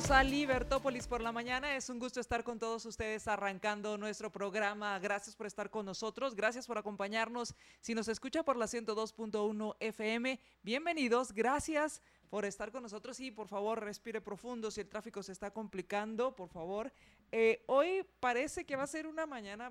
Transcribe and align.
Bienvenidos 0.00 0.18
a 0.18 0.24
Libertópolis 0.24 1.06
por 1.06 1.20
la 1.20 1.30
mañana. 1.30 1.76
Es 1.76 1.90
un 1.90 1.98
gusto 1.98 2.20
estar 2.20 2.42
con 2.42 2.58
todos 2.58 2.86
ustedes 2.86 3.28
arrancando 3.28 3.98
nuestro 3.98 4.32
programa. 4.32 4.98
Gracias 4.98 5.36
por 5.36 5.46
estar 5.46 5.68
con 5.68 5.84
nosotros. 5.84 6.34
Gracias 6.34 6.66
por 6.66 6.78
acompañarnos. 6.78 7.54
Si 7.82 7.94
nos 7.94 8.08
escucha 8.08 8.42
por 8.42 8.56
la 8.56 8.64
102.1 8.64 9.76
FM, 9.78 10.40
bienvenidos. 10.62 11.32
Gracias 11.32 12.00
por 12.30 12.46
estar 12.46 12.72
con 12.72 12.82
nosotros 12.82 13.20
y 13.20 13.30
por 13.30 13.46
favor 13.46 13.84
respire 13.84 14.22
profundo. 14.22 14.70
Si 14.70 14.80
el 14.80 14.88
tráfico 14.88 15.22
se 15.22 15.32
está 15.32 15.50
complicando, 15.50 16.34
por 16.34 16.48
favor. 16.48 16.90
Eh, 17.30 17.62
hoy 17.66 18.06
parece 18.20 18.64
que 18.64 18.76
va 18.76 18.84
a 18.84 18.86
ser 18.86 19.06
una 19.06 19.26
mañana 19.26 19.70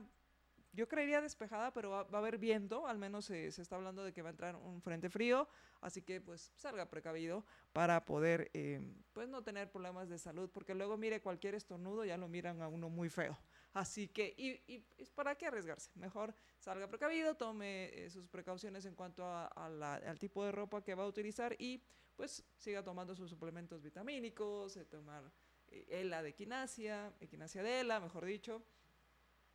yo 0.71 0.87
creería 0.87 1.21
despejada, 1.21 1.73
pero 1.73 1.89
va, 1.89 2.07
a 2.11 2.17
haber 2.17 2.37
viento, 2.37 2.87
al 2.87 2.97
menos 2.97 3.25
se, 3.25 3.47
está 3.47 3.75
hablando 3.75 4.03
de 4.03 4.13
que 4.13 4.21
va 4.21 4.29
a 4.29 4.31
entrar 4.31 4.55
un 4.55 4.81
frente 4.81 5.09
frío, 5.09 5.47
así 5.81 6.01
que 6.01 6.21
pues 6.21 6.51
salga 6.55 6.89
precavido 6.89 7.45
para 7.73 8.05
poder 8.05 8.51
eh, 8.53 8.79
pues 9.13 9.27
no 9.29 9.43
tener 9.43 9.71
problemas 9.71 10.09
de 10.09 10.17
salud, 10.17 10.49
porque 10.51 10.75
luego 10.75 10.97
mire 10.97 11.21
cualquier 11.21 11.55
estornudo 11.55 12.05
ya 12.05 12.17
lo 12.17 12.27
miran 12.27 12.61
a 12.61 12.67
uno 12.67 12.89
muy 12.89 13.09
feo. 13.09 13.37
Así 13.73 14.07
que, 14.07 14.33
y, 14.37 14.79
para 15.15 15.35
qué 15.35 15.47
arriesgarse, 15.47 15.91
mejor 15.95 16.33
salga 16.57 16.87
precavido, 16.87 17.35
tome 17.35 17.85
eh, 17.93 18.09
sus 18.09 18.27
precauciones 18.27 18.85
en 18.85 18.95
cuanto 18.95 19.23
a, 19.25 19.45
al 19.47 20.19
tipo 20.19 20.43
de 20.43 20.51
ropa 20.51 20.83
que 20.83 20.95
va 20.95 21.03
a 21.03 21.07
utilizar 21.07 21.55
y 21.59 21.83
pues 22.15 22.43
siga 22.57 22.83
tomando 22.83 23.15
sus 23.15 23.29
suplementos 23.29 23.81
vitamínicos, 23.81 24.75
eh, 24.75 24.85
tomar 24.85 25.31
ELA 25.67 26.23
de 26.23 26.29
equinacia, 26.29 27.13
equinacia 27.19 27.63
de 27.63 27.81
ELA, 27.81 27.99
mejor 27.99 28.25
dicho 28.25 28.63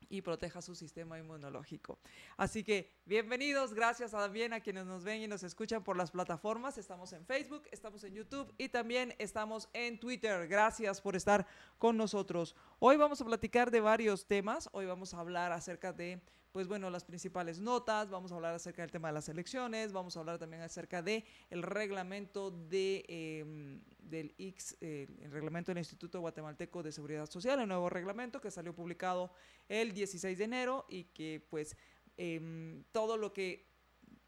y 0.08 0.22
proteja 0.22 0.62
su 0.62 0.74
sistema 0.74 1.18
inmunológico. 1.18 1.98
Así 2.36 2.64
que 2.64 2.92
bienvenidos, 3.04 3.74
gracias 3.74 4.12
también 4.12 4.52
a 4.52 4.60
quienes 4.60 4.86
nos 4.86 5.04
ven 5.04 5.22
y 5.22 5.26
nos 5.26 5.42
escuchan 5.42 5.82
por 5.82 5.96
las 5.96 6.10
plataformas. 6.10 6.78
Estamos 6.78 7.12
en 7.12 7.24
Facebook, 7.26 7.62
estamos 7.70 8.04
en 8.04 8.14
YouTube 8.14 8.52
y 8.58 8.68
también 8.68 9.14
estamos 9.18 9.68
en 9.72 9.98
Twitter. 9.98 10.46
Gracias 10.48 11.00
por 11.00 11.16
estar 11.16 11.46
con 11.78 11.96
nosotros. 11.96 12.54
Hoy 12.78 12.96
vamos 12.96 13.20
a 13.20 13.24
platicar 13.24 13.70
de 13.70 13.80
varios 13.80 14.26
temas. 14.26 14.68
Hoy 14.72 14.86
vamos 14.86 15.14
a 15.14 15.20
hablar 15.20 15.52
acerca 15.52 15.92
de 15.92 16.20
pues 16.54 16.68
bueno, 16.68 16.88
las 16.88 17.02
principales 17.02 17.58
notas, 17.58 18.08
vamos 18.10 18.30
a 18.30 18.36
hablar 18.36 18.54
acerca 18.54 18.82
del 18.82 18.92
tema 18.92 19.08
de 19.08 19.14
las 19.14 19.28
elecciones, 19.28 19.92
vamos 19.92 20.16
a 20.16 20.20
hablar 20.20 20.38
también 20.38 20.62
acerca 20.62 21.02
de 21.02 21.24
el 21.50 21.64
reglamento 21.64 22.52
de, 22.52 23.04
em, 23.08 23.80
del 23.98 24.32
X, 24.38 24.76
el 24.80 25.32
reglamento 25.32 25.72
del 25.72 25.78
Instituto 25.78 26.20
Guatemalteco 26.20 26.84
de 26.84 26.92
Seguridad 26.92 27.28
Social, 27.28 27.58
el 27.58 27.66
nuevo 27.66 27.90
reglamento 27.90 28.40
que 28.40 28.52
salió 28.52 28.72
publicado 28.72 29.32
el 29.68 29.94
16 29.94 30.38
de 30.38 30.44
enero 30.44 30.86
y 30.88 31.06
que 31.06 31.44
pues 31.50 31.76
em, 32.16 32.84
todo 32.92 33.16
lo 33.16 33.32
que, 33.32 33.66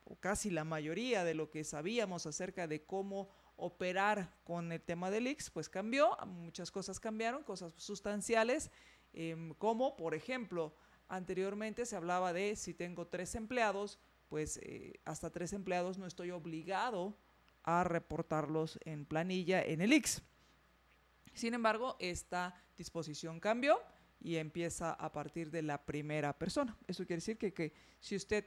o 0.03 0.17
casi 0.17 0.51
la 0.51 0.65
mayoría 0.65 1.23
de 1.23 1.35
lo 1.35 1.49
que 1.49 1.63
sabíamos 1.63 2.27
acerca 2.27 2.67
de 2.67 2.85
cómo 2.85 3.29
operar 3.55 4.35
con 4.43 4.73
el 4.73 4.81
tema 4.81 5.13
del 5.13 5.29
X, 5.29 5.51
pues 5.51 5.69
cambió, 5.69 6.17
muchas 6.27 6.73
cosas 6.73 6.99
cambiaron, 6.99 7.45
cosas 7.45 7.73
sustanciales, 7.77 8.73
em, 9.13 9.55
como 9.55 9.97
por 9.97 10.13
ejemplo, 10.13 10.75
Anteriormente 11.09 11.87
se 11.87 11.97
hablaba 11.97 12.33
de 12.33 12.57
si 12.57 12.75
tengo 12.75 13.07
tres 13.07 13.35
empleados, 13.35 13.99
pues 14.29 14.59
eh, 14.63 15.01
hasta 15.05 15.31
tres 15.31 15.53
empleados 15.53 15.99
no 15.99 16.07
estoy 16.07 16.31
obligado 16.31 17.17
a 17.63 17.85
reportarlos 17.85 18.79
en 18.85 19.07
planilla 19.07 19.63
en 19.63 19.81
el 19.81 19.93
X. 19.93 20.23
Sin 21.35 21.55
embargo, 21.55 21.97
esta 22.01 22.55
disposición 22.77 23.41
cambió 23.41 23.79
y 24.21 24.37
empieza 24.37 24.93
a 24.93 25.13
partir 25.13 25.51
de 25.51 25.63
la 25.63 25.85
primera 25.85 26.37
persona. 26.39 26.77
Eso 26.87 27.07
quiere 27.07 27.19
decir 27.19 27.39
que, 27.39 27.53
que 27.53 27.73
si 28.01 28.17
usted 28.17 28.47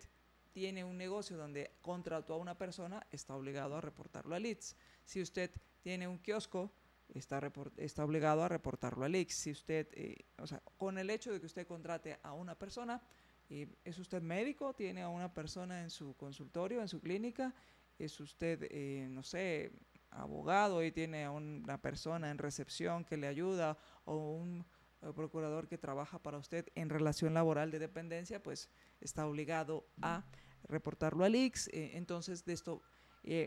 tiene 0.52 0.84
un 0.84 0.98
negocio 0.98 1.38
donde 1.38 1.76
contrató 1.82 2.34
a 2.34 2.38
una 2.38 2.58
persona, 2.58 3.06
está 3.12 3.36
obligado 3.36 3.76
a 3.78 3.82
reportarlo 3.82 4.36
al 4.36 4.46
ITS. 4.46 4.76
Si 5.06 5.22
usted 5.22 5.52
tiene 5.82 6.08
un 6.08 6.18
kiosco 6.18 6.74
está, 7.14 7.42
está 7.78 8.06
obligado 8.06 8.44
a 8.44 8.48
reportarlo 8.48 9.06
al 9.06 9.16
IX. 9.16 9.34
Si 9.34 9.52
usted, 9.52 9.88
eh, 9.94 10.26
o 10.38 10.48
sea, 10.48 10.62
con 10.78 10.98
el 10.98 11.10
hecho 11.10 11.32
de 11.32 11.40
que 11.40 11.46
usted 11.46 11.68
contrate 11.68 12.20
a 12.24 12.34
una 12.34 12.56
persona, 12.56 13.02
eh, 13.50 13.68
¿es 13.84 13.98
usted 13.98 14.22
médico? 14.22 14.74
¿Tiene 14.74 15.02
a 15.02 15.10
una 15.10 15.34
persona 15.34 15.82
en 15.82 15.90
su 15.90 16.16
consultorio, 16.16 16.82
en 16.82 16.88
su 16.88 17.02
clínica? 17.02 17.54
¿Es 17.98 18.20
usted, 18.20 18.68
eh, 18.70 19.08
no 19.10 19.24
sé, 19.24 19.72
abogado 20.12 20.84
y 20.84 20.92
tiene 20.92 21.26
a 21.26 21.32
una 21.32 21.82
persona 21.82 22.32
en 22.32 22.38
recepción 22.38 23.04
que 23.06 23.18
le 23.18 23.28
ayuda 23.28 23.78
o 24.06 24.36
un 24.36 24.66
procurador 25.16 25.68
que 25.68 25.78
trabaja 25.78 26.22
para 26.22 26.38
usted 26.38 26.68
en 26.76 26.90
relación 26.90 27.34
laboral 27.34 27.72
de 27.72 27.80
dependencia? 27.80 28.42
Pues 28.42 28.70
está 29.02 29.26
obligado 29.26 29.88
a 30.02 30.24
reportarlo 30.64 31.24
al 31.26 31.36
IX. 31.36 31.70
entonces, 31.74 32.46
de 32.46 32.54
esto... 32.54 32.82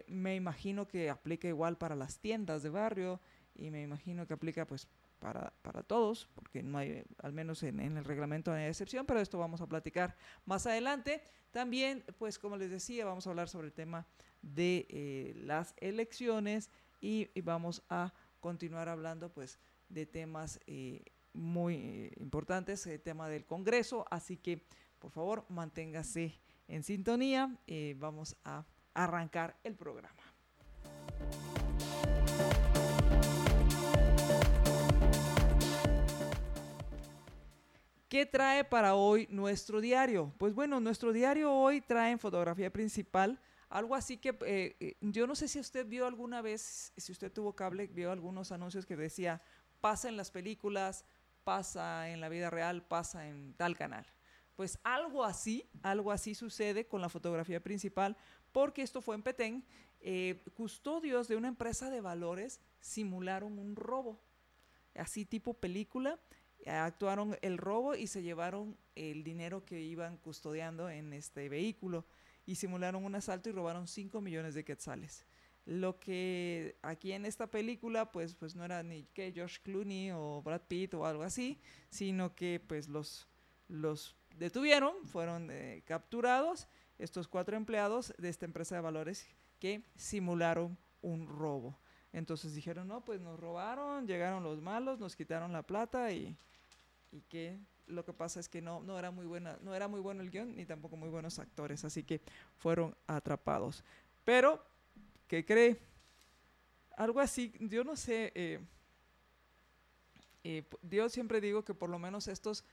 me 0.07 0.35
imagino 0.37 0.87
que 0.87 1.09
aplica 1.11 1.49
igual 1.49 1.79
para 1.79 1.97
las 1.97 2.19
tiendas 2.19 2.63
de 2.63 2.71
barrio, 2.71 3.21
y 3.55 3.71
me 3.71 3.83
imagino 3.83 4.27
que 4.27 4.35
aplica 4.35 4.67
pues 4.67 4.89
para, 5.19 5.53
para 5.63 5.83
todos, 5.83 6.29
porque 6.35 6.63
no 6.63 6.79
hay, 6.79 7.05
al 7.19 7.33
menos 7.33 7.63
en, 7.63 7.81
el 7.81 8.05
reglamento 8.05 8.51
no 8.51 8.57
hay 8.57 8.67
excepción, 8.67 9.07
pero 9.07 9.21
esto 9.21 9.39
vamos 9.39 9.61
a 9.61 9.67
platicar 9.67 10.17
más 10.47 10.67
adelante. 10.67 11.23
También, 11.53 12.05
pues 12.19 12.39
como 12.39 12.57
les 12.57 12.71
decía, 12.71 13.05
vamos 13.05 13.27
a 13.27 13.31
hablar 13.31 13.49
sobre 13.49 13.69
el 13.69 13.73
tema 13.73 14.07
de 14.41 14.87
eh, 14.89 15.33
las 15.45 15.75
elecciones 15.79 16.71
y, 17.01 17.29
vamos 17.43 17.83
a 17.89 18.13
continuar 18.41 18.89
hablando 18.89 19.33
pues 19.33 19.59
de 19.89 20.07
temas 20.07 20.59
eh, 20.67 21.05
muy 21.33 21.75
eh, 21.75 22.13
importantes, 22.19 22.87
el 22.87 23.01
tema 23.01 23.29
del 23.29 23.45
Congreso, 23.45 24.07
así 24.11 24.37
que 24.37 24.67
por 24.99 25.11
favor 25.11 25.45
manténgase 25.49 26.41
en 26.69 26.83
sintonía, 26.85 27.59
vamos 27.97 28.37
a 28.45 28.65
arrancar 28.95 29.59
el 29.65 29.75
programa. 29.75 30.22
¿Qué 38.13 38.27
trae 38.27 38.63
para 38.63 38.95
hoy 38.95 39.27
nuestro 39.31 39.81
diario? 39.81 40.35
Pues 40.37 40.53
bueno, 40.53 40.81
nuestro 40.81 41.15
diario 41.15 41.51
hoy 41.51 41.81
trae 41.81 42.13
en 42.13 42.19
fotografía 42.19 42.71
principal 42.71 43.41
algo 43.71 43.95
así 43.95 44.19
que 44.19 44.37
eh, 44.45 44.77
eh, 44.81 44.97
yo 45.01 45.27
no 45.27 45.35
sé 45.35 45.49
si 45.49 45.59
usted 45.59 45.87
vio 45.87 46.07
alguna 46.07 46.43
vez, 46.43 46.93
si 46.95 47.11
usted 47.11 47.33
tuvo 47.33 47.55
cable, 47.57 47.87
vio 47.87 48.13
algunos 48.13 48.53
anuncios 48.53 48.85
que 48.85 48.99
decía, 48.99 49.41
pasa 49.81 50.11
en 50.11 50.19
las 50.19 50.31
películas, 50.31 51.07
pasa 51.43 52.11
en 52.11 52.21
la 52.21 52.29
vida 52.29 52.51
real, 52.51 52.83
pasa 52.83 53.27
en 53.27 53.55
tal 53.55 53.79
canal. 53.79 54.05
Pues 54.57 54.79
algo 54.85 55.25
así, 55.25 55.67
algo 55.83 56.13
así 56.13 56.35
sucede 56.35 56.87
con 56.87 57.01
la 57.01 57.09
fotografía 57.09 57.63
principal, 57.63 58.19
porque 58.53 58.83
esto 58.83 59.01
fue 59.01 59.15
en 59.15 59.23
Petén. 59.23 59.65
Eh, 60.01 60.45
custodios 60.55 61.29
de 61.29 61.37
una 61.37 61.49
empresa 61.49 61.89
de 61.89 62.03
valores 62.03 62.61
simularon 62.79 63.59
un 63.59 63.75
robo, 63.75 64.21
así 64.95 65.25
tipo 65.25 65.55
película, 65.55 66.21
actuaron 66.67 67.37
el 67.43 67.59
robo 67.59 67.95
y 67.95 68.07
se 68.07 68.23
llevaron 68.23 68.77
el 68.95 69.25
dinero 69.25 69.65
que 69.65 69.81
iban 69.81 70.17
custodiando 70.19 70.89
en 70.91 71.13
este 71.13 71.49
vehículo 71.49 72.05
y 72.47 72.57
simularon 72.57 73.05
un 73.05 73.15
asalto 73.15 73.49
y 73.49 73.53
robaron 73.53 73.87
5 73.87 74.21
millones 74.21 74.55
de 74.55 74.65
quetzales. 74.65 75.27
Lo 75.65 76.01
que 76.01 76.77
aquí 76.83 77.13
en 77.13 77.25
esta 77.25 77.49
película 77.49 78.11
pues, 78.11 78.35
pues 78.35 78.57
no 78.57 78.65
era 78.65 78.83
ni 78.83 79.05
que 79.15 79.33
George 79.33 79.61
Clooney 79.63 80.11
o 80.13 80.43
Brad 80.43 80.63
Pitt 80.63 80.95
o 80.95 81.07
algo 81.07 81.23
así, 81.23 81.59
sino 81.89 82.35
que 82.35 82.61
pues 82.67 82.89
los, 82.89 83.29
los 83.69 84.17
detuvieron, 84.39 85.07
fueron 85.07 85.51
eh, 85.51 85.83
capturados 85.87 86.67
estos 86.99 87.29
cuatro 87.29 87.57
empleados 87.57 88.13
de 88.19 88.29
esta 88.29 88.45
empresa 88.45 88.75
de 88.75 88.81
valores 88.81 89.27
que 89.59 89.85
simularon 89.95 90.77
un 91.01 91.29
robo. 91.29 91.79
Entonces 92.13 92.55
dijeron, 92.55 92.89
no, 92.89 93.05
pues 93.05 93.21
nos 93.21 93.39
robaron, 93.41 94.07
llegaron 94.07 94.43
los 94.43 94.61
malos, 94.61 94.99
nos 94.99 95.17
quitaron 95.17 95.53
la 95.53 95.63
plata 95.63 96.13
y, 96.13 96.37
y 97.13 97.21
que 97.23 97.59
lo 97.87 98.05
que 98.05 98.13
pasa 98.13 98.41
es 98.41 98.49
que 98.49 98.61
no, 98.61 98.83
no, 98.83 98.99
era 98.99 99.11
muy 99.11 99.27
buena, 99.27 99.59
no 99.63 99.75
era 99.75 99.87
muy 99.87 100.01
bueno 100.01 100.23
el 100.23 100.31
guion 100.31 100.57
ni 100.57 100.65
tampoco 100.65 100.97
muy 100.97 101.11
buenos 101.11 101.39
actores, 101.39 101.85
así 101.85 102.03
que 102.03 102.21
fueron 102.57 102.97
atrapados. 103.07 103.85
Pero, 104.25 104.65
¿qué 105.29 105.45
cree? 105.45 105.79
Algo 106.97 107.21
así, 107.21 107.53
yo 107.61 107.85
no 107.85 107.97
sé, 107.97 108.33
eh, 108.35 108.61
eh, 110.45 110.65
yo 110.83 111.09
siempre 111.09 111.41
digo 111.41 111.65
que 111.65 111.75
por 111.75 111.91
lo 111.91 111.99
menos 111.99 112.29
estos 112.29 112.65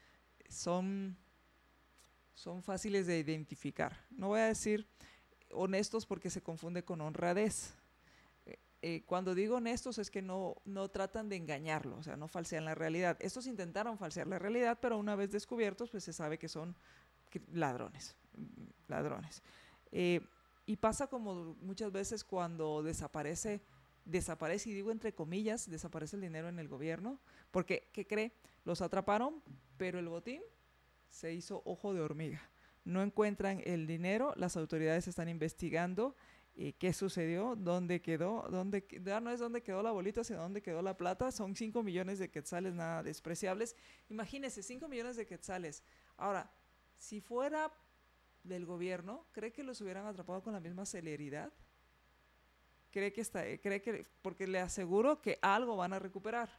son, 0.48 1.16
son 2.34 2.64
fáciles 2.64 3.06
de 3.06 3.20
identificar. 3.20 4.06
No 4.10 4.30
voy 4.30 4.40
a 4.40 4.46
decir 4.46 4.88
honestos 5.52 6.06
porque 6.06 6.30
se 6.30 6.42
confunde 6.42 6.84
con 6.84 7.02
honradez. 7.02 7.74
Eh, 8.82 9.04
cuando 9.06 9.36
digo 9.36 9.58
honestos 9.58 9.98
es 9.98 10.10
que 10.10 10.22
no, 10.22 10.56
no 10.64 10.90
tratan 10.90 11.28
de 11.28 11.36
engañarlo, 11.36 11.98
o 11.98 12.04
sea, 12.04 12.16
no 12.16 12.28
falsean 12.28 12.64
la 12.64 12.76
realidad. 12.76 13.18
Estos 13.20 13.46
intentaron 13.46 13.98
falsear 13.98 14.28
la 14.28 14.40
realidad, 14.40 14.78
pero 14.82 14.98
una 14.98 15.16
vez 15.16 15.32
descubiertos, 15.32 15.90
pues 15.90 16.04
se 16.04 16.14
sabe 16.14 16.38
que 16.38 16.48
son 16.48 16.76
ladrones, 17.52 18.16
mm, 18.38 18.64
ladrones. 18.88 19.44
Eh, 19.92 20.22
y 20.66 20.78
pasa 20.78 21.08
como 21.08 21.56
muchas 21.62 21.92
veces 21.92 22.24
cuando 22.24 22.82
desaparece, 22.82 23.62
desaparece, 24.06 24.70
y 24.70 24.74
digo 24.74 24.92
entre 24.92 25.14
comillas, 25.14 25.70
desaparece 25.70 26.16
el 26.16 26.22
dinero 26.22 26.48
en 26.48 26.60
el 26.60 26.70
gobierno, 26.70 27.20
porque, 27.52 27.90
¿qué 27.92 28.08
cree? 28.08 28.32
Los 28.64 28.82
atraparon, 28.82 29.44
pero 29.78 30.00
el 30.00 30.08
botín 30.08 30.42
se 31.10 31.34
hizo 31.34 31.62
ojo 31.66 31.94
de 31.94 32.02
hormiga 32.02 32.50
no 32.90 33.04
encuentran 33.04 33.62
el 33.66 33.88
dinero, 33.88 34.34
las 34.36 34.58
autoridades 34.58 35.08
están 35.08 35.30
investigando 35.30 36.16
eh, 36.62 36.74
qué 36.74 36.92
sucedió, 36.92 37.56
dónde 37.56 38.02
quedó, 38.02 38.46
dónde, 38.50 38.86
ya 39.06 39.22
no 39.22 39.32
es 39.32 39.40
dónde 39.40 39.64
quedó 39.64 39.82
la 39.82 39.92
bolita, 39.92 40.26
sino 40.26 40.42
dónde 40.42 40.62
quedó 40.62 40.82
la 40.82 40.98
plata, 40.98 41.32
son 41.32 41.56
5 41.56 41.82
millones 41.84 42.20
de 42.20 42.30
quetzales 42.30 42.74
nada 42.74 43.02
despreciables. 43.02 43.78
Imagínense, 44.10 44.62
5 44.62 44.90
millones 44.90 45.16
de 45.16 45.26
quetzales. 45.26 45.82
Ahora, 46.18 46.52
si 46.98 47.22
fuera 47.22 47.72
del 48.44 48.66
gobierno, 48.66 49.26
¿cree 49.32 49.54
que 49.54 49.64
los 49.64 49.80
hubieran 49.80 50.06
atrapado 50.06 50.44
con 50.44 50.52
la 50.52 50.60
misma 50.60 50.86
celeridad? 50.86 51.54
¿Cree 52.92 53.14
que 53.14 53.22
está, 53.22 53.44
cree 53.60 53.82
que, 53.82 54.06
porque 54.22 54.46
le 54.46 54.60
aseguro 54.60 55.22
que 55.22 55.40
algo 55.42 55.78
van 55.78 55.94
a 55.94 56.00
recuperar. 56.00 56.50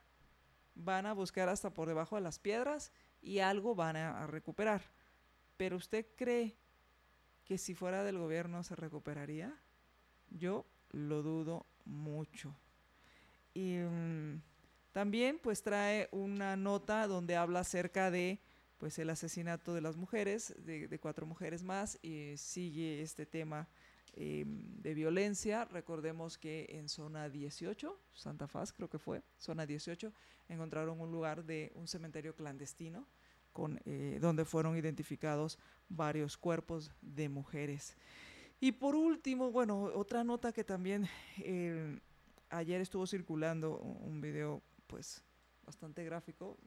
Van 0.75 1.05
a 1.05 1.13
buscar 1.13 1.51
hasta 1.51 1.75
por 1.75 1.89
debajo 1.89 2.17
de 2.17 2.23
las 2.23 2.39
piedras 2.39 2.91
y 3.21 3.41
algo 3.41 3.75
van 3.75 3.97
a 3.97 4.27
recuperar. 4.27 4.81
Pero 5.59 5.77
usted 5.77 6.07
cree 6.17 6.57
que 7.45 7.59
si 7.59 7.75
fuera 7.75 8.03
del 8.03 8.17
gobierno 8.17 8.63
se 8.63 8.77
recuperaría? 8.77 9.61
Yo 10.31 10.65
lo 10.93 11.23
dudo 11.23 11.67
mucho. 11.85 12.55
Y 13.55 13.77
mm, 13.79 14.41
también 14.93 15.39
pues 15.43 15.63
trae 15.63 16.09
una 16.13 16.57
nota 16.57 17.07
donde 17.07 17.37
habla 17.37 17.61
acerca 17.61 18.11
de 18.11 18.41
pues 18.79 18.99
el 18.99 19.11
asesinato 19.11 19.75
de 19.75 19.83
las 19.83 19.97
mujeres, 19.97 20.55
de, 20.65 20.99
cuatro 20.99 21.27
mujeres 21.27 21.63
más, 21.63 21.99
y 22.03 22.35
sigue 22.39 23.03
este 23.03 23.27
tema 23.27 23.69
em, 24.15 24.63
de 24.81 24.95
violencia. 24.95 25.67
Recordemos 25.67 26.39
que 26.39 26.67
en 26.71 26.89
zona 26.89 27.29
18, 27.29 28.01
Santa 28.15 28.49
Faz 28.49 28.73
creo 28.73 28.89
que 28.89 28.99
fue, 28.99 29.23
zona 29.39 29.67
18, 29.67 30.11
encontraron 30.49 30.99
un 30.99 31.13
lugar 31.13 31.45
de 31.45 31.71
un 31.75 31.89
cementerio 31.89 32.35
clandestino 32.35 33.07
con, 33.53 33.79
eh, 33.85 34.19
donde 34.19 34.47
fueron 34.47 34.75
identificados 34.79 35.59
varios 35.91 36.39
cuerpos 36.39 36.91
de 37.03 37.29
mujeres. 37.29 37.97
Y 38.61 38.73
por 38.73 38.95
último, 38.95 39.51
bueno, 39.51 39.85
otra 39.95 40.23
nota 40.23 40.53
que 40.53 40.65
también 40.65 41.09
eh, 41.39 41.99
ayer 42.51 42.81
estuvo 42.81 43.07
circulando 43.07 43.79
un 43.79 44.21
video 44.21 44.63
pues 44.87 45.25
bastante 45.65 46.05
gráfico, 46.05 46.59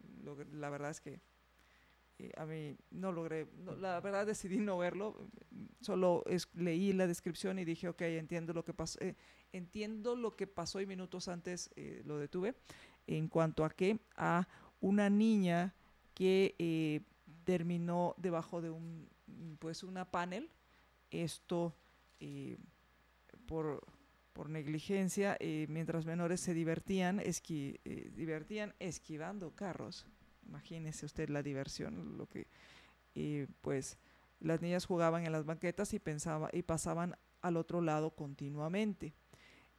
la 0.54 0.70
verdad 0.70 0.90
es 0.90 1.02
que 1.02 1.22
eh, 2.18 2.32
a 2.38 2.46
mí 2.46 2.76
no 2.90 3.12
logré, 3.12 3.48
la 3.80 4.00
verdad 4.00 4.26
decidí 4.26 4.58
no 4.58 4.78
verlo, 4.78 5.30
solo 5.82 6.24
leí 6.54 6.94
la 6.94 7.06
descripción 7.06 7.60
y 7.60 7.66
dije, 7.66 7.90
ok, 7.90 8.02
entiendo 8.02 8.54
lo 8.54 8.64
que 8.64 8.74
pasó, 8.74 8.98
entiendo 9.52 10.16
lo 10.16 10.36
que 10.36 10.48
pasó 10.48 10.82
y 10.82 10.88
minutos 10.88 11.28
antes 11.28 11.70
lo 12.06 12.18
detuve, 12.18 12.56
en 13.06 13.28
cuanto 13.28 13.66
a 13.66 13.70
que 13.70 14.00
a 14.16 14.48
una 14.80 15.10
niña 15.10 15.76
que 16.14 16.56
eh, 16.60 17.02
terminó 17.44 18.16
debajo 18.18 18.62
de 18.62 18.70
un, 18.70 19.10
pues 19.60 19.84
una 19.84 20.10
panel. 20.10 20.50
Esto 21.10 21.76
eh, 22.24 22.58
por, 23.46 23.84
negligencia, 24.50 25.38
eh, 25.40 25.68
mientras 25.70 26.06
menores 26.06 26.40
se 26.40 26.54
divertían, 26.54 27.20
esqui, 27.20 27.80
divertían 28.16 28.74
esquivando 28.80 29.52
carros. 29.52 30.08
Imagínese 30.48 31.06
usted 31.06 31.30
la 31.30 31.44
diversión, 31.44 32.18
lo 32.18 32.28
que 32.28 32.48
pues 33.62 33.98
las 34.40 34.62
niñas 34.62 34.86
jugaban 34.86 35.26
en 35.26 35.32
las 35.32 35.46
banquetas 35.46 35.94
y 35.94 36.00
pensaba 36.00 36.50
y 36.52 36.64
pasaban 36.64 37.16
al 37.42 37.58
otro 37.58 37.82
lado 37.82 38.12
continuamente. 38.12 39.14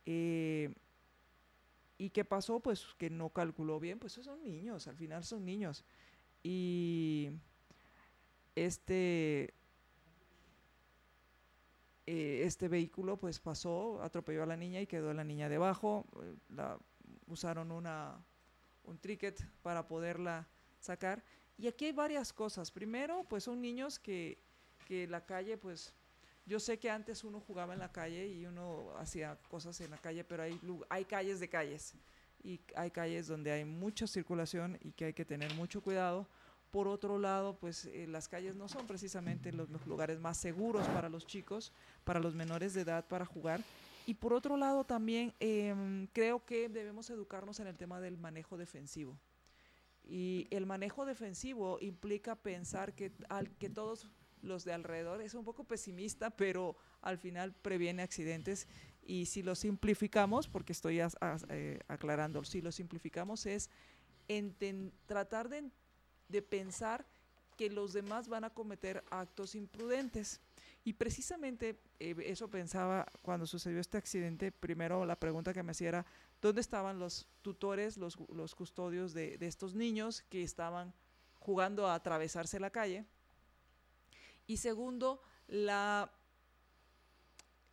¿Y 0.05 2.11
qué 2.11 2.25
pasó? 2.25 2.61
Pues 2.61 2.87
que 2.97 3.11
no 3.11 3.31
calculó 3.31 3.81
bien, 3.81 3.99
pues 3.99 4.13
son 4.13 4.45
niños, 4.45 4.87
al 4.87 4.97
final 4.97 5.25
son 5.25 5.45
niños 5.45 5.85
y 6.45 7.31
este 8.55 9.55
eh, 12.07 12.43
este 12.45 12.69
vehículo 12.69 13.17
pues 13.17 13.41
pasó, 13.41 14.03
atropelló 14.03 14.43
a 14.43 14.47
la 14.47 14.57
niña 14.57 14.81
y 14.81 14.87
quedó 14.87 15.13
la 15.15 15.25
niña 15.25 15.49
debajo. 15.49 16.07
Eh, 16.23 16.35
la, 16.51 16.79
usaron 17.27 17.73
una, 17.73 18.23
un 18.85 18.99
tricket 18.99 19.45
para 19.63 19.87
poderla 19.87 20.47
sacar. 20.79 21.25
Y 21.57 21.67
aquí 21.67 21.87
hay 21.87 21.93
varias 21.93 22.33
cosas. 22.33 22.71
Primero, 22.71 23.25
pues 23.29 23.45
son 23.45 23.61
niños 23.61 23.99
que, 23.99 24.39
que 24.87 25.07
la 25.07 25.25
calle, 25.25 25.57
pues 25.57 25.95
yo 26.47 26.61
sé 26.61 26.79
que 26.79 26.91
antes 26.91 27.25
uno 27.25 27.41
jugaba 27.41 27.73
en 27.73 27.79
la 27.79 27.91
calle 27.91 28.29
y 28.29 28.45
uno 28.45 28.93
hacía 28.99 29.39
cosas 29.49 29.81
en 29.81 29.91
la 29.91 29.99
calle, 29.99 30.25
pero 30.25 30.43
hay, 30.43 30.61
hay 30.91 31.05
calles 31.05 31.41
de 31.41 31.49
calles 31.49 31.95
y 32.43 32.61
hay 32.77 32.91
calles 32.91 33.27
donde 33.27 33.51
hay 33.51 33.65
mucha 33.65 34.07
circulación 34.07 34.79
y 34.83 34.93
que 34.93 35.07
hay 35.07 35.15
que 35.15 35.25
tener 35.25 35.55
mucho 35.55 35.83
cuidado. 35.83 36.29
Por 36.75 36.89
otro 36.89 37.21
lado, 37.21 37.57
pues 37.57 37.85
eh, 37.85 38.09
las 38.09 38.27
calles 38.27 38.57
no 38.57 38.67
son 38.67 38.89
precisamente 38.89 39.53
los, 39.53 39.71
lugares 39.87 40.19
más 40.19 40.37
seguros 40.37 40.85
para 40.89 41.09
los 41.09 41.25
chicos, 41.25 41.73
para 42.03 42.19
los 42.19 42.35
menores 42.35 42.75
de 42.75 42.81
edad 42.81 43.07
para 43.07 43.25
jugar. 43.25 43.61
Y 44.07 44.15
por 44.15 44.33
otro 44.33 44.57
lado 44.57 44.83
también 44.83 45.33
em, 45.39 46.09
creo 46.09 46.45
que 46.45 46.69
debemos 46.69 47.09
educarnos 47.11 47.61
en 47.61 47.69
el 47.69 47.77
tema 47.77 48.01
del 48.01 48.19
manejo 48.19 48.57
defensivo. 48.57 49.17
Y 50.03 50.49
el 50.51 50.67
manejo 50.67 51.07
defensivo 51.07 51.79
implica 51.81 52.35
pensar 52.35 52.93
que, 52.93 53.13
al, 53.29 53.49
que 53.51 53.71
todos 53.71 54.09
los 54.43 54.65
de 54.65 54.73
alrededor 54.73 55.23
es 55.23 55.35
un 55.35 55.45
poco 55.45 55.63
pesimista, 55.63 56.31
pero 56.31 56.77
al 57.03 57.19
final 57.19 57.53
previene 57.53 58.03
accidentes 58.03 58.67
y 59.07 59.27
si 59.27 59.45
lo 59.45 59.55
simplificamos, 59.55 60.49
porque 60.49 60.73
estoy 60.73 60.99
eh, 61.01 61.79
aclarando, 61.87 62.43
si 62.43 62.61
lo 62.61 62.73
simplificamos 62.73 63.47
es 63.47 63.71
tratar 65.07 65.49
de, 65.49 65.71
de 66.29 66.43
pensar 66.43 67.07
que 67.57 67.71
los 67.71 67.93
demás 67.93 68.29
van 68.29 68.45
a 68.45 68.51
cometer 68.51 69.05
actos 69.11 69.55
imprudentes. 69.55 70.41
Y 70.85 70.95
precisamente 70.95 71.79
eh, 71.99 72.15
eso 72.27 72.49
pensaba 72.49 73.07
cuando 73.23 73.47
sucedió 73.47 73.81
este 73.81 73.97
accidente. 73.97 74.53
Primero 74.53 75.07
la 75.07 75.19
pregunta 75.19 75.53
que 75.53 75.63
me 75.63 75.73
hacía 75.73 75.89
era, 75.89 76.07
¿dónde 76.43 76.61
estaban 76.61 76.99
los 76.99 77.27
tutores, 77.43 77.97
los, 77.97 78.19
los 78.31 78.55
custodios 78.55 79.15
de, 79.15 79.39
de, 79.39 79.47
estos 79.47 79.75
niños 79.75 80.23
que 80.29 80.43
estaban 80.43 80.93
jugando 81.39 81.87
a 81.87 81.95
atravesarse 81.95 82.61
la 82.61 82.71
calle? 82.71 83.07
Y 84.47 84.59
segundo, 84.59 85.23
la 85.47 86.13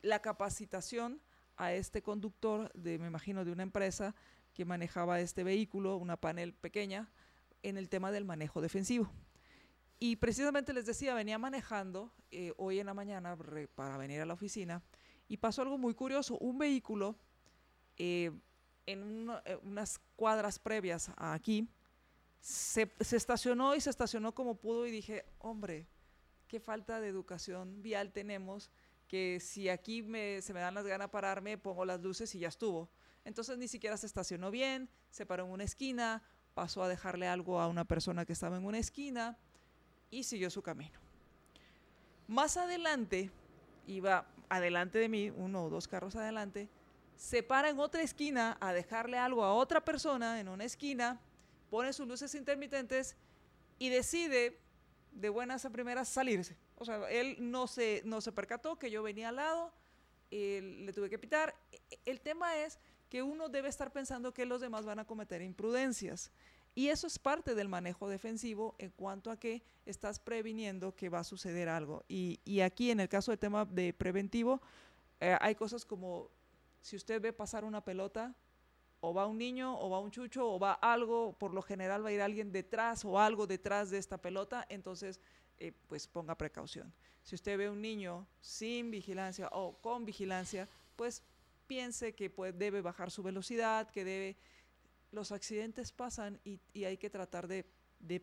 la 0.02 0.20
capacitación 0.20 1.22
a 1.58 1.74
este 1.74 2.02
conductor 2.02 2.72
de, 2.74 2.98
me 2.98 3.08
imagino, 3.08 3.46
de 3.46 3.52
una 3.52 3.64
empresa 3.64 4.16
que 4.54 4.66
manejaba 4.66 5.20
este 5.20 5.44
vehículo, 5.44 5.98
una 5.98 6.18
panel 6.18 6.54
pequeña, 6.54 7.10
en 7.64 7.78
el 7.78 7.90
tema 7.90 8.12
del 8.12 8.26
manejo 8.26 8.62
defensivo. 8.62 9.12
Y 10.00 10.16
precisamente 10.16 10.74
les 10.74 10.88
decía, 10.88 11.14
venía 11.14 11.38
manejando 11.38 12.12
eh, 12.32 12.54
hoy 12.58 12.80
en 12.80 12.88
la 12.88 12.94
mañana 12.94 13.38
para 13.76 13.98
venir 13.98 14.20
a 14.20 14.26
la 14.26 14.34
oficina 14.34 14.82
y 15.28 15.38
pasó 15.38 15.62
algo 15.62 15.78
muy 15.78 15.94
curioso. 15.94 16.38
Un 16.40 16.58
vehículo 16.58 17.16
eh, 17.98 18.32
en 18.88 19.30
eh, 19.46 19.58
unas 19.62 20.00
cuadras 20.16 20.58
previas 20.58 21.10
a 21.18 21.34
aquí 21.34 21.70
se, 22.40 22.92
estacionó 23.00 23.76
y 23.76 23.82
se 23.82 23.92
estacionó 23.92 24.34
como 24.34 24.56
pudo 24.56 24.88
y 24.88 24.92
dije, 24.92 25.24
hombre, 25.38 25.88
qué 26.48 26.60
falta 26.60 27.00
de 27.00 27.08
educación 27.08 27.84
vial 27.84 28.12
tenemos 28.12 28.72
que 29.08 29.40
si 29.40 29.70
aquí 29.70 30.02
se 30.42 30.54
me 30.54 30.62
dan 30.62 30.74
las 30.74 30.86
ganas 30.86 31.08
de 31.08 31.12
pararme, 31.12 31.58
pongo 31.58 31.86
las 31.86 32.02
luces 32.02 32.34
y 32.34 32.40
ya 32.40 32.48
estuvo. 32.48 32.90
Entonces 33.24 33.58
ni 33.58 33.68
siquiera 33.68 33.98
se 33.98 34.08
estacionó 34.08 34.50
bien, 34.50 34.90
se 35.12 35.26
paró 35.26 35.46
en 35.46 35.52
una 35.52 35.64
esquina, 35.64 36.24
pasó 36.54 36.84
a 36.84 36.88
dejarle 36.88 37.28
algo 37.28 37.60
a 37.60 37.68
una 37.68 37.86
persona 37.86 38.26
que 38.26 38.34
estaba 38.34 38.58
en 38.58 38.66
una 38.66 38.78
esquina 38.78 39.38
y 40.10 40.24
siguió 40.24 40.50
su 40.50 40.62
camino. 40.62 41.00
Más 42.28 42.58
adelante, 42.58 43.32
iba 43.88 44.26
adelante 44.50 45.00
de 45.00 45.10
mí, 45.10 45.30
uno 45.30 45.66
o 45.66 45.70
dos 45.70 45.88
carros 45.88 46.16
adelante, 46.16 46.70
se 47.16 47.44
para 47.44 47.70
en 47.70 47.80
otra 47.80 48.02
esquina 48.02 48.58
a 48.60 48.74
dejarle 48.74 49.18
algo 49.18 49.44
a 49.44 49.54
otra 49.54 49.84
persona 49.84 50.40
en 50.40 50.50
una 50.50 50.66
esquina, 50.66 51.20
pone 51.70 51.94
sus 51.94 52.08
luces 52.08 52.34
intermitentes 52.36 53.16
y 53.80 53.90
decide 53.90 54.60
de 55.12 55.30
buenas 55.30 55.66
a 55.66 55.70
primeras 55.70 56.10
salirse. 56.10 56.58
O 56.78 56.86
sea, 56.86 57.10
él 57.10 57.38
no 57.40 57.68
se, 57.68 58.02
no 58.06 58.22
se 58.22 58.32
percató 58.32 58.78
que 58.78 58.90
yo 58.90 59.04
venía 59.04 59.30
al 59.30 59.36
lado, 59.36 59.72
le 60.32 60.92
tuve 60.94 61.10
que 61.10 61.20
pitar. 61.20 61.56
El 62.06 62.22
tema 62.22 62.58
es 62.58 62.80
que 63.12 63.22
uno 63.22 63.50
debe 63.50 63.68
estar 63.68 63.92
pensando 63.92 64.34
que 64.34 64.46
los 64.46 64.62
demás 64.62 64.86
van 64.86 64.98
a 65.00 65.06
cometer 65.06 65.42
imprudencias. 65.42 66.32
Y 66.74 66.88
eso 66.88 67.08
es 67.08 67.20
parte 67.20 67.56
del 67.56 67.68
manejo 67.68 68.08
defensivo 68.08 68.74
en 68.78 68.90
cuanto 68.92 69.30
a 69.32 69.38
que 69.38 69.62
estás 69.86 70.18
previniendo 70.18 70.96
que 70.96 71.10
va 71.10 71.20
a 71.20 71.26
suceder 71.26 71.68
algo. 71.68 72.06
Y, 72.08 72.40
y 72.46 72.62
aquí 72.62 72.90
en 72.90 73.02
el 73.02 73.10
caso 73.10 73.34
del 73.34 73.40
tema 73.40 73.66
de 73.66 73.92
preventivo, 73.92 74.62
eh, 75.20 75.38
hay 75.42 75.56
cosas 75.56 75.86
como 75.86 76.32
si 76.80 76.96
usted 76.96 77.22
ve 77.22 77.34
pasar 77.34 77.66
una 77.66 77.84
pelota, 77.84 78.34
o 79.02 79.14
va 79.14 79.28
un 79.28 79.38
niño, 79.38 79.78
o 79.78 79.90
va 79.90 80.00
un 80.00 80.12
chucho, 80.12 80.50
o 80.50 80.58
va 80.58 80.72
algo, 80.72 81.34
por 81.38 81.54
lo 81.54 81.62
general 81.62 82.06
va 82.06 82.10
a 82.10 82.14
ir 82.14 82.22
alguien 82.22 82.54
detrás 82.54 83.04
o 83.04 83.20
algo 83.20 83.46
detrás 83.46 83.90
de 83.90 83.98
esta 83.98 84.20
pelota, 84.20 84.66
entonces 84.70 85.20
eh, 85.58 85.74
pues 85.90 86.08
ponga 86.08 86.38
precaución. 86.38 86.94
Si 87.24 87.36
usted 87.36 87.58
ve 87.58 87.70
un 87.70 87.82
niño 87.82 88.26
sin 88.40 88.90
vigilancia 88.90 89.50
o 89.52 89.76
con 89.82 90.06
vigilancia, 90.06 90.70
pues 90.96 91.24
piense 91.72 92.14
que 92.14 92.28
debe 92.54 92.82
bajar 92.82 93.12
su 93.12 93.24
velocidad, 93.24 93.90
que 93.90 94.04
debe... 94.04 94.38
Los 95.14 95.32
accidentes 95.32 95.94
pasan 95.94 96.38
y, 96.44 96.60
hay 96.84 96.98
que 96.98 97.10
tratar 97.10 97.48
de, 97.48 97.66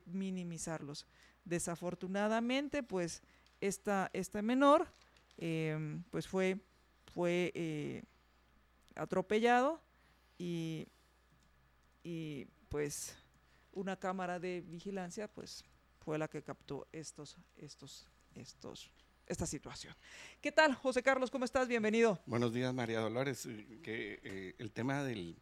minimizarlos. 0.04 1.06
Desafortunadamente, 1.46 2.82
pues 2.82 3.22
esta, 3.62 4.10
menor 4.42 4.92
eh, 5.38 5.98
pues 6.10 6.28
fue, 6.28 6.60
fue 7.14 7.50
eh, 7.54 8.02
atropellado 8.94 9.80
y, 10.36 10.86
y 12.02 12.44
pues 12.68 13.16
una 13.72 13.96
cámara 13.96 14.38
de 14.38 14.60
vigilancia 14.60 15.26
pues 15.26 15.64
fue 16.04 16.18
la 16.18 16.28
que 16.28 16.42
captó 16.42 16.86
estos, 16.92 17.38
estos, 17.56 18.06
estos, 18.34 18.92
esta 19.28 19.46
situación. 19.46 19.94
¿Qué 20.40 20.50
tal, 20.52 20.74
José 20.74 21.02
Carlos? 21.02 21.30
¿Cómo 21.30 21.44
estás? 21.44 21.68
Bienvenido. 21.68 22.18
Buenos 22.26 22.52
días, 22.52 22.72
María 22.72 23.00
Dolores. 23.00 23.46
Eh, 23.46 23.80
que 23.82 24.20
eh, 24.24 24.54
el 24.58 24.72
tema 24.72 25.04
del 25.04 25.36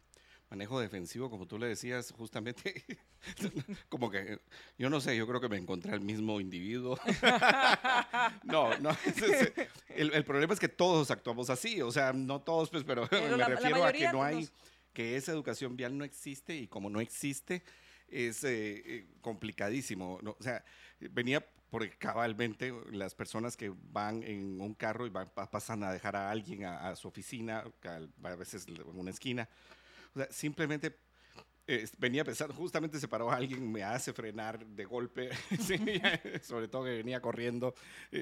manejo 0.49 0.79
defensivo, 0.79 1.29
como 1.29 1.47
tú 1.47 1.57
le 1.57 1.67
decías, 1.67 2.11
justamente, 2.11 2.83
como 3.89 4.09
que, 4.11 4.39
yo 4.77 4.89
no 4.89 5.01
sé, 5.01 5.15
yo 5.15 5.27
creo 5.27 5.41
que 5.41 5.49
me 5.49 5.57
encontré 5.57 5.93
al 5.93 6.01
mismo 6.01 6.39
individuo. 6.39 6.97
no, 8.43 8.77
no, 8.79 8.89
el, 9.95 10.13
el, 10.13 10.23
problema 10.25 10.53
es 10.53 10.59
que 10.59 10.69
todos 10.69 11.11
actuamos 11.11 11.49
así, 11.49 11.81
o 11.81 11.91
sea, 11.91 12.13
no 12.13 12.41
todos, 12.41 12.69
pues, 12.69 12.83
pero, 12.83 13.07
pero 13.09 13.31
me 13.31 13.37
la, 13.37 13.47
refiero 13.47 13.79
la 13.79 13.87
a 13.87 13.93
que 13.93 14.11
no 14.11 14.23
hay... 14.23 14.35
Nos 14.41 14.51
que 14.97 15.15
esa 15.15 15.31
educación 15.31 15.77
vial 15.77 15.95
no 15.95 16.03
existe 16.03 16.55
y 16.55 16.65
como 16.65 16.89
no 16.89 16.99
existe 16.99 17.61
es 18.07 18.43
eh, 18.43 19.05
complicadísimo. 19.21 20.17
¿no? 20.23 20.35
O 20.39 20.41
sea, 20.41 20.65
venía 20.99 21.45
porque 21.69 21.89
cabalmente 21.97 22.73
las 22.91 23.13
personas 23.13 23.57
que 23.57 23.73
van 23.91 24.23
en 24.23 24.59
un 24.61 24.73
carro 24.73 25.05
y 25.05 25.09
van, 25.09 25.29
pasan 25.29 25.83
a 25.83 25.91
dejar 25.91 26.15
a 26.15 26.31
alguien 26.31 26.65
a, 26.65 26.95
su 26.95 27.07
oficina, 27.07 27.63
a, 27.83 28.35
veces 28.35 28.67
en 28.67 28.81
una 28.97 29.11
esquina, 29.11 29.49
o 30.15 30.19
sea, 30.19 30.31
simplemente 30.31 30.97
eh, 31.67 31.85
venía 31.97 32.23
pensando, 32.23 32.53
justamente 32.53 32.97
se 32.99 33.09
paró 33.09 33.29
alguien, 33.29 33.69
me 33.69 33.83
hace 33.83 34.13
frenar 34.13 34.65
de 34.65 34.85
golpe, 34.85 35.29
sobre 36.41 36.69
todo 36.69 36.85
que 36.85 36.91
venía 36.91 37.21
corriendo 37.21 37.75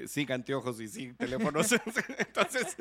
sin 0.08 0.30
anteojos 0.32 0.80
y 0.80 0.88
sin 0.88 1.14
teléfonos. 1.14 1.72
Entonces, 2.18 2.76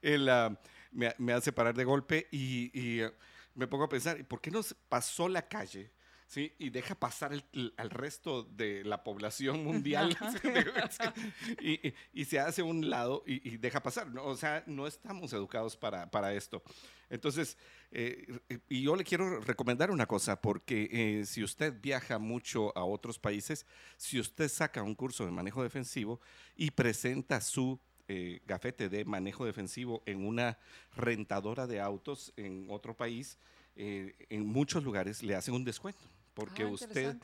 el, 0.00 0.28
uh, 0.28 0.54
me, 0.92 1.12
me, 1.18 1.32
hace 1.32 1.52
parar 1.52 1.74
de 1.74 1.84
golpe 1.84 2.28
y, 2.30 2.70
y 2.72 3.02
uh, 3.02 3.10
me 3.54 3.66
pongo 3.66 3.84
a 3.84 3.88
pensar, 3.88 4.24
¿por 4.26 4.40
qué 4.40 4.52
no 4.52 4.60
pasó 4.88 5.28
la 5.28 5.42
calle? 5.48 5.90
¿Sí? 6.28 6.54
Y 6.58 6.70
deja 6.70 6.94
pasar 6.94 7.32
el, 7.32 7.74
al 7.76 7.90
resto 7.90 8.44
de 8.44 8.84
la 8.84 9.02
población 9.02 9.64
mundial 9.64 10.16
y, 11.60 11.92
y, 12.12 12.24
se 12.26 12.38
hace 12.38 12.62
un 12.62 12.88
lado 12.88 13.24
y, 13.26 13.48
y, 13.48 13.56
deja 13.56 13.82
pasar. 13.82 14.08
¿no? 14.08 14.24
O 14.24 14.36
sea, 14.36 14.62
no 14.66 14.86
estamos 14.86 15.32
educados 15.32 15.76
para, 15.76 16.08
para 16.08 16.32
esto. 16.34 16.62
Entonces, 17.10 17.56
eh, 17.90 18.38
y 18.68 18.82
yo 18.82 18.94
le 18.94 19.02
quiero 19.02 19.40
recomendar 19.40 19.90
una 19.90 20.06
cosa, 20.06 20.40
porque 20.40 20.88
eh, 20.92 21.26
si 21.26 21.42
usted 21.42 21.74
viaja 21.80 22.18
mucho 22.18 22.76
a 22.76 22.84
otros 22.84 23.18
países, 23.18 23.66
si 23.96 24.20
usted 24.20 24.48
saca 24.48 24.82
un 24.82 24.94
curso 24.94 25.24
de 25.24 25.32
manejo 25.32 25.62
defensivo 25.62 26.20
y 26.54 26.70
presenta 26.70 27.40
su 27.40 27.80
eh, 28.06 28.42
gafete 28.46 28.90
de 28.90 29.06
manejo 29.06 29.46
defensivo 29.46 30.02
en 30.04 30.26
una 30.26 30.58
rentadora 30.94 31.66
de 31.66 31.80
autos 31.80 32.34
en 32.36 32.66
otro 32.68 32.94
país, 32.94 33.38
eh, 33.74 34.14
en 34.28 34.46
muchos 34.46 34.84
lugares 34.84 35.22
le 35.22 35.34
hacen 35.34 35.54
un 35.54 35.64
descuento 35.64 36.04
porque 36.38 36.62
ah, 36.62 36.68
usted 36.68 37.16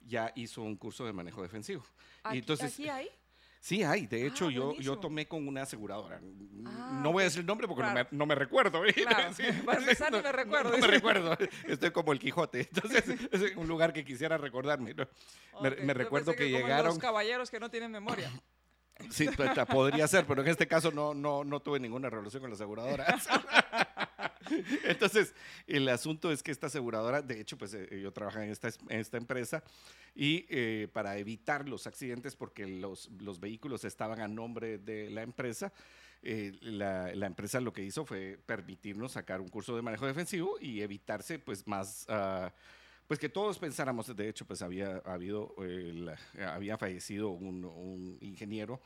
ya 0.00 0.32
hizo 0.36 0.62
un 0.62 0.74
curso 0.76 1.04
de 1.04 1.12
manejo 1.12 1.42
defensivo. 1.42 1.84
¿Aquí, 2.22 2.38
entonces, 2.38 2.72
¿aquí 2.72 2.88
hay? 2.88 3.10
Sí 3.60 3.82
hay, 3.82 4.06
de 4.06 4.26
hecho 4.26 4.46
ah, 4.48 4.50
yo, 4.50 4.74
yo 4.76 4.98
tomé 4.98 5.28
con 5.28 5.46
una 5.46 5.62
aseguradora. 5.62 6.18
Ah, 6.64 7.00
no 7.02 7.12
voy 7.12 7.22
a 7.22 7.24
decir 7.24 7.40
el 7.40 7.46
nombre 7.46 7.68
porque 7.68 7.82
no, 7.82 7.92
me, 7.92 8.06
no, 8.10 8.24
me, 8.24 8.34
recuerdo. 8.34 8.82
Claro. 8.94 9.32
Sí, 9.34 9.42
no 10.10 10.22
me 10.22 10.32
recuerdo. 10.32 10.70
No, 10.70 10.78
me 10.78 10.86
recuerdo, 10.86 11.36
estoy 11.68 11.90
como 11.90 12.12
el 12.12 12.18
Quijote. 12.18 12.60
Entonces 12.60 13.04
es 13.32 13.56
un 13.56 13.68
lugar 13.68 13.92
que 13.92 14.02
quisiera 14.02 14.38
recordarme. 14.38 14.92
Okay. 14.92 15.06
Me, 15.60 15.84
me 15.84 15.92
recuerdo 15.92 16.32
que, 16.32 16.38
que 16.38 16.50
llegaron... 16.50 16.86
Los 16.86 16.98
caballeros 16.98 17.50
que 17.50 17.60
no 17.60 17.70
tienen 17.70 17.90
memoria. 17.90 18.30
Sí, 19.10 19.28
pues, 19.36 19.50
podría 19.66 20.08
ser, 20.08 20.24
pero 20.24 20.40
en 20.40 20.48
este 20.48 20.66
caso 20.66 20.90
no, 20.90 21.12
no, 21.12 21.44
no 21.44 21.60
tuve 21.60 21.80
ninguna 21.80 22.08
relación 22.08 22.40
con 22.40 22.50
la 22.50 22.54
aseguradora. 22.54 23.18
Entonces, 24.84 25.34
el 25.66 25.88
asunto 25.88 26.30
es 26.32 26.42
que 26.42 26.50
esta 26.50 26.66
aseguradora, 26.66 27.22
de 27.22 27.40
hecho, 27.40 27.56
pues 27.56 27.74
eh, 27.74 28.00
yo 28.02 28.12
trabajo 28.12 28.40
en 28.40 28.50
esta, 28.50 28.68
en 28.88 29.00
esta 29.00 29.16
empresa 29.16 29.62
y 30.14 30.46
eh, 30.48 30.88
para 30.92 31.18
evitar 31.18 31.68
los 31.68 31.86
accidentes, 31.86 32.36
porque 32.36 32.66
los, 32.66 33.10
los, 33.20 33.40
vehículos 33.40 33.84
estaban 33.84 34.20
a 34.20 34.28
nombre 34.28 34.78
de 34.78 35.10
la 35.10 35.22
empresa, 35.22 35.72
eh, 36.22 36.56
la, 36.62 37.14
la, 37.14 37.26
empresa 37.26 37.60
lo 37.60 37.72
que 37.72 37.82
hizo 37.82 38.04
fue 38.04 38.38
permitirnos 38.46 39.12
sacar 39.12 39.40
un 39.40 39.48
curso 39.48 39.76
de 39.76 39.82
manejo 39.82 40.06
defensivo 40.06 40.56
y 40.60 40.80
evitarse 40.80 41.38
pues 41.38 41.66
más... 41.66 42.06
Uh, 42.08 42.50
pues 43.06 43.20
que 43.20 43.28
todos 43.28 43.58
pensáramos, 43.58 44.14
de 44.16 44.28
hecho, 44.28 44.46
pues 44.46 44.62
había 44.62 44.96
habido, 45.04 45.54
eh, 45.62 46.06
había 46.46 46.78
fallecido 46.78 47.30
un, 47.30 47.64
un 47.64 48.16
ingeniero 48.20 48.80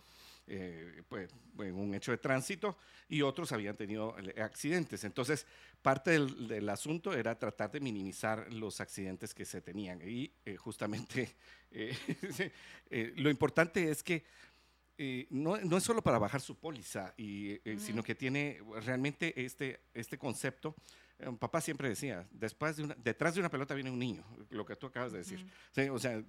eh, 0.48 1.02
pues, 1.08 1.30
en 1.58 1.74
un 1.74 1.94
hecho 1.94 2.10
de 2.10 2.18
tránsito 2.18 2.76
y 3.08 3.22
otros 3.22 3.52
habían 3.52 3.76
tenido 3.76 4.14
eh, 4.18 4.40
accidentes. 4.42 5.04
Entonces, 5.04 5.46
parte 5.82 6.12
del, 6.12 6.48
del, 6.48 6.68
asunto 6.68 7.12
era 7.12 7.38
tratar 7.38 7.70
de 7.70 7.80
minimizar 7.80 8.52
los 8.52 8.80
accidentes 8.80 9.34
que 9.34 9.44
se 9.44 9.60
tenían. 9.60 10.00
Y 10.02 10.30
eh, 10.44 10.56
justamente 10.56 11.34
eh, 11.70 13.12
lo 13.16 13.30
importante 13.30 13.90
es 13.90 14.02
que 14.02 14.24
no, 15.30 15.56
no, 15.58 15.76
es 15.76 15.84
solo 15.84 16.02
para 16.02 16.18
bajar 16.18 16.40
su 16.40 16.56
póliza, 16.56 17.14
y, 17.16 17.60
mm. 17.64 17.78
sino 17.78 18.02
que 18.02 18.16
tiene 18.16 18.60
realmente 18.82 19.32
este, 19.44 19.80
este 19.94 20.18
concepto 20.18 20.74
un 21.20 21.36
papá 21.36 21.60
siempre 21.60 21.88
decía, 21.88 22.26
después 22.30 22.76
de 22.76 22.84
una, 22.84 22.96
detrás 22.96 23.34
de 23.34 23.40
una 23.40 23.48
pelota 23.48 23.74
viene 23.74 23.90
un 23.90 23.98
niño, 23.98 24.24
lo 24.50 24.64
que 24.64 24.76
tú 24.76 24.86
acabas 24.86 25.10
de 25.10 25.18
decir. 25.18 25.44
¿Sí? 25.72 25.88
O 25.88 25.98
sea, 25.98 26.22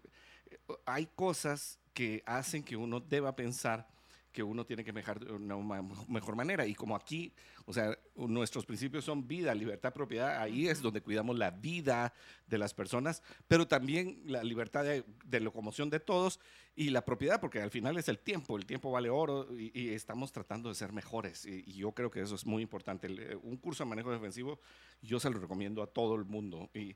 hay 0.85 1.07
cosas 1.15 1.79
que 1.93 2.23
hacen 2.25 2.63
que 2.63 2.75
uno 2.75 2.99
deba 2.99 3.35
pensar 3.35 3.87
que 4.31 4.43
uno 4.43 4.65
tiene 4.65 4.83
que 4.83 4.93
mejorar 4.93 5.25
de 5.25 5.33
una 5.33 5.81
mejor 6.07 6.35
manera. 6.35 6.65
Y 6.65 6.75
como 6.75 6.95
aquí, 6.95 7.33
o 7.65 7.73
sea, 7.73 7.97
nuestros 8.15 8.65
principios 8.65 9.05
son 9.05 9.27
vida, 9.27 9.53
libertad, 9.55 9.93
propiedad, 9.93 10.41
ahí 10.41 10.67
es 10.67 10.81
donde 10.81 11.01
cuidamos 11.01 11.37
la 11.37 11.51
vida 11.51 12.13
de 12.47 12.57
las 12.57 12.73
personas, 12.73 13.23
pero 13.47 13.67
también 13.67 14.21
la 14.25 14.43
libertad 14.43 14.83
de, 14.83 15.39
locomoción 15.39 15.89
de 15.89 15.99
todos 15.99 16.39
y 16.75 16.89
la 16.89 17.03
propiedad, 17.03 17.39
porque 17.39 17.61
al 17.61 17.71
final 17.71 17.97
es 17.97 18.07
el 18.07 18.19
tiempo, 18.19 18.57
el 18.57 18.65
tiempo 18.65 18.91
vale 18.91 19.09
oro 19.09 19.47
y, 19.57 19.89
estamos 19.89 20.31
tratando 20.31 20.69
de 20.69 20.75
ser 20.75 20.93
mejores. 20.93 21.45
Y, 21.45 21.63
y, 21.65 21.73
yo 21.73 21.91
creo 21.93 22.11
que 22.11 22.21
eso 22.21 22.35
es 22.35 22.45
muy 22.45 22.61
importante. 22.61 23.07
Eh, 23.07 23.35
un 23.41 23.57
curso 23.57 23.83
de 23.83 23.89
manejo 23.89 24.11
defensivo, 24.11 24.59
yo 25.01 25.19
se 25.19 25.29
lo 25.29 25.39
recomiendo 25.39 25.81
a 25.81 25.87
todo 25.87 26.15
el 26.15 26.25
mundo. 26.25 26.69
Y 26.73 26.95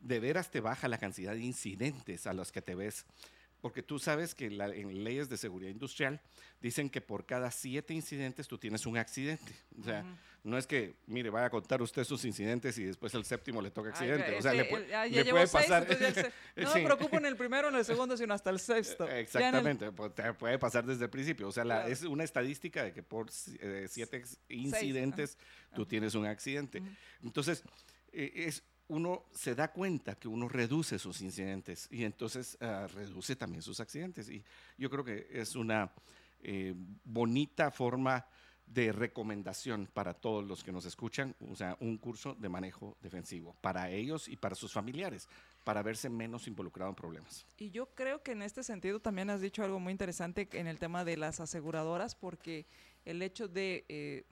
de 0.00 0.20
veras 0.20 0.50
te 0.50 0.60
baja 0.60 0.86
la 0.88 0.98
cantidad 0.98 1.32
de 1.32 1.40
incidentes 1.40 2.26
a 2.26 2.34
los 2.34 2.52
que 2.52 2.60
te 2.60 2.74
ves 2.74 3.06
porque 3.64 3.82
tú 3.82 3.98
sabes 3.98 4.34
que 4.34 4.50
la, 4.50 4.66
en 4.66 5.04
leyes 5.04 5.30
de 5.30 5.38
seguridad 5.38 5.70
industrial 5.70 6.20
dicen 6.60 6.90
que 6.90 7.00
por 7.00 7.24
cada 7.24 7.50
siete 7.50 7.94
incidentes 7.94 8.46
tú 8.46 8.58
tienes 8.58 8.84
un 8.84 8.98
accidente. 8.98 9.56
O 9.80 9.82
sea, 9.82 10.02
uh 10.02 10.06
-huh. 10.06 10.16
no 10.42 10.58
es 10.58 10.66
que, 10.66 10.96
mire, 11.06 11.30
vaya 11.30 11.46
a 11.46 11.50
contar 11.50 11.80
usted 11.80 12.04
sus 12.04 12.26
incidentes 12.26 12.76
y 12.76 12.84
después 12.84 13.14
el 13.14 13.24
séptimo 13.24 13.62
le 13.62 13.70
toca 13.70 13.88
accidente. 13.88 14.32
Ay, 14.32 14.38
o 14.38 14.42
sea, 14.42 14.52
ese, 14.52 14.70
le, 14.70 14.88
ya, 14.88 15.06
le 15.06 15.24
puede 15.30 15.46
seis, 15.46 15.62
pasar. 15.62 15.86
no 16.56 16.72
sí. 16.74 16.78
me 16.80 16.84
preocupo 16.84 17.16
en 17.16 17.24
el 17.24 17.36
primero, 17.38 17.70
en 17.70 17.76
el 17.76 17.86
segundo, 17.86 18.18
sino 18.18 18.34
hasta 18.34 18.50
el 18.50 18.58
sexto. 18.58 19.08
Exactamente, 19.08 19.86
el... 19.86 19.94
pues, 19.94 20.12
puede 20.38 20.58
pasar 20.58 20.84
desde 20.84 21.04
el 21.04 21.10
principio. 21.10 21.48
O 21.48 21.52
sea, 21.52 21.64
la, 21.64 21.88
es 21.88 22.02
una 22.02 22.24
estadística 22.24 22.84
de 22.84 22.92
que 22.92 23.02
por 23.02 23.30
eh, 23.60 23.86
siete 23.88 24.24
incidentes 24.50 25.38
seis. 25.38 25.74
tú 25.74 25.86
tienes 25.86 26.14
un 26.14 26.26
accidente. 26.26 26.82
Uh 26.82 26.84
-huh. 26.84 26.96
Entonces, 27.22 27.64
eh, 28.12 28.30
es 28.46 28.62
uno 28.88 29.24
se 29.32 29.54
da 29.54 29.72
cuenta 29.72 30.14
que 30.14 30.28
uno 30.28 30.48
reduce 30.48 30.98
sus 30.98 31.20
incidentes 31.22 31.88
y 31.90 32.04
entonces 32.04 32.58
uh, 32.60 32.86
reduce 32.88 33.36
también 33.36 33.62
sus 33.62 33.80
accidentes. 33.80 34.28
Y 34.28 34.44
yo 34.76 34.90
creo 34.90 35.04
que 35.04 35.26
es 35.30 35.56
una 35.56 35.90
eh, 36.42 36.74
bonita 37.04 37.70
forma 37.70 38.26
de 38.66 38.92
recomendación 38.92 39.88
para 39.92 40.14
todos 40.14 40.44
los 40.44 40.64
que 40.64 40.72
nos 40.72 40.86
escuchan, 40.86 41.34
o 41.50 41.54
sea, 41.54 41.76
un 41.80 41.98
curso 41.98 42.34
de 42.34 42.48
manejo 42.48 42.96
defensivo 43.02 43.54
para 43.60 43.90
ellos 43.90 44.26
y 44.26 44.36
para 44.36 44.54
sus 44.54 44.72
familiares, 44.72 45.28
para 45.64 45.82
verse 45.82 46.08
menos 46.08 46.46
involucrado 46.48 46.90
en 46.90 46.96
problemas. 46.96 47.46
Y 47.58 47.70
yo 47.70 47.86
creo 47.94 48.22
que 48.22 48.32
en 48.32 48.42
este 48.42 48.62
sentido 48.62 49.00
también 49.00 49.30
has 49.30 49.40
dicho 49.40 49.62
algo 49.62 49.80
muy 49.80 49.92
interesante 49.92 50.48
en 50.52 50.66
el 50.66 50.78
tema 50.78 51.04
de 51.04 51.16
las 51.16 51.40
aseguradoras, 51.40 52.14
porque 52.14 52.66
el 53.04 53.22
hecho 53.22 53.48
de... 53.48 53.84
Eh, 53.88 54.24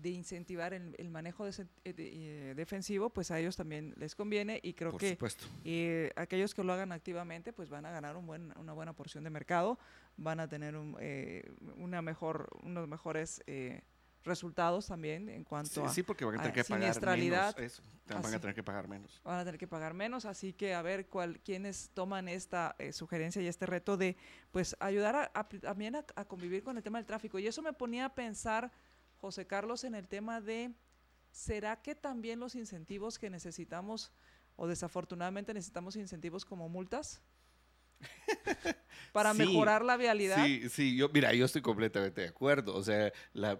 de 0.00 0.10
incentivar 0.10 0.74
el, 0.74 0.94
el 0.98 1.08
manejo 1.10 1.44
de- 1.44 1.66
eh, 1.84 1.92
de- 1.92 2.50
eh, 2.50 2.54
defensivo, 2.54 3.10
pues 3.10 3.30
a 3.30 3.38
ellos 3.38 3.56
también 3.56 3.94
les 3.96 4.14
conviene 4.14 4.60
y 4.62 4.74
creo 4.74 4.90
Por 4.90 5.00
que 5.00 5.10
supuesto. 5.10 5.46
eh, 5.64 6.10
aquellos 6.16 6.54
que 6.54 6.64
lo 6.64 6.72
hagan 6.72 6.92
activamente, 6.92 7.52
pues 7.52 7.70
van 7.70 7.86
a 7.86 7.90
ganar 7.90 8.16
un 8.16 8.26
buen, 8.26 8.52
una 8.58 8.72
buena 8.72 8.92
porción 8.92 9.24
de 9.24 9.30
mercado, 9.30 9.78
van 10.16 10.40
a 10.40 10.48
tener 10.48 10.76
un, 10.76 10.96
eh, 11.00 11.42
una 11.76 12.02
mejor, 12.02 12.48
unos 12.62 12.88
mejores 12.88 13.42
eh, 13.46 13.82
resultados 14.24 14.86
también 14.86 15.28
en 15.28 15.40
Sí, 15.42 15.44
cuanto 15.44 15.84
a 15.84 15.88
sí, 15.90 16.02
porque 16.02 16.24
van 16.24 16.36
a 16.36 16.38
a 16.38 16.42
tener 16.42 16.54
que 16.54 16.64
pagar 16.64 17.18
menos. 17.18 17.58
Eso, 17.58 17.82
van 18.08 18.18
Así. 18.24 18.34
a 18.34 18.40
tener 18.40 18.54
que 18.54 18.62
pagar 18.62 18.88
menos. 18.88 19.20
van 19.24 19.38
a 19.38 19.44
tener 19.44 19.58
que 19.58 19.66
pagar 19.68 19.94
menos, 19.94 20.24
así 20.24 20.52
que 20.54 20.74
a 20.74 20.82
ver 20.82 21.06
cuál, 21.08 21.40
quiénes 21.40 21.90
toman 21.94 22.28
esta 22.28 22.74
eh, 22.78 22.92
sugerencia 22.92 23.40
y 23.42 23.46
este 23.46 23.66
reto 23.66 23.96
de 23.96 24.16
pues 24.50 24.76
ayudar 24.80 25.14
a, 25.16 25.30
a- 25.34 25.48
también 25.48 25.96
a, 25.96 26.04
a 26.16 26.24
convivir 26.24 26.62
con 26.62 26.76
el 26.78 26.82
tema 26.82 26.98
del 26.98 27.06
tráfico. 27.06 27.38
Y 27.38 27.46
eso 27.46 27.60
me 27.62 27.72
ponía 27.74 28.06
a 28.06 28.14
pensar, 28.14 28.72
José 29.24 29.46
Carlos, 29.46 29.84
en 29.84 29.94
el 29.94 30.06
tema 30.06 30.42
de, 30.42 30.70
¿será 31.30 31.80
que 31.80 31.94
también 31.94 32.38
los 32.40 32.54
incentivos 32.54 33.18
que 33.18 33.30
necesitamos 33.30 34.12
o 34.54 34.66
desafortunadamente 34.66 35.54
necesitamos 35.54 35.96
incentivos 35.96 36.44
como 36.44 36.68
multas? 36.68 37.22
Para 39.14 39.32
Sí, 39.32 39.38
mejorar 39.38 39.82
la 39.82 39.96
vialidad. 39.96 40.44
Sí, 40.44 40.68
sí, 40.68 40.94
yo, 40.94 41.08
mira, 41.08 41.32
yo 41.32 41.46
estoy 41.46 41.62
completamente 41.62 42.20
de 42.20 42.28
acuerdo. 42.28 42.76
O 42.76 42.82
sea, 42.82 43.10
la, 43.32 43.58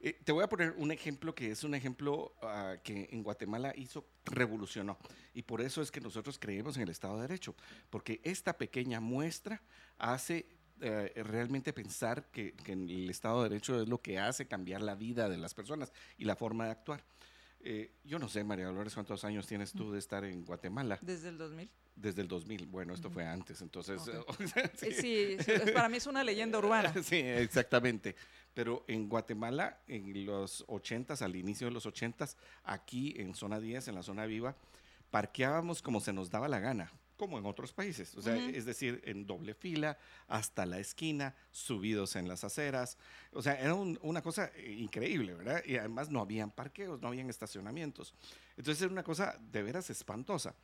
eh, 0.00 0.20
te 0.22 0.32
voy 0.32 0.44
a 0.44 0.48
poner 0.50 0.74
un 0.76 0.92
ejemplo 0.92 1.34
que 1.34 1.50
es 1.50 1.64
un 1.64 1.74
ejemplo 1.74 2.34
ah, 2.42 2.76
que 2.84 3.08
en 3.10 3.22
Guatemala 3.22 3.72
hizo, 3.76 4.06
revolucionó. 4.26 4.98
Y 5.32 5.44
por 5.44 5.62
eso 5.62 5.80
es 5.80 5.90
que 5.90 6.02
nosotros 6.02 6.38
creemos 6.38 6.76
en 6.76 6.82
el 6.82 6.90
Estado 6.90 7.16
de 7.16 7.22
Derecho, 7.22 7.54
porque 7.88 8.20
esta 8.22 8.58
pequeña 8.58 9.00
muestra 9.00 9.62
hace 9.96 10.59
eh, 10.80 11.12
realmente 11.24 11.72
pensar 11.72 12.26
que, 12.30 12.52
que 12.52 12.72
el 12.72 13.08
Estado 13.10 13.42
de 13.42 13.48
Derecho 13.50 13.80
es 13.82 13.88
lo 13.88 14.00
que 14.00 14.18
hace 14.18 14.46
cambiar 14.46 14.82
la 14.82 14.94
vida 14.94 15.28
de 15.28 15.36
las 15.38 15.54
personas 15.54 15.92
y 16.18 16.24
la 16.24 16.36
forma 16.36 16.66
de 16.66 16.70
actuar. 16.72 17.02
Eh, 17.62 17.92
yo 18.04 18.18
no 18.18 18.28
sé, 18.28 18.42
María 18.42 18.66
Dolores, 18.66 18.94
¿cuántos 18.94 19.22
años 19.24 19.46
tienes 19.46 19.72
tú 19.72 19.92
de 19.92 19.98
estar 19.98 20.24
en 20.24 20.44
Guatemala? 20.44 20.98
Desde 21.02 21.28
el 21.28 21.36
2000. 21.36 21.70
Desde 21.94 22.22
el 22.22 22.28
2000. 22.28 22.66
Bueno, 22.66 22.94
esto 22.94 23.10
fue 23.10 23.26
antes, 23.26 23.60
entonces... 23.60 24.00
Sí. 24.38 24.52
Eh, 24.56 24.70
Sí, 24.74 24.92
sí, 24.92 25.36
es- 25.52 25.70
para 25.72 25.88
mí 25.90 25.98
es 25.98 26.06
una 26.06 26.24
leyenda 26.24 26.56
urbana. 26.58 26.94
Sí, 27.02 27.16
exactamente. 27.16 28.16
Pero 28.54 28.84
en 28.88 29.08
Guatemala, 29.10 29.78
en 29.86 30.24
los 30.24 30.66
80s, 30.68 31.20
al 31.22 31.36
inicio 31.36 31.66
de 31.66 31.72
los 31.74 31.84
80s, 31.86 32.34
aquí 32.64 33.14
en 33.18 33.34
zona 33.34 33.60
10, 33.60 33.88
en 33.88 33.94
la 33.94 34.02
zona 34.02 34.24
viva, 34.24 34.56
parqueábamos 35.10 35.82
como 35.82 36.00
se 36.00 36.12
nos 36.12 36.30
daba 36.30 36.48
la 36.48 36.60
gana, 36.60 36.90
como 37.20 37.38
en 37.38 37.44
otros 37.44 37.72
países. 37.74 38.14
O 38.16 38.22
sea, 38.22 38.34
es 38.56 38.64
decir, 38.64 39.02
en 39.04 39.26
doble 39.26 39.52
fila, 39.52 39.98
hasta 40.26 40.64
la 40.64 40.78
esquina, 40.78 41.34
subidos 41.52 42.16
en 42.16 42.26
las 42.26 42.44
aceras. 42.44 42.96
O 43.32 43.42
sea, 43.42 43.60
era 43.60 43.74
un- 43.74 43.98
una 44.02 44.22
cosa 44.22 44.50
eh, 44.56 44.72
increíble, 44.78 45.34
¿verdad? 45.34 45.62
Y 45.66 45.76
además 45.76 46.08
no 46.10 46.20
habían 46.20 46.50
parqueos, 46.50 47.00
no 47.02 47.08
habían 47.08 47.28
estacionamientos. 47.28 48.14
Entonces 48.56 48.80
era 48.82 48.90
una 48.90 49.02
cosa 49.02 49.38
de 49.52 49.62
veras 49.62 49.90
espantosa. 49.90 50.54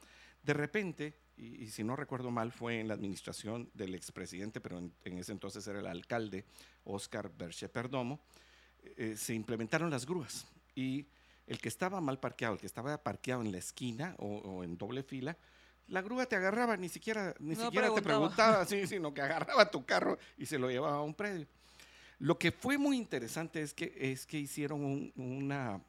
De 0.43 0.55
repente, 0.55 1.13
y, 1.37 1.65
y 1.65 1.69
si 1.71 1.85
no 1.85 1.95
recuerdo 1.95 2.31
mal, 2.31 2.53
fue 2.53 2.81
en 2.81 2.89
la 2.89 2.95
administración 2.95 3.69
del 3.75 3.95
expresidente, 3.95 4.61
pero 4.61 4.79
en, 4.79 4.93
en 5.05 5.19
ese 5.19 5.33
entonces 5.33 5.67
era 5.67 5.81
el 5.81 5.87
alcalde, 5.87 6.45
Oscar 6.85 7.31
Berche 7.37 7.69
Perdomo, 7.69 8.19
eh, 8.97 9.15
se 9.17 9.35
implementaron 9.35 9.91
las 9.91 10.07
grúas. 10.07 10.47
Y 10.75 11.07
el 11.47 11.59
que 11.61 11.69
estaba 11.69 12.01
mal 12.01 12.19
parqueado, 12.19 12.55
el 12.55 12.61
que 12.61 12.67
estaba 12.67 12.97
parqueado 13.03 13.43
en 13.43 13.53
la 13.53 13.59
esquina 13.59 14.15
o, 14.19 14.39
o 14.39 14.65
en 14.65 14.77
doble 14.79 15.03
fila, 15.03 15.37
la 15.89 16.03
grúa 16.03 16.27
te 16.27 16.37
agarraba, 16.37 16.77
ni 16.77 16.89
siquiera, 16.89 17.35
ni 17.39 17.55
No 17.55 17.65
siquiera 17.67 17.95
te 17.95 18.03
preguntaba. 18.03 18.65
sí, 18.67 18.87
sino 18.87 19.15
que 19.15 19.23
agarraba 19.23 19.71
tu 19.71 19.85
carro 19.85 20.19
y 20.37 20.47
se 20.47 20.59
lo 20.59 20.71
llevaba 20.71 20.97
a 20.97 21.03
un 21.03 21.15
predio. 21.15 21.47
Lo 22.19 22.39
que 22.39 22.51
fue 22.51 22.79
muy 22.79 22.97
interesante 22.97 23.61
es 23.61 23.75
que, 23.75 23.93
es 23.97 24.27
que 24.27 24.39
hicieron 24.39 24.83
un, 24.85 25.13
una, 25.17 25.81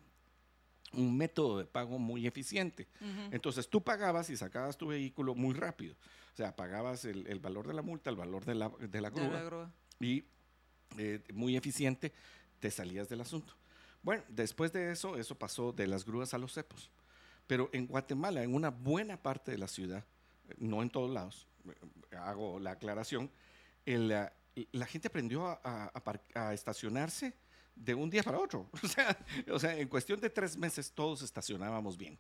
un 0.94 1.18
método 1.18 1.60
de 1.60 1.66
pago 1.66 1.98
muy 2.00 2.28
eficiente. 2.28 2.88
Entonces 3.32 3.70
tú 3.70 3.82
pagabas 3.82 4.30
y 4.30 4.38
sacabas 4.38 4.78
tu 4.78 4.88
vehículo 4.88 5.36
muy 5.36 5.54
rápido. 5.54 5.96
O 6.34 6.36
sea, 6.36 6.56
pagabas 6.56 7.06
el, 7.06 7.26
el 7.28 7.40
valor 7.40 7.66
de 7.68 7.74
la 7.74 7.82
multa, 7.82 8.10
el 8.10 8.16
valor 8.16 8.46
de 8.46 8.56
la, 8.56 8.70
de 8.70 9.02
la 9.02 9.10
De 9.10 9.16
grúa 9.22 9.34
la 9.34 9.44
grúa. 9.44 9.72
y 10.00 10.26
eh, 10.98 11.22
muy 11.34 11.56
eficiente 11.58 12.14
te 12.60 12.72
salías 12.72 13.10
del 13.10 13.22
asunto. 13.22 13.56
Bueno, 14.04 14.24
después 14.30 14.72
de 14.72 14.92
eso, 14.92 15.18
eso 15.18 15.36
pasó 15.36 15.72
de 15.72 15.88
las 15.88 16.06
grúas 16.06 16.34
a 16.34 16.38
los 16.38 16.54
cepos. 16.54 16.92
Pero 17.48 17.70
en 17.74 17.88
Guatemala, 17.88 18.44
en 18.44 18.54
una 18.54 18.70
buena 18.70 19.22
parte 19.22 19.52
de 19.52 19.58
la 19.58 19.68
ciudad, 19.68 20.04
no 20.58 20.82
en 20.84 20.90
todos 20.90 21.10
lados, 21.10 21.48
hago 22.18 22.60
la 22.60 22.72
aclaración, 22.72 23.32
el, 23.86 24.12
ah, 24.14 24.32
la 24.72 24.86
gente 24.86 25.08
aprendió 25.08 25.48
a, 25.48 25.60
a- 25.64 26.22
a 26.36 26.54
estacionarse 26.54 27.34
de 27.76 27.94
un 27.96 28.10
día 28.10 28.24
para 28.24 28.40
otro. 28.40 28.70
O 28.84 28.88
sea, 28.88 29.18
o 29.52 29.60
sea, 29.60 29.78
en 29.78 29.88
cuestión 29.88 30.20
de 30.20 30.30
tres 30.30 30.58
meses 30.58 30.92
todos 30.92 31.22
estacionábamos 31.22 31.98
bien. 31.98 32.18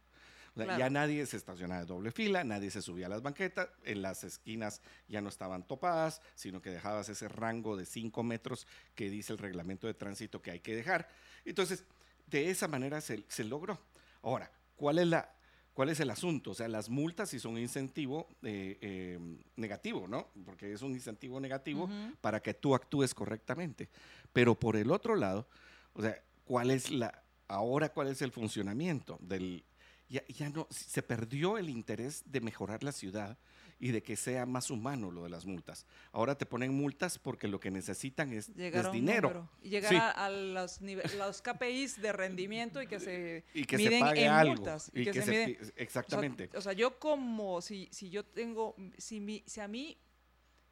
O 0.53 0.57
sea, 0.57 0.65
Claro. 0.65 0.79
Ya 0.79 0.89
nadie 0.89 1.25
se 1.25 1.37
estacionaba 1.37 1.81
de 1.81 1.87
doble 1.87 2.11
fila, 2.11 2.43
nadie 2.43 2.71
se 2.71 2.81
subía 2.81 3.05
a 3.07 3.09
las 3.09 3.21
banquetas, 3.21 3.69
en 3.83 4.01
las 4.01 4.23
esquinas 4.23 4.81
ya 5.07 5.21
no 5.21 5.29
estaban 5.29 5.67
topadas, 5.67 6.21
sino 6.35 6.61
que 6.61 6.71
dejabas 6.71 7.09
ese 7.09 7.27
rango 7.27 7.75
de 7.77 7.85
cinco 7.85 8.23
metros 8.23 8.65
que 8.95 9.09
dice 9.09 9.33
el 9.33 9.39
reglamento 9.39 9.85
de 9.87 9.93
tránsito 9.93 10.41
que 10.41 10.51
hay 10.51 10.59
que 10.61 10.75
dejar. 10.75 11.09
Entonces, 11.45 11.83
de 12.27 12.49
esa 12.49 12.67
manera 12.67 13.01
se, 13.01 13.23
se 13.27 13.43
logró. 13.43 13.79
Ahora, 14.23 14.51
¿cuál 14.77 14.99
es, 14.99 15.07
la, 15.07 15.29
¿cuál 15.73 15.89
es 15.89 15.99
el 15.99 16.09
asunto? 16.09 16.51
O 16.51 16.53
sea, 16.53 16.69
las 16.69 16.89
multas 16.89 17.29
sí 17.29 17.39
son 17.39 17.53
un 17.53 17.59
incentivo 17.59 18.29
eh, 18.43 18.77
eh, 18.79 19.19
negativo, 19.57 20.07
¿no? 20.07 20.29
Porque 20.45 20.71
es 20.71 20.81
un 20.81 20.93
incentivo 20.93 21.41
negativo 21.41 21.89
para 22.21 22.41
que 22.41 22.53
tú 22.53 22.73
actúes 22.73 23.13
correctamente. 23.13 23.89
Pero 24.31 24.55
por 24.55 24.77
el 24.77 24.91
otro 24.91 25.15
lado, 25.15 25.49
o 25.93 26.01
sea, 26.01 26.23
¿cuál 26.45 26.71
es 26.71 26.91
la, 26.91 27.23
ahora 27.49 27.89
cuál 27.89 28.07
es 28.07 28.21
el 28.21 28.31
funcionamiento 28.31 29.17
del... 29.21 29.65
Ya, 30.09 30.25
ya 30.27 30.49
no, 30.49 30.67
se 30.69 31.03
perdió 31.03 31.57
el 31.57 31.69
interés 31.69 32.23
de 32.25 32.39
mejorar 32.39 32.81
la 32.81 32.93
ciudad 32.93 33.37
y 33.79 33.91
de 33.91 34.01
que 34.01 34.15
sea 34.15 34.45
más 34.45 34.71
humano 34.71 35.11
lo 35.11 35.23
de 35.23 35.29
las 35.29 35.45
multas. 35.45 35.85
Ahora 36.11 36.35
te 36.37 36.45
ponen 36.45 36.73
multas 36.73 37.19
porque 37.19 37.47
lo 37.47 37.59
que 37.59 37.69
necesitan 37.69 38.33
es, 38.33 38.55
dinero. 38.55 39.29
número 39.29 39.49
y 39.61 39.69
llegar 39.69 39.91
Sí. 39.91 39.97
a, 39.97 40.09
a 40.09 40.29
los, 40.29 40.79
los 40.81 41.41
KPIs 41.41 42.01
de 42.01 42.11
rendimiento 42.13 42.81
y 42.81 42.87
que 42.87 42.99
se 42.99 43.45
y 43.53 43.65
que 43.65 43.77
miden 43.77 43.93
se 43.93 43.99
pague 43.99 44.25
en 44.25 44.31
algo. 44.31 44.55
multas 44.55 44.89
y 44.93 45.03
que, 45.05 45.13
se, 45.13 45.31
miden- 45.31 45.61
o 45.61 45.65
sea, 45.65 45.73
exactamente. 45.77 46.49
O 46.55 46.61
sea, 46.61 46.73
yo 46.73 46.97
como, 46.99 47.61
si, 47.61 47.87
si 47.91 48.09
yo 48.09 48.25
tengo, 48.25 48.75
si, 48.97 49.19
mi, 49.19 49.43
si 49.45 49.59
a 49.59 49.67
mí 49.67 49.97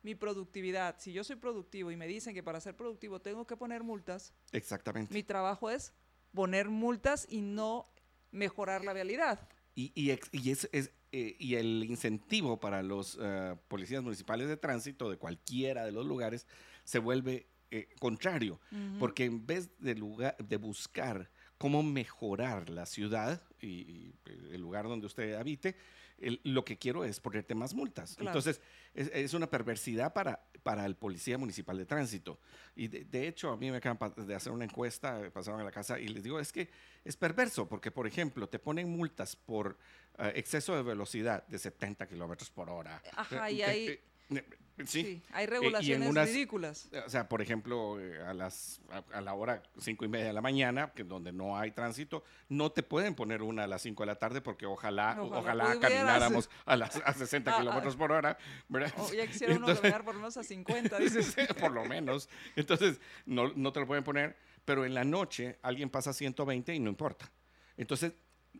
mi 0.01 0.13
productividad, 0.15 0.95
si 0.99 1.13
yo 1.13 1.23
soy 1.23 1.35
productivo 1.35 1.91
y 1.91 1.95
me 1.97 2.07
dicen 2.07 2.33
que 2.33 2.43
para 2.43 2.59
ser 2.59 2.75
productivo 2.75 3.21
tengo 3.21 3.45
que 3.47 3.57
poner 3.57 3.83
multas, 3.83 4.33
exactamente. 4.51 5.13
mi 5.13 5.23
trabajo 5.23 5.69
es 5.69 5.93
poner 6.33 6.69
multas 6.69 7.25
y 7.29 7.41
no 7.41 7.85
mejorar 8.31 8.83
la 8.83 8.93
vialidad. 8.93 9.47
Y, 9.73 9.91
y, 9.95 10.11
ex- 10.11 10.29
y 10.31 10.51
es, 10.51 10.69
es, 10.71 10.91
eh, 11.17 11.35
y 11.39 11.55
el 11.55 11.85
incentivo 11.87 12.59
para 12.59 12.83
los 12.83 13.17
eh, 13.21 13.55
policías 13.69 14.03
municipales 14.03 14.47
de 14.49 14.57
tránsito 14.57 15.09
de 15.09 15.17
cualquiera 15.17 15.85
de 15.85 15.91
los 15.93 16.05
lugares 16.05 16.45
se 16.83 16.99
vuelve 16.99 17.47
eh, 17.71 17.87
contrario, 17.99 18.59
porque 18.99 19.23
en 19.25 19.45
vez 19.45 19.69
de, 19.79 19.95
lugar, 19.95 20.35
de 20.37 20.57
buscar 20.57 21.29
cómo 21.57 21.81
mejorar 21.83 22.69
la 22.69 22.85
ciudad 22.85 23.41
y, 23.61 23.67
y 23.67 24.13
el 24.51 24.61
lugar 24.61 24.85
donde 24.87 25.05
usted 25.07 25.35
habite, 25.35 25.75
el- 26.17 26.39
lo 26.43 26.63
que 26.63 26.77
quiero 26.77 27.03
es 27.05 27.19
ponerte 27.19 27.55
más 27.55 27.73
multas. 27.73 28.15
Claro. 28.15 28.29
Entonces, 28.31 28.61
es, 28.93 29.09
es 29.13 29.33
una 29.33 29.49
perversidad 29.49 30.13
para, 30.13 30.45
para 30.65 30.83
el 30.87 30.95
policía 30.95 31.37
municipal 31.37 31.77
de 31.77 31.85
tránsito. 31.85 32.39
Y 32.75 32.87
de, 32.87 33.05
de 33.05 33.27
hecho, 33.27 33.51
a 33.51 33.55
mí 33.55 33.69
me 33.69 33.77
acaban 33.77 34.11
de 34.17 34.33
hacer 34.33 34.51
una 34.51 34.65
encuesta, 34.65 35.21
pasaron 35.31 35.61
a 35.61 35.63
la 35.63 35.71
casa 35.71 35.99
y 35.99 36.07
les 36.07 36.23
digo, 36.23 36.39
es 36.39 36.51
que 36.51 36.71
es 37.03 37.15
perverso, 37.15 37.69
porque, 37.69 37.91
por 37.91 38.07
ejemplo, 38.07 38.49
te 38.49 38.57
ponen 38.57 38.89
multas 38.89 39.35
por 39.35 39.77
eh, 40.17 40.31
exceso 40.33 40.75
de 40.75 40.81
velocidad 40.81 41.45
de 41.45 41.59
70 41.59 42.07
kilómetros 42.07 42.49
por 42.49 42.71
hora. 42.71 42.99
Ajá, 43.15 43.51
y 43.51 43.61
Eh, 43.61 43.65
eh, 43.67 43.93
eh, 43.93 44.03
sí. 44.29 44.41
Sí, 44.85 45.21
hay 45.31 45.45
en 45.45 45.49
regulaciones 45.51 46.09
unas- 46.09 46.27
ridículas. 46.27 46.89
O 47.05 47.09
sea, 47.09 47.29
por 47.29 47.41
ejemplo, 47.41 47.97
eh, 48.01 48.21
a, 48.21 48.33
las, 48.33 48.81
a, 48.91 49.17
a 49.17 49.21
la 49.21 49.33
hora 49.33 49.63
cinco 49.79 50.03
y 50.03 50.09
media 50.09 50.25
de 50.25 50.33
la 50.33 50.41
mañana, 50.41 50.91
que 50.93 51.05
donde 51.05 51.31
no 51.31 51.57
hay 51.57 51.71
tránsito, 51.71 52.25
no 52.49 52.69
te 52.73 52.83
pueden 52.83 53.15
poner 53.15 53.41
una 53.41 53.63
a 53.63 53.67
las 53.67 53.83
5 53.83 54.03
de 54.03 54.07
la 54.07 54.15
tarde 54.15 54.41
porque 54.41 54.65
ojalá, 54.65 55.17
Ojalá 55.21 55.79
camináramos 55.79 56.49
a, 56.65 56.75
las, 56.75 56.97
a 56.97 57.13
60 57.13 57.51
Ah, 57.51 57.55
ah. 57.55 57.59
kilómetros 57.61 57.95
por 57.95 58.11
hora. 58.11 58.37
¿verdad? 58.67 58.91
Oh, 58.97 59.13
ya 59.13 59.25
quisiera 59.27 59.53
uno 59.53 59.61
Entonces- 59.61 59.81
caminar 59.81 60.03
por 60.03 60.13
lo 60.15 60.19
menos 60.19 60.35
a 60.35 60.43
50, 60.43 60.99
dices. 60.99 61.35
por 61.59 61.71
lo 61.71 61.85
menos. 61.85 62.27
Entonces, 62.57 62.99
no, 63.25 63.53
no 63.55 63.71
te 63.71 63.79
lo 63.79 63.87
pueden 63.87 64.03
poner, 64.03 64.35
pero 64.65 64.83
en 64.83 64.93
la 64.93 65.05
noche 65.05 65.57
alguien 65.61 65.89
pasa 65.89 66.11
120 66.11 66.75
y 66.75 66.79
no 66.81 66.89
importa. 66.89 67.31
Entonces, 67.77 68.11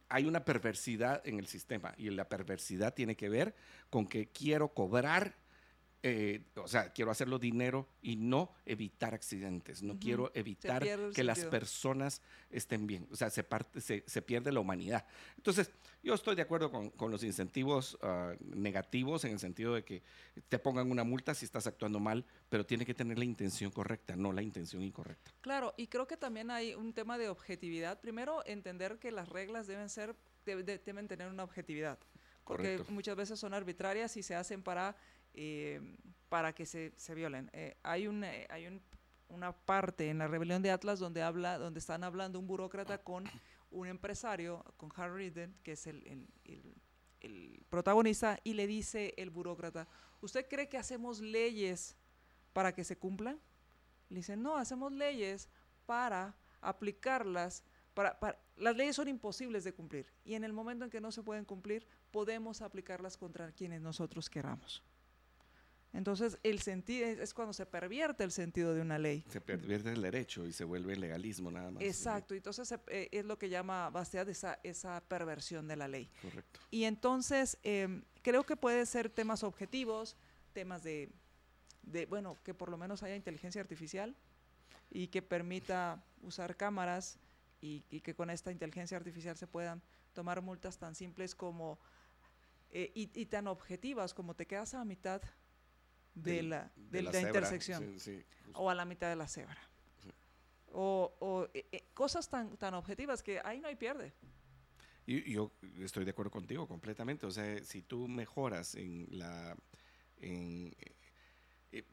hay 0.08 0.26
una 0.26 0.46
perversidad 0.46 1.22
en 1.26 1.40
el 1.40 1.48
sistema 1.48 1.94
y 1.98 2.10
la 2.10 2.30
perversidad 2.30 2.94
tiene 2.94 3.18
que 3.18 3.28
ver 3.28 3.54
con 3.90 4.08
que 4.08 4.30
quiero 4.30 4.70
cobrar 4.70 5.36
eh, 6.08 6.40
o 6.58 6.68
sea, 6.68 6.94
quiero 6.94 7.10
hacerlo 7.10 7.40
dinero 7.40 7.88
y 8.04 8.16
no 8.16 8.54
evitar 8.64 9.16
accidentes, 9.16 9.82
no 9.82 9.98
quiero 9.98 10.30
evitar 10.36 10.86
que 11.12 11.24
las 11.24 11.46
personas 11.46 12.22
estén 12.52 12.86
bien, 12.86 13.08
o 13.12 13.16
sea, 13.16 13.32
se, 13.32 13.44
parte, 13.44 13.82
se, 13.82 14.04
se, 14.06 14.22
pierde 14.22 14.52
la 14.52 14.60
humanidad. 14.60 15.04
Entonces, 15.36 15.72
yo 16.04 16.14
estoy 16.14 16.36
de 16.36 16.44
acuerdo 16.44 16.70
con, 16.70 16.92
con 16.92 17.10
los 17.10 17.24
incentivos 17.24 17.98
uh, 18.04 18.36
negativos 18.56 19.26
en 19.26 19.32
el 19.32 19.40
sentido 19.40 19.74
de 19.74 19.84
que 19.84 20.04
te 20.48 20.60
pongan 20.60 20.92
una 20.92 21.04
multa 21.04 21.34
si 21.34 21.44
estás 21.44 21.66
actuando 21.66 22.00
mal, 22.00 22.24
pero 22.50 22.68
tiene 22.68 22.86
que 22.86 22.94
tener 22.94 23.18
la 23.18 23.26
intención 23.26 23.72
correcta, 23.72 24.16
no 24.16 24.32
la 24.32 24.44
intención 24.44 24.84
incorrecta. 24.84 25.32
Claro, 25.42 25.74
y 25.76 25.88
creo 25.88 26.06
que 26.06 26.18
también 26.18 26.52
hay 26.52 26.76
un 26.76 26.94
tema 26.94 27.18
de 27.18 27.30
objetividad. 27.30 28.00
Primero, 28.00 28.46
entender 28.46 29.00
que 29.00 29.12
las 29.12 29.28
reglas 29.28 29.66
deben 29.66 29.90
ser, 29.90 30.16
deben 30.46 31.08
tener 31.08 31.30
una 31.30 31.44
objetividad 31.44 31.98
porque 32.46 32.84
muchas 32.90 33.16
veces 33.16 33.40
son 33.40 33.54
arbitrarias 33.54 34.16
y 34.18 34.24
se 34.24 34.36
hacen 34.36 34.62
para 34.62 34.96
eh, 35.36 35.82
para 36.30 36.54
que 36.54 36.66
se, 36.66 36.94
se 36.98 37.14
violen. 37.14 37.50
Eh, 37.54 37.78
hay 37.84 38.08
un, 38.08 38.24
eh, 38.24 38.48
hay 38.50 38.68
un, 38.68 38.82
una 39.30 39.52
parte 39.52 40.10
en 40.10 40.18
la 40.18 40.28
rebelión 40.28 40.62
de 40.62 40.72
Atlas 40.72 41.00
donde, 41.00 41.22
habla, 41.22 41.58
donde 41.58 41.80
están 41.80 42.04
hablando 42.04 42.40
un 42.40 42.48
burócrata 42.48 42.98
con 43.04 43.26
un 43.72 43.88
empresario, 43.88 44.64
con 44.78 44.92
Harry 44.96 45.30
Ridden, 45.30 45.56
que 45.64 45.74
es 45.74 45.88
el, 45.88 46.06
el, 46.46 46.76
el, 47.22 47.64
protagonista, 47.70 48.40
y 48.44 48.54
le 48.54 48.68
dice 48.68 49.14
el 49.18 49.30
burócrata, 49.30 49.88
¿usted 50.22 50.48
cree 50.48 50.70
que 50.70 50.78
hacemos 50.78 51.20
leyes 51.20 51.98
para 52.54 52.74
que 52.74 52.84
se 52.84 52.98
cumplan? 52.98 53.40
Le 54.10 54.18
dice, 54.18 54.38
no, 54.38 54.56
hacemos 54.56 54.92
leyes 54.92 55.50
para 55.86 56.36
aplicarlas. 56.62 57.64
Para, 57.94 58.20
para, 58.20 58.40
las 58.56 58.76
leyes 58.76 58.96
son 58.96 59.08
imposibles 59.08 59.64
de 59.64 59.74
cumplir 59.74 60.12
y 60.24 60.36
en 60.36 60.44
el 60.44 60.54
momento 60.54 60.86
en 60.86 60.92
que 60.92 61.02
no 61.02 61.12
se 61.12 61.24
pueden 61.24 61.46
cumplir, 61.46 61.88
podemos 62.12 62.62
aplicarlas 62.62 63.18
contra 63.18 63.52
quienes 63.52 63.82
nosotros 63.82 64.30
queramos. 64.30 64.84
Entonces, 65.96 66.38
el 66.44 66.62
sentido 66.62 67.08
es, 67.08 67.34
cuando 67.34 67.54
se 67.54 67.66
pervierte 67.66 68.26
el 68.26 68.32
sentido 68.32 68.74
de 68.74 68.82
una 68.82 69.00
ley. 69.00 69.24
Se 69.30 69.40
pervierte 69.40 69.94
el 69.94 70.02
derecho 70.02 70.46
y 70.46 70.52
se 70.52 70.66
vuelve 70.66 70.96
legalismo 70.98 71.50
nada 71.50 71.72
más. 71.72 71.82
Exacto, 71.82 72.36
entonces 72.36 72.78
eh, 72.88 73.08
es 73.12 73.24
lo 73.24 73.38
que 73.38 73.48
llama 73.48 73.90
Bastiat 73.90 74.28
esa, 74.28 74.60
esa 74.64 75.02
perversión 75.08 75.70
de 75.70 75.78
la 75.78 75.88
ley. 75.88 76.10
Correcto. 76.22 76.60
Y 76.70 76.84
entonces, 76.84 77.58
em, 77.64 78.04
creo 78.22 78.46
que 78.46 78.58
puede 78.58 78.86
ser 78.86 79.10
temas 79.10 79.44
objetivos, 79.44 80.18
temas 80.52 80.84
de, 80.84 81.10
de, 81.84 82.06
bueno, 82.08 82.38
que 82.44 82.54
por 82.54 82.70
lo 82.70 82.78
menos 82.78 83.02
haya 83.02 83.16
inteligencia 83.16 83.62
artificial 83.62 84.18
y 84.92 85.08
que 85.08 85.22
permita 85.22 86.04
usar 86.22 86.58
cámaras 86.58 87.20
y, 87.62 87.86
y 87.90 88.02
que 88.02 88.14
con 88.14 88.30
esta 88.30 88.52
inteligencia 88.52 88.98
artificial 88.98 89.38
se 89.38 89.48
puedan 89.48 89.82
tomar 90.12 90.42
multas 90.42 90.78
tan 90.78 90.94
simples 90.94 91.36
como 91.36 91.80
eh, 92.72 92.92
y, 92.94 93.10
y, 93.14 93.28
tan 93.28 93.48
objetivas 93.48 94.14
como 94.14 94.34
te 94.36 94.46
quedas 94.46 94.74
a 94.74 94.84
mitad 94.84 95.22
de, 96.16 96.44
la, 96.44 96.72
de, 96.76 97.02
la, 97.04 97.22
intersección 97.22 97.96
o 98.54 98.70
a 98.70 98.76
la 98.76 98.86
mitad 98.86 99.10
de 99.10 99.16
la 99.16 99.28
cebra. 99.28 99.58
O, 100.72 101.48
eh, 101.54 101.68
eh, 101.72 101.86
cosas 101.94 102.30
tan, 102.30 102.58
tan 102.58 102.74
objetivas 102.74 103.24
que 103.24 103.40
ahí 103.44 103.62
no 103.62 103.68
hay 103.68 103.76
pierde. 103.76 104.14
Y 105.06 105.32
yo 105.32 105.52
estoy 105.80 106.04
de 106.04 106.12
acuerdo 106.12 106.32
contigo 106.32 106.68
completamente. 106.68 107.26
O 107.26 107.32
sea, 107.32 107.64
si 107.64 107.82
tú 107.82 108.08
mejoras 108.08 108.76
en 108.76 109.08
la... 109.12 109.56
En, 110.18 110.76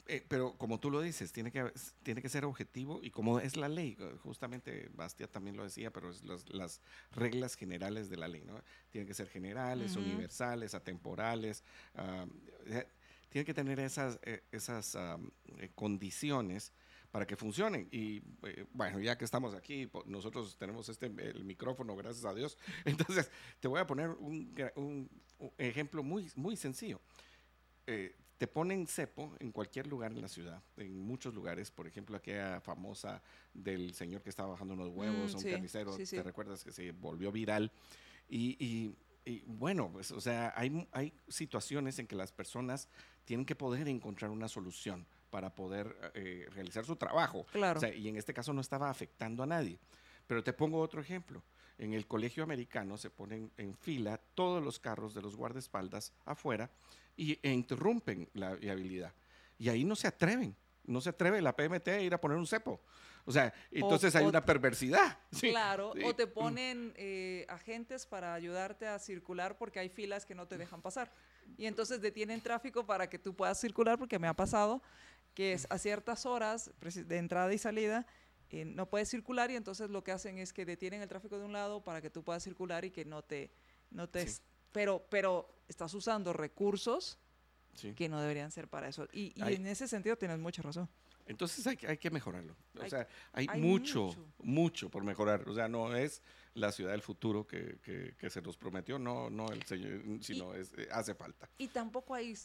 eh, 0.07 0.25
pero 0.29 0.57
como 0.57 0.79
tú 0.79 0.89
lo 0.89 1.01
dices, 1.01 1.33
tiene 1.33 1.51
que, 1.51 1.71
tiene 2.03 2.21
que 2.21 2.29
ser 2.29 2.45
objetivo 2.45 3.01
y 3.03 3.11
como 3.11 3.39
es 3.41 3.57
la 3.57 3.67
ley, 3.67 3.97
justamente 4.21 4.89
Bastia 4.93 5.27
también 5.27 5.57
lo 5.57 5.63
decía, 5.63 5.91
pero 5.91 6.09
es 6.09 6.23
las 6.23 6.81
reglas 7.11 7.55
generales 7.55 8.09
de 8.09 8.15
la 8.15 8.29
ley, 8.29 8.43
¿no? 8.45 8.61
Tienen 8.91 9.07
que 9.07 9.13
ser 9.13 9.27
generales, 9.27 9.97
universales, 9.97 10.73
atemporales. 10.73 11.65
Uh, 11.95 12.29
tiene 13.33 13.45
que 13.45 13.53
tener 13.55 13.79
esas, 13.79 14.19
eh, 14.21 14.43
esas 14.51 14.95
eh, 14.95 15.71
condiciones 15.73 16.71
para 17.09 17.25
que 17.25 17.35
funcionen. 17.35 17.87
Y 17.91 18.17
eh, 18.43 18.67
bueno, 18.71 18.99
ya 18.99 19.17
que 19.17 19.25
estamos 19.25 19.55
aquí, 19.55 19.89
nosotros 20.05 20.55
tenemos 20.55 20.87
este 20.87 21.07
el 21.07 21.43
micrófono, 21.43 21.95
gracias 21.95 22.25
a 22.25 22.35
Dios. 22.35 22.59
Entonces, 22.85 23.31
te 23.59 23.67
voy 23.67 23.79
a 23.79 23.87
poner 23.87 24.11
un, 24.11 24.53
un, 24.75 25.09
ejemplo 25.57 26.03
muy, 26.03 26.29
muy 26.35 26.55
sencillo. 26.55 27.01
te 27.83 28.47
ponen 28.47 28.85
cepo 28.85 29.35
en 29.39 29.51
cualquier 29.51 29.87
lugar 29.87 30.11
en 30.11 30.21
la 30.21 30.27
ciudad, 30.27 30.61
en 30.77 30.99
muchos 30.99 31.33
lugares, 31.33 31.71
por 31.71 31.87
ejemplo, 31.87 32.15
aquella 32.15 32.61
famosa 32.61 33.23
del 33.51 33.95
señor 33.95 34.21
que 34.21 34.29
estaba 34.29 34.49
bajando 34.49 34.75
unos 34.75 34.89
huevos, 34.89 35.33
mm, 35.33 35.37
un 35.37 35.43
carnicero, 35.43 35.97
¿te 35.97 36.21
recuerdas 36.21 36.63
que 36.63 36.71
se 36.71 36.91
volvió 36.91 37.31
viral? 37.31 37.71
y, 38.29 38.57
y 38.63 38.95
bueno, 39.45 39.89
pues, 39.91 40.11
o 40.11 40.21
sea, 40.21 40.53
hay, 40.55 40.87
hay 40.91 41.13
situaciones 41.27 41.99
en 41.99 42.07
que 42.07 42.15
las 42.15 42.31
personas 42.31 42.89
tienen 43.25 43.45
que 43.45 43.55
poder 43.55 43.87
encontrar 43.87 44.31
una 44.31 44.47
solución 44.47 45.05
para 45.29 45.49
poder 45.49 46.11
eh, 46.13 46.47
realizar 46.53 46.85
su 46.85 46.95
trabajo. 46.95 47.45
Claro. 47.51 47.79
y 47.95 48.07
en 48.07 48.17
este 48.17 48.33
caso 48.33 48.53
no 48.53 48.61
estaba 48.61 48.89
afectando 48.89 49.43
a 49.43 49.47
nadie. 49.47 49.79
Pero 50.27 50.43
te 50.43 50.53
pongo 50.53 50.79
otro 50.79 51.01
ejemplo. 51.01 51.41
En 51.77 51.93
el 51.93 52.05
colegio 52.05 52.43
americano 52.43 52.97
se 52.97 53.09
ponen 53.09 53.51
en 53.57 53.73
fila 53.73 54.19
todos 54.35 54.63
los 54.63 54.79
carros 54.79 55.13
de 55.13 55.21
los 55.21 55.35
guardaespaldas 55.35 56.13
afuera 56.25 56.69
y, 57.17 57.39
e 57.41 57.51
interrumpen 57.51 58.29
la 58.33 58.53
viabilidad. 58.55 59.13
Y 59.57 59.69
ahí 59.69 59.83
no 59.83 59.95
se 59.95 60.07
atreven. 60.07 60.55
No 60.85 61.01
se 61.01 61.09
atreve 61.09 61.41
la 61.41 61.55
PMT 61.55 61.87
a 61.87 62.01
ir 62.01 62.13
a 62.13 62.21
poner 62.21 62.37
un 62.37 62.45
cepo. 62.45 62.81
O 63.25 63.31
sea, 63.31 63.53
entonces 63.71 64.15
hay 64.15 64.25
una 64.25 64.43
perversidad. 64.43 65.17
Claro, 65.39 65.93
o 66.05 66.15
te 66.15 66.27
ponen 66.27 66.93
eh, 66.95 67.45
agentes 67.49 68.05
para 68.05 68.33
ayudarte 68.33 68.87
a 68.87 68.99
circular 68.99 69.57
porque 69.57 69.79
hay 69.79 69.89
filas 69.89 70.25
que 70.25 70.35
no 70.35 70.47
te 70.47 70.57
dejan 70.57 70.81
pasar. 70.81 71.11
Y 71.57 71.65
entonces 71.65 72.01
detienen 72.01 72.41
tráfico 72.41 72.85
para 72.85 73.09
que 73.09 73.19
tú 73.19 73.35
puedas 73.35 73.59
circular, 73.59 73.97
porque 73.97 74.19
me 74.19 74.27
ha 74.27 74.33
pasado 74.33 74.81
que 75.33 75.53
es 75.53 75.67
a 75.69 75.77
ciertas 75.77 76.25
horas 76.25 76.71
de 76.79 77.17
entrada 77.17 77.53
y 77.53 77.57
salida 77.57 78.05
eh, 78.53 78.65
no 78.65 78.87
puedes 78.87 79.09
circular 79.09 79.49
y 79.49 79.55
entonces 79.55 79.89
lo 79.89 80.03
que 80.03 80.11
hacen 80.11 80.37
es 80.37 80.53
que 80.53 80.63
detienen 80.63 81.01
el 81.01 81.09
tráfico 81.09 81.39
de 81.39 81.43
un 81.43 81.53
lado 81.53 81.83
para 81.83 82.01
que 82.01 82.11
tú 82.11 82.23
puedas 82.23 82.43
circular 82.43 82.85
y 82.85 82.91
que 82.91 83.03
no 83.03 83.23
te... 83.23 83.51
No 83.89 84.07
te 84.07 84.27
pero, 84.71 85.03
pero 85.09 85.63
estás 85.67 85.91
usando 85.95 86.33
recursos 86.33 87.17
que 87.95 88.09
no 88.09 88.21
deberían 88.21 88.51
ser 88.51 88.67
para 88.67 88.87
eso. 88.87 89.07
Y, 89.11 89.33
en 89.41 89.65
ese 89.65 89.87
sentido 89.87 90.17
tienes 90.17 90.37
mucha 90.37 90.61
razón. 90.61 90.87
Entonces 91.25 91.65
hay, 91.67 91.77
hay 91.87 91.97
que 91.97 92.11
mejorarlo. 92.11 92.55
O 92.79 92.89
sea, 92.89 93.07
hay, 93.31 93.47
mucho, 93.59 94.15
mucho, 94.39 94.89
por 94.89 95.03
mejorar. 95.03 95.47
O 95.47 95.53
sea, 95.53 95.67
no 95.67 95.95
es 95.95 96.21
la 96.53 96.71
ciudad 96.71 96.91
del 96.91 97.01
futuro 97.01 97.47
que, 97.47 97.79
que, 98.17 98.29
se 98.29 98.41
nos 98.41 98.57
prometió, 98.57 98.99
no, 98.99 99.29
no 99.29 99.49
el 99.49 99.63
señor, 99.63 100.01
sino 100.21 100.53
es, 100.53 100.73
eh, 100.77 100.87
hace 100.91 101.15
falta. 101.15 101.49
Y 101.57 101.67
tampoco 101.67 102.13
hay 102.13 102.37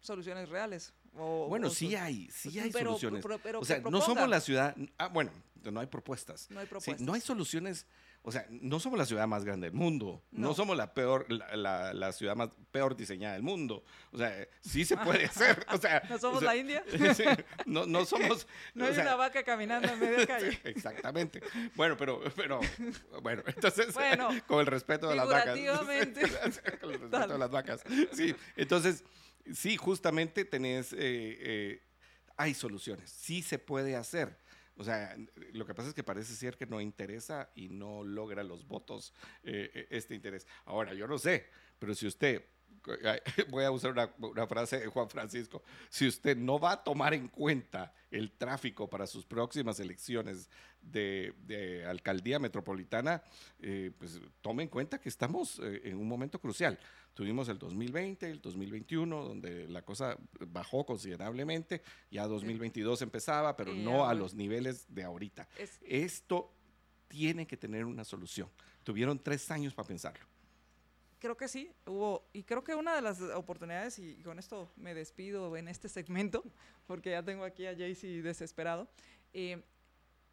soluciones 0.00 0.48
reales. 0.48 0.92
bueno, 1.12 1.70
sí 1.70 1.94
hay, 1.94 2.28
sí 2.30 2.58
hay 2.58 2.72
soluciones. 2.72 3.24
o 3.24 3.64
sea, 3.64 3.80
no 3.80 4.00
somos 4.00 4.28
la 4.28 4.40
ciudad, 4.40 4.74
ah, 4.98 5.08
bueno, 5.08 5.30
no 5.70 5.80
hay 5.80 5.86
propuestas. 5.86 6.50
No 6.50 6.60
hay 6.60 6.66
propuestas. 6.66 7.04
no 7.04 7.12
hay 7.12 7.20
soluciones 7.20 7.86
o 8.28 8.32
sea, 8.32 8.44
no 8.50 8.80
somos 8.80 8.98
la 8.98 9.06
ciudad 9.06 9.28
más 9.28 9.44
grande 9.44 9.68
del 9.68 9.76
mundo, 9.76 10.20
no, 10.32 10.52
somos 10.52 10.76
la 10.76 10.92
peor, 10.94 11.30
la, 11.30 11.94
la, 11.94 12.12
ciudad 12.12 12.34
más 12.34 12.48
peor 12.72 12.96
diseñada 12.96 13.34
del 13.34 13.44
mundo. 13.44 13.84
O 14.10 14.18
sea, 14.18 14.48
sí 14.60 14.84
se 14.84 14.96
puede 14.96 15.26
hacer. 15.26 15.64
O 15.70 15.78
sea, 15.78 16.02
¿No 16.10 16.18
somos 16.18 16.42
la 16.42 16.56
India? 16.56 16.84
no, 17.66 17.86
no 17.86 18.04
somos. 18.04 18.48
no 18.74 18.84
hay 18.86 18.98
una 18.98 19.14
vaca 19.14 19.44
caminando 19.44 19.86
en 19.86 20.00
medio 20.00 20.26
calle. 20.26 20.58
exactamente. 20.64 21.40
Bueno, 21.76 21.96
pero, 21.96 22.20
pero, 22.34 22.58
bueno, 23.22 23.44
entonces, 23.46 23.94
con 24.48 24.58
el 24.58 24.66
respeto 24.66 25.08
de 25.08 25.14
las 25.14 25.28
vacas. 25.28 25.56
con 26.80 26.90
el 26.90 26.98
respeto 26.98 27.28
de 27.28 27.38
las 27.38 27.50
vacas. 27.52 27.84
Sí, 28.12 28.34
entonces, 28.56 29.04
sí, 29.54 29.76
justamente 29.76 30.44
tenés, 30.44 30.92
eh, 30.94 30.96
eh, 30.98 31.82
hay 32.36 32.54
soluciones, 32.54 33.08
sí 33.08 33.40
se 33.40 33.60
puede 33.60 33.94
hacer. 33.94 34.36
O 34.76 34.84
sea, 34.84 35.16
lo 35.52 35.66
que 35.66 35.74
pasa 35.74 35.88
es 35.88 35.94
que 35.94 36.04
parece 36.04 36.34
ser 36.34 36.56
que 36.56 36.66
no 36.66 36.80
interesa 36.80 37.50
y 37.54 37.68
no 37.68 38.04
logra 38.04 38.42
los 38.42 38.66
votos 38.66 39.14
eh, 39.42 39.70
eh, 39.74 39.86
este 39.90 40.14
interés. 40.14 40.46
Ahora, 40.66 40.92
yo 40.92 41.06
no 41.08 41.18
sé, 41.18 41.46
pero 41.78 41.94
si 41.94 42.06
usted, 42.06 42.44
voy 43.48 43.64
a 43.64 43.70
usar 43.70 43.92
una, 43.92 44.10
una, 44.18 44.46
frase 44.46 44.80
de 44.80 44.86
Juan 44.88 45.08
Francisco, 45.08 45.62
si 45.88 46.06
usted 46.06 46.36
no 46.36 46.58
va 46.58 46.72
a 46.72 46.84
tomar 46.84 47.14
en 47.14 47.28
cuenta 47.28 47.94
el 48.10 48.32
tráfico 48.32 48.88
para 48.88 49.06
sus 49.06 49.24
próximas 49.24 49.80
elecciones 49.80 50.50
de, 50.90 51.84
alcaldía 51.86 52.38
metropolitana, 52.38 53.22
eh, 53.60 53.90
pues 53.98 54.20
tome 54.40 54.62
en 54.62 54.68
cuenta 54.68 55.00
que 55.00 55.08
estamos 55.08 55.60
en 55.60 55.96
un 55.96 56.08
momento 56.08 56.40
crucial. 56.40 56.78
Tuvimos 57.14 57.48
el 57.48 57.58
2020, 57.58 58.30
el 58.30 58.42
2021, 58.42 59.24
donde 59.24 59.66
la 59.68 59.80
cosa 59.80 60.18
bajó 60.48 60.84
considerablemente. 60.84 61.80
Ya 62.10 62.26
2022 62.26 63.00
empezaba, 63.00 63.56
pero 63.56 63.72
no 63.74 64.06
a 64.06 64.12
los 64.12 64.34
niveles 64.34 64.84
de 64.94 65.02
ahorita. 65.02 65.48
Esto 65.80 66.52
tiene 67.08 67.46
que 67.46 67.56
tener 67.56 67.86
una 67.86 68.04
solución. 68.04 68.50
Tuvieron 68.84 69.18
tres 69.18 69.50
años 69.50 69.72
para 69.72 69.88
pensarlo. 69.88 70.26
Creo 71.18 71.36
que 71.36 71.48
sí, 71.48 71.72
hubo, 71.86 72.28
y 72.34 72.42
creo 72.42 72.62
que 72.62 72.74
una 72.74 72.94
de 72.94 73.00
las 73.00 73.20
oportunidades, 73.22 73.98
y 73.98 74.16
con 74.22 74.38
esto 74.38 74.70
me 74.76 74.92
despido 74.92 75.56
en 75.56 75.68
este 75.68 75.88
segmento, 75.88 76.44
porque 76.86 77.10
ya 77.10 77.22
tengo 77.22 77.44
aquí 77.44 77.66
a 77.66 77.74
Jaycee 77.74 78.20
desesperado, 78.20 78.88
eh, 79.32 79.62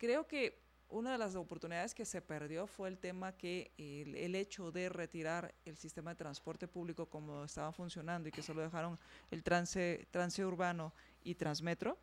creo 0.03 0.27
que 0.27 0.61
una 0.89 1.13
de 1.13 1.17
las 1.17 1.33
oportunidades 1.35 1.95
que 1.95 2.03
se 2.03 2.21
perdió 2.21 2.67
fue 2.67 2.89
el 2.89 2.97
tema 2.97 3.37
que 3.37 3.71
el, 3.77 4.15
el, 4.15 4.35
hecho 4.35 4.69
de 4.69 4.89
retirar 4.89 5.55
el 5.63 5.77
sistema 5.77 6.11
de 6.11 6.17
transporte 6.17 6.67
público 6.67 7.05
como 7.05 7.45
estaba 7.45 7.71
funcionando 7.71 8.27
y 8.27 8.33
que 8.33 8.41
solo 8.41 8.61
dejaron 8.61 8.99
el 9.31 9.43
trance, 9.43 10.05
trance 10.11 10.45
urbano 10.45 10.93
y 11.23 11.35
transmetro, 11.35 11.97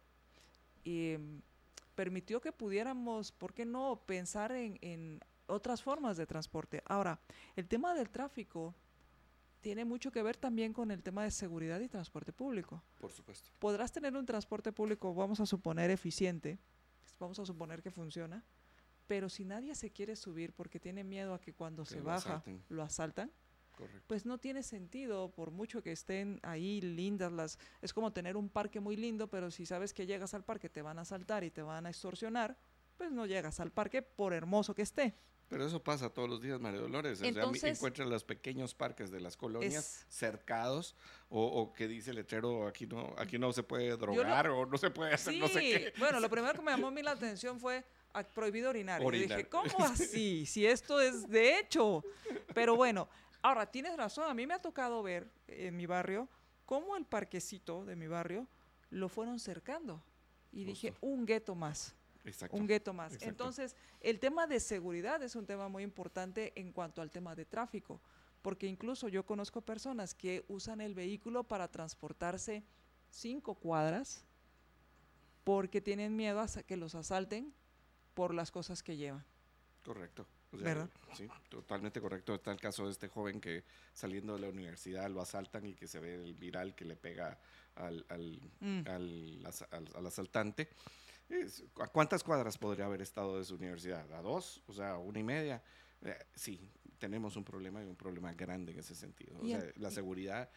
mm, 0.86 1.40
permitió 1.94 2.40
que 2.40 2.52
pudiéramos, 2.52 3.32
¿por 3.32 3.52
qué 3.52 3.66
no?, 3.66 4.00
pensar 4.06 4.52
en, 4.52 4.78
en 4.80 5.20
otras 5.46 5.82
formas 5.82 6.16
de 6.16 6.24
transporte. 6.24 6.82
Ahora, 6.86 7.20
el 7.54 7.68
tema 7.68 7.92
del 7.92 8.08
tráfico 8.08 8.74
tiene 9.60 9.84
mucho 9.84 10.10
que 10.10 10.22
ver 10.22 10.38
también 10.38 10.72
con 10.72 10.90
el 10.90 11.02
tema 11.02 11.24
de 11.24 11.30
seguridad 11.32 11.78
y 11.80 11.88
transporte 11.88 12.32
público. 12.32 12.82
Por 12.98 13.12
supuesto. 13.12 13.50
Podrás 13.58 13.92
tener 13.92 14.16
un 14.16 14.24
transporte 14.24 14.72
público, 14.72 15.12
vamos 15.14 15.38
a 15.40 15.44
suponer, 15.44 15.90
eficiente, 15.90 16.58
vamos 17.18 17.38
a 17.38 17.46
suponer 17.46 17.82
que 17.82 17.90
funciona, 17.90 18.44
pero 19.06 19.28
si 19.28 19.44
nadie 19.44 19.74
se 19.74 19.90
quiere 19.90 20.14
subir 20.16 20.52
porque 20.52 20.78
tiene 20.78 21.02
miedo 21.04 21.34
a 21.34 21.40
que 21.40 21.52
cuando 21.52 21.82
Que 21.84 21.90
se 21.90 21.98
lo 21.98 22.04
baja 22.04 22.34
asalten. 22.36 22.62
lo 22.68 22.82
asaltan, 22.82 23.32
Correcto. 23.76 24.04
pues 24.06 24.24
no 24.26 24.38
tiene 24.38 24.62
sentido, 24.62 25.30
por 25.32 25.50
mucho 25.50 25.82
que 25.82 25.90
estén 25.92 26.38
ahí 26.42 26.80
lindas 26.80 27.32
las... 27.32 27.58
Es 27.80 27.92
como 27.92 28.12
tener 28.12 28.36
un 28.36 28.48
parque 28.48 28.78
muy 28.80 28.96
lindo, 28.96 29.28
pero 29.28 29.50
si 29.50 29.66
sabes 29.66 29.92
que 29.94 30.06
llegas 30.06 30.34
al 30.34 30.44
parque 30.44 30.68
te 30.68 30.82
van 30.82 30.98
a 30.98 31.02
asaltar 31.02 31.44
y 31.44 31.50
te 31.50 31.62
van 31.62 31.86
a 31.86 31.90
extorsionar, 31.90 32.56
pues 32.96 33.10
no 33.10 33.26
llegas 33.26 33.58
al 33.60 33.72
parque 33.72 34.02
por 34.02 34.32
hermoso 34.34 34.74
que 34.74 34.82
esté. 34.82 35.14
Pero 35.50 35.66
eso 35.66 35.82
pasa 35.82 36.08
todos 36.08 36.28
los 36.30 36.40
días, 36.40 36.58
María 36.60 36.80
Dolores. 36.80 37.18
o 37.18 37.20
sea, 37.20 37.28
Entonces- 37.28 37.76
encuentras 37.76 38.08
los 38.08 38.24
pequeños 38.24 38.72
parques 38.72 39.10
de 39.10 39.20
las 39.20 39.36
colonias 39.36 39.74
Es- 39.74 40.06
cercados 40.08 40.94
o, 41.28 41.44
o 41.44 41.72
que 41.72 41.88
dice 41.88 42.10
el 42.10 42.16
letrero 42.16 42.66
aquí 42.68 42.86
no 42.86 43.12
aquí 43.18 43.36
no 43.38 43.52
se 43.52 43.62
puede 43.64 43.96
drogar 43.96 44.48
o 44.48 44.64
no 44.64 44.78
se 44.78 44.90
puede 44.90 45.12
hacer 45.12 45.34
Sí, 45.34 45.40
no 45.40 45.48
sé 45.48 45.60
qué. 45.60 45.92
bueno, 45.98 46.20
lo 46.20 46.30
primero 46.30 46.54
que 46.54 46.62
me 46.62 46.70
llamó 46.70 46.86
a 46.86 46.90
mí 46.92 47.02
la 47.02 47.10
atención 47.10 47.58
fue 47.60 47.84
prohibido 48.34 48.70
orinar. 48.70 49.02
Y 49.02 49.04
Orinar. 49.04 49.38
dije, 49.38 49.48
¿cómo 49.50 49.84
así? 49.84 50.46
Si 50.46 50.64
esto 50.66 51.00
es 51.00 51.28
de 51.28 51.58
hecho. 51.58 52.04
Pero 52.54 52.76
bueno, 52.76 53.08
ahora 53.42 53.66
tienes 53.70 53.96
razón. 53.96 54.30
A 54.30 54.34
mí 54.34 54.46
me 54.46 54.54
ha 54.54 54.60
tocado 54.62 55.02
ver 55.02 55.28
en 55.48 55.76
mi 55.76 55.86
barrio 55.86 56.28
cómo 56.64 56.96
el 56.96 57.04
parquecito 57.04 57.84
de 57.84 57.96
mi 57.96 58.06
barrio 58.06 58.46
lo 58.90 59.08
fueron 59.08 59.38
cercando. 59.40 60.02
Y 60.52 60.64
dije, 60.64 60.94
un 61.00 61.26
gueto 61.26 61.54
más, 61.54 61.94
Exacto. 62.24 62.56
un 62.56 62.66
gueto 62.66 62.92
más. 62.92 63.12
exacto. 63.14 63.28
Entonces, 63.30 63.76
el 64.00 64.18
tema 64.20 64.46
de 64.46 64.60
seguridad 64.60 65.22
es 65.22 65.34
un 65.36 65.46
tema 65.46 65.68
muy 65.68 65.82
importante 65.82 66.52
en 66.54 66.72
cuanto 66.72 67.00
al 67.02 67.10
tema 67.10 67.34
de 67.34 67.44
tráfico. 67.44 68.00
Porque 68.42 68.66
incluso 68.66 69.08
yo 69.08 69.26
conozco 69.26 69.60
personas 69.60 70.14
que 70.14 70.44
usan 70.48 70.80
el 70.80 70.94
vehículo 70.94 71.44
para 71.44 71.68
transportarse 71.68 72.64
cinco 73.10 73.54
cuadras 73.54 74.24
porque 75.44 75.80
tienen 75.80 76.16
miedo 76.16 76.40
a 76.40 76.46
que 76.48 76.76
los 76.76 76.94
asalten 76.94 77.52
por 78.14 78.32
las 78.34 78.50
cosas 78.50 78.82
que 78.82 78.96
llevan. 78.96 79.24
Correcto. 79.84 80.26
O 80.52 80.56
sea, 80.56 80.64
¿Verdad? 80.64 80.90
Sí, 81.14 81.28
totalmente 81.48 82.00
correcto. 82.00 82.34
Está 82.34 82.50
el 82.50 82.60
caso 82.60 82.84
de 82.86 82.92
este 82.92 83.08
joven 83.08 83.40
que 83.40 83.62
saliendo 83.92 84.34
de 84.34 84.40
la 84.40 84.48
universidad 84.48 85.08
lo 85.10 85.20
asaltan 85.20 85.64
y 85.66 85.74
que 85.74 85.86
se 85.86 86.00
ve 86.00 86.14
el 86.16 86.34
viral 86.34 86.74
que 86.74 86.84
le 86.84 86.96
pega 86.96 87.38
al, 87.76 88.04
al, 88.08 88.40
Mm. 88.60 88.82
al, 88.88 89.46
asa- 89.46 89.68
al- 89.70 89.88
al 89.94 90.06
asaltante. 90.06 90.68
Es- 91.30 91.64
¿A 91.80 91.86
cuántas 91.86 92.22
cuadras 92.24 92.58
podría 92.58 92.86
haber 92.86 93.00
estado 93.02 93.38
de 93.38 93.44
su 93.44 93.54
universidad? 93.54 94.12
¿A 94.12 94.20
dos? 94.20 94.62
O 94.66 94.72
sea, 94.72 94.98
una 94.98 95.18
y 95.18 95.22
media. 95.22 95.62
Eh, 96.02 96.18
sí, 96.34 96.70
tenemos 96.98 97.36
un 97.36 97.44
problema 97.44 97.82
y 97.82 97.86
un 97.86 97.96
problema 97.96 98.32
grande 98.34 98.72
en 98.72 98.78
ese 98.80 98.94
sentido. 98.94 99.38
O 99.40 99.46
sea, 99.46 99.62
la 99.76 99.90
seguridad, 99.90 100.50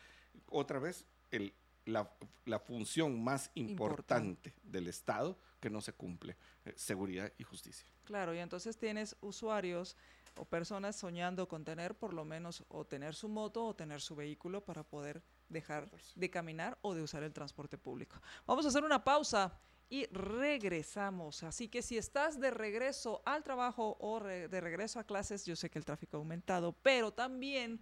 otra 0.48 0.80
vez, 0.80 1.06
el, 1.32 1.54
la, 1.86 2.12
la 2.46 2.60
función 2.60 3.24
más 3.24 3.52
Importante. 3.56 4.50
importante 4.50 4.54
del 4.64 4.88
Estado 4.88 5.38
que 5.60 5.70
no 5.70 5.80
se 5.82 5.94
cumple, 5.94 6.36
eh, 6.66 6.74
seguridad 6.76 7.32
y 7.38 7.44
justicia. 7.44 7.88
Claro, 8.04 8.34
y 8.34 8.40
entonces 8.40 8.78
tienes 8.78 9.16
usuarios 9.22 9.96
o 10.36 10.46
personas 10.46 10.96
soñando 10.96 11.48
con 11.48 11.64
tener 11.64 11.96
por 11.96 12.14
lo 12.14 12.26
menos 12.26 12.66
o 12.70 12.86
tener 12.86 13.14
su 13.16 13.30
moto 13.30 13.66
o 13.66 13.76
tener 13.76 14.02
su 14.02 14.16
vehículo 14.16 14.66
para 14.66 14.84
poder 14.84 15.22
dejar 15.48 15.90
de 16.16 16.30
caminar 16.30 16.78
o 16.82 16.94
de 16.96 17.04
usar 17.04 17.22
el 17.24 17.32
transporte 17.32 17.78
público. 17.78 18.20
Vamos 18.48 18.66
a 18.66 18.70
hacer 18.70 18.84
una 18.84 19.04
pausa 19.04 19.58
y 19.90 20.06
regresamos. 20.08 21.44
Así 21.44 21.68
que 21.68 21.82
si 21.82 21.98
estás 21.98 22.40
de 22.40 22.52
regreso 22.52 23.22
al 23.26 23.44
trabajo 23.44 23.98
o 24.00 24.20
de 24.20 24.62
regreso 24.62 25.00
a 25.00 25.04
clases, 25.04 25.46
yo 25.46 25.56
sé 25.56 25.70
que 25.70 25.80
el 25.80 25.86
tráfico 25.86 26.18
ha 26.18 26.20
aumentado, 26.20 26.74
pero 26.82 27.12
también 27.12 27.82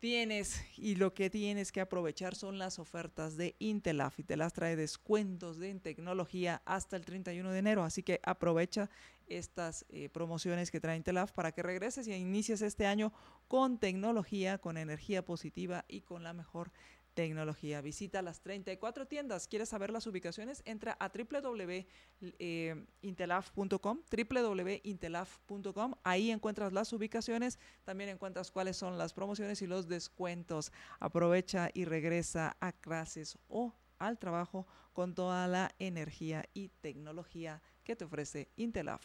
tienes 0.00 0.64
y 0.78 0.96
lo 0.96 1.12
que 1.12 1.28
tienes 1.30 1.70
que 1.70 1.80
aprovechar 1.80 2.34
son 2.34 2.58
las 2.58 2.78
ofertas 2.78 3.36
de 3.36 3.54
Intelaf 3.58 4.18
y 4.18 4.24
te 4.24 4.36
las 4.36 4.54
trae 4.54 4.74
descuentos 4.74 5.58
de 5.58 5.68
en 5.68 5.80
tecnología 5.80 6.62
hasta 6.64 6.96
el 6.96 7.04
31 7.04 7.52
de 7.52 7.58
enero. 7.58 7.84
Así 7.84 8.02
que 8.02 8.18
aprovecha 8.24 8.90
estas 9.26 9.84
eh, 9.90 10.08
promociones 10.08 10.70
que 10.70 10.80
trae 10.80 10.96
Intelaf 10.96 11.32
para 11.32 11.52
que 11.52 11.62
regreses 11.62 12.08
y 12.08 12.14
inicies 12.14 12.62
este 12.62 12.86
año 12.86 13.12
con 13.46 13.78
tecnología, 13.78 14.58
con 14.58 14.78
energía 14.78 15.24
positiva 15.24 15.84
y 15.86 16.00
con 16.00 16.24
la 16.24 16.32
mejor 16.32 16.72
tecnología. 17.14 17.80
Visita 17.80 18.22
las 18.22 18.40
34 18.40 19.06
tiendas. 19.06 19.46
¿Quieres 19.46 19.68
saber 19.68 19.90
las 19.90 20.06
ubicaciones? 20.06 20.62
Entra 20.64 20.96
a 20.98 21.10
www.intelaf.com, 21.10 24.00
www.intelaf.com. 24.10 25.94
Ahí 26.02 26.30
encuentras 26.30 26.72
las 26.72 26.92
ubicaciones, 26.92 27.58
también 27.84 28.10
encuentras 28.10 28.50
cuáles 28.50 28.76
son 28.76 28.98
las 28.98 29.12
promociones 29.12 29.62
y 29.62 29.66
los 29.66 29.88
descuentos. 29.88 30.72
Aprovecha 30.98 31.70
y 31.74 31.84
regresa 31.84 32.56
a 32.60 32.72
clases 32.72 33.38
o 33.48 33.74
al 33.98 34.18
trabajo 34.18 34.66
con 34.92 35.14
toda 35.14 35.46
la 35.46 35.70
energía 35.78 36.44
y 36.54 36.68
tecnología 36.80 37.62
que 37.84 37.96
te 37.96 38.04
ofrece 38.04 38.48
Intelaf. 38.56 39.02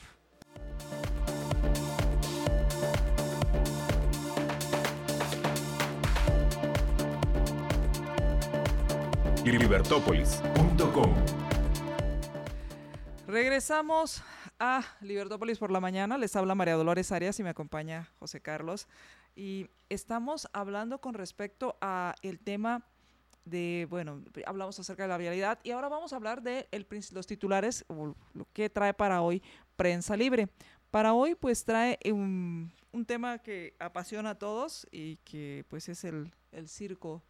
Libertópolis.com 9.51 11.13
Regresamos 13.27 14.23
a 14.59 14.83
Libertópolis 15.01 15.59
por 15.59 15.69
la 15.69 15.79
mañana. 15.79 16.17
Les 16.17 16.35
habla 16.35 16.55
María 16.55 16.73
Dolores 16.73 17.11
Arias 17.11 17.39
y 17.39 17.43
me 17.43 17.49
acompaña 17.49 18.09
José 18.19 18.41
Carlos. 18.41 18.87
Y 19.35 19.67
estamos 19.89 20.47
hablando 20.51 20.99
con 20.99 21.13
respecto 21.13 21.77
a 21.79 22.15
el 22.23 22.39
tema 22.39 22.87
de, 23.45 23.85
bueno, 23.89 24.23
hablamos 24.47 24.79
acerca 24.79 25.03
de 25.03 25.09
la 25.09 25.17
vialidad 25.17 25.59
y 25.63 25.71
ahora 25.71 25.89
vamos 25.89 26.13
a 26.13 26.15
hablar 26.15 26.41
de 26.41 26.67
los 27.11 27.27
titulares, 27.27 27.85
o 27.87 28.15
lo 28.33 28.47
que 28.51 28.71
trae 28.71 28.95
para 28.95 29.21
hoy 29.21 29.43
Prensa 29.75 30.17
Libre. 30.17 30.49
Para 30.89 31.13
hoy 31.13 31.35
pues 31.35 31.65
trae 31.65 31.99
un, 32.05 32.71
tema 33.05 33.37
que 33.37 33.75
apasiona 33.77 34.31
a 34.31 34.39
todos 34.39 34.87
y 34.91 35.17
que 35.17 35.65
pues 35.69 35.87
es 35.89 36.03
el 36.03 36.31
circo 36.67 37.21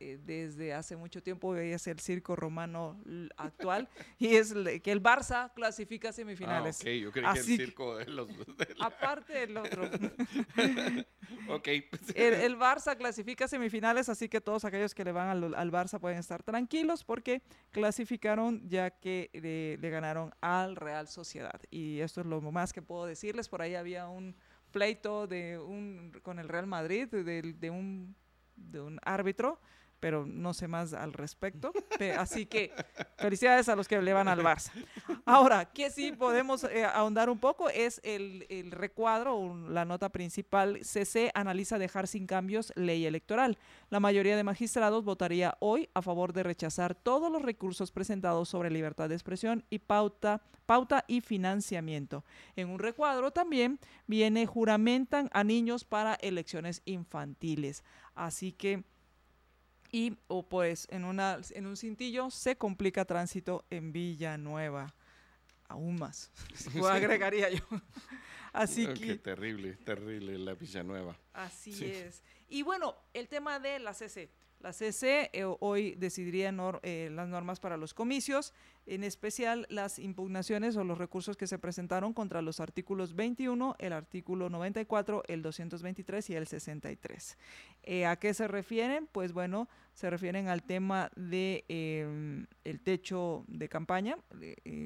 eh, 0.00 0.18
desde 0.24 0.72
hace 0.74 0.96
mucho 0.96 1.22
tiempo 1.22 1.50
veías 1.52 1.86
el 1.86 2.00
circo 2.00 2.34
romano 2.34 3.00
actual 3.36 3.88
y 4.18 4.34
es 4.34 4.52
que 4.82 4.90
el 4.90 5.02
Barça 5.02 5.52
clasifica 5.54 6.12
semifinales. 6.12 6.80
Ah, 6.80 6.82
ok, 6.84 6.88
yo 7.02 7.12
creí 7.12 7.24
Así 7.26 7.56
que 7.56 7.62
el 7.62 7.68
circo 7.68 7.96
de 7.98 8.06
los... 8.06 8.28
de 8.28 8.74
la- 8.76 8.86
Aparte 8.86 9.32
del 9.34 9.56
otro. 9.56 9.84
ok, 11.48 11.68
pues, 11.90 12.02
El, 12.14 12.34
el 12.34 12.56
Barça 12.58 12.96
clasifica 12.96 13.46
semifinales, 13.48 14.08
así 14.08 14.28
que 14.28 14.40
todos 14.40 14.64
aquellos 14.64 14.94
que 14.94 15.04
le 15.04 15.12
van 15.12 15.28
al, 15.28 15.54
al 15.54 15.70
Barça 15.72 16.00
pueden 16.00 16.18
estar 16.18 16.42
tranquilos 16.42 17.04
porque 17.04 17.42
clasificaron 17.70 18.68
ya 18.68 18.90
que 18.90 19.30
le, 19.34 19.76
le 19.78 19.90
ganaron 19.90 20.34
al 20.40 20.76
Real 20.76 21.08
Sociedad. 21.08 21.60
Y 21.70 22.00
esto 22.00 22.20
es 22.20 22.26
lo 22.26 22.40
más 22.40 22.72
que 22.72 22.82
puedo 22.82 23.06
decirles. 23.06 23.48
Por 23.48 23.62
ahí 23.62 23.74
había 23.74 24.08
un 24.08 24.34
pleito 24.70 25.26
de 25.26 25.58
un, 25.58 26.12
con 26.22 26.38
el 26.38 26.48
Real 26.48 26.66
Madrid 26.66 27.08
de, 27.08 27.42
de 27.42 27.70
un, 27.70 28.14
de 28.56 28.80
un 28.80 28.98
árbitro, 29.02 29.60
pero 30.00 30.26
no 30.26 30.54
sé 30.54 30.66
más 30.66 30.92
al 30.94 31.12
respecto. 31.12 31.72
Pe- 31.98 32.12
Así 32.14 32.46
que 32.46 32.72
felicidades 33.18 33.68
a 33.68 33.76
los 33.76 33.86
que 33.86 34.00
le 34.00 34.12
van 34.12 34.26
al 34.28 34.40
Barça. 34.40 34.72
Ahora, 35.26 35.66
que 35.66 35.90
sí 35.90 36.12
podemos 36.12 36.64
eh, 36.64 36.84
ahondar 36.84 37.30
un 37.30 37.38
poco 37.38 37.68
es 37.68 38.00
el, 38.02 38.46
el 38.48 38.70
recuadro, 38.72 39.54
la 39.68 39.84
nota 39.84 40.08
principal. 40.08 40.80
CC 40.84 41.30
analiza 41.34 41.78
dejar 41.78 42.06
sin 42.08 42.26
cambios 42.26 42.72
ley 42.76 43.06
electoral. 43.06 43.58
La 43.90 44.00
mayoría 44.00 44.36
de 44.36 44.42
magistrados 44.44 45.04
votaría 45.04 45.56
hoy 45.60 45.88
a 45.94 46.02
favor 46.02 46.32
de 46.32 46.42
rechazar 46.42 46.94
todos 46.94 47.30
los 47.30 47.42
recursos 47.42 47.92
presentados 47.92 48.48
sobre 48.48 48.70
libertad 48.70 49.08
de 49.08 49.14
expresión 49.14 49.64
y 49.70 49.78
pauta, 49.80 50.40
pauta 50.66 51.04
y 51.06 51.20
financiamiento. 51.20 52.24
En 52.56 52.70
un 52.70 52.78
recuadro 52.78 53.30
también 53.32 53.78
viene 54.06 54.46
juramentan 54.46 55.28
a 55.32 55.44
niños 55.44 55.84
para 55.84 56.14
elecciones 56.14 56.82
infantiles. 56.84 57.84
Así 58.14 58.52
que 58.52 58.84
y 59.92 60.16
o 60.28 60.42
pues 60.48 60.86
en 60.90 61.04
una 61.04 61.38
en 61.50 61.66
un 61.66 61.76
cintillo 61.76 62.30
se 62.30 62.56
complica 62.56 63.04
tránsito 63.04 63.64
en 63.70 63.92
Villanueva 63.92 64.94
aún 65.68 65.96
más. 65.96 66.30
Lo 66.74 66.88
agregaría 66.88 67.50
yo. 67.50 67.64
Así 68.52 68.86
que 68.88 69.16
terrible, 69.16 69.74
terrible 69.76 70.36
la 70.38 70.54
Villanueva. 70.54 71.16
así 71.32 71.72
Sí. 71.72 71.84
es. 71.86 72.22
Y 72.48 72.62
bueno 72.62 72.96
el 73.14 73.28
tema 73.28 73.60
de 73.60 73.78
la 73.78 73.94
CC 73.94 74.30
La 74.60 74.74
CC 74.74 75.30
eh, 75.32 75.44
hoy 75.60 75.94
decidiría 75.94 76.54
eh, 76.82 77.08
las 77.10 77.28
normas 77.28 77.60
para 77.60 77.78
los 77.78 77.94
comicios, 77.94 78.52
en 78.84 79.04
especial 79.04 79.66
las 79.70 79.98
impugnaciones 79.98 80.76
o 80.76 80.84
los 80.84 80.98
recursos 80.98 81.38
que 81.38 81.46
se 81.46 81.58
presentaron 81.58 82.12
contra 82.12 82.42
los 82.42 82.60
artículos 82.60 83.16
21, 83.16 83.76
el 83.78 83.94
artículo 83.94 84.50
94, 84.50 85.22
el 85.28 85.40
223 85.40 86.28
y 86.28 86.34
el 86.34 86.46
63. 86.46 87.38
Eh, 87.84 88.04
¿A 88.04 88.16
qué 88.16 88.34
se 88.34 88.48
refieren? 88.48 89.08
Pues 89.10 89.32
bueno, 89.32 89.66
se 89.94 90.10
refieren 90.10 90.48
al 90.48 90.62
tema 90.62 91.10
de 91.16 91.64
em, 91.68 92.46
el 92.62 92.80
techo 92.82 93.44
de 93.48 93.66
campaña, 93.70 94.18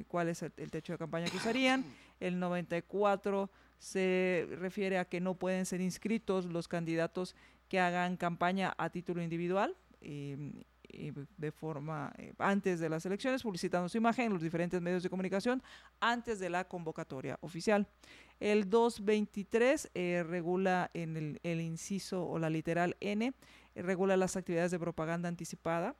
cuál 0.07 0.29
es 0.29 0.41
el, 0.41 0.53
el 0.55 0.71
techo 0.71 0.93
de 0.93 0.99
campaña 0.99 1.25
que 1.25 1.35
usarían. 1.35 1.83
El 2.21 2.39
94 2.39 3.51
se 3.77 4.47
refiere 4.57 4.97
a 4.97 5.05
que 5.05 5.19
no 5.19 5.35
pueden 5.35 5.65
ser 5.65 5.81
inscritos 5.81 6.45
los 6.45 6.69
candidatos 6.69 7.35
que 7.67 7.79
hagan 7.79 8.17
campaña 8.17 8.73
a 8.77 8.89
título 8.89 9.21
individual. 9.21 9.75
Em, 10.01 10.63
de 11.37 11.51
forma 11.51 12.13
eh, 12.17 12.33
antes 12.37 12.79
de 12.79 12.89
las 12.89 13.05
elecciones, 13.05 13.43
publicitando 13.43 13.89
su 13.89 13.97
imagen 13.97 14.27
en 14.27 14.33
los 14.33 14.41
diferentes 14.41 14.81
medios 14.81 15.03
de 15.03 15.09
comunicación 15.09 15.61
antes 15.99 16.39
de 16.39 16.49
la 16.49 16.67
convocatoria 16.67 17.37
oficial. 17.41 17.87
El 18.39 18.69
223 18.69 19.91
eh, 19.93 20.23
regula 20.27 20.89
en 20.93 21.39
el, 21.41 21.61
inciso 21.61 22.25
o 22.25 22.39
la 22.39 22.49
literal 22.49 22.95
N, 22.99 23.25
eh, 23.25 23.81
regula 23.81 24.17
las 24.17 24.35
actividades 24.35 24.71
de 24.71 24.79
propaganda 24.79 25.29
anticipada 25.29 25.95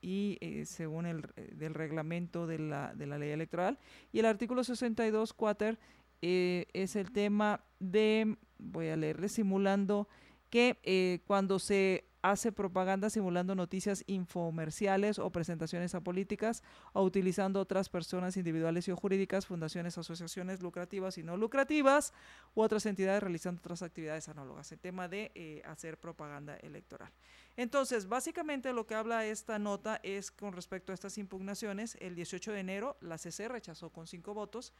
y 0.00 0.38
según 0.66 1.06
el 1.06 1.22
del 1.52 1.72
reglamento 1.72 2.46
de 2.46 2.58
la, 2.58 2.94
de 2.94 3.06
la 3.06 3.16
ley 3.16 3.30
electoral. 3.30 3.78
Y 4.12 4.18
el 4.18 4.26
artículo 4.26 4.62
62, 4.62 5.32
4 5.32 5.78
es 6.20 6.96
el 6.96 7.10
tema 7.10 7.64
de, 7.80 8.36
voy 8.58 8.88
a 8.88 8.96
leerle, 8.96 9.30
simulando 9.30 10.06
que 10.54 10.78
eh, 10.84 11.18
cuando 11.26 11.58
se 11.58 12.04
hace 12.22 12.52
propaganda 12.52 13.10
simulando 13.10 13.56
noticias 13.56 14.04
infomerciales 14.06 15.18
o 15.18 15.32
presentaciones 15.32 15.96
a 15.96 16.00
políticas 16.00 16.62
o 16.92 17.02
utilizando 17.02 17.58
otras 17.58 17.88
personas 17.88 18.36
individuales 18.36 18.86
y 18.86 18.92
o 18.92 18.96
jurídicas, 18.96 19.46
fundaciones, 19.46 19.98
asociaciones 19.98 20.62
lucrativas 20.62 21.18
y 21.18 21.24
no 21.24 21.36
lucrativas 21.36 22.12
u 22.54 22.62
otras 22.62 22.86
entidades 22.86 23.20
realizando 23.20 23.58
otras 23.58 23.82
actividades 23.82 24.28
análogas. 24.28 24.70
El 24.70 24.78
tema 24.78 25.08
de 25.08 25.32
eh, 25.34 25.60
hacer 25.64 25.98
propaganda 25.98 26.54
electoral. 26.58 27.10
Entonces, 27.56 28.06
básicamente 28.06 28.72
lo 28.72 28.86
que 28.86 28.94
habla 28.94 29.26
esta 29.26 29.58
nota 29.58 29.98
es 30.04 30.30
con 30.30 30.52
respecto 30.52 30.92
a 30.92 30.94
estas 30.94 31.18
impugnaciones. 31.18 31.96
El 32.00 32.14
18 32.14 32.52
de 32.52 32.60
enero 32.60 32.96
la 33.00 33.18
CC 33.18 33.48
rechazó 33.48 33.90
con 33.90 34.06
cinco 34.06 34.34
votos 34.34 34.72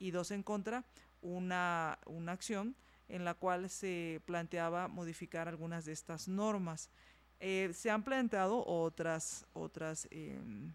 y 0.00 0.10
dos 0.10 0.32
en 0.32 0.42
contra 0.42 0.84
una, 1.22 2.00
una 2.06 2.32
acción 2.32 2.74
en 3.10 3.24
la 3.24 3.34
cual 3.34 3.68
se 3.68 4.20
planteaba 4.24 4.88
modificar 4.88 5.48
algunas 5.48 5.84
de 5.84 5.92
estas 5.92 6.28
normas. 6.28 6.90
Eh, 7.40 7.70
se 7.74 7.90
han 7.90 8.02
planteado 8.02 8.64
otras, 8.66 9.46
otras 9.52 10.06
em, 10.10 10.72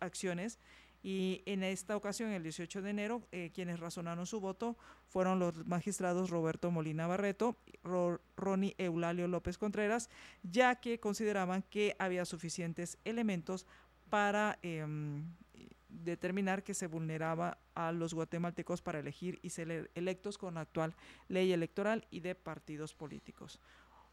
acciones 0.00 0.58
y 1.02 1.42
en 1.46 1.62
esta 1.62 1.96
ocasión, 1.96 2.30
el 2.30 2.42
18 2.42 2.82
de 2.82 2.90
enero, 2.90 3.22
eh, 3.32 3.50
quienes 3.54 3.80
razonaron 3.80 4.26
su 4.26 4.40
voto 4.40 4.76
fueron 5.08 5.38
los 5.38 5.66
magistrados 5.66 6.30
Roberto 6.30 6.70
Molina 6.70 7.06
Barreto, 7.06 7.56
y 7.66 7.78
Ronnie 8.36 8.74
Eulalio 8.76 9.26
López 9.26 9.56
Contreras, 9.56 10.10
ya 10.42 10.76
que 10.76 11.00
consideraban 11.00 11.62
que 11.62 11.96
había 11.98 12.24
suficientes 12.26 12.98
elementos 13.04 13.66
para 14.10 14.58
em, 14.62 15.24
determinar 15.90 16.62
que 16.62 16.74
se 16.74 16.86
vulneraba 16.86 17.58
a 17.74 17.92
los 17.92 18.14
guatemaltecos 18.14 18.82
para 18.82 19.00
elegir 19.00 19.38
y 19.42 19.50
ser 19.50 19.90
electos 19.94 20.38
con 20.38 20.54
la 20.54 20.62
actual 20.62 20.94
ley 21.28 21.52
electoral 21.52 22.06
y 22.10 22.20
de 22.20 22.34
partidos 22.34 22.94
políticos. 22.94 23.60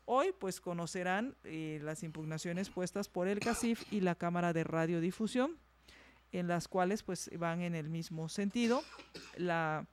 Hoy 0.05 0.33
pues 0.37 0.61
conocerán 0.61 1.35
eh, 1.43 1.79
las 1.83 2.03
impugnaciones 2.03 2.69
puestas 2.69 3.09
por 3.09 3.27
el 3.27 3.39
CACIF 3.39 3.91
y 3.91 4.01
la 4.01 4.15
Cámara 4.15 4.53
de 4.53 4.63
Radiodifusión, 4.63 5.57
en 6.31 6.47
las 6.47 6.67
cuales 6.67 7.03
pues 7.03 7.29
van 7.37 7.61
en 7.61 7.75
el 7.75 7.89
mismo 7.89 8.29
sentido, 8.29 8.83
la, 9.35 9.85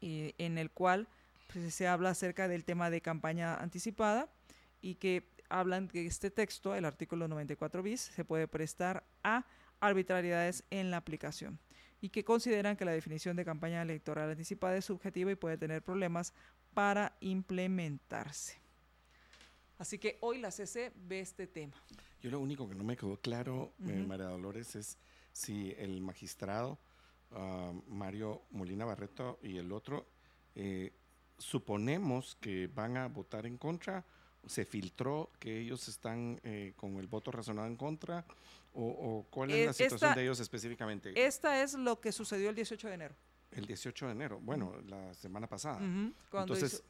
eh, 0.00 0.34
en 0.38 0.56
el 0.56 0.70
cual 0.70 1.08
pues, 1.52 1.74
se 1.74 1.86
habla 1.86 2.10
acerca 2.10 2.48
del 2.48 2.64
tema 2.64 2.88
de 2.88 3.00
campaña 3.00 3.54
anticipada 3.56 4.30
y 4.80 4.94
que 4.94 5.28
hablan 5.50 5.88
que 5.88 6.06
este 6.06 6.30
texto, 6.30 6.74
el 6.74 6.84
artículo 6.84 7.28
94 7.28 7.82
bis, 7.82 8.00
se 8.00 8.24
puede 8.24 8.48
prestar 8.48 9.04
a 9.22 9.44
arbitrariedades 9.80 10.64
en 10.70 10.90
la 10.90 10.98
aplicación 10.98 11.58
y 12.00 12.10
que 12.10 12.24
consideran 12.24 12.76
que 12.76 12.84
la 12.84 12.92
definición 12.92 13.36
de 13.36 13.44
campaña 13.44 13.82
electoral 13.82 14.30
anticipada 14.30 14.76
es 14.76 14.84
subjetiva 14.84 15.32
y 15.32 15.36
puede 15.36 15.58
tener 15.58 15.82
problemas 15.82 16.32
para 16.74 17.16
implementarse. 17.20 18.58
Así 19.78 19.98
que 19.98 20.18
hoy 20.20 20.38
la 20.38 20.50
CC 20.50 20.92
ve 20.94 21.20
este 21.20 21.46
tema. 21.46 21.74
Yo 22.20 22.30
lo 22.30 22.40
único 22.40 22.68
que 22.68 22.74
no 22.74 22.84
me 22.84 22.96
quedó 22.96 23.16
claro, 23.16 23.72
eh, 23.86 24.04
María 24.06 24.26
Dolores, 24.26 24.74
es 24.74 24.98
si 25.32 25.72
el 25.78 26.00
magistrado 26.00 26.78
ah, 27.32 27.72
Mario 27.86 28.42
Molina 28.50 28.84
Barreto 28.84 29.38
y 29.42 29.56
el 29.56 29.70
otro, 29.70 30.06
eh, 30.56 30.92
suponemos 31.38 32.36
que 32.40 32.66
van 32.66 32.96
a 32.96 33.06
votar 33.06 33.46
en 33.46 33.56
contra, 33.56 34.04
se 34.46 34.64
filtró 34.64 35.30
que 35.38 35.60
ellos 35.60 35.86
están 35.88 36.40
eh, 36.42 36.72
con 36.76 36.96
el 36.96 37.06
voto 37.06 37.30
razonado 37.30 37.68
en 37.68 37.76
contra 37.76 38.24
¿O, 38.72 39.26
cuál 39.30 39.50
es 39.50 39.66
la 39.66 39.72
situación 39.72 40.14
de 40.14 40.22
ellos 40.22 40.40
específicamente? 40.40 41.12
Esta 41.26 41.62
es 41.62 41.74
lo 41.74 42.00
que 42.00 42.12
sucedió 42.12 42.50
el 42.50 42.54
18 42.54 42.88
de 42.88 42.94
enero. 42.94 43.14
El 43.50 43.66
18 43.66 44.06
de 44.06 44.12
enero, 44.12 44.38
bueno, 44.40 44.74
la 44.86 45.14
semana 45.14 45.46
pasada. 45.46 45.80
Entonces, 46.32 46.84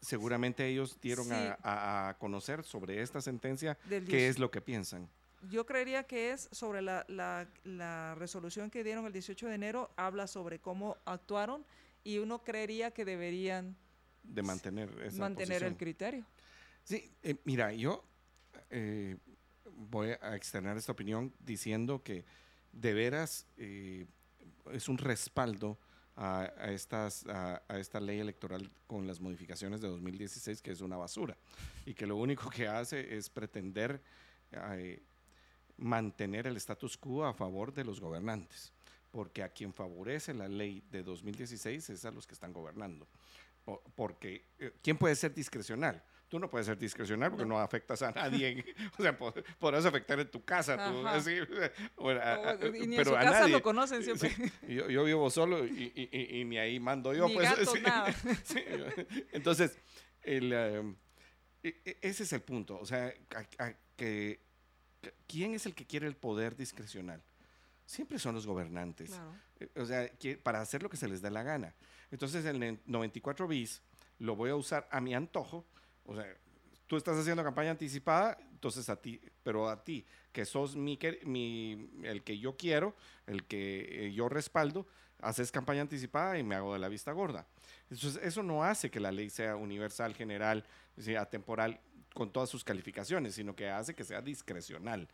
seguramente 0.00 0.66
ellos 0.66 0.98
dieron 1.00 1.28
a, 1.30 2.16
conocer 2.18 2.64
sobre 2.64 3.02
esta 3.02 3.20
sentencia 3.20 3.78
qué 3.88 4.28
es 4.28 4.38
lo 4.38 4.50
que 4.50 4.60
piensan. 4.60 5.08
Yo 5.50 5.64
creería 5.64 6.04
que 6.04 6.32
es 6.32 6.48
sobre 6.50 6.82
la, 6.82 7.04
la, 7.08 8.14
resolución 8.16 8.70
que 8.70 8.82
dieron 8.82 9.06
el 9.06 9.12
18 9.12 9.48
de 9.48 9.54
enero, 9.54 9.90
habla 9.96 10.26
sobre 10.26 10.58
cómo 10.58 10.96
actuaron 11.04 11.64
y 12.02 12.18
uno 12.18 12.42
creería 12.42 12.90
que 12.90 13.04
deberían 13.04 13.76
de 14.22 14.42
mantener 14.42 15.12
mantener 15.14 15.62
el 15.62 15.76
criterio. 15.76 16.26
Sí, 16.82 17.12
eh, 17.22 17.36
mira, 17.44 17.72
yo 17.72 18.04
eh, 18.70 19.16
voy 19.76 20.10
a 20.20 20.34
externar 20.34 20.76
esta 20.76 20.92
opinión 20.92 21.32
diciendo 21.44 22.02
que 22.02 22.24
de 22.72 22.94
veras 22.94 23.46
eh, 23.56 24.06
es 24.72 24.88
un 24.88 24.98
respaldo 24.98 25.78
a, 26.16 26.50
estas, 26.68 27.26
a, 27.26 27.62
esta 27.78 28.00
ley 28.00 28.20
electoral 28.20 28.70
con 28.86 29.06
las 29.06 29.20
modificaciones 29.20 29.80
de 29.80 29.88
2016, 29.88 30.62
que 30.62 30.70
es 30.70 30.80
una 30.80 30.96
basura, 30.96 31.36
y 31.84 31.92
que 31.94 32.06
lo 32.06 32.16
único 32.16 32.48
que 32.48 32.66
hace 32.66 33.16
es 33.16 33.28
pretender 33.28 34.00
eh, 34.52 35.02
mantener 35.76 36.46
el 36.46 36.56
status 36.56 36.96
quo 36.96 37.26
a 37.26 37.34
favor 37.34 37.72
de 37.72 37.84
los 37.84 38.00
gobernantes, 38.00 38.72
porque 39.10 39.42
a 39.42 39.50
quien 39.50 39.74
favorece 39.74 40.32
la 40.32 40.48
ley 40.48 40.82
de 40.90 41.02
2016 41.02 41.90
es 41.90 42.04
a 42.04 42.10
los 42.10 42.26
que 42.26 42.34
están 42.34 42.52
gobernando. 42.52 43.06
Porque, 43.94 44.44
eh, 44.58 44.72
¿quién 44.80 44.96
puede 44.96 45.16
ser 45.16 45.34
discrecional? 45.34 46.02
Tú 46.28 46.38
no 46.38 46.50
puedes 46.50 46.66
ser 46.66 46.78
discrecional 46.78 47.30
porque 47.30 47.46
no, 47.46 47.58
afectas 47.58 48.02
a 48.02 48.10
nadie. 48.10 48.64
o 48.98 49.02
sea, 49.02 49.16
podrás 49.16 49.84
afectar 49.84 50.18
en 50.20 50.30
tu 50.30 50.44
casa. 50.44 50.74
y 52.74 52.86
ni 52.86 52.96
en 52.96 53.04
su 53.04 53.12
casa 53.12 53.48
lo 53.48 53.62
conocen 53.62 54.02
siempre. 54.02 54.34
yo, 54.68 55.04
vivo 55.04 55.30
solo 55.30 55.64
y, 55.64 56.44
ni 56.46 56.58
ahí 56.58 56.80
mando 56.80 57.14
yo. 57.14 57.28
Ni 57.28 57.34
pues, 57.34 57.82
nada. 57.82 58.14
Entonces, 59.32 59.78
el, 60.22 60.52
e, 60.52 60.94
e, 61.62 61.98
ese 62.02 62.24
es 62.24 62.32
el 62.32 62.42
punto. 62.42 62.78
O 62.78 62.86
sea, 62.86 63.12
que, 63.96 64.40
¿quién 65.26 65.54
es 65.54 65.66
el 65.66 65.74
que 65.74 65.86
quiere 65.86 66.06
el 66.06 66.16
poder 66.16 66.56
discrecional? 66.56 67.22
Siempre 67.84 68.18
son 68.18 68.34
los 68.34 68.46
gobernantes. 68.46 69.12
Eh, 69.60 69.68
o 69.76 69.84
sea, 69.86 70.10
para 70.42 70.60
hacer 70.60 70.82
lo 70.82 70.90
que 70.90 70.96
se 70.96 71.06
les 71.06 71.22
dé 71.22 71.30
la 71.30 71.44
gana. 71.44 71.74
Entonces, 72.10 72.44
el 72.44 72.80
94 72.86 73.46
bis 73.46 73.82
lo 74.18 74.34
voy 74.34 74.50
a 74.50 74.56
usar 74.56 74.88
a 74.90 75.00
mi 75.00 75.14
antojo 75.14 75.66
o 76.06 76.14
sea, 76.14 76.26
tú 76.86 76.96
estás 76.96 77.16
haciendo 77.18 77.42
campaña 77.42 77.70
anticipada, 77.70 78.38
entonces 78.52 78.88
a 78.88 78.96
ti, 78.96 79.20
pero 79.42 79.68
a 79.68 79.82
ti, 79.82 80.04
que 80.32 80.44
sos 80.44 80.76
mi, 80.76 80.98
mi 81.24 81.90
el 82.04 82.22
que 82.22 82.38
yo 82.38 82.56
quiero, 82.56 82.94
el 83.26 83.44
que 83.44 84.06
eh, 84.06 84.12
yo 84.12 84.28
respaldo, 84.28 84.86
haces 85.20 85.50
campaña 85.50 85.82
anticipada 85.82 86.38
y 86.38 86.42
me 86.42 86.54
hago 86.54 86.72
de 86.72 86.78
la 86.78 86.88
vista 86.88 87.12
gorda. 87.12 87.46
Entonces, 87.90 88.20
eso 88.22 88.42
no 88.42 88.64
hace 88.64 88.90
que 88.90 89.00
la 89.00 89.12
ley 89.12 89.30
sea 89.30 89.56
universal, 89.56 90.14
general, 90.14 90.64
sea 90.96 91.26
temporal, 91.26 91.80
con 92.14 92.30
todas 92.30 92.48
sus 92.48 92.64
calificaciones, 92.64 93.34
sino 93.34 93.54
que 93.54 93.68
hace 93.68 93.94
que 93.94 94.04
sea 94.04 94.22
discrecional. 94.22 95.08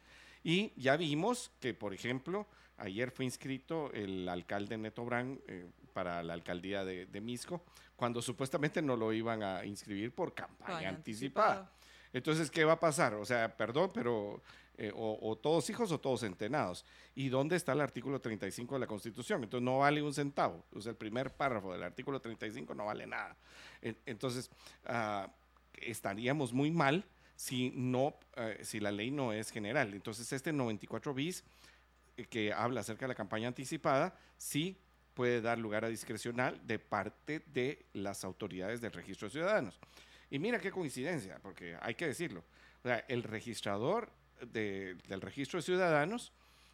Y 0.45 0.73
ya 0.81 0.97
vimos 0.97 1.51
que, 1.61 1.75
por 1.75 1.95
ejemplo, 1.95 2.47
ayer 2.77 3.11
fue 3.11 3.25
inscrito 3.25 3.93
el 3.93 4.29
alcalde 4.29 4.77
Neto 4.79 5.05
Brand 5.05 5.39
eh, 5.47 5.69
para 5.93 6.23
la 6.23 6.35
alcaldía 6.35 6.85
de, 6.85 7.07
de, 7.07 7.21
Misco, 7.21 7.63
cuando 7.97 8.21
supuestamente 8.23 8.83
no 8.83 8.97
lo 8.97 9.13
iban 9.13 9.43
a 9.43 9.65
inscribir 9.65 10.15
por 10.15 10.35
campaña 10.35 10.89
anticipada. 10.89 11.71
Entonces, 12.13 12.51
¿qué 12.51 12.65
va 12.65 12.73
a 12.73 12.81
pasar? 12.81 13.15
O 13.15 13.25
sea, 13.25 13.57
perdón, 13.57 13.91
pero 13.95 14.43
eh, 14.79 14.91
o, 14.95 15.37
todos 15.37 15.69
hijos 15.71 15.93
o 15.93 16.01
todos 16.01 16.23
entenados. 16.23 16.85
¿Y 17.15 17.29
dónde 17.29 17.57
está 17.57 17.73
el 17.73 17.81
artículo 17.81 18.21
35 18.21 18.75
de 18.75 18.81
la 18.81 18.87
Constitución? 18.87 19.45
Entonces, 19.45 19.65
no 19.65 19.79
vale 19.79 20.03
un 20.03 20.15
centavo. 20.15 20.65
O 20.75 20.81
sea, 20.81 20.91
el 20.91 20.97
primer 20.97 21.31
párrafo 21.35 21.73
del 21.73 21.83
artículo 21.83 22.21
35 22.21 22.75
no 22.75 22.87
vale 22.87 23.07
nada. 23.07 23.37
Entonces, 23.81 24.51
ah, 24.87 25.31
estaríamos 25.75 26.53
muy 26.53 26.71
mal 26.71 27.05
si, 27.37 27.71
no, 27.75 28.15
eh, 28.37 28.61
si 28.63 28.81
la 28.81 28.91
ley 28.91 29.11
no 29.11 29.33
es 29.33 29.51
general. 29.51 29.93
Entonces, 29.95 30.33
este 30.33 30.53
94 30.53 31.13
bis 31.13 31.45
eh, 32.17 32.25
que 32.25 32.53
habla 32.53 32.81
acerca 32.81 33.05
de 33.05 33.09
la 33.09 33.15
campaña 33.15 33.49
anticipada, 33.49 34.17
sí 34.39 34.79
puede 35.15 35.41
dar 35.41 35.59
lugar 35.59 35.85
a 35.85 35.89
discrecional 35.89 36.61
de 36.67 36.79
parte 36.79 37.43
de 37.47 37.87
las 37.93 38.25
autoridades 38.25 38.81
del 38.81 38.93
registro 38.93 39.29
de 39.29 39.33
ciudadanos. 39.33 39.79
Y 40.31 40.39
mira 40.39 40.59
qué 40.59 40.71
coincidencia, 40.71 41.39
porque 41.43 41.77
hay 41.81 41.95
que 41.95 42.07
decirlo. 42.07 42.43
O 42.85 42.89
sea, 42.89 43.05
el 43.09 43.23
registrador 43.23 44.11
del 44.41 45.21
registro 45.21 45.59
de 45.59 45.63
ciudadanos 45.63 46.33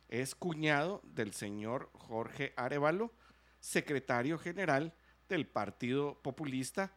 es 0.09 0.35
cuñado 0.35 1.03
del 1.05 1.35
señor 1.35 1.91
Jorge 1.93 2.53
Arevalo, 2.57 3.13
secretario 3.61 4.39
general 4.39 4.95
del 5.29 5.47
Partido 5.47 6.19
Populista, 6.23 6.93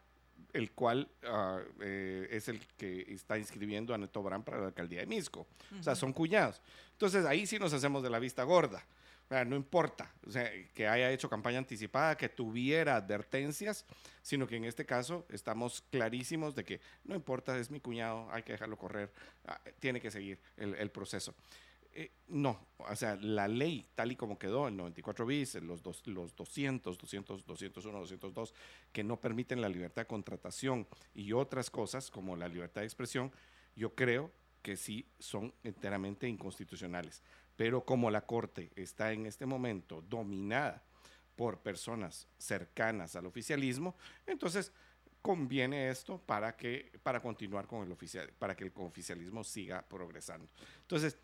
el 0.52 0.72
cual 0.72 1.08
ah, 1.24 1.60
eh, 1.80 2.28
es 2.30 2.48
el 2.48 2.60
que 2.76 3.06
está 3.08 3.38
inscribiendo 3.38 3.94
a 3.94 3.98
Neto 3.98 4.22
Brand 4.22 4.44
para 4.44 4.58
la 4.58 4.66
alcaldía 4.66 5.00
de 5.00 5.06
Misco. 5.06 5.46
O 5.78 5.82
sea, 5.82 5.94
son 5.94 6.12
cuñados. 6.12 6.60
Entonces 6.92 7.24
ahí 7.24 7.46
sí 7.46 7.58
nos 7.58 7.72
hacemos 7.72 8.02
de 8.02 8.10
la 8.10 8.18
vista 8.18 8.42
gorda. 8.44 8.84
No 9.46 9.56
importa 9.56 10.12
que 10.74 10.86
haya 10.86 11.10
hecho 11.10 11.28
campaña 11.28 11.58
anticipada, 11.58 12.16
que 12.16 12.28
tuviera 12.28 12.96
advertencias, 12.96 13.84
sino 14.22 14.46
que 14.46 14.56
en 14.56 14.64
este 14.64 14.84
caso 14.84 15.26
estamos 15.28 15.82
clarísimos 15.90 16.54
de 16.54 16.64
que 16.64 16.80
no 17.04 17.14
importa, 17.14 17.58
es 17.58 17.70
mi 17.70 17.80
cuñado, 17.80 18.28
hay 18.30 18.42
que 18.42 18.52
dejarlo 18.52 18.76
correr, 18.76 19.12
ah, 19.46 19.60
tiene 19.80 20.00
que 20.00 20.10
seguir 20.10 20.38
el 20.56 20.90
proceso. 20.90 21.34
Eh, 21.94 22.10
no, 22.28 22.68
o 22.78 22.96
sea, 22.96 23.16
la 23.16 23.46
ley 23.46 23.86
tal 23.94 24.12
y 24.12 24.16
como 24.16 24.38
quedó, 24.38 24.66
el 24.66 24.76
94 24.76 25.26
bis, 25.26 25.54
los, 25.56 25.82
dos, 25.82 26.06
los 26.06 26.34
200, 26.34 26.96
200, 26.96 27.44
201, 27.44 27.98
202, 27.98 28.54
que 28.92 29.04
no 29.04 29.20
permiten 29.20 29.60
la 29.60 29.68
libertad 29.68 30.02
de 30.02 30.06
contratación 30.06 30.86
y 31.14 31.32
otras 31.32 31.68
cosas 31.68 32.10
como 32.10 32.34
la 32.34 32.48
libertad 32.48 32.80
de 32.80 32.86
expresión, 32.86 33.30
yo 33.76 33.94
creo 33.94 34.30
que 34.62 34.76
sí 34.76 35.06
son 35.18 35.52
enteramente 35.64 36.26
inconstitucionales. 36.26 37.22
Pero 37.56 37.84
como 37.84 38.10
la 38.10 38.26
Corte 38.26 38.70
está 38.76 39.12
en 39.12 39.26
este 39.26 39.46
momento 39.46 40.02
dominada 40.08 40.82
por 41.36 41.58
personas 41.58 42.28
cercanas 42.38 43.16
al 43.16 43.26
oficialismo, 43.26 43.96
entonces 44.26 44.72
conviene 45.20 45.88
esto 45.88 46.18
para 46.18 46.56
que 46.56 46.98
para 47.02 47.20
continuar 47.20 47.66
con 47.66 47.86
el 47.86 47.92
oficial, 47.92 48.30
para 48.38 48.56
que 48.56 48.64
el 48.64 48.72
oficialismo 48.74 49.44
siga 49.44 49.82
progresando. 49.82 50.48
Entonces, 50.80 51.16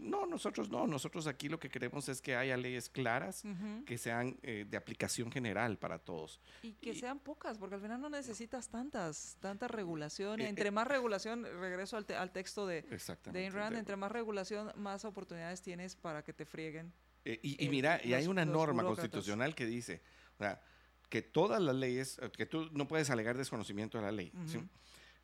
no, 0.00 0.26
nosotros 0.26 0.70
no, 0.70 0.86
nosotros 0.86 1.26
aquí 1.26 1.48
lo 1.48 1.58
que 1.58 1.68
queremos 1.68 2.08
es 2.08 2.20
que 2.20 2.34
haya 2.34 2.56
leyes 2.56 2.88
claras, 2.88 3.42
que 3.86 3.98
sean 3.98 4.38
eh, 4.42 4.66
de 4.68 4.76
aplicación 4.76 5.30
general 5.30 5.78
para 5.78 5.98
todos. 5.98 6.40
Y 6.62 6.72
que 6.72 6.94
sean 6.94 7.18
pocas, 7.18 7.58
porque 7.58 7.76
al 7.76 7.80
final 7.80 8.00
no 8.00 8.08
necesitas 8.08 8.68
tantas, 8.68 9.36
tanta 9.40 9.68
regulación. 9.68 10.40
Eh, 10.40 10.48
entre 10.48 10.68
eh, 10.68 10.70
más 10.72 10.86
regulación, 10.86 11.44
regreso 11.44 11.96
al, 11.96 12.06
al 12.16 12.32
texto 12.32 12.66
de, 12.66 12.82
de 12.82 13.50
Rand, 13.50 13.76
entre 13.76 13.96
más 13.96 14.10
regulación, 14.10 14.72
más 14.76 15.04
oportunidades 15.04 15.60
tienes 15.60 15.96
para 15.96 16.22
que 16.22 16.32
te 16.32 16.46
frieguen. 16.46 16.92
y, 17.24 17.68
mira, 17.68 18.00
y 18.02 18.14
hay 18.14 18.26
una 18.26 18.44
norma 18.44 18.82
constitucional 18.82 19.54
que 19.54 19.66
dice, 19.66 20.02
o 20.34 20.38
sea, 20.38 20.62
que 21.08 21.22
todas 21.22 21.60
las 21.60 21.74
leyes, 21.74 22.20
que 22.36 22.46
tú 22.46 22.70
no 22.72 22.88
puedes 22.88 23.10
alegar 23.10 23.36
desconocimiento 23.36 23.98
de 23.98 24.04
la 24.04 24.12
ley. 24.12 24.32
¿sí? 24.46 24.60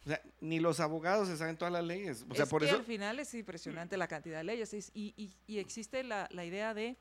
O 0.07 0.09
sea, 0.09 0.23
ni 0.41 0.61
los 0.61 0.79
abogados 0.79 1.27
se 1.27 1.37
saben 1.37 1.57
todas 1.57 1.73
las 1.73 1.83
leyes. 1.83 2.25
O 2.31 2.35
sea, 2.35 2.45
es 2.45 2.51
por 2.51 2.63
que 2.63 2.69
eso... 2.69 2.77
al 2.77 2.85
final 2.85 3.19
es 3.19 3.35
impresionante 3.35 3.97
la 3.97 4.07
cantidad 4.07 4.39
de 4.39 4.45
leyes. 4.45 4.73
Y, 4.95 5.13
y, 5.17 5.35
y 5.49 5.59
existe 5.59 6.05
la, 6.05 6.29
la, 6.31 6.45
idea 6.45 6.75
de 6.75 6.97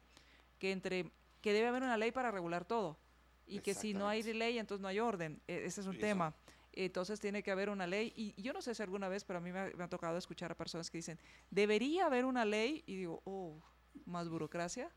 que 0.58 0.72
entre 0.72 1.12
que 1.40 1.54
debe 1.54 1.68
haber 1.68 1.84
una 1.84 1.98
ley 1.98 2.12
para 2.12 2.32
regular 2.32 2.66
todo. 2.66 2.98
Y 3.46 3.60
que 3.60 3.76
si 3.76 3.94
no 3.94 4.08
hay 4.08 4.24
ley, 4.24 4.58
entonces 4.58 4.82
no 4.82 4.88
hay 4.88 5.00
orden. 5.00 5.40
E, 5.48 5.66
ese 5.66 5.82
es 5.82 5.88
un 5.88 6.00
tema. 6.00 6.34
Entonces 6.74 7.20
tiene 7.20 7.44
que 7.44 7.52
haber 7.52 7.70
una 7.70 7.86
ley. 7.86 8.12
Y 8.16 8.42
yo 8.42 8.54
no 8.54 8.62
sé 8.64 8.74
si 8.74 8.82
alguna 8.82 9.08
vez, 9.08 9.24
pero 9.24 9.38
a 9.38 9.42
mí 9.42 9.52
me 9.52 9.60
ha, 9.60 9.88
tocado 9.88 10.18
escuchar 10.18 10.52
a 10.52 10.58
personas 10.58 10.90
que 10.90 10.98
dicen, 10.98 11.20
debería 11.52 12.08
haber 12.08 12.26
una 12.26 12.44
ley. 12.44 12.84
Y 12.88 12.96
digo, 12.96 13.22
oh, 13.26 13.62
más 14.06 14.30
burocracia, 14.30 14.90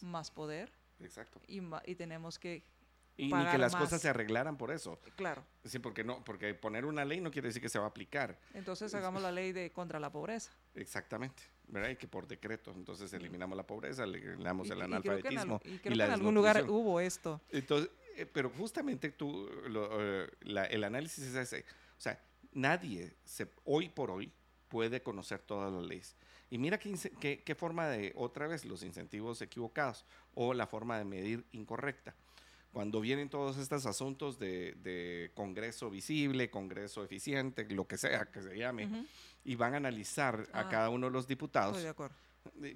más 0.00 0.32
poder. 0.32 0.72
Exacto. 0.98 1.40
Y, 1.46 1.60
y 1.86 1.94
tenemos 1.94 2.40
que 2.40 2.64
y 3.16 3.32
ni 3.32 3.46
que 3.46 3.58
las 3.58 3.76
cosas 3.76 4.00
se 4.00 4.08
arreglaran 4.08 4.56
por 4.56 4.70
eso. 4.70 4.98
Claro. 5.16 5.44
Sí, 5.64 5.78
porque 5.78 6.04
no, 6.04 6.24
porque 6.24 6.52
poner 6.54 6.84
una 6.84 7.04
ley 7.04 7.20
no 7.20 7.30
quiere 7.30 7.48
decir 7.48 7.62
que 7.62 7.68
se 7.68 7.78
va 7.78 7.86
a 7.86 7.88
aplicar. 7.88 8.38
Entonces 8.54 8.94
hagamos 8.94 9.22
la 9.22 9.30
ley 9.32 9.52
de 9.52 9.70
contra 9.70 10.00
la 10.00 10.10
pobreza. 10.10 10.50
Exactamente, 10.74 11.42
¿verdad? 11.68 11.90
Y 11.90 11.96
que 11.96 12.08
por 12.08 12.26
decreto, 12.26 12.72
entonces 12.74 13.12
eliminamos 13.12 13.56
la 13.56 13.66
pobreza, 13.66 14.04
eliminamos 14.04 14.68
el 14.70 14.82
analfabetismo. 14.82 15.60
Y, 15.64 15.78
creo 15.78 15.96
que 15.96 16.02
en, 16.02 16.10
algún 16.10 16.34
lugar 16.34 16.68
hubo 16.68 17.00
esto. 17.00 17.40
Entonces, 17.50 17.90
eh, 18.16 18.26
pero 18.26 18.50
justamente 18.50 19.10
tú, 19.10 19.48
eh, 19.48 20.28
el 20.70 20.84
análisis 20.84 21.24
es 21.24 21.34
ese. 21.34 21.64
O 21.96 22.00
sea, 22.00 22.20
nadie 22.52 23.14
se, 23.24 23.48
hoy 23.64 23.88
por 23.88 24.10
hoy 24.10 24.32
puede 24.68 25.02
conocer 25.02 25.40
todas 25.40 25.72
las 25.72 25.84
leyes. 25.84 26.16
Y 26.50 26.58
mira 26.58 26.78
qué, 26.78 26.94
qué, 27.20 27.42
qué 27.42 27.54
forma 27.54 27.88
de, 27.88 28.12
otra 28.16 28.48
vez, 28.48 28.64
los 28.64 28.82
incentivos 28.82 29.40
equivocados 29.40 30.04
o 30.34 30.52
la 30.52 30.66
forma 30.66 30.98
de 30.98 31.04
medir 31.04 31.44
incorrecta 31.52 32.14
cuando 32.74 33.00
vienen 33.00 33.30
todos 33.30 33.56
estos 33.56 33.86
asuntos 33.86 34.38
de, 34.38 35.30
Congreso 35.34 35.88
visible, 35.88 36.50
Congreso 36.50 37.04
eficiente, 37.04 37.64
lo 37.70 37.86
que 37.86 37.96
sea 37.96 38.26
que 38.26 38.42
se 38.42 38.58
llame, 38.58 39.06
y 39.44 39.54
van 39.54 39.74
a 39.74 39.76
analizar 39.76 40.48
a 40.52 40.60
ah. 40.60 40.68
cada 40.68 40.90
uno 40.90 41.06
de 41.06 41.12
los 41.12 41.28
diputados. 41.28 41.76
Estoy 41.76 41.84
de 41.84 41.90
acuerdo. 41.90 42.16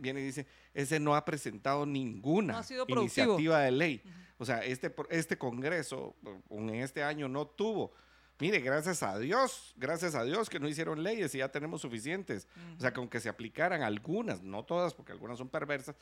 Viene 0.00 0.20
y 0.20 0.24
dice, 0.24 0.46
ese 0.72 1.00
no 1.00 1.16
ha 1.16 1.24
presentado 1.24 1.84
ninguna 1.84 2.62
iniciativa 2.86 3.58
de 3.58 3.72
ley. 3.72 4.02
O 4.38 4.44
sea, 4.44 4.64
este, 4.64 4.94
este 5.10 5.36
Congreso 5.36 6.14
en 6.48 6.70
este 6.76 7.02
año 7.02 7.28
no 7.28 7.48
tuvo 7.48 7.92
Mire, 8.40 8.60
gracias 8.60 9.02
a 9.02 9.18
Dios, 9.18 9.74
gracias 9.76 10.14
a 10.14 10.22
Dios 10.22 10.48
que 10.48 10.60
no 10.60 10.68
hicieron 10.68 11.02
leyes 11.02 11.34
y 11.34 11.38
ya 11.38 11.48
tenemos 11.48 11.80
suficientes. 11.80 12.46
O 12.76 12.80
sea, 12.80 12.92
que 12.92 13.00
aunque 13.00 13.18
se 13.18 13.28
aplicaran 13.28 13.82
algunas, 13.82 14.42
no 14.42 14.64
todas, 14.64 14.94
porque 14.94 15.10
algunas 15.10 15.38
son 15.38 15.48
perversas, 15.48 15.96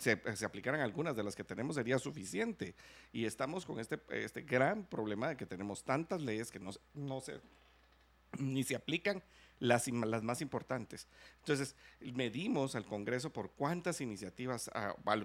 se, 0.00 0.20
se, 0.36 0.44
aplicaran 0.44 0.80
algunas 0.80 1.14
de 1.14 1.22
las 1.22 1.36
que 1.36 1.44
tenemos 1.44 1.76
sería 1.76 1.98
suficiente. 2.00 2.74
Y 3.12 3.26
estamos 3.26 3.64
con 3.64 3.78
este, 3.78 4.00
este 4.10 4.42
gran 4.42 4.84
problema 4.84 5.28
de 5.28 5.36
que 5.36 5.46
tenemos 5.46 5.84
tantas 5.84 6.20
leyes 6.20 6.50
que 6.50 6.58
no, 6.58 6.70
no 6.94 7.20
se, 7.20 7.40
ni 8.38 8.64
se 8.64 8.74
aplican 8.74 9.22
las, 9.60 9.88
las 9.88 10.22
más 10.22 10.40
importantes. 10.40 11.06
Entonces, 11.40 11.74
medimos 12.00 12.74
al 12.74 12.86
Congreso 12.86 13.32
por 13.32 13.52
cuántas 13.52 14.00
iniciativas, 14.00 14.70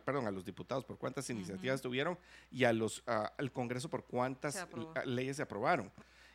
perdón, 0.06 0.28
a 0.28 0.32
los 0.32 0.46
diputados 0.46 0.86
por 0.86 0.98
cuántas 0.98 1.30
iniciativas 1.30 1.82
tuvieron 1.82 2.18
y 2.52 2.64
a 2.64 2.74
los, 2.74 3.04
al 3.06 3.52
Congreso 3.52 3.90
por 3.90 4.06
cuántas 4.06 4.68
leyes 5.06 5.38
se 5.38 5.44
aprobaron. 5.44 5.92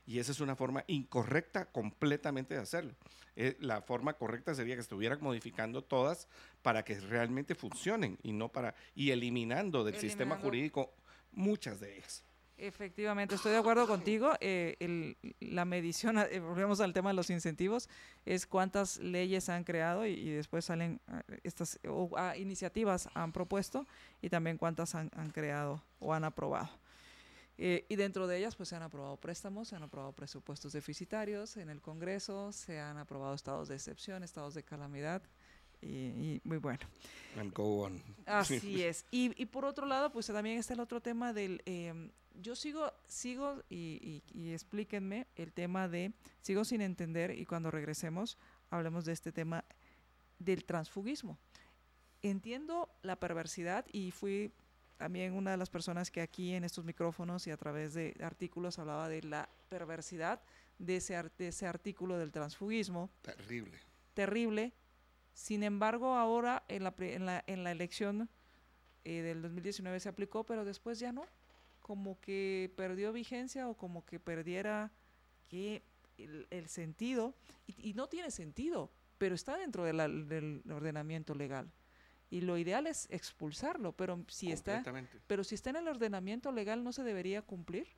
Y 0.08 0.20
esa 0.20 0.32
es 0.32 0.40
una 0.40 0.56
forma 0.56 0.84
incorrecta 0.86 1.66
completamente 1.66 2.54
de 2.54 2.60
hacerlo. 2.60 2.94
Eh, 3.36 3.58
la 3.60 3.82
forma 3.82 4.14
correcta 4.14 4.54
sería 4.54 4.74
que 4.74 4.80
estuvieran 4.80 5.18
modificando 5.20 5.84
todas 5.84 6.28
para 6.62 6.82
que 6.82 6.98
realmente 6.98 7.54
funcionen 7.54 8.16
y 8.22 8.32
no 8.32 8.48
para 8.48 8.74
y 8.94 9.10
eliminando 9.10 9.84
del 9.84 9.96
sistema 9.96 10.38
jurídico 10.38 10.94
muchas 11.32 11.78
de 11.80 11.98
ellas. 11.98 12.24
Efectivamente, 12.56 13.34
estoy 13.34 13.52
de 13.52 13.58
acuerdo 13.58 13.86
contigo. 13.86 14.32
Eh, 14.40 15.14
la 15.40 15.66
medición, 15.66 16.16
eh, 16.16 16.40
volvemos 16.40 16.80
al 16.80 16.94
tema 16.94 17.10
de 17.10 17.14
los 17.14 17.28
incentivos, 17.28 17.90
es 18.24 18.46
cuántas 18.46 18.96
leyes 19.00 19.50
han 19.50 19.62
creado 19.62 20.06
y, 20.06 20.30
después 20.30 20.64
salen 20.64 21.02
estas 21.44 21.78
ah, 22.16 22.34
iniciativas 22.34 23.10
han 23.12 23.32
propuesto 23.32 23.86
y 24.22 24.30
también 24.30 24.56
cuántas 24.56 24.94
han 24.94 25.10
creado 25.34 25.84
o 26.00 26.14
han 26.14 26.24
aprobado. 26.24 26.70
Eh, 27.60 27.84
y 27.88 27.96
dentro 27.96 28.28
de 28.28 28.38
ellas, 28.38 28.54
pues 28.54 28.68
se 28.68 28.76
han 28.76 28.82
aprobado 28.84 29.16
préstamos, 29.16 29.68
se 29.68 29.76
han 29.76 29.82
aprobado 29.82 30.12
presupuestos 30.12 30.72
deficitarios 30.72 31.56
en 31.56 31.68
el 31.68 31.80
Congreso, 31.80 32.52
se 32.52 32.78
han 32.78 32.98
aprobado 32.98 33.34
estados 33.34 33.66
de 33.66 33.74
excepción, 33.74 34.22
estados 34.22 34.54
de 34.54 34.62
calamidad. 34.62 35.22
Y, 35.80 36.40
muy 36.44 36.58
bueno. 36.58 36.80
And 37.36 37.52
go 37.52 37.82
on. 37.82 38.02
Así 38.26 38.82
es. 38.82 39.04
Y, 39.10 39.40
y, 39.40 39.46
por 39.46 39.64
otro 39.64 39.86
lado, 39.86 40.10
pues 40.10 40.26
también 40.26 40.58
está 40.58 40.74
el 40.74 40.80
otro 40.80 41.00
tema 41.00 41.32
del... 41.32 41.62
Em, 41.66 42.10
yo 42.40 42.54
sigo, 42.54 42.92
sigo 43.08 43.62
y, 43.68 44.22
y, 44.32 44.52
explíquenme 44.52 45.26
el 45.34 45.52
tema 45.52 45.88
de... 45.88 46.12
Sigo 46.40 46.64
sin 46.64 46.80
entender 46.80 47.36
y 47.36 47.44
cuando 47.44 47.70
regresemos 47.70 48.38
hablemos 48.70 49.04
de 49.04 49.12
este 49.12 49.32
tema 49.32 49.64
del 50.38 50.64
transfugismo. 50.64 51.38
Entiendo 52.22 52.88
la 53.02 53.16
perversidad 53.16 53.84
y 53.92 54.10
fui 54.12 54.52
también 54.98 55.32
una 55.32 55.52
de 55.52 55.56
las 55.56 55.70
personas 55.70 56.10
que 56.10 56.20
aquí 56.20 56.54
en 56.54 56.64
estos 56.64 56.84
micrófonos 56.84 57.46
y 57.46 57.52
a 57.52 57.56
través 57.56 57.94
de 57.94 58.16
artículos 58.20 58.80
hablaba 58.80 59.08
de 59.08 59.22
la 59.22 59.48
perversidad 59.68 60.42
de 60.78 60.96
ese, 60.96 61.14
ese 61.38 61.66
artículo 61.66 62.18
del 62.18 62.32
transfugismo. 62.32 63.08
Terrible. 63.22 63.78
Terrible. 64.12 64.72
Sin 65.32 65.62
embargo, 65.62 66.16
ahora 66.16 66.64
en 66.66 66.82
la, 66.82 66.94
en 66.98 67.26
la, 67.26 67.44
en 67.46 67.62
la 67.62 67.70
elección 67.70 68.28
eh, 69.04 69.22
del 69.22 69.40
2019 69.40 70.00
se 70.00 70.08
aplicó, 70.08 70.44
pero 70.44 70.64
después 70.64 70.98
ya 70.98 71.12
no. 71.12 71.24
Como 71.80 72.20
que 72.20 72.72
perdió 72.76 73.12
vigencia 73.12 73.68
o 73.68 73.74
como 73.74 74.04
que 74.04 74.18
perdiera 74.18 74.90
que 75.48 75.84
el, 76.18 76.68
sentido. 76.68 77.34
Y, 77.68 77.94
no 77.94 78.08
tiene 78.08 78.32
sentido, 78.32 78.90
pero 79.16 79.36
está 79.36 79.56
dentro 79.56 79.84
del 79.84 80.62
ordenamiento 80.68 81.36
legal 81.36 81.70
y 82.30 82.42
lo 82.42 82.58
ideal 82.58 82.86
es 82.86 83.06
expulsarlo, 83.10 83.92
pero 83.92 84.24
si 84.28 84.52
está 84.52 84.82
pero 85.26 85.44
si 85.44 85.54
está 85.54 85.70
en 85.70 85.76
el 85.76 85.88
ordenamiento 85.88 86.52
legal 86.52 86.84
no 86.84 86.92
se 86.92 87.02
debería 87.02 87.42
cumplir. 87.42 87.88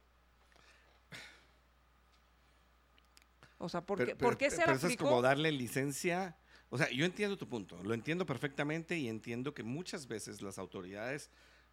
O 3.59 3.69
sea, 3.69 3.85
¿por 3.85 4.05
qué, 4.05 4.17
¿por 4.17 4.39
qué 4.39 4.51
se 4.51 4.63
pero 4.63 4.73
eso 4.73 4.87
es 4.87 4.97
como 4.97 5.21
darle 5.21 5.53
licencia. 5.53 6.37
O 6.71 6.79
sea, 6.79 6.89
yo 6.91 7.05
entiendo 7.05 7.37
tu 7.37 7.49
punto, 7.49 7.83
lo 7.83 7.93
entiendo 7.93 8.25
perfectamente 8.25 8.97
y 8.97 9.09
entiendo 9.09 9.53
que 9.53 9.65
muchas 9.65 10.07
veces 10.07 10.41
las 10.41 10.59
autoridades, 10.59 11.31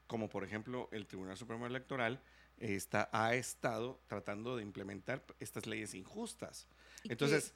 como 0.07 0.27
por 0.27 0.43
ejemplo 0.43 0.89
el 0.91 1.05
Tribunal 1.05 1.37
Supremo 1.37 1.67
Electoral, 1.67 2.21
está, 2.57 3.09
ha 3.13 3.35
estado 3.35 4.01
tratando 4.07 4.57
de 4.57 4.63
implementar 4.63 5.23
estas 5.39 5.67
leyes 5.67 5.93
injustas. 5.93 6.67
Entonces, 7.03 7.53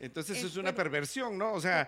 entonces 0.00 0.38
es, 0.38 0.44
es 0.44 0.56
una 0.56 0.74
perversión, 0.74 1.38
¿no? 1.38 1.52
O 1.52 1.60
sea, 1.60 1.86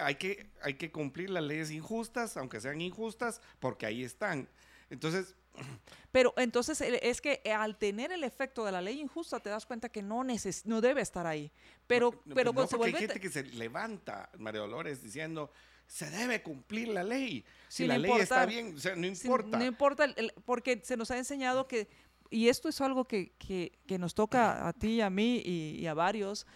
hay 0.00 0.16
que, 0.16 0.50
hay 0.60 0.74
que 0.74 0.90
cumplir 0.90 1.30
las 1.30 1.42
leyes 1.42 1.70
injustas, 1.70 2.36
aunque 2.36 2.60
sean 2.60 2.80
injustas, 2.80 3.40
porque 3.58 3.86
ahí 3.86 4.04
están. 4.04 4.48
Entonces... 4.90 5.34
Pero 6.12 6.34
entonces 6.36 6.78
es 6.82 7.22
que 7.22 7.40
al 7.56 7.78
tener 7.78 8.12
el 8.12 8.22
efecto 8.22 8.66
de 8.66 8.72
la 8.72 8.82
ley 8.82 9.00
injusta 9.00 9.40
te 9.40 9.48
das 9.48 9.64
cuenta 9.64 9.88
que 9.88 10.02
no, 10.02 10.22
neces 10.24 10.66
no 10.66 10.82
debe 10.82 11.00
estar 11.00 11.26
ahí. 11.26 11.50
Pero, 11.86 12.22
pero 12.34 12.52
no, 12.52 12.66
hay 12.84 12.92
gente 12.92 13.18
que 13.18 13.30
se 13.30 13.44
levanta, 13.44 14.28
María 14.36 14.60
Dolores, 14.60 15.02
diciendo 15.02 15.50
se 15.92 16.10
debe 16.10 16.42
cumplir 16.42 16.88
la 16.88 17.02
ley. 17.02 17.44
Si 17.68 17.86
la 17.86 17.98
ley 17.98 18.10
está 18.12 18.46
bien, 18.46 18.76
o 18.76 18.78
sea, 18.78 18.96
no 18.96 19.06
importa. 19.06 19.58
no 19.58 19.64
importa, 19.64 20.06
porque 20.46 20.80
se 20.82 20.96
nos 20.96 21.10
ha 21.10 21.18
enseñado 21.18 21.68
que, 21.68 21.86
y 22.30 22.48
esto 22.48 22.70
es 22.70 22.80
algo 22.80 23.04
que, 23.04 23.32
que, 23.38 23.78
que 23.86 23.98
nos 23.98 24.14
toca 24.14 24.66
a 24.66 24.72
ti, 24.72 25.02
a 25.02 25.10
mí 25.10 25.42
y, 25.44 25.86
a 25.86 25.92
varios, 25.92 26.46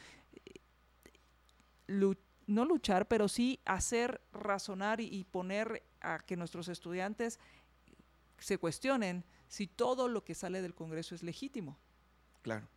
no 1.89 2.65
luchar, 2.65 3.09
pero 3.09 3.29
sí 3.29 3.61
hacer 3.65 4.21
razonar 4.33 5.01
y, 5.01 5.25
poner 5.25 5.83
a 6.01 6.19
que 6.21 6.37
nuestros 6.37 6.69
estudiantes 6.69 7.39
se 8.39 8.59
cuestionen 8.59 9.25
si 9.49 9.67
todo 9.67 10.09
lo 10.09 10.25
que 10.25 10.35
sale 10.35 10.63
del 10.63 10.75
Congreso 10.75 11.15
es 11.15 11.23
legítimo. 11.23 11.79
Claro. 12.43 12.69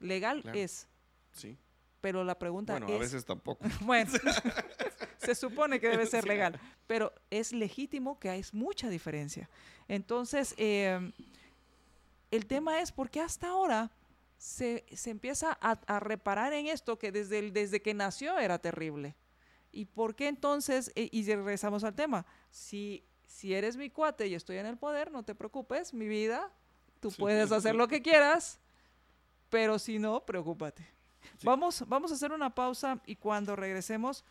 Legal 0.00 0.42
es. 0.54 0.88
Sí. 1.32 1.56
Pero 2.00 2.24
la 2.24 2.38
pregunta 2.38 2.74
es... 2.74 2.80
Bueno, 2.80 2.96
a 2.96 2.98
veces 2.98 3.24
tampoco. 3.24 3.64
bueno, 3.80 4.10
se 5.18 5.34
supone 5.34 5.80
que 5.80 5.88
debe 5.88 6.06
ser 6.06 6.26
legal, 6.26 6.60
pero 6.86 7.12
es 7.30 7.52
legítimo 7.52 8.18
que 8.18 8.30
hay 8.30 8.44
mucha 8.52 8.88
diferencia. 8.88 9.48
Entonces, 9.88 10.54
em, 10.58 11.12
el 12.30 12.46
tema 12.46 12.80
es 12.80 12.92
por 12.92 13.10
qué 13.10 13.20
hasta 13.20 13.48
ahora 13.48 13.90
se, 14.38 14.84
empieza 15.06 15.52
a, 15.52 16.00
reparar 16.00 16.52
en 16.52 16.66
esto 16.66 16.98
que 16.98 17.12
desde, 17.12 17.38
el, 17.38 17.52
desde 17.52 17.82
que 17.82 17.94
nació 17.94 18.38
era 18.38 18.58
terrible. 18.58 19.16
¿Y 19.72 19.86
por 19.86 20.14
qué 20.14 20.28
entonces, 20.28 20.92
e, 20.94 21.08
y 21.12 21.24
regresamos 21.24 21.84
al 21.84 21.94
tema, 21.94 22.26
si, 22.50 23.04
si 23.26 23.54
eres 23.54 23.76
mi 23.76 23.90
cuate 23.90 24.26
y 24.26 24.34
estoy 24.34 24.56
en 24.56 24.66
el 24.66 24.78
poder, 24.78 25.10
no 25.10 25.22
te 25.22 25.34
preocupes, 25.34 25.92
mi 25.92 26.08
vida, 26.08 26.50
tú 27.00 27.10
puedes 27.12 27.52
hacer 27.52 27.74
lo 27.74 27.88
que 27.88 28.02
quieras, 28.02 28.58
pero 29.50 29.78
si 29.78 29.98
no, 29.98 30.24
preocúpate. 30.24 30.86
Vamos, 31.42 31.84
vamos 31.86 32.10
a 32.10 32.14
hacer 32.14 32.32
una 32.32 32.54
pausa 32.54 33.00
y 33.04 33.16
cuando 33.16 33.56
regresemos 33.56 34.24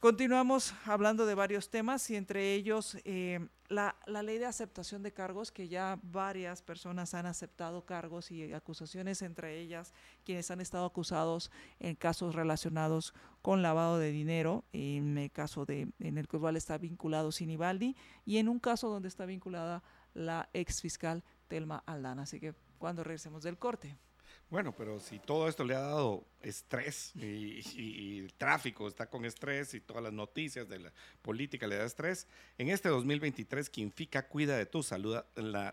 continuamos 0.00 0.74
hablando 0.86 1.26
de 1.26 1.34
varios 1.34 1.68
temas 1.68 2.08
y 2.10 2.16
entre 2.16 2.54
ellos 2.54 2.96
eh, 3.04 3.46
la, 3.68 3.94
ley 4.06 4.38
de 4.38 4.46
aceptación 4.46 5.02
de 5.02 5.12
cargos, 5.12 5.52
que 5.52 5.68
ya 5.68 5.98
varias 6.02 6.62
personas 6.62 7.12
han 7.12 7.26
aceptado 7.26 7.84
cargos 7.84 8.30
y 8.30 8.52
acusaciones, 8.54 9.20
entre 9.20 9.60
ellas 9.60 9.92
quienes 10.24 10.50
han 10.50 10.60
estado 10.62 10.86
acusados 10.86 11.50
en 11.78 11.94
casos 11.96 12.34
relacionados 12.34 13.14
con 13.42 13.62
lavado 13.62 13.98
de 13.98 14.10
dinero, 14.10 14.64
en 14.72 15.18
el 15.18 15.30
caso 15.30 15.66
de, 15.66 15.88
en 16.00 16.18
el 16.18 16.26
cual 16.26 16.56
está 16.56 16.78
vinculado 16.78 17.30
Sinibaldi 17.30 17.94
y 18.24 18.38
en 18.38 18.48
un 18.48 18.58
caso 18.58 18.88
donde 18.88 19.08
está 19.08 19.26
vinculada 19.26 19.82
la 20.14 20.48
ex 20.54 20.80
fiscal 20.80 21.22
Telma 21.46 21.82
Aldana. 21.86 22.22
Así 22.22 22.40
que 22.40 22.54
cuando 22.78 23.04
regresemos 23.04 23.42
del 23.42 23.58
corte. 23.58 23.96
Bueno, 24.50 24.74
pero 24.76 24.98
si 24.98 25.20
todo 25.20 25.46
esto 25.46 25.62
le 25.62 25.76
ha 25.76 25.80
dado 25.80 26.24
estrés 26.42 27.12
y, 27.14 28.18
el 28.18 28.34
tráfico 28.34 28.88
está 28.88 29.08
con 29.08 29.24
estrés 29.24 29.74
y 29.74 29.80
todas 29.80 30.02
las 30.02 30.12
noticias 30.12 30.68
de 30.68 30.80
la 30.80 30.92
política 31.22 31.68
le 31.68 31.76
da 31.76 31.84
estrés, 31.84 32.26
en 32.58 32.68
este 32.68 32.88
2023 32.88 33.70
Quinfica 33.70 34.26
cuida 34.26 34.56
de 34.56 34.66
tu 34.66 34.82
salud 34.82 35.20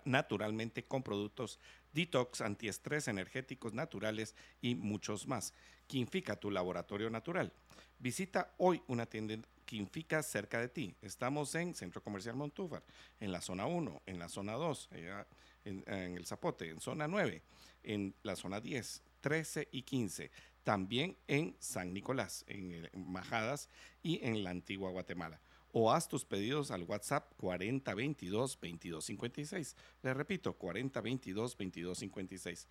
naturalmente 0.05 0.85
con 0.85 1.01
productos 1.01 1.59
detox, 1.91 2.41
antiestrés, 2.41 3.07
energéticos 3.07 3.73
naturales 3.73 4.35
y 4.61 4.75
muchos 4.75 5.27
más. 5.27 5.55
Quinfica, 5.87 6.35
tu 6.35 6.51
laboratorio 6.51 7.09
natural. 7.09 7.51
Visita 7.97 8.53
hoy 8.57 8.83
una 8.85 9.07
tienda 9.07 9.39
Quinfica 9.65 10.21
cerca 10.21 10.61
de 10.61 10.69
ti. 10.69 10.95
Estamos 11.01 11.55
en 11.55 11.73
Centro 11.73 12.03
Comercial 12.03 12.35
Montúfar, 12.35 12.83
en 13.19 13.31
la 13.31 13.41
zona 13.41 13.65
1, 13.65 14.03
en 14.05 14.19
la 14.19 14.29
zona 14.29 14.53
2, 14.53 14.89
en, 14.91 15.83
en 15.87 16.15
el 16.15 16.27
Zapote, 16.27 16.69
en 16.69 16.79
zona 16.79 17.07
9 17.07 17.41
en 17.87 18.13
la 18.23 18.35
zona 18.35 18.59
10, 18.59 19.01
13 19.21 19.69
y 19.71 19.83
15. 19.83 20.29
También 20.63 21.15
en 21.27 21.55
San 21.59 21.93
Nicolás, 21.93 22.43
en, 22.47 22.89
Majadas 22.93 23.69
y 24.03 24.19
en 24.23 24.43
la 24.43 24.49
antigua 24.51 24.91
Guatemala. 24.91 25.41
O 25.71 25.91
haz 25.91 26.07
tus 26.07 26.23
pedidos 26.25 26.71
al 26.71 26.83
WhatsApp 26.83 27.33
4022-2256. 27.39 29.75
Le 30.03 30.13
repito, 30.13 30.57
4022-2256. 30.57 32.67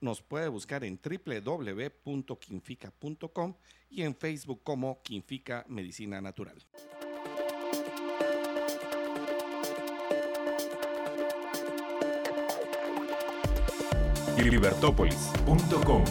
Nos 0.00 0.20
puede 0.22 0.48
buscar 0.48 0.82
en 0.84 0.98
www.quinfica.com 0.98 3.54
y 3.90 4.02
en 4.02 4.16
Facebook 4.16 4.62
como 4.62 5.02
Quinfica 5.02 5.64
Medicina 5.68 6.20
Natural. 6.20 6.62
libertópolis.com. 14.48 16.04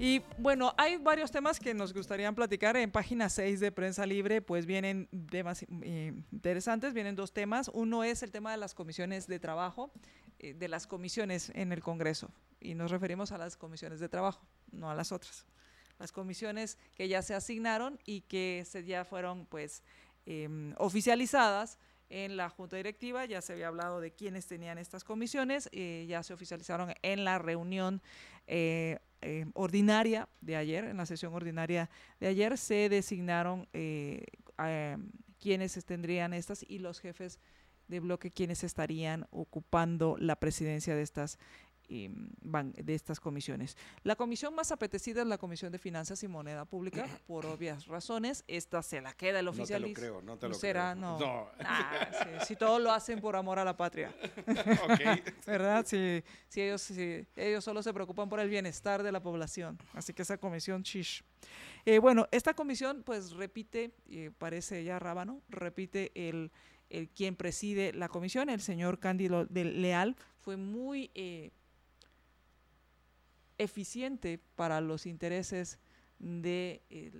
Y 0.00 0.22
bueno, 0.38 0.74
hay 0.76 0.96
varios 0.96 1.32
temas 1.32 1.58
que 1.58 1.74
nos 1.74 1.92
gustaría 1.92 2.30
platicar. 2.30 2.76
En 2.76 2.92
página 2.92 3.28
6 3.28 3.58
de 3.58 3.72
Prensa 3.72 4.06
Libre, 4.06 4.40
pues 4.40 4.64
vienen 4.64 5.08
temas 5.28 5.66
eh, 5.82 6.12
interesantes, 6.30 6.94
vienen 6.94 7.16
dos 7.16 7.32
temas. 7.32 7.68
Uno 7.74 8.04
es 8.04 8.22
el 8.22 8.30
tema 8.30 8.52
de 8.52 8.58
las 8.58 8.74
comisiones 8.74 9.26
de 9.26 9.40
trabajo, 9.40 9.90
eh, 10.38 10.54
de 10.54 10.68
las 10.68 10.86
comisiones 10.86 11.50
en 11.54 11.72
el 11.72 11.82
Congreso. 11.82 12.30
Y 12.60 12.74
nos 12.74 12.92
referimos 12.92 13.32
a 13.32 13.38
las 13.38 13.56
comisiones 13.56 13.98
de 13.98 14.08
trabajo, 14.08 14.46
no 14.70 14.88
a 14.88 14.94
las 14.94 15.10
otras. 15.10 15.46
Las 15.98 16.12
comisiones 16.12 16.78
que 16.94 17.08
ya 17.08 17.20
se 17.22 17.34
asignaron 17.34 17.98
y 18.04 18.20
que 18.20 18.64
se, 18.68 18.84
ya 18.84 19.04
fueron 19.04 19.46
pues 19.46 19.82
em, 20.26 20.74
oficializadas 20.78 21.76
en 22.10 22.36
la 22.36 22.48
Junta 22.48 22.76
Directiva, 22.76 23.24
ya 23.24 23.40
se 23.40 23.52
había 23.52 23.68
hablado 23.68 24.00
de 24.00 24.12
quiénes 24.12 24.46
tenían 24.46 24.78
estas 24.78 25.04
comisiones, 25.04 25.68
eh, 25.72 26.06
ya 26.08 26.22
se 26.22 26.32
oficializaron 26.32 26.94
en 27.02 27.24
la 27.24 27.38
reunión 27.38 28.02
eh, 28.46 28.98
eh, 29.20 29.46
ordinaria 29.54 30.28
de 30.40 30.56
ayer, 30.56 30.84
en 30.84 30.96
la 30.96 31.06
sesión 31.06 31.34
ordinaria 31.34 31.90
de 32.20 32.28
ayer, 32.28 32.56
se 32.56 32.88
designaron 32.88 33.68
quiénes 35.38 35.84
tendrían 35.84 36.32
estas 36.32 36.64
y 36.66 36.78
los 36.78 37.00
jefes 37.00 37.38
de 37.88 38.00
bloque 38.00 38.30
quienes 38.30 38.64
estarían 38.64 39.26
ocupando 39.30 40.16
la 40.18 40.36
presidencia 40.36 40.94
de 40.94 41.02
estas 41.02 41.38
van, 42.42 42.72
de 42.72 42.94
estas 42.94 43.20
comisiones. 43.20 43.76
La 44.02 44.16
comisión 44.16 44.54
más 44.54 44.72
apetecida 44.72 45.22
es 45.22 45.26
la 45.26 45.38
Comisión 45.38 45.72
de 45.72 45.78
Finanzas 45.78 46.22
y 46.22 46.28
Moneda 46.28 46.64
Pública, 46.64 47.06
por 47.26 47.46
obvias 47.46 47.86
razones. 47.86 48.44
Esta 48.46 48.82
se 48.82 49.00
la 49.00 49.12
queda 49.14 49.40
el 49.40 49.48
oficialismo. 49.48 49.88
No 49.88 49.94
te 49.94 50.06
lo 50.06 50.12
creo, 50.12 50.22
no 50.22 50.38
te 50.38 50.48
lo 50.48 50.54
será, 50.54 50.92
creo. 50.92 51.18
No. 51.18 51.48
Ah, 51.60 52.08
si 52.46 52.56
todo 52.56 52.78
lo 52.78 52.92
hacen 52.92 53.20
por 53.20 53.36
amor 53.36 53.58
a 53.58 53.64
la 53.64 53.76
patria. 53.76 54.14
¿Verdad? 55.46 55.86
Si, 55.86 56.22
si, 56.48 56.60
ellos, 56.60 56.82
si 56.82 57.26
ellos 57.36 57.64
solo 57.64 57.82
se 57.82 57.92
preocupan 57.92 58.28
por 58.28 58.40
el 58.40 58.48
bienestar 58.48 59.02
de 59.02 59.12
la 59.12 59.22
población. 59.22 59.78
Así 59.94 60.12
que 60.12 60.22
esa 60.22 60.38
comisión, 60.38 60.82
chish. 60.82 61.24
Eh, 61.84 61.98
bueno, 61.98 62.26
esta 62.30 62.54
comisión, 62.54 63.02
pues 63.02 63.32
repite, 63.32 63.92
eh, 64.10 64.30
parece 64.36 64.84
ya 64.84 64.98
rábano, 64.98 65.42
repite 65.48 66.12
el, 66.14 66.50
el 66.90 67.08
quien 67.08 67.36
preside 67.36 67.92
la 67.92 68.08
comisión, 68.08 68.50
el 68.50 68.60
señor 68.60 68.98
Cándido 68.98 69.46
Leal, 69.50 70.16
fue 70.40 70.56
muy 70.56 71.10
eh, 71.14 71.50
eficiente 73.58 74.40
para 74.56 74.80
los 74.80 75.06
intereses 75.06 75.78
de 76.18 76.82
eh, 76.90 77.10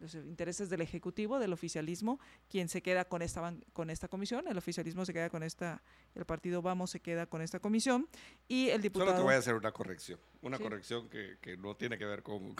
los 0.00 0.14
intereses 0.14 0.70
del 0.70 0.80
ejecutivo, 0.80 1.38
del 1.38 1.52
oficialismo, 1.52 2.20
quien 2.48 2.68
se 2.68 2.82
queda 2.82 3.04
con 3.04 3.20
esta 3.20 3.54
con 3.72 3.90
esta 3.90 4.08
comisión, 4.08 4.46
el 4.46 4.56
oficialismo 4.56 5.04
se 5.04 5.12
queda 5.12 5.28
con 5.28 5.42
esta, 5.42 5.82
el 6.14 6.24
partido 6.24 6.62
Vamos 6.62 6.90
se 6.90 7.00
queda 7.00 7.26
con 7.26 7.42
esta 7.42 7.58
comisión 7.58 8.08
y 8.46 8.68
el 8.68 8.80
diputado. 8.80 9.10
Solo 9.10 9.18
te 9.18 9.24
voy 9.24 9.34
a 9.34 9.38
hacer 9.38 9.54
una 9.54 9.72
corrección, 9.72 10.20
una 10.42 10.58
corrección 10.58 11.08
que, 11.08 11.38
que, 11.40 11.56
no 11.56 11.76
tiene 11.76 11.98
que 11.98 12.04
ver 12.04 12.22
con, 12.22 12.54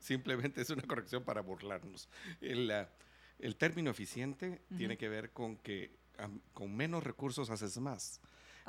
simplemente 0.00 0.60
es 0.62 0.70
una 0.70 0.82
corrección 0.82 1.24
para 1.24 1.40
burlarnos. 1.40 2.08
El, 2.40 2.72
el 3.38 3.56
término 3.56 3.90
eficiente 3.90 4.62
tiene 4.76 4.96
que 4.96 5.08
ver 5.08 5.32
con 5.32 5.56
que 5.56 5.98
con 6.52 6.74
menos 6.74 7.02
recursos 7.02 7.50
haces 7.50 7.78
más. 7.78 8.20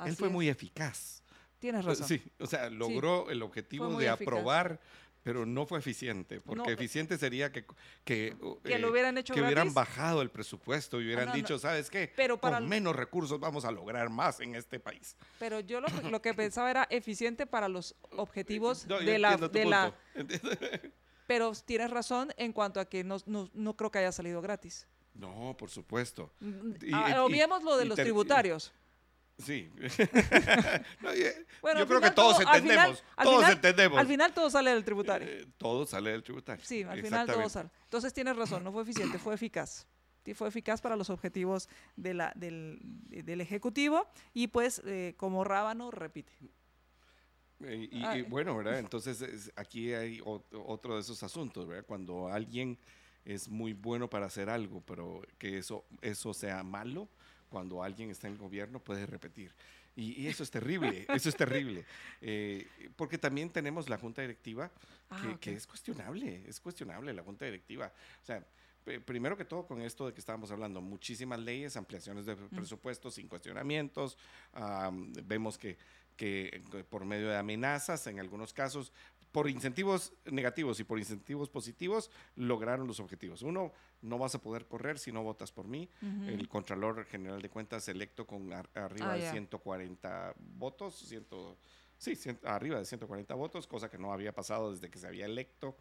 Él 0.04 0.16
fue 0.16 0.28
muy 0.28 0.48
eficaz. 0.48 1.21
Tienes 1.62 1.84
razón. 1.84 2.08
Sí, 2.08 2.20
o 2.40 2.46
sea, 2.48 2.68
logró 2.68 3.30
el 3.30 3.40
objetivo 3.40 3.96
de 3.96 4.08
aprobar 4.08 4.80
pero 5.22 5.46
no 5.46 5.66
fue 5.66 5.78
eficiente, 5.78 6.40
porque 6.40 6.64
No. 6.64 6.68
eficiente 6.68 7.16
sería 7.16 7.52
que, 7.52 7.64
que, 8.04 8.36
Que 8.64 8.74
eh, 8.74 8.78
lo 8.80 8.90
hubieran 8.90 9.16
hecho 9.16 9.32
que 9.32 9.38
hubieran 9.40 9.68
gratis. 9.68 9.74
bajado 9.74 10.20
el 10.20 10.30
presupuesto 10.30 11.00
y 11.00 11.04
hubieran 11.06 11.28
no. 11.28 11.34
dicho, 11.34 11.60
¿sabes 11.60 11.90
qué? 11.90 12.12
Pero 12.16 12.40
para 12.40 12.58
Con 12.58 12.68
menos 12.68 12.96
recursos 12.96 13.38
vamos 13.38 13.64
a 13.64 13.70
lograr 13.70 14.10
más 14.10 14.40
en 14.40 14.56
este 14.56 14.80
país. 14.80 15.16
Pero 15.38 15.60
yo 15.60 15.80
lo, 15.80 15.86
lo 16.10 16.20
que 16.20 16.34
pensaba 16.34 16.72
era 16.72 16.88
eficiente 16.90 17.46
para 17.46 17.68
los 17.68 17.94
objetivos 18.16 18.88
de 18.88 19.18
la... 19.20 19.36
De 19.36 19.64
la 19.64 19.94
pero 21.28 21.52
tienes 21.64 21.90
razón 21.92 22.32
en 22.36 22.52
cuanto 22.52 22.80
a 22.80 22.84
que 22.86 23.04
no, 23.04 23.18
no, 23.26 23.48
no 23.54 23.76
creo 23.76 23.92
que 23.92 24.00
haya 24.00 24.10
salido 24.10 24.42
gratis. 24.42 24.88
No, 25.14 25.54
por 25.56 25.70
supuesto. 25.70 26.32
Mm, 26.40 26.70
Y- 26.82 26.90
ah, 26.92 27.26
y- 27.30 27.62
lo 27.62 27.76
de 27.76 27.84
los 27.84 27.96
tributarios. 27.96 28.72
Sí. 29.44 29.70
No, 31.00 31.14
y- 31.14 31.24
Bueno, 31.60 31.80
yo 31.80 31.86
creo 31.86 32.00
que 32.00 32.10
todos 32.10 32.38
todo- 32.38 32.48
al 32.48 32.60
final- 32.62 32.90
entendemos. 32.90 33.04
al 33.16 33.24
todos 33.24 33.36
final- 33.38 33.52
entendemos. 33.52 33.98
Al 33.98 34.06
final 34.06 34.34
todo 34.34 34.50
sale 34.50 34.70
del 34.72 34.84
tributario. 34.84 35.28
Eh, 35.28 35.46
todo 35.58 35.86
sale 35.86 36.10
del 36.12 36.22
tributario. 36.22 36.64
Sí, 36.64 36.82
al 36.82 37.02
final 37.02 37.26
todo 37.26 37.48
sale. 37.48 37.70
Entonces 37.84 38.12
tienes 38.12 38.36
razón, 38.36 38.62
no 38.64 38.72
fue 38.72 38.82
eficiente, 38.82 39.18
fue 39.18 39.34
eficaz. 39.34 39.86
Sí, 40.24 40.34
fue 40.34 40.46
eficaz 40.48 40.80
para 40.80 40.94
los 40.94 41.10
objetivos 41.10 41.68
de 41.96 42.14
la, 42.14 42.32
del, 42.36 42.78
del 42.82 43.40
Ejecutivo 43.40 44.06
y 44.32 44.46
pues 44.46 44.80
eh, 44.86 45.14
como 45.16 45.42
rábano 45.42 45.90
repite. 45.90 46.32
Eh, 47.64 47.88
Y, 47.90 48.22
bueno, 48.22 48.56
¿verdad? 48.56 48.78
Entonces 48.90 49.20
es- 49.22 49.52
aquí 49.56 49.92
hay 49.92 50.20
ot- 50.20 50.44
otro 50.66 50.94
de 50.94 51.00
esos 51.00 51.22
asuntos, 51.22 51.66
¿verdad? 51.66 51.84
Cuando 51.86 52.28
alguien 52.28 52.78
es 53.24 53.48
muy 53.48 53.72
bueno 53.72 54.08
para 54.10 54.26
hacer 54.26 54.48
algo, 54.50 54.80
pero 54.80 55.22
que 55.38 55.58
eso, 55.58 55.84
eso 56.00 56.34
sea 56.34 56.62
malo, 56.64 57.08
cuando 57.52 57.82
alguien 57.82 58.10
está 58.10 58.26
en 58.26 58.32
el 58.32 58.38
gobierno 58.38 58.80
puede 58.80 59.04
repetir. 59.06 59.52
Y, 59.94 60.22
y 60.22 60.26
eso 60.26 60.42
es 60.42 60.50
terrible, 60.50 61.04
eso 61.14 61.28
es 61.28 61.36
terrible. 61.36 61.84
Eh, 62.22 62.66
porque 62.96 63.18
también 63.18 63.50
tenemos 63.50 63.88
la 63.90 63.98
junta 63.98 64.22
directiva, 64.22 64.68
que, 64.68 64.74
Ah, 65.10 65.32
ok. 65.34 65.38
que 65.40 65.52
es 65.54 65.66
cuestionable, 65.66 66.42
es 66.48 66.58
cuestionable 66.58 67.12
la 67.12 67.22
junta 67.22 67.44
directiva. 67.44 67.92
O 68.22 68.24
sea, 68.24 68.42
pe- 68.84 68.98
primero 69.00 69.36
que 69.36 69.44
todo 69.44 69.66
con 69.66 69.82
esto 69.82 70.06
de 70.06 70.14
que 70.14 70.20
estábamos 70.20 70.50
hablando, 70.50 70.80
muchísimas 70.80 71.38
leyes, 71.38 71.76
ampliaciones 71.76 72.24
de 72.24 72.34
presupuestos 72.36 73.14
sin 73.16 73.28
cuestionamientos, 73.28 74.16
am, 74.54 75.12
vemos 75.24 75.58
que, 75.58 75.76
que 76.16 76.62
eh, 76.72 76.84
por 76.88 77.04
medio 77.04 77.28
de 77.28 77.36
amenazas, 77.36 78.06
en 78.06 78.18
algunos 78.18 78.54
casos, 78.54 78.92
por 79.32 79.48
incentivos 79.48 80.12
negativos 80.26 80.78
y 80.78 80.84
por 80.84 80.98
incentivos 80.98 81.48
positivos, 81.48 82.10
lograron 82.36 82.86
los 82.86 83.00
objetivos. 83.00 83.40
Uno, 83.42 83.72
no 84.02 84.18
vas 84.18 84.34
a 84.34 84.40
poder 84.42 84.66
correr 84.66 84.98
si 84.98 85.10
no 85.10 85.22
votas 85.22 85.50
por 85.50 85.66
mí. 85.66 85.88
El 86.26 86.48
Contralor 86.48 87.04
General 87.06 87.40
de 87.40 87.48
Cuentas 87.48 87.88
electo 87.88 88.26
con 88.26 88.52
ar- 88.52 88.68
arriba 88.74 89.12
Ah, 89.12 89.14
de 89.14 89.22
ya. 89.22 89.30
140 89.32 90.34
votos, 90.36 90.94
ciento, 90.96 91.56
sí, 91.96 92.12
cien- 92.14 92.38
arriba 92.44 92.78
de 92.78 92.84
140 92.84 93.34
votos, 93.34 93.66
cosa 93.66 93.88
que 93.90 93.96
no 93.98 94.12
había 94.12 94.32
pasado 94.34 94.70
desde 94.70 94.90
que 94.90 94.98
se 94.98 95.06
había 95.06 95.24
electo 95.24 95.76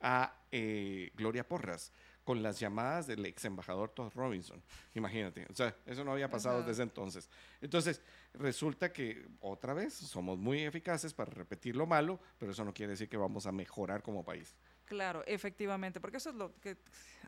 a 0.00 0.42
eh, 0.50 1.10
Gloria 1.14 1.46
Porras 1.48 1.92
con 2.26 2.42
las 2.42 2.58
llamadas 2.58 3.06
del 3.06 3.24
ex 3.24 3.44
embajador 3.44 3.90
Todd 3.90 4.12
Robinson. 4.12 4.60
Imagínate, 4.94 5.46
o 5.48 5.54
sea, 5.54 5.76
eso 5.86 6.02
no 6.02 6.10
había 6.10 6.28
pasado 6.28 6.58
Ajá. 6.58 6.66
desde 6.66 6.82
entonces. 6.82 7.30
Entonces, 7.60 8.02
resulta 8.34 8.92
que 8.92 9.24
otra 9.38 9.74
vez 9.74 9.94
somos 9.94 10.36
muy 10.36 10.64
eficaces 10.64 11.14
para 11.14 11.30
repetir 11.30 11.76
lo 11.76 11.86
malo, 11.86 12.18
pero 12.36 12.50
eso 12.50 12.64
no 12.64 12.74
quiere 12.74 12.90
decir 12.90 13.08
que 13.08 13.16
vamos 13.16 13.46
a 13.46 13.52
mejorar 13.52 14.02
como 14.02 14.24
país. 14.24 14.56
Claro, 14.86 15.22
efectivamente, 15.24 16.00
porque 16.00 16.16
eso 16.16 16.30
es 16.30 16.34
lo 16.34 16.52
que 16.60 16.76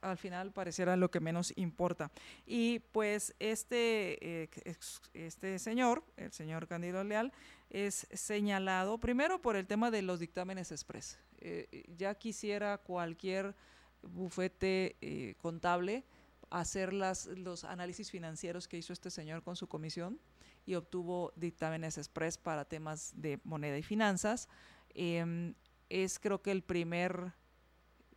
al 0.03 0.19
final 0.19 0.51
pareciera 0.51 0.97
lo 0.97 1.13
que 1.13 1.21
menos 1.21 1.53
importa. 1.55 2.11
Y 2.45 2.81
pues 2.81 3.37
este, 3.39 4.43
eh, 4.43 4.77
este 5.15 5.61
señor, 5.61 6.03
el 6.17 6.33
señor 6.33 6.67
Candido 6.67 7.05
Leal, 7.05 7.33
es 7.71 8.09
señalado 8.13 8.99
primero 8.99 9.41
por 9.41 9.55
el 9.55 9.69
tema 9.69 9.93
de 9.93 10.03
los 10.03 10.19
dictámenes 10.19 10.73
express. 10.73 11.21
Eh, 11.39 11.85
ya 11.97 12.17
quisiera 12.17 12.79
cualquier 12.79 13.55
bufete 14.03 14.97
eh, 15.01 15.35
contable 15.39 16.05
hacer 16.51 16.93
las, 16.93 17.27
los 17.27 17.65
análisis 17.65 18.11
financieros 18.11 18.69
que 18.69 18.79
hizo 18.79 18.93
este 18.93 19.11
señor 19.11 19.43
con 19.43 19.57
su 19.57 19.67
comisión 19.69 20.19
y 20.67 20.75
obtuvo 20.77 21.33
dictámenes 21.37 21.99
express 21.99 22.39
para 22.39 22.65
temas 22.65 23.13
de 23.17 23.39
moneda 23.45 23.77
y 23.79 23.83
finanzas. 23.83 24.49
Em, 24.95 25.55
es 25.91 26.19
creo 26.19 26.41
que 26.43 26.51
el 26.51 26.63
primer 26.63 27.33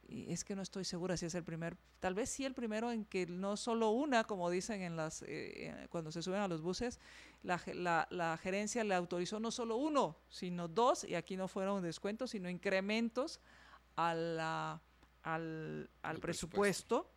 es 0.09 0.43
que 0.43 0.55
no 0.57 0.61
estoy 0.61 0.83
segura 0.83 1.15
si 1.15 1.25
es 1.25 1.35
el 1.35 1.43
primer, 1.45 1.77
tal 2.01 2.13
vez 2.13 2.29
sí 2.29 2.43
el 2.43 2.53
primero 2.53 2.91
en 2.91 3.05
que 3.05 3.25
no 3.27 3.55
solo 3.55 3.91
una, 3.91 4.25
como 4.25 4.49
dicen 4.49 4.81
en 4.81 4.97
las, 4.97 5.21
eh, 5.21 5.27
eh, 5.69 5.87
cuando 5.89 6.11
se 6.11 6.21
suben 6.21 6.41
a 6.41 6.49
los 6.49 6.61
buses, 6.61 6.99
la, 7.43 7.61
la- 7.73 8.07
la 8.11 8.37
gerencia 8.37 8.83
le 8.83 8.93
autorizó 8.93 9.39
no 9.39 9.51
solo 9.51 9.77
uno, 9.77 10.17
sino 10.29 10.67
dos, 10.67 11.05
y 11.05 11.15
aquí 11.15 11.37
no 11.37 11.47
fueron 11.47 11.81
descuentos, 11.81 12.31
sino 12.31 12.49
incrementos 12.49 13.39
a 13.95 14.13
la- 14.13 14.81
al, 15.23 15.89
al 16.01 16.19
presupuesto. 16.19 17.11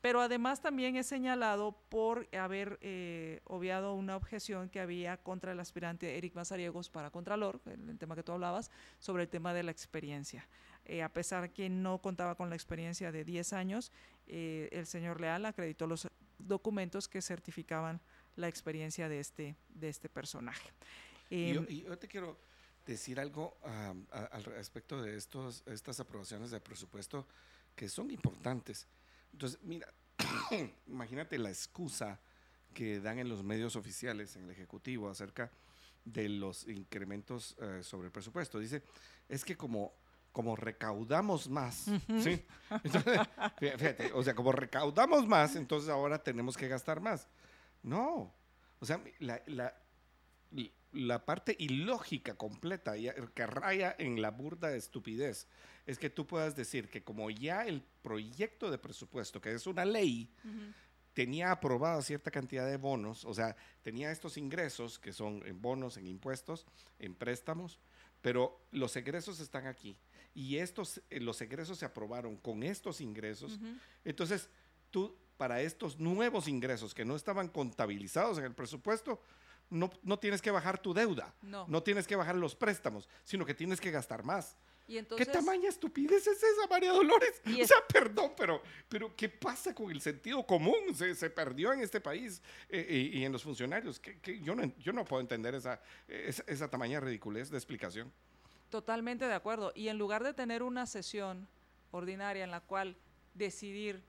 Pero 0.00 0.22
además 0.22 0.62
también 0.62 0.96
es 0.96 1.06
señalado 1.06 1.76
por 1.90 2.26
haber 2.34 2.78
eh, 2.80 3.40
obviado 3.44 3.92
una 3.92 4.16
objeción 4.16 4.70
que 4.70 4.80
había 4.80 5.18
contra 5.18 5.52
el 5.52 5.60
aspirante 5.60 6.16
Eric 6.16 6.34
Mazariegos 6.34 6.88
para 6.88 7.10
Contralor, 7.10 7.60
el, 7.66 7.90
el 7.90 7.98
tema 7.98 8.14
que 8.14 8.22
tú 8.22 8.32
hablabas, 8.32 8.70
sobre 8.98 9.24
el 9.24 9.28
tema 9.28 9.52
de 9.52 9.62
la 9.62 9.70
experiencia. 9.70 10.48
Eh, 10.84 11.02
a 11.02 11.12
pesar 11.12 11.52
que 11.52 11.68
no 11.68 11.98
contaba 11.98 12.34
con 12.34 12.48
la 12.48 12.56
experiencia 12.56 13.12
de 13.12 13.24
10 13.24 13.52
años, 13.52 13.92
eh, 14.26 14.68
el 14.72 14.86
señor 14.86 15.20
Leal 15.20 15.44
acreditó 15.44 15.86
los 15.86 16.08
documentos 16.38 17.06
que 17.06 17.22
certificaban 17.22 18.00
la 18.34 18.48
experiencia 18.48 19.08
de 19.08 19.20
este, 19.20 19.56
de 19.68 19.88
este 19.88 20.08
personaje. 20.08 20.70
Yo, 21.30 21.36
Em, 21.38 21.66
yo 21.66 21.98
te 21.98 22.08
quiero 22.08 22.36
decir 22.86 23.20
algo 23.20 23.56
am, 23.64 24.06
a- 24.10 24.24
al 24.26 24.44
respecto 24.44 25.00
de 25.02 25.16
estos, 25.16 25.62
estas 25.66 26.00
aprobaciones 26.00 26.50
de 26.50 26.60
presupuesto 26.60 27.26
que 27.76 27.88
son 27.88 28.10
importantes. 28.10 28.86
Entonces, 29.32 29.58
mira, 29.62 29.86
imagínate 30.86 31.38
la 31.38 31.48
excusa 31.50 32.20
que 32.74 33.00
dan 33.00 33.18
en 33.18 33.28
los 33.28 33.42
medios 33.42 33.76
oficiales, 33.76 34.36
en 34.36 34.44
el 34.44 34.50
Ejecutivo, 34.50 35.08
acerca 35.08 35.50
de 36.04 36.28
los 36.28 36.66
incrementos 36.68 37.56
eh, 37.60 37.82
sobre 37.82 38.06
el 38.06 38.12
presupuesto. 38.12 38.58
Dice, 38.58 38.82
es 39.28 39.44
que 39.44 39.56
como, 39.56 39.92
como 40.32 40.56
recaudamos 40.56 41.48
más, 41.48 41.84
¿sí? 42.20 42.44
Entonces, 42.82 43.20
fí- 43.60 43.78
fíjate, 43.78 44.10
o 44.14 44.22
sea, 44.22 44.34
como 44.34 44.52
recaudamos 44.52 45.26
más, 45.26 45.54
entonces 45.56 45.88
ahora 45.90 46.22
tenemos 46.22 46.56
que 46.56 46.66
gastar 46.68 47.00
más. 47.00 47.28
No, 47.82 48.34
o 48.80 48.86
sea, 48.86 49.00
la, 49.20 49.42
la, 49.46 49.74
la 50.92 51.24
parte 51.24 51.56
ilógica 51.58 52.34
completa 52.34 52.96
ya- 52.96 53.14
que 53.34 53.46
raya 53.46 53.94
en 53.98 54.20
la 54.20 54.30
burda 54.30 54.74
estupidez 54.74 55.46
es 55.86 55.98
que 55.98 56.10
tú 56.10 56.26
puedas 56.26 56.54
decir 56.54 56.88
que 56.88 57.02
como 57.02 57.30
ya 57.30 57.64
el 57.66 57.82
proyecto 58.02 58.70
de 58.70 58.76
presupuesto, 58.78 59.40
que 59.40 59.52
es 59.52 59.66
una 59.66 59.84
ley, 59.84 60.30
tenía 61.14 61.50
aprobada 61.50 62.00
cierta 62.02 62.30
cantidad 62.30 62.66
de 62.66 62.76
bonos, 62.76 63.24
o 63.24 63.34
sea, 63.34 63.56
tenía 63.82 64.10
estos 64.12 64.36
ingresos 64.36 64.98
que 64.98 65.12
son 65.12 65.42
en 65.46 65.60
bonos, 65.60 65.96
en 65.96 66.06
impuestos, 66.06 66.66
en 66.98 67.14
préstamos, 67.14 67.78
pero 68.20 68.60
los 68.70 68.94
egresos 68.96 69.40
están 69.40 69.66
aquí 69.66 69.96
y 70.34 70.56
estos, 70.58 71.00
eh, 71.10 71.20
los 71.20 71.40
egresos 71.40 71.78
se 71.78 71.84
aprobaron 71.84 72.36
con 72.36 72.62
estos 72.62 73.00
ingresos. 73.00 73.54
Ujú. 73.56 73.74
Entonces, 74.04 74.48
tú, 74.90 75.16
para 75.36 75.60
estos 75.60 75.98
nuevos 75.98 76.48
ingresos 76.48 76.94
que 76.94 77.04
no 77.04 77.16
estaban 77.16 77.48
contabilizados 77.48 78.38
en 78.38 78.44
el 78.44 78.54
presupuesto, 78.54 79.20
no, 79.72 79.90
no 80.02 80.18
tienes 80.18 80.40
que 80.42 80.50
bajar 80.50 80.78
tu 80.80 80.92
deuda, 80.94 81.34
No. 81.42 81.82
tienes 81.82 82.06
que 82.06 82.14
bajar 82.16 82.36
los 82.36 82.54
préstamos, 82.54 83.08
sino 83.24 83.44
que 83.46 83.54
tienes 83.54 83.80
que 83.80 83.90
gastar 83.90 84.22
más. 84.22 84.56
Y 84.88 84.98
entonces, 84.98 85.26
¿Qué 85.26 85.32
tamaña 85.32 85.68
estupidez 85.68 86.26
es 86.26 86.42
esa, 86.42 86.66
María 86.68 86.92
Dolores? 86.92 87.40
Y 87.46 87.60
O 87.60 87.62
es- 87.62 87.68
sea, 87.68 87.78
perdón, 87.88 88.32
pero, 88.36 88.60
pero 88.88 89.14
¿qué 89.16 89.28
pasa 89.28 89.74
con 89.74 89.90
el 89.90 90.00
sentido 90.00 90.44
común? 90.44 90.94
Se, 90.94 91.14
se 91.14 91.30
perdió 91.30 91.72
en 91.72 91.80
este 91.80 92.00
país 92.00 92.42
eh, 92.68 93.10
y, 93.14 93.18
y 93.20 93.24
en 93.24 93.32
los 93.32 93.42
funcionarios. 93.44 93.98
¿Qué- 94.00 94.18
qué? 94.20 94.40
Yo, 94.40 94.54
no, 94.54 94.64
yo 94.78 94.92
no 94.92 95.04
puedo 95.04 95.20
entender 95.22 95.54
esa, 95.54 95.80
esa, 96.08 96.42
esa 96.46 96.68
tamaña 96.68 97.00
ridiculez 97.00 97.48
de 97.48 97.56
explicación. 97.56 98.12
Totalmente 98.70 99.24
de 99.26 99.34
acuerdo. 99.34 99.72
Y 99.74 99.88
en 99.88 99.98
lugar 99.98 100.24
de 100.24 100.34
tener 100.34 100.62
una 100.62 100.84
sesión 100.86 101.48
ordinaria 101.92 102.42
en 102.44 102.50
la 102.50 102.60
cual 102.60 102.96
decidir 103.34 104.02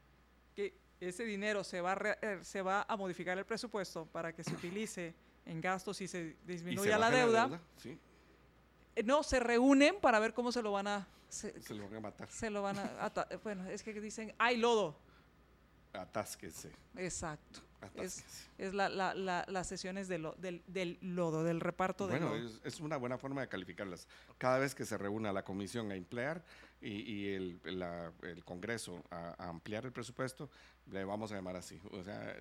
que 0.56 0.74
ese 1.00 1.24
dinero 1.24 1.64
se 1.64 1.82
va 1.82 1.92
a, 1.94 1.96
re- 1.96 2.18
eh, 2.22 2.40
se 2.42 2.62
va 2.62 2.86
a 2.88 2.98
modificar 2.98 3.38
el 3.38 3.46
presupuesto 3.46 4.06
para 4.08 4.34
que 4.34 4.44
se 4.44 4.54
utilice 4.54 5.14
en 5.46 5.62
gastos 5.62 6.02
y 6.02 6.08
se 6.08 6.20
Y 6.20 6.32
se 6.32 6.38
disminuya 6.46 6.98
la 6.98 7.10
deuda, 7.10 7.62
Sí, 7.78 7.98
eh, 8.96 9.04
no, 9.04 9.24
se 9.24 9.40
reúnen 9.40 10.00
para 10.00 10.20
ver 10.20 10.34
cómo 10.34 10.52
se 10.52 10.62
lo 10.62 10.72
van 10.72 10.88
a... 10.88 11.08
Se, 11.30 11.60
se 11.62 11.74
lo 11.74 11.86
van 11.86 11.96
a 11.96 12.00
matar. 12.00 12.30
se 12.30 12.50
lo 12.50 12.62
van 12.62 12.78
a... 12.78 13.12
bueno, 13.44 13.68
es 13.68 13.82
que 13.82 13.94
dicen, 14.00 14.34
hay 14.38 14.58
lodo. 14.58 14.96
Atásquese. 15.94 16.72
Exacto. 16.96 17.62
Es, 17.96 18.24
es 18.58 18.74
la, 18.74 18.90
la- 18.90 19.14
la- 19.14 19.46
las 19.48 19.68
sesiones 19.68 20.08
de 20.08 20.18
lo- 20.20 20.34
del, 20.34 20.64
del 20.68 20.98
lodo, 21.02 21.44
del 21.44 21.60
reparto 21.60 22.08
Bueno, 22.08 22.36
lodo. 22.36 22.38
es, 22.48 22.62
es 22.64 22.80
una 22.80 22.98
buena 22.98 23.18
forma 23.18 23.42
de 23.42 23.48
calificarlas. 23.48 24.08
Cada 24.38 24.60
vez 24.60 24.76
que 24.76 24.86
se 24.86 24.98
reúna 24.98 25.32
la 25.34 25.44
comisión 25.44 25.92
a 25.92 25.96
emplear 25.96 26.44
y, 26.82 26.90
y 27.12 27.34
el, 27.34 27.60
la- 27.64 28.12
el 28.24 28.44
Congreso 28.44 29.04
a, 29.10 29.36
a 29.44 29.50
ampliar 29.50 29.86
el 29.86 29.92
presupuesto, 29.92 30.50
le 30.88 31.04
vamos 31.06 31.32
a 31.32 31.36
llamar 31.36 31.56
así, 31.56 31.80
o 31.92 32.04
sea, 32.04 32.36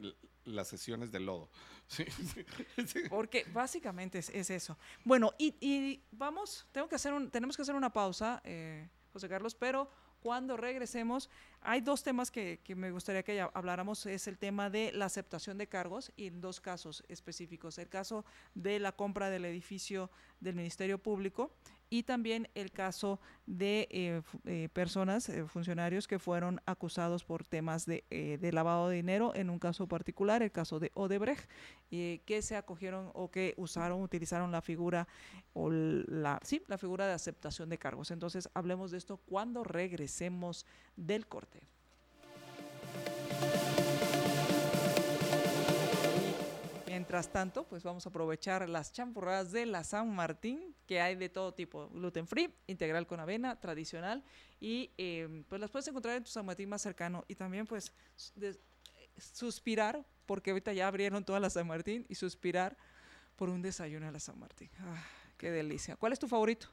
las 0.45 0.67
sesiones 0.69 1.11
del 1.13 1.27
lodo. 1.27 1.49
Sí, 1.89 2.05
sí, 2.07 2.45
sí. 2.87 3.01
Porque 3.11 3.45
básicamente 3.53 4.19
es, 4.19 4.31
es 4.31 4.49
eso. 4.51 4.79
Bueno, 5.05 5.33
y, 5.39 5.55
y 5.61 6.03
vamos, 6.11 6.67
tengo 6.73 6.89
que 6.89 6.95
hacer 6.95 7.13
un, 7.13 7.31
tenemos 7.31 7.55
que 7.55 7.63
hacer 7.63 7.75
una 7.75 7.93
pausa, 7.93 8.41
eh, 8.45 8.89
José 9.13 9.29
Carlos, 9.29 9.55
pero 9.55 9.91
cuando 10.23 10.57
regresemos, 10.57 11.29
hay 11.61 11.81
dos 11.81 12.03
temas 12.03 12.31
que, 12.31 12.61
me 12.77 12.93
gustaría 12.93 13.23
que 13.23 13.41
habláramos. 13.41 14.07
Es 14.07 14.29
el 14.29 14.39
tema 14.39 14.71
de 14.71 14.93
la 14.93 15.07
aceptación 15.07 15.59
de 15.59 15.67
cargos 15.67 16.13
y 16.17 16.29
en 16.29 16.41
dos 16.41 16.61
casos 16.61 17.05
específicos. 17.09 17.77
El 17.79 17.89
caso 17.89 18.25
de 18.55 18.79
la 18.79 18.93
compra 18.93 19.31
del 19.31 19.45
edificio 19.45 20.11
del 20.41 20.55
Ministerio 20.55 20.99
Público 20.99 21.53
y 21.93 22.05
también 22.05 22.49
el 22.55 22.73
caso 22.73 23.21
de 23.45 23.87
eh, 23.91 24.23
eh, 24.47 24.71
personas, 24.73 25.29
eh, 25.29 25.45
funcionarios 25.45 26.09
que 26.09 26.19
fueron 26.19 26.59
acusados 26.65 27.23
por 27.23 27.45
temas 27.45 27.85
de, 27.85 28.03
de, 28.41 28.53
lavado 28.53 28.89
de 28.89 28.97
dinero, 28.97 29.35
en 29.35 29.51
un 29.51 29.59
caso 29.59 29.87
particular, 29.87 30.43
el 30.43 30.51
caso 30.51 30.81
de 30.81 30.91
Odebrecht, 30.95 31.47
que 31.91 32.41
se 32.41 32.57
acogieron 32.57 33.11
o 33.13 33.31
que 33.31 33.53
usaron, 33.59 34.01
utilizaron 34.01 34.51
la 34.51 34.63
figura 34.63 35.07
o 35.53 35.69
la, 35.71 36.41
sí, 36.43 36.63
la 36.67 36.79
figura 36.79 37.07
de 37.07 37.13
aceptación 37.13 37.69
de 37.69 37.77
cargos. 37.77 38.11
Entonces, 38.11 38.49
hablemos 38.55 38.91
de 38.91 38.97
esto 38.97 39.19
cuando 39.19 39.63
regresemos 39.63 40.65
del 40.97 41.27
corte. 41.27 41.69
Mientras 47.03 47.33
tanto, 47.33 47.65
pues 47.65 47.83
vamos 47.83 48.07
a 48.07 48.11
aprovechar 48.11 48.69
las 48.69 48.93
champurradas 48.93 49.51
de 49.51 49.67
la 49.67 49.83
San 49.83 50.15
Martín, 50.15 50.73
que 50.87 51.01
hay 51.01 51.17
de 51.17 51.29
todo 51.29 51.53
tipo, 51.53 51.89
gluten 51.89 52.29
free, 52.29 52.55
integral 52.69 53.09
con 53.09 53.19
avena, 53.19 53.59
tradicional, 53.59 54.23
y 54.61 54.93
em, 54.97 55.43
pues 55.43 55.61
las 55.61 55.69
puedes 55.69 55.89
encontrar 55.89 56.17
en 56.17 56.23
tu 56.23 56.31
San 56.31 56.47
Martín 56.47 56.69
más 56.69 56.81
cercano. 56.81 57.25
Y 57.27 57.35
también 57.35 57.67
pues 57.67 57.93
suspirar, 59.17 60.07
porque 60.27 60.53
ahorita 60.53 60.73
ya 60.73 60.87
abrieron 60.87 61.25
todas 61.25 61.43
las 61.43 61.55
San 61.55 61.67
Martín, 61.67 62.07
y 62.09 62.15
suspirar 62.15 62.77
por 63.35 63.49
un 63.49 63.63
desayuno 63.63 64.07
a 64.07 64.13
la 64.13 64.21
San 64.21 64.39
Martín. 64.39 64.71
Ah, 64.79 65.05
qué 65.37 65.51
delicia. 65.51 65.97
¿Cuál 65.97 66.13
es 66.13 66.21
tu 66.21 66.29
favorito? 66.29 66.69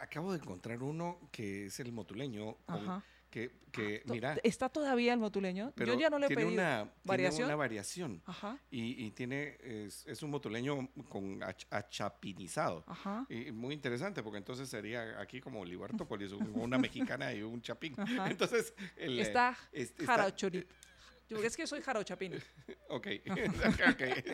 Acabo 0.00 0.32
de 0.32 0.38
encontrar 0.38 0.82
uno 0.82 1.20
que 1.30 1.66
es 1.66 1.78
el 1.78 1.92
motuleño. 1.92 2.56
Con 2.66 3.00
que, 3.36 3.50
que 3.70 4.02
ah, 4.02 4.10
mira. 4.10 4.36
¿Está 4.42 4.70
todavía 4.70 5.12
el 5.12 5.18
motuleño? 5.18 5.74
Yo 5.76 5.92
ya 5.98 6.08
no 6.08 6.18
le 6.18 6.26
he 6.26 6.28
pedido. 6.30 6.48
Una, 6.48 6.90
¿Variación? 7.04 7.36
Tiene 7.36 7.44
una 7.44 7.56
variación. 7.56 8.22
Ajá. 8.24 8.58
Y, 8.70 9.04
y, 9.04 9.10
tiene, 9.10 9.58
es, 9.60 10.06
es, 10.06 10.22
un 10.22 10.30
motuleño 10.30 10.88
con 11.10 11.40
achapinizado. 11.68 12.82
Ajá. 12.86 13.26
Y 13.28 13.52
muy 13.52 13.74
interesante, 13.74 14.22
porque 14.22 14.38
entonces 14.38 14.70
sería 14.70 15.20
aquí 15.20 15.42
como 15.42 15.62
Libertópolis, 15.66 16.32
una 16.54 16.78
mexicana 16.78 17.34
y 17.34 17.42
un 17.42 17.60
chapín. 17.60 17.94
Ajá. 17.98 18.30
Entonces. 18.30 18.72
El, 18.96 19.20
está, 19.20 19.54
está 19.70 20.34
Yo 20.34 20.56
es 21.42 21.56
que 21.58 21.66
soy 21.66 21.82
jarochapín. 21.82 22.32
ok. 22.88 23.06
okay. 23.92 24.24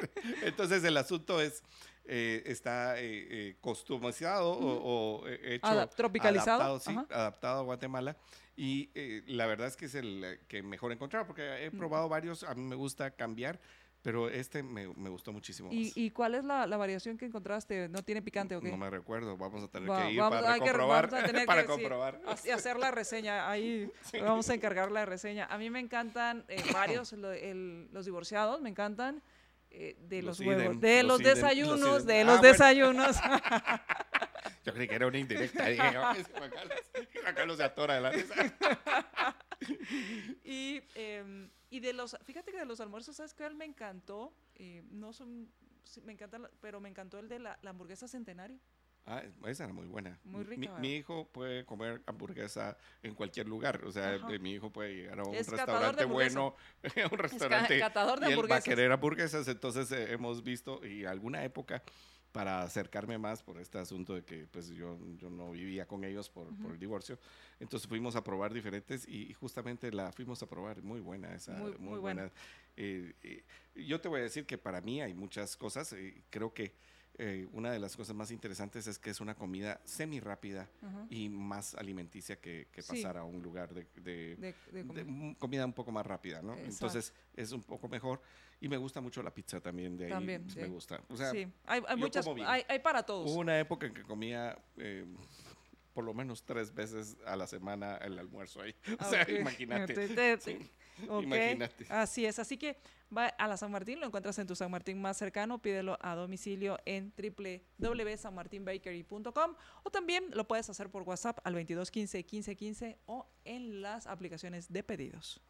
Entonces 0.43 0.85
el 0.85 0.97
asunto 0.97 1.41
es 1.41 1.65
eh, 2.05 2.43
está 2.47 3.01
eh, 3.01 3.27
eh 3.31 3.57
customizado 3.61 4.53
o, 4.53 5.27
eh, 5.27 5.57
hecho 5.57 5.89
tropicalizado 5.97 6.63
adaptado, 6.63 6.81
sí, 6.81 7.15
adaptado 7.15 7.61
a 7.61 7.63
Guatemala 7.63 8.17
y 8.57 8.91
la 9.27 9.47
verdad 9.47 9.69
es 9.69 9.77
que 9.77 9.87
es 9.87 9.95
el 9.95 10.41
que 10.49 10.63
mejor 10.63 10.93
encontrar 10.93 11.27
porque 11.27 11.65
he 11.65 11.71
probado 11.71 12.09
varios 12.09 12.45
a 12.45 12.55
mí 12.55 12.63
me 12.63 12.77
gusta 12.77 13.11
cambiar 13.13 13.61
pero 14.03 14.29
este 14.29 14.63
me, 14.63 14.89
me 14.89 15.09
gustó 15.09 15.33
muchísimo. 15.33 15.69
¿Y, 15.73 15.93
¿Y, 15.95 16.11
cuál 16.11 16.35
es 16.35 16.45
la, 16.45 16.67
la, 16.67 16.77
variación 16.77 17.17
que 17.17 17.25
encontraste? 17.25 17.89
¿No 17.89 18.03
tiene 18.03 18.21
picante 18.21 18.57
o 18.57 18.61
qué? 18.61 18.71
No 18.71 18.77
me 18.77 18.91
recuerdo, 18.91 19.37
vamos 19.37 19.63
a 19.63 19.69
tener 19.69 19.89
que 19.89 20.13
ir 20.13 20.19
para 20.19 20.59
comprobar. 20.59 21.11
para 21.47 21.65
comprobar. 21.65 22.21
hacer 22.27 22.79
la 22.79 22.91
reseña, 22.91 23.49
ahí 23.49 23.89
vamos 24.21 24.51
a 24.51 24.55
encargar 24.55 24.91
la 24.91 25.07
reseña. 25.07 25.47
A 25.47 25.57
mí 25.57 25.71
me 25.71 25.79
encantan 25.79 26.45
varios, 26.73 27.13
los 27.13 28.05
divorciados, 28.05 28.61
me 28.61 28.69
encantan. 28.69 29.23
Eh, 29.75 29.97
de 30.07 30.21
los, 30.21 30.39
huevos, 30.41 30.79
de 30.83 31.03
los, 31.03 31.19
desayunos, 31.19 32.05
de 32.05 32.25
los 32.25 32.43
desayunos. 32.43 33.17
Yo 34.65 34.73
creí 34.73 34.89
que 34.89 34.95
era 34.95 35.07
una 35.07 35.19
indirecta. 35.19 35.67
Dije, 35.67 35.83
Juan 35.83 37.35
Carlos, 37.35 37.57
se 37.57 37.65
atora 37.65 37.95
de 37.97 38.01
la 38.01 38.11
risa. 38.11 38.35
y, 40.45 40.83
eh, 40.95 41.49
y 41.71 41.81
de 41.81 41.93
los, 41.93 42.17
fíjate 42.25 42.53
que 42.53 42.59
de 42.59 42.65
los 42.65 42.81
almuerzos, 42.81 43.17
¿sabes 43.17 43.35
cuál 43.35 43.55
me 43.55 43.65
encantó? 43.65 44.33
Eh, 44.55 44.83
no 44.91 45.13
son, 45.13 45.51
me 46.05 46.13
encantan, 46.13 46.49
pero 46.61 46.81
me 46.81 46.89
encantó 46.89 47.19
el 47.19 47.29
de 47.29 47.39
la, 47.39 47.59
la 47.63 47.71
hamburguesa 47.71 48.07
centenario. 48.07 48.59
Ah, 49.05 49.23
esa 49.47 49.65
era 49.65 49.73
muy 49.73 49.87
buena. 49.87 50.17
Muy 50.23 50.45
rica. 50.45 50.79
Mi, 50.79 50.95
hijo 50.95 51.27
puede 51.33 51.65
comer 51.65 52.03
hamburguesa 52.07 52.77
en 53.03 53.15
cualquier 53.15 53.49
lugar. 53.49 53.85
O 53.85 53.91
sea, 53.91 54.17
mi 54.41 54.53
hijo 54.53 54.71
puede 54.71 54.95
llegar 54.95 55.19
a 55.19 55.25
un 55.25 55.35
restaurante 55.35 56.05
bueno, 56.05 56.55
un 57.11 57.19
restaurante. 57.19 57.81
catador 57.81 58.21
de 58.21 58.31
y 58.31 58.33
él 58.33 58.51
va 58.51 58.57
a 58.57 58.61
querer 58.61 58.93
hamburguesas. 58.93 59.49
Entonces 59.49 59.91
eh, 59.91 60.13
hemos 60.13 60.45
visto, 60.45 60.87
y 60.87 61.05
alguna 61.05 61.43
época, 61.43 61.83
para 62.33 62.63
acercarme 62.63 63.19
más 63.19 63.43
por 63.43 63.59
este 63.59 63.79
asunto 63.79 64.15
de 64.15 64.25
que 64.25 64.47
pues 64.51 64.69
yo, 64.71 64.99
yo 65.19 65.31
no 65.31 65.53
vivía 65.53 65.87
con 65.87 66.03
ellos 66.05 66.31
por, 66.31 66.49
por 66.57 66.73
el 66.73 66.79
divorcio. 66.79 67.19
Entonces 67.61 67.89
fuimos 67.89 68.17
a 68.17 68.25
probar 68.25 68.53
diferentes 68.53 69.07
y, 69.07 69.33
justamente 69.35 69.93
la 69.93 70.11
fuimos 70.13 70.43
a 70.43 70.47
probar. 70.47 70.83
Muy 70.83 71.01
buena 71.01 71.35
esa, 71.35 71.53
muy, 71.53 71.77
muy, 71.79 71.99
buena. 71.99 72.31
Eh, 72.77 73.13
eh, 73.23 73.45
yo 73.75 74.01
te 74.01 74.09
voy 74.09 74.21
a 74.21 74.23
decir 74.25 74.47
que 74.47 74.59
para 74.59 74.81
mí 74.81 75.01
hay 75.03 75.15
muchas 75.15 75.57
cosas. 75.57 75.95
creo 76.31 76.53
que 76.53 76.75
eh, 77.19 77.47
una 77.53 77.71
de 77.71 77.79
las 77.79 77.95
cosas 77.95 78.17
más 78.17 78.31
interesantes 78.31 78.87
es 78.87 78.99
que 78.99 79.11
es 79.11 79.21
una 79.21 79.35
comida 79.35 79.81
semi 79.85 80.19
rápida 80.19 80.71
y 81.11 81.29
más 81.29 81.75
alimenticia 81.75 82.41
que, 82.41 82.67
pasar 82.89 83.19
a 83.19 83.25
un 83.25 83.43
lugar 83.43 83.75
de, 83.75 84.55
comida 85.39 85.67
un 85.67 85.75
poco 85.75 85.93
más 85.93 86.07
rápida, 86.07 86.41
¿no? 86.41 86.57
Entonces 86.57 87.13
es 87.37 87.53
un 87.53 87.63
poco 87.63 87.89
mejor 87.89 88.23
y 88.63 88.69
me 88.69 88.77
gusta 88.77 89.01
mucho 89.01 89.23
la 89.23 89.35
pizza 89.35 89.61
también 89.61 89.97
de 89.97 90.05
ahí. 90.05 90.11
También, 90.11 90.47
me 90.57 90.69
gusta. 90.69 91.03
O 91.09 91.17
sea, 91.17 91.33
sí, 91.33 91.49
hay, 91.67 91.83
muchas, 91.97 92.25
hay, 92.47 92.63
hay, 92.69 92.79
para 92.79 93.03
todos. 93.03 93.31
Hubo 93.31 93.41
una 93.41 93.59
época 93.59 93.87
en 93.87 93.93
que 93.93 94.03
comía 94.05 94.57
eh, 94.77 95.05
por 95.93 96.05
lo 96.05 96.15
menos 96.15 96.45
tres 96.45 96.73
veces 96.73 97.17
a 97.27 97.35
la 97.35 97.49
semana 97.49 97.97
el 97.97 98.17
almuerzo 98.19 98.63
ahí. 98.63 98.75
O 99.01 99.05
sea, 99.05 99.29
imagínate. 99.29 100.09
Imagínate. 101.09 101.87
Así 101.89 102.25
es. 102.25 102.39
Así 102.39 102.57
que 102.57 102.77
va 103.15 103.27
a 103.27 103.49
la 103.49 103.57
San 103.57 103.73
Martín, 103.73 103.99
lo 103.99 104.07
encuentras 104.07 104.39
en 104.39 104.47
tu 104.47 104.55
San 104.55 104.71
Martín 104.71 105.03
más 105.03 105.17
cercano, 105.17 105.61
pídelo 105.61 105.99
a 106.01 106.15
domicilio 106.15 106.79
en 106.85 107.13
www.sanmartinbakery.com 107.79 109.57
o 109.83 109.91
también 109.91 110.27
lo 110.33 110.47
puedes 110.47 110.71
hacer 110.71 110.89
por 110.89 111.03
WhatsApp 111.03 111.41
al 111.43 111.55
2215 111.55 112.19
1515 112.19 112.99
o 113.07 113.27
en 113.45 113.83
las 113.83 114.07
aplicaciones 114.07 114.73
de 114.73 114.85
pedidos. 114.85 115.41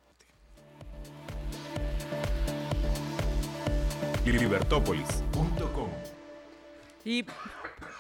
Libertópolis.com 4.31 5.91
y 7.05 7.27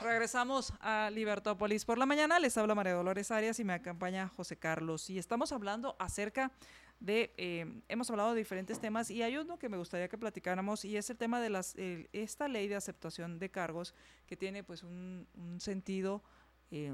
regresamos 0.01 0.73
a 0.81 1.11
Libertópolis 1.11 1.85
por 1.85 1.99
la 1.99 2.07
mañana. 2.07 2.39
Les 2.39 2.57
habla 2.57 2.77
María 2.77 2.93
Dolores 2.93 3.33
Arias 3.33 3.59
y 3.59 3.65
me 3.65 3.73
acompaña 3.73 4.29
José 4.29 4.57
Carlos. 4.57 5.11
Y 5.11 5.19
estamos 5.19 5.51
hablando 5.51 5.97
acerca 5.99 6.53
de, 7.01 7.35
eh, 7.37 7.83
hemos 7.89 8.09
hablado 8.11 8.33
de 8.33 8.39
diferentes 8.39 8.79
temas 8.79 9.11
y 9.11 9.23
hay 9.23 9.37
uno 9.37 9.59
que 9.59 9.69
me 9.69 9.77
gustaría 9.77 10.09
que 10.09 10.17
platicáramos 10.17 10.85
y 10.85 10.97
es 10.97 11.11
el 11.11 11.17
tema 11.17 11.41
de 11.41 11.51
las, 11.51 11.75
esta 12.13 12.47
ley 12.47 12.69
de 12.69 12.77
aceptación 12.77 13.41
de 13.41 13.51
cargos 13.51 13.93
que 14.27 14.37
tiene 14.37 14.63
pues 14.63 14.85
un, 14.85 15.27
sentido, 15.59 16.23
eh, 16.71 16.93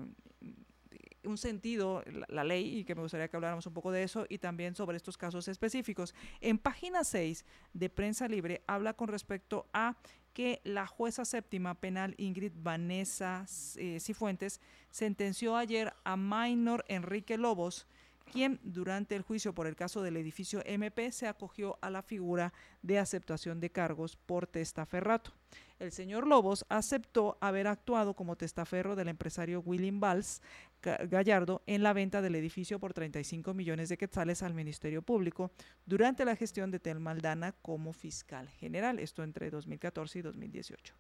un 1.24 1.39
sentido 1.39 2.03
la, 2.28 2.45
ley 2.45 2.78
y 2.78 2.84
que 2.84 2.95
me 2.95 3.03
gustaría 3.03 3.28
que 3.28 3.36
habláramos 3.36 3.66
un 3.66 3.74
poco 3.74 3.93
de 3.93 4.03
eso 4.03 4.26
y 4.28 4.39
también 4.39 4.74
sobre 4.74 4.97
estos 4.97 5.16
casos 5.16 5.49
específicos. 5.49 6.14
En 6.41 6.59
página 6.59 7.05
6 7.05 7.45
de 7.72 7.91
Prensa 7.91 8.28
Libre 8.28 8.62
habla 8.66 8.95
con 8.95 9.09
respecto 9.09 9.66
a 9.72 9.97
que 10.32 10.61
la 10.64 10.86
jueza 10.86 11.24
séptima 11.24 11.74
penal 11.74 12.14
Ingrid 12.16 12.53
Vanessa 12.55 13.45
eh, 13.76 13.99
Cifuentes 14.01 14.61
sentenció 14.91 15.57
ayer 15.57 15.93
a 16.05 16.16
Minor 16.16 16.84
Enrique 16.89 17.36
Lobos 17.36 17.86
quien 18.28 18.61
durante 18.62 19.16
el 19.16 19.22
juicio 19.22 19.55
por 19.55 19.66
el 19.66 19.74
caso 19.74 20.03
del 20.03 20.16
edificio 20.16 20.62
MP 20.64 21.11
se 21.12 21.26
acogió 21.26 21.78
a 21.80 21.91
la 21.91 22.03
figura 22.03 22.53
de 22.82 22.99
aceptación 22.99 23.59
de 23.59 23.70
cargos 23.70 24.16
por 24.16 24.47
testaferrato. 24.47 25.32
El 25.79 25.93
señor 25.93 26.26
Lobos 26.26 26.64
aceptó 26.68 27.39
haber 27.41 27.68
actuado 27.68 28.14
como 28.14 28.37
testaferro 28.37 28.97
del 28.97 29.09
empresario 29.09 29.61
William 29.61 30.01
Valls 30.01 30.43
Gallardo 30.83 31.62
en 31.66 31.85
la 31.85 31.93
venta 31.93 32.20
del 32.20 32.35
edificio 32.35 32.81
por 32.81 32.93
35 32.93 33.55
millones 33.55 33.89
de 33.89 33.97
quetzales 33.97 34.43
al 34.43 34.55
Ministerio 34.55 35.03
Público 35.03 35.53
durante 35.87 36.24
la 36.24 36.35
gestión 36.35 36.72
de 36.72 36.81
Tel 36.81 36.99
Maldana 36.99 37.53
como 37.62 37.93
fiscal 37.93 38.49
general, 38.49 38.99
esto 38.99 39.22
entre 39.22 39.51
2014 39.51 40.18
y 40.18 40.22
2018. 40.22 40.95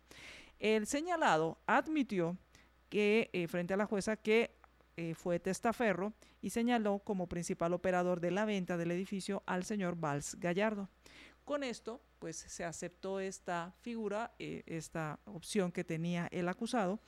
El 0.60 0.86
señalado 0.86 1.58
admitió 1.66 2.36
que 2.88 3.30
eh, 3.32 3.48
frente 3.48 3.74
a 3.74 3.76
la 3.76 3.86
jueza 3.86 4.16
que 4.16 4.56
eh, 4.96 5.14
fue 5.14 5.40
testaferro 5.40 6.12
y 6.40 6.50
señaló 6.50 7.00
como 7.00 7.28
principal 7.28 7.72
operador 7.72 8.20
de 8.20 8.30
la 8.30 8.44
venta 8.44 8.76
del 8.76 8.92
edificio 8.92 9.42
al 9.46 9.64
señor 9.64 9.96
Valls 9.96 10.36
Gallardo. 10.40 10.88
Con 11.44 11.62
esto, 11.62 12.00
pues 12.18 12.36
se 12.36 12.64
aceptó 12.64 13.20
esta 13.20 13.72
figura, 13.80 14.32
eh, 14.38 14.62
esta 14.66 15.18
opción 15.24 15.72
que 15.72 15.84
tenía 15.84 16.28
el 16.30 16.48
acusado, 16.48 17.00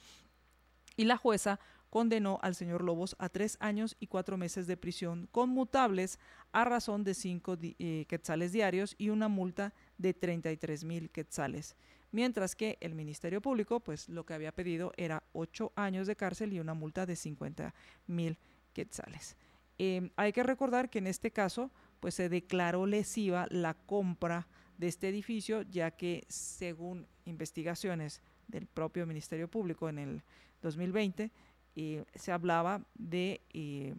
y 0.96 1.04
la 1.04 1.16
jueza 1.16 1.60
condenó 1.88 2.38
al 2.42 2.54
señor 2.54 2.82
Lobos 2.82 3.16
a 3.18 3.28
tres 3.28 3.56
años 3.60 3.96
y 3.98 4.06
cuatro 4.06 4.36
meses 4.36 4.66
de 4.66 4.76
prisión 4.76 5.28
conmutables 5.32 6.18
a 6.52 6.64
razón 6.64 7.02
de 7.04 7.14
cinco 7.14 7.56
eh, 7.60 8.04
quetzales 8.08 8.52
diarios 8.52 8.94
y 8.96 9.08
una 9.08 9.28
multa 9.28 9.74
de 9.98 10.14
33 10.14 10.84
mil 10.84 11.10
quetzales 11.10 11.76
mientras 12.12 12.56
que 12.56 12.78
el 12.80 12.94
Ministerio 12.94 13.40
Público, 13.40 13.80
pues 13.80 14.08
lo 14.08 14.24
que 14.24 14.34
había 14.34 14.52
pedido 14.52 14.92
era 14.96 15.22
ocho 15.32 15.72
años 15.76 16.06
de 16.06 16.16
cárcel 16.16 16.52
y 16.52 16.60
una 16.60 16.74
multa 16.74 17.06
de 17.06 17.16
50 17.16 17.74
mil 18.06 18.38
quetzales. 18.72 19.36
Em, 19.78 20.10
hay 20.16 20.32
que 20.32 20.42
recordar 20.42 20.90
que 20.90 20.98
en 20.98 21.06
este 21.06 21.30
caso, 21.30 21.70
pues 22.00 22.14
se 22.14 22.28
declaró 22.28 22.86
lesiva 22.86 23.46
la 23.50 23.74
compra 23.74 24.46
de 24.80 24.88
este 24.88 25.08
edificio, 25.10 25.60
ya 25.62 25.90
que 25.90 26.24
según 26.28 27.06
investigaciones 27.26 28.22
del 28.48 28.66
propio 28.66 29.06
Ministerio 29.06 29.46
Público 29.46 29.90
en 29.90 29.98
el 29.98 30.22
2020, 30.62 31.30
eh, 31.76 32.04
se 32.14 32.32
hablaba 32.32 32.82
de, 32.94 33.42
eh, 33.52 33.94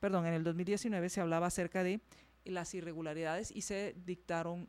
perdón, 0.00 0.26
en 0.26 0.32
el 0.32 0.42
2019 0.42 1.10
se 1.10 1.20
hablaba 1.20 1.48
acerca 1.48 1.84
de 1.84 2.00
las 2.46 2.74
irregularidades 2.74 3.52
y 3.54 3.60
se 3.60 3.94
dictaron 4.04 4.68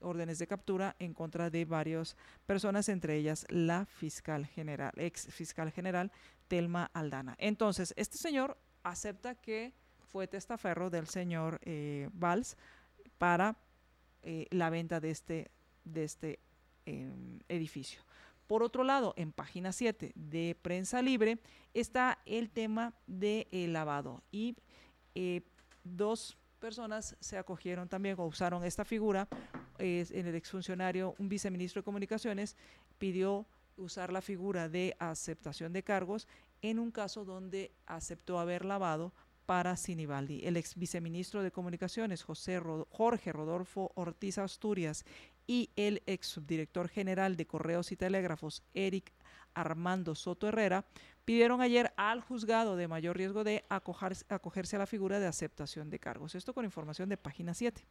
órdenes 0.00 0.38
de 0.38 0.46
captura 0.46 0.94
en 1.00 1.12
contra 1.12 1.50
de 1.50 1.64
varias 1.64 2.16
personas, 2.46 2.88
entre 2.88 3.16
ellas 3.16 3.46
la 3.50 3.86
fiscal 3.86 4.46
general, 4.46 4.92
ex 4.96 5.26
fiscal 5.26 5.72
general 5.72 6.12
Telma 6.46 6.90
Aldana. 6.94 7.34
Entonces, 7.38 7.92
este 7.96 8.16
señor 8.16 8.56
acepta 8.84 9.34
que 9.34 9.72
fue 9.98 10.28
testaferro 10.28 10.88
del 10.88 11.08
señor 11.08 11.60
eh, 11.64 12.08
Valls 12.12 12.56
para 13.18 13.58
eh, 14.24 14.46
la 14.50 14.70
venta 14.70 15.00
de 15.00 15.10
este, 15.10 15.50
de 15.84 16.04
este 16.04 16.38
em, 16.86 17.38
edificio. 17.48 18.02
Por 18.46 18.62
otro 18.62 18.84
lado, 18.84 19.14
en 19.16 19.32
página 19.32 19.72
7 19.72 20.12
de 20.14 20.56
Prensa 20.60 21.02
Libre 21.02 21.38
está 21.72 22.18
el 22.26 22.50
tema 22.50 22.94
de 23.06 23.46
lavado 23.70 24.22
y 24.32 24.56
eh, 25.14 25.42
dos 25.82 26.36
personas 26.58 27.16
se 27.20 27.38
acogieron 27.38 27.88
también 27.88 28.16
o 28.18 28.26
usaron 28.26 28.64
esta 28.64 28.84
figura. 28.84 29.28
en 29.78 30.26
el 30.26 30.34
exfuncionario, 30.34 31.14
un 31.18 31.28
viceministro 31.28 31.80
de 31.82 31.84
Comunicaciones 31.84 32.56
pidió 32.98 33.46
usar 33.76 34.12
la 34.12 34.22
figura 34.22 34.68
de 34.68 34.96
aceptación 34.98 35.72
de 35.72 35.82
cargos 35.82 36.28
en 36.62 36.78
un 36.78 36.90
caso 36.90 37.24
donde 37.24 37.72
aceptó 37.86 38.38
haber 38.38 38.64
lavado 38.64 39.12
para 39.46 39.76
Sinibaldi. 39.76 40.40
El 40.44 40.56
ex 40.56 40.74
viceministro 40.74 41.42
de 41.42 41.50
Comunicaciones, 41.50 42.22
José 42.22 42.60
Jorge 42.90 43.32
Rodolfo 43.32 43.92
Ortiz 43.94 44.38
Asturias, 44.38 45.04
y 45.46 45.70
el 45.76 46.02
ex 46.06 46.26
subdirector 46.26 46.88
general 46.88 47.36
de 47.36 47.46
Correos 47.46 47.92
y 47.92 47.96
Telégrafos, 47.96 48.62
Eric 48.72 49.12
Armando 49.52 50.14
Soto 50.14 50.48
Herrera, 50.48 50.84
pidieron 51.24 51.60
ayer 51.60 51.92
al 51.96 52.20
juzgado 52.20 52.76
de 52.76 52.88
mayor 52.88 53.16
riesgo 53.16 53.44
de 53.44 53.64
acogerse 53.68 54.76
a 54.76 54.78
la 54.78 54.86
figura 54.86 55.20
de 55.20 55.26
aceptación 55.26 55.90
de 55.90 55.98
cargos. 55.98 56.34
Esto 56.34 56.52
con 56.52 56.64
información 56.64 57.08
de 57.08 57.16
página 57.16 57.54
7. 57.54 57.84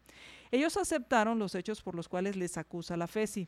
Ellos 0.51 0.77
aceptaron 0.77 1.39
los 1.39 1.55
hechos 1.55 1.81
por 1.81 1.95
los 1.95 2.07
cuales 2.07 2.35
les 2.35 2.57
acusa 2.57 2.97
la 2.97 3.07
FESI. 3.07 3.47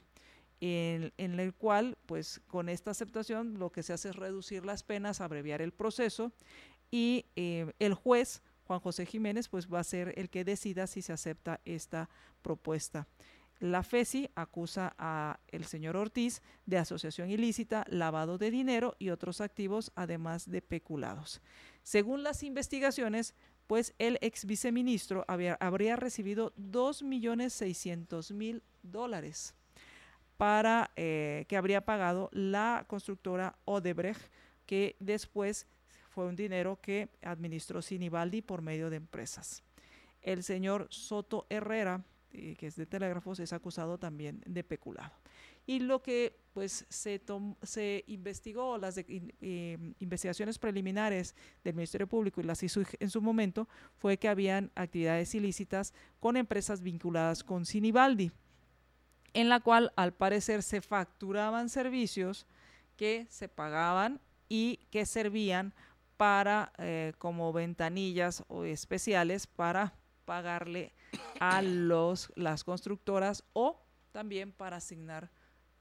En, 0.61 1.11
en, 1.17 1.37
el 1.37 1.53
cual, 1.53 1.97
pues 2.05 2.41
con 2.47 2.69
esta 2.69 2.91
aceptación 2.91 3.59
lo 3.59 3.73
que 3.73 3.83
se 3.83 3.91
hace 3.91 4.09
es 4.09 4.15
reducir 4.15 4.65
las 4.65 4.83
penas, 4.83 5.19
abreviar 5.19 5.61
el 5.61 5.73
proceso 5.73 6.31
y 6.91 7.25
eh, 7.35 7.71
el 7.79 7.93
juez, 7.93 8.41
Juan 8.65 8.79
José 8.79 9.05
Jiménez, 9.05 9.49
pues 9.49 9.71
va 9.71 9.79
a 9.79 9.83
ser 9.83 10.13
el 10.17 10.29
que 10.29 10.43
decida 10.43 10.87
si 10.87 11.01
se 11.01 11.13
acepta 11.13 11.61
esta 11.65 12.09
propuesta. 12.41 13.07
La 13.59 13.83
FESI 13.83 14.29
acusa 14.35 14.93
a 14.97 15.39
el 15.47 15.65
señor 15.65 15.95
Ortiz 15.95 16.41
de 16.65 16.77
asociación 16.77 17.29
ilícita, 17.29 17.85
lavado 17.89 18.37
de 18.37 18.51
dinero 18.51 18.95
y 18.99 19.11
otros 19.11 19.39
activos, 19.39 19.93
además 19.95 20.49
de 20.49 20.61
peculados. 20.61 21.41
Según 21.81 22.23
las 22.23 22.43
investigaciones, 22.43 23.33
pues 23.67 23.93
el 23.97 24.17
ex 24.21 24.45
viceministro 24.45 25.25
habría 25.27 25.95
recibido 25.95 26.53
2.600.000 26.57 28.61
dólares 28.83 29.55
para 30.37 30.91
eh, 30.95 31.45
que 31.47 31.57
habría 31.57 31.85
pagado 31.85 32.29
la 32.33 32.85
constructora 32.87 33.57
Odebrecht, 33.65 34.21
que 34.65 34.95
después 34.99 35.67
fue 36.15 36.25
un 36.25 36.37
dinero 36.37 36.79
que 36.81 37.09
administró 37.21 37.81
Sinibaldi 37.81 38.41
por 38.41 38.61
medio 38.61 38.89
de 38.89 38.95
empresas. 38.95 39.63
El 40.21 40.43
señor 40.43 40.87
Soto 40.89 41.45
Herrera, 41.49 42.05
eh, 42.31 42.55
que 42.57 42.67
es 42.67 42.77
de 42.77 42.85
telégrafos, 42.85 43.41
es 43.41 43.51
acusado 43.51 43.97
también 43.97 44.41
de 44.45 44.63
peculado. 44.63 45.11
Y 45.67 45.79
lo 45.79 46.01
que 46.01 46.39
pues 46.53 46.85
se, 46.87 47.21
se 47.63 48.05
investigó, 48.07 48.77
las 48.77 48.97
eh, 48.97 49.77
investigaciones 49.99 50.57
preliminares 50.57 51.35
del 51.65 51.75
Ministerio 51.75 52.07
Público 52.07 52.39
y 52.39 52.45
las 52.45 52.63
hizo 52.63 52.81
en 52.97 53.09
su 53.09 53.21
momento, 53.21 53.67
fue 53.97 54.17
que 54.17 54.29
habían 54.29 54.71
actividades 54.73 55.35
ilícitas 55.35 55.93
con 56.21 56.37
empresas 56.37 56.81
vinculadas 56.81 57.43
con 57.43 57.65
Sinibaldi, 57.65 58.31
en 59.33 59.49
la 59.49 59.59
cual 59.59 59.91
al 59.97 60.13
parecer 60.13 60.63
se 60.63 60.79
facturaban 60.79 61.67
servicios 61.67 62.47
que 62.95 63.27
se 63.29 63.49
pagaban 63.49 64.21
y 64.49 64.77
que 64.91 65.05
servían 65.05 65.73
para 66.17 66.71
eh, 66.77 67.13
como 67.17 67.51
ventanillas 67.53 68.43
o 68.47 68.63
especiales 68.63 69.47
para 69.47 69.93
pagarle 70.25 70.93
a 71.39 71.61
los, 71.61 72.31
las 72.35 72.63
constructoras 72.63 73.43
o 73.53 73.81
también 74.11 74.51
para 74.51 74.77
asignar 74.77 75.29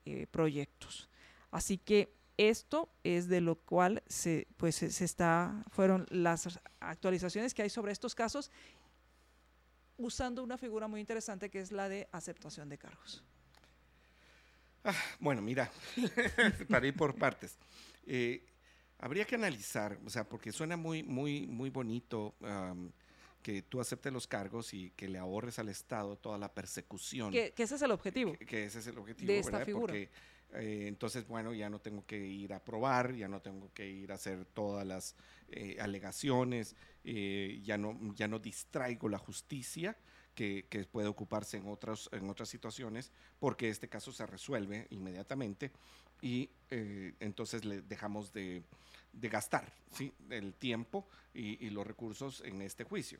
eh, 0.05 0.27
proyectos. 0.31 1.09
Así 1.51 1.79
que 1.79 2.15
esto 2.37 2.89
es 3.05 3.29
de 3.29 3.41
lo 3.41 3.55
cual 3.57 4.03
se, 4.09 4.49
pues, 4.57 4.75
se 4.75 5.05
está, 5.05 5.65
fueron 5.71 6.07
las 6.11 6.61
actualizaciones 6.81 7.55
que 7.55 7.63
hay 7.63 7.71
sobre 7.71 7.93
estos 7.93 8.15
casos 8.15 8.51
usando 9.97 10.43
una 10.43 10.59
figura 10.59 10.89
muy 10.89 11.01
interesante 11.01 11.49
que 11.51 11.61
es 11.61 11.71
la 11.71 11.89
de 11.89 12.09
aceptación 12.11 12.69
de 12.69 12.79
cargos. 12.79 13.23
Ah, 14.83 14.95
bueno, 15.19 15.41
mira, 15.41 15.71
para 16.69 16.87
ir 16.87 16.95
por 16.95 17.15
partes. 17.15 17.57
Eh, 18.05 18.45
habría 19.05 19.27
que 19.27 19.35
analizar, 19.35 19.99
o 20.07 20.09
sea, 20.09 20.27
porque 20.27 20.51
suena 20.51 20.79
muy, 20.79 21.03
muy, 21.03 21.47
muy 21.47 21.69
bonito 21.69 22.35
que 23.43 23.61
tú 23.61 23.79
aceptes 23.79 24.11
los 24.11 24.27
cargos 24.27 24.73
y 24.73 24.93
que 24.97 25.09
le 25.09 25.19
ahorres 25.19 25.59
al 25.59 25.69
Estado 25.69 26.17
toda 26.17 26.39
la 26.39 26.55
persecución. 26.55 27.31
Que, 27.31 27.53
ese 27.55 27.75
es 27.75 27.83
el 27.83 27.91
objetivo. 27.91 28.33
Que, 28.33 28.65
ese 28.65 28.79
es 28.79 28.87
el 28.87 28.97
objetivo 28.97 29.31
de 29.31 29.39
esta 29.41 29.63
figura. 29.63 29.93
Porque 29.93 30.09
eh, 30.55 30.87
entonces, 30.89 31.29
bueno, 31.29 31.53
ya 31.53 31.69
no 31.69 31.81
tengo 31.81 32.07
que 32.07 32.19
ir 32.19 32.55
a 32.55 32.65
probar, 32.65 33.15
ya 33.15 33.29
no 33.29 33.43
tengo 33.43 33.71
que 33.75 33.87
ir 33.87 34.11
a 34.11 34.15
hacer 34.15 34.47
todas 34.47 34.87
las 34.87 35.17
eh, 35.51 35.77
alegaciones, 35.81 36.75
eh, 37.05 37.61
ya, 37.63 37.77
no, 37.77 38.15
ya 38.15 38.27
no 38.27 38.39
distraigo 38.39 39.11
la 39.11 39.19
justicia. 39.19 39.99
Que, 40.35 40.67
que, 40.69 40.85
puede 40.85 41.07
ocuparse 41.07 41.59
en, 41.59 41.69
otras 41.69 42.11
en 42.11 42.29
otras 42.29 42.49
situaciones, 42.49 43.13
porque 43.39 43.69
este 43.69 43.89
caso 43.89 44.11
se 44.11 44.27
resuelve 44.27 44.89
inmediatamente 44.91 45.71
y 46.21 46.51
entonces 47.21 47.65
le 47.65 47.83
dejamos 47.83 48.33
de, 48.33 48.65
de 49.15 49.29
gastar 49.29 49.73
¿sí? 49.93 50.13
el 50.31 50.55
tiempo 50.55 51.09
y, 51.33 51.71
los 51.71 51.87
recursos 51.87 52.43
en 52.45 52.63
este 52.63 52.85
juicio. 52.85 53.19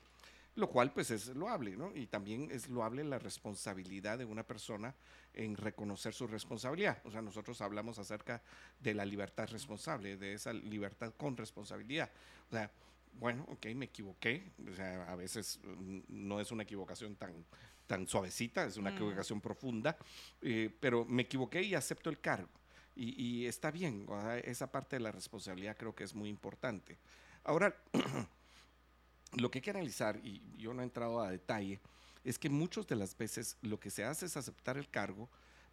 Lo 0.57 0.71
cual 0.71 0.93
pues 0.93 1.11
es 1.11 1.29
loable, 1.29 1.77
¿no? 1.77 1.91
Y 1.97 2.07
también 2.07 2.49
es 2.53 2.69
loable 2.69 3.03
la 3.03 3.19
responsabilidad 3.19 4.19
de 4.19 4.25
una 4.25 4.45
persona 4.45 4.95
en 5.33 5.57
reconocer 5.57 6.15
su 6.15 6.29
responsabilidad. 6.29 7.03
O 7.05 7.11
sea, 7.11 7.21
nosotros 7.23 7.61
hablamos 7.61 7.99
acerca 7.99 8.41
de 8.79 8.95
la 8.95 9.05
libertad 9.05 9.49
responsable, 9.49 10.17
de 10.17 10.35
esa 10.35 10.53
libertad 10.53 11.13
con 11.17 11.37
responsabilidad. 11.37 12.09
O 12.49 12.53
sea, 12.53 12.71
bueno, 13.19 13.45
ok, 13.51 13.67
me 13.75 13.87
equivoqué. 13.87 14.53
O 14.71 14.75
sea, 14.75 15.11
a 15.11 15.17
veces 15.17 15.59
mm, 15.65 16.01
no 16.09 16.41
es 16.41 16.53
una 16.53 16.63
equivocación 16.63 17.17
tan, 17.17 17.45
tan 17.87 18.07
suavecita, 18.07 18.65
es 18.65 18.77
una 18.77 18.91
mm. 18.91 18.95
equivocación 18.95 19.41
profunda, 19.41 19.97
eh, 20.41 20.71
pero 20.79 21.05
me 21.05 21.23
equivoqué 21.23 21.63
y 21.63 21.75
acepto 21.75 22.11
el 22.11 22.21
cargo. 22.21 22.49
Y, 22.97 23.47
está 23.47 23.73
bien, 23.73 24.07
esa 24.45 24.71
parte 24.71 24.97
de 24.97 25.01
la 25.01 25.11
responsabilidad 25.11 25.77
creo 25.77 25.95
que 25.95 26.05
es 26.05 26.15
muy 26.15 26.29
importante. 26.29 26.97
Ahora, 27.43 27.75
lo 29.33 29.51
que 29.51 29.59
hay 29.59 29.63
que 29.63 29.71
analizar, 29.71 30.21
y 30.23 30.43
yo 30.57 30.73
no 30.73 30.83
he 30.83 30.85
entrado 30.85 31.21
a 31.21 31.31
detalle, 31.31 31.81
es 32.23 32.39
que 32.39 32.49
muchas 32.49 32.87
de 32.87 32.97
las 32.97 33.17
veces 33.17 33.57
lo 33.63 33.81
que 33.81 33.91
se 33.91 34.05
hace 34.05 34.27
es 34.27 34.37
aceptar 34.37 34.77
el 34.77 34.89
cargo 34.89 35.29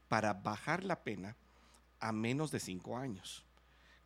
para 0.08 0.34
bajar 0.34 0.84
la 0.84 1.04
pena 1.04 1.38
a 2.00 2.12
menos 2.12 2.52
de 2.52 2.60
cinco 2.60 2.98
años. 2.98 3.46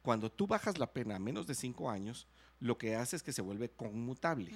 Cuando 0.01 0.29
tú 0.29 0.45
bajas 0.45 0.77
la 0.77 0.91
pena 0.91 1.15
a 1.15 1.19
menos 1.19 1.47
de 1.47 1.55
cinco 1.55 1.89
años, 1.89 2.27
lo 2.59 2.77
que 2.77 2.95
hace 2.95 3.15
es 3.15 3.23
que 3.23 3.33
se 3.33 3.41
vuelve 3.41 3.69
conmutable. 3.69 4.51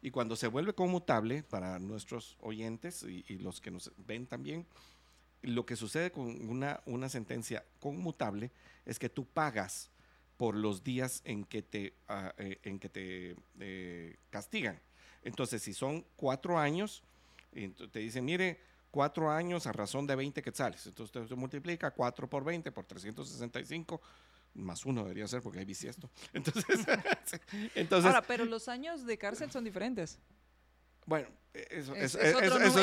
Y 0.00 0.10
cuando 0.10 0.36
se 0.36 0.46
vuelve 0.46 0.74
conmutable, 0.74 1.42
para 1.42 1.78
nuestros 1.78 2.36
oyentes 2.40 3.02
y 3.02 3.38
los 3.38 3.60
que 3.60 3.70
nos 3.70 3.92
ven 4.06 4.26
también, 4.26 4.66
lo 5.42 5.64
que 5.64 5.76
sucede 5.76 6.10
con 6.10 6.48
una, 6.48 6.80
una 6.86 7.08
sentencia 7.08 7.64
conmutable 7.80 8.50
es 8.84 8.98
que 8.98 9.08
tú 9.08 9.26
pagas 9.26 9.90
por 10.36 10.54
los 10.54 10.82
días 10.82 11.20
en 11.24 11.44
que 11.44 11.62
te, 11.62 11.94
eh, 12.38 12.58
en 12.62 12.78
que 12.78 12.88
te 12.88 13.36
eh, 13.58 14.16
castigan. 14.30 14.80
Entonces, 15.22 15.62
si 15.62 15.74
son 15.74 16.04
cuatro 16.16 16.58
años, 16.58 17.02
te 17.52 17.98
dicen, 17.98 18.24
mire, 18.24 18.60
cuatro 18.90 19.30
años 19.30 19.66
a 19.66 19.72
razón 19.72 20.06
de 20.06 20.16
20 20.16 20.40
quetzales. 20.42 20.86
Entonces, 20.86 21.14
usted 21.14 21.36
multiplica 21.36 21.90
cuatro 21.90 22.28
por 22.28 22.42
20 22.42 22.72
por 22.72 22.86
365 22.86 24.00
más 24.54 24.84
uno 24.84 25.02
debería 25.02 25.28
ser 25.28 25.42
porque 25.42 25.60
hay 25.60 25.64
bisiesto. 25.64 26.10
Entonces, 26.32 26.64
entonces 27.74 28.06
Ahora, 28.06 28.22
pero 28.22 28.44
los 28.44 28.68
años 28.68 29.06
de 29.06 29.18
cárcel 29.18 29.50
son 29.50 29.64
diferentes. 29.64 30.18
Bueno, 31.06 31.28
eso 31.52 31.94
es, 31.94 32.14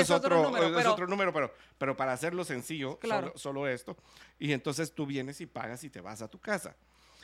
otro, 0.09 1.07
número, 1.07 1.34
pero, 1.34 1.53
pero, 1.78 1.95
para 1.95 2.13
hacerlo 2.13 2.43
sencillo, 2.43 2.99
solo, 3.36 3.68
esto. 3.68 3.95
Y 4.39 4.51
entonces 4.51 4.93
tú 4.93 5.05
vienes 5.05 5.39
y 5.39 5.45
pagas 5.45 5.84
y 5.84 5.89
te 5.89 6.01
vas 6.01 6.22
a 6.22 6.28
tu 6.28 6.39
casa. 6.39 6.76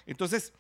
Entonces, 0.06 0.54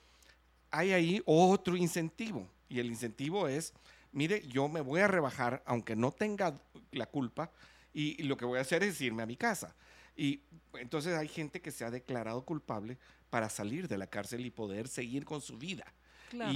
hay 0.72 0.92
ahí 0.92 1.22
otro 1.26 1.78
incentivo. 1.78 2.50
Y 2.68 2.80
el 2.80 2.88
incentivo 2.88 3.48
es, 3.48 3.74
mire, 4.12 4.46
yo 4.48 4.68
me 4.68 4.82
voy 4.82 5.02
a 5.02 5.08
rebajar 5.08 5.64
aunque 5.66 5.96
no 5.96 6.12
tenga 6.12 6.60
la 6.92 7.06
culpa 7.06 7.52
y, 7.94 8.22
y 8.22 8.26
lo 8.26 8.36
que 8.36 8.46
voy 8.46 8.58
a 8.58 8.62
hacer 8.62 8.84
es 8.84 9.00
irme 9.00 9.24
a 9.24 9.26
mi 9.26 9.38
casa. 9.38 9.76
Y 10.16 10.42
entonces 10.74 11.16
hay 11.16 11.28
gente 11.28 11.62
que 11.62 11.72
se 11.72 11.86
ha 11.86 11.92
declarado 11.92 12.44
culpable 12.44 12.98
para 13.30 13.50
salir 13.50 13.88
de 13.88 13.98
la 13.98 14.08
cárcel 14.08 14.46
y 14.46 14.52
poder 14.52 14.88
seguir 14.88 15.26
con 15.26 15.42
su 15.42 15.58
vida. 15.58 15.86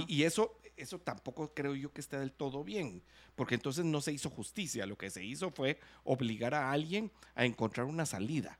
Y, 0.06 0.22
eso, 0.24 0.60
eso 0.76 0.98
tampoco 0.98 1.52
creo 1.54 1.74
yo 1.74 1.92
que 1.92 2.00
esté 2.00 2.18
del 2.18 2.32
todo 2.32 2.64
bien, 2.64 3.02
porque 3.34 3.54
entonces 3.54 3.84
no 3.84 4.00
se 4.00 4.12
hizo 4.12 4.30
justicia. 4.30 4.86
Lo 4.86 4.96
que 4.96 5.10
se 5.10 5.24
hizo 5.24 5.50
fue 5.50 5.78
obligar 6.04 6.54
a 6.54 6.70
alguien 6.70 7.10
a 7.34 7.44
encontrar 7.44 7.86
una 7.86 8.06
salida, 8.06 8.58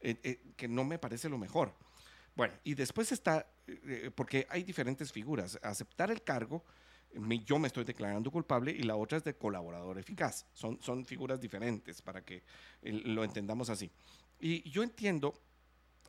eh, 0.00 0.18
eh, 0.22 0.40
que 0.56 0.68
no 0.68 0.84
me 0.84 0.98
parece 0.98 1.28
lo 1.28 1.38
mejor. 1.38 1.74
Bueno, 2.36 2.54
y 2.64 2.74
después 2.74 3.12
está, 3.12 3.46
eh, 3.66 4.10
porque 4.14 4.46
hay 4.48 4.62
diferentes 4.62 5.12
figuras. 5.12 5.58
Aceptar 5.62 6.10
el 6.10 6.22
cargo, 6.22 6.64
yo 7.44 7.58
me 7.58 7.66
estoy 7.66 7.84
declarando 7.84 8.30
culpable 8.30 8.70
y 8.70 8.82
la 8.82 8.96
otra 8.96 9.18
es 9.18 9.24
de 9.24 9.34
colaborador 9.34 9.98
eficaz. 9.98 10.46
Son, 10.52 10.80
son 10.80 11.04
figuras 11.04 11.40
diferentes 11.40 12.00
para 12.02 12.24
que 12.24 12.44
lo 12.82 13.24
entendamos 13.24 13.68
así. 13.68 13.90
Y 14.38 14.68
yo 14.70 14.82
entiendo 14.82 15.34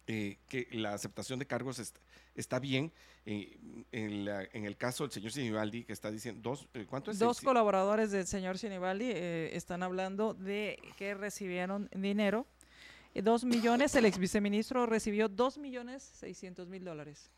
eh, 0.07 0.37
que 0.47 0.67
la 0.71 0.93
aceptación 0.93 1.39
de 1.39 1.45
cargos 1.47 1.79
est- 1.79 1.97
está 2.35 2.59
bien. 2.59 2.91
eh, 3.25 3.55
en, 3.91 4.25
la- 4.25 4.43
en 4.51 4.65
el 4.65 4.75
caso 4.77 5.03
del 5.03 5.11
señor 5.11 5.31
Sinibaldi, 5.31 5.83
que 5.83 5.93
está 5.93 6.09
diciendo, 6.09 6.41
dos, 6.41 6.67
eh, 6.73 6.87
¿cuánto 6.89 7.11
es? 7.11 7.19
Dos 7.19 7.39
colaboradores 7.41 8.09
del 8.09 8.25
señor 8.25 8.57
Sinibaldi 8.57 9.05
eh, 9.13 9.51
están 9.53 9.83
hablando 9.83 10.33
de 10.33 10.79
que 10.97 11.13
recibieron 11.13 11.87
dinero. 11.95 12.47
Eh, 13.13 13.21
Dos 13.21 13.43
millones, 13.43 13.93
el 13.95 14.05
ex 14.05 14.17
viceministro 14.17 14.85
recibió 14.87 15.27
dos 15.29 15.57
millones 15.59 16.01
seiscientos 16.01 16.67
mil 16.67 16.83
dólares. 16.83 17.29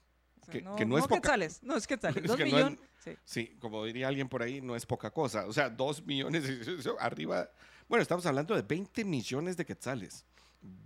O 0.42 0.46
sea, 0.46 0.54
Que- 0.54 0.62
no, 0.62 0.76
que 0.78 0.86
no 0.86 0.98
es 0.98 1.04
poca- 1.04 1.16
quetzales, 1.16 1.62
no 1.64 1.76
es 1.76 1.86
quetzales, 1.86 2.18
Es 2.24 2.28
dos 2.30 2.38
que 2.38 2.44
no 2.46 2.48
es- 2.50 2.54
millones. 2.56 2.80
sí. 3.04 3.12
Sí, 3.26 3.58
como 3.60 3.84
diría 3.84 4.08
alguien 4.08 4.30
por 4.30 4.42
ahí, 4.42 4.62
no 4.62 4.76
es 4.78 4.86
poca 4.86 5.12
cosa. 5.12 5.48
O 5.48 5.52
sea, 5.54 5.70
dos 5.70 6.02
millones, 6.06 6.44
arriba. 7.00 7.50
Bueno, 7.90 8.02
estamos 8.02 8.26
hablando 8.26 8.56
de 8.56 8.62
20 8.62 9.04
millones 9.04 9.58
de 9.58 9.66
quetzales. 9.66 10.26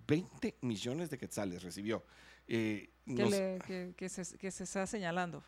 20 0.08 0.58
millones 0.62 1.10
de 1.10 1.18
quetzales 1.18 1.64
recibió. 1.64 2.04
Eh, 2.48 2.90
que, 3.06 3.14
nos- 3.14 3.32
le- 3.32 3.60
que- 3.66 3.94
que 3.96 4.10
se, 4.10 4.38
que 4.38 4.52
se 4.52 4.64
está 4.64 4.86
señalando. 4.88 5.44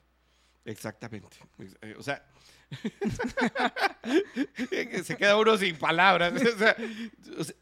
Exactamente. 0.66 1.38
Eh, 1.82 1.96
O 1.98 2.04
sea, 2.04 2.24
se 5.04 5.18
queda 5.18 5.38
uno 5.38 5.58
sin 5.58 5.76
palabras. 5.78 6.34
O 6.34 6.58
sea, 6.58 6.76
o 7.38 7.44
sea, 7.44 7.56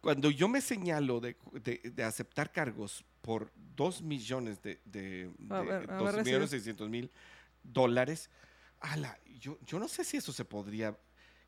cuando 0.00 0.30
yo 0.30 0.48
me 0.48 0.60
señalo 0.60 1.20
de, 1.20 1.36
de- 1.52 1.80
de 1.92 2.02
aceptar 2.04 2.52
cargos 2.52 3.04
por 3.22 3.50
2 3.74 4.02
millones 4.02 4.60
de, 4.62 4.80
de, 4.84 5.30
A 5.50 5.60
de- 5.60 5.66
ver, 5.66 5.90
a 5.90 5.96
dos 5.96 6.14
ver, 6.14 6.24
millones 6.24 6.50
recibe. 6.50 6.60
600 6.60 6.90
mil 6.90 7.10
dólares, 7.62 8.30
ala, 8.80 9.18
yo, 9.40 9.58
yo 9.66 9.78
no 9.78 9.88
sé 9.88 10.04
si 10.04 10.18
eso 10.18 10.32
se 10.32 10.44
podría 10.44 10.96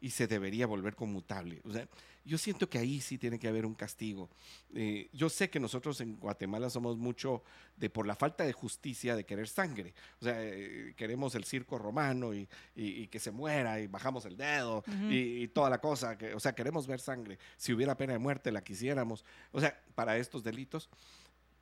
y 0.01 0.11
se 0.11 0.27
debería 0.27 0.67
volver 0.67 0.95
conmutable. 0.95 1.61
O 1.65 1.73
sea, 1.73 1.89
yo 2.25 2.39
siento 2.39 2.69
que 2.69 2.79
ahí 2.79 3.01
sí 3.01 3.19
tiene 3.19 3.39
que 3.39 3.47
haber 3.49 3.65
un 3.65 3.75
castigo. 3.75 4.29
Eh, 4.75 5.09
yo 5.13 5.29
sé 5.29 5.49
que 5.49 5.61
nosotros 5.61 6.01
en 6.01 6.17
Guatemala 6.17 6.69
somos 6.71 6.97
mucho 6.97 7.43
de 7.77 7.89
por 7.89 8.07
la 8.07 8.17
falta 8.17 8.45
de 8.45 8.53
justicia 8.53 9.15
de 9.15 9.25
querer 9.25 9.47
sangre. 9.49 9.95
O 10.21 10.25
sea, 10.25 10.35
eh, 10.43 10.93
queremos 10.97 11.35
el 11.37 11.45
circo 11.45 11.79
romano 11.79 12.35
y, 12.35 12.49
y- 12.75 13.03
y 13.03 13.07
que 13.09 13.21
se 13.21 13.31
muera 13.31 13.81
y 13.81 13.87
bajamos 13.87 14.25
el 14.27 14.37
dedo 14.37 14.79
Ujú. 14.89 15.11
y, 15.11 15.43
y 15.45 15.49
toda 15.49 15.71
la 15.71 15.79
cosa. 15.81 16.19
Que, 16.19 16.35
o 16.35 16.41
sea, 16.41 16.53
queremos 16.55 16.87
ver 16.89 16.99
sangre. 17.01 17.39
Si 17.57 17.73
hubiera 17.73 17.97
pena 17.97 18.13
de 18.15 18.19
muerte, 18.19 18.51
la 18.51 18.63
quisiéramos. 18.65 19.25
O 19.53 19.61
sea, 19.61 19.81
para 19.95 20.17
estos 20.19 20.43
delitos. 20.43 20.91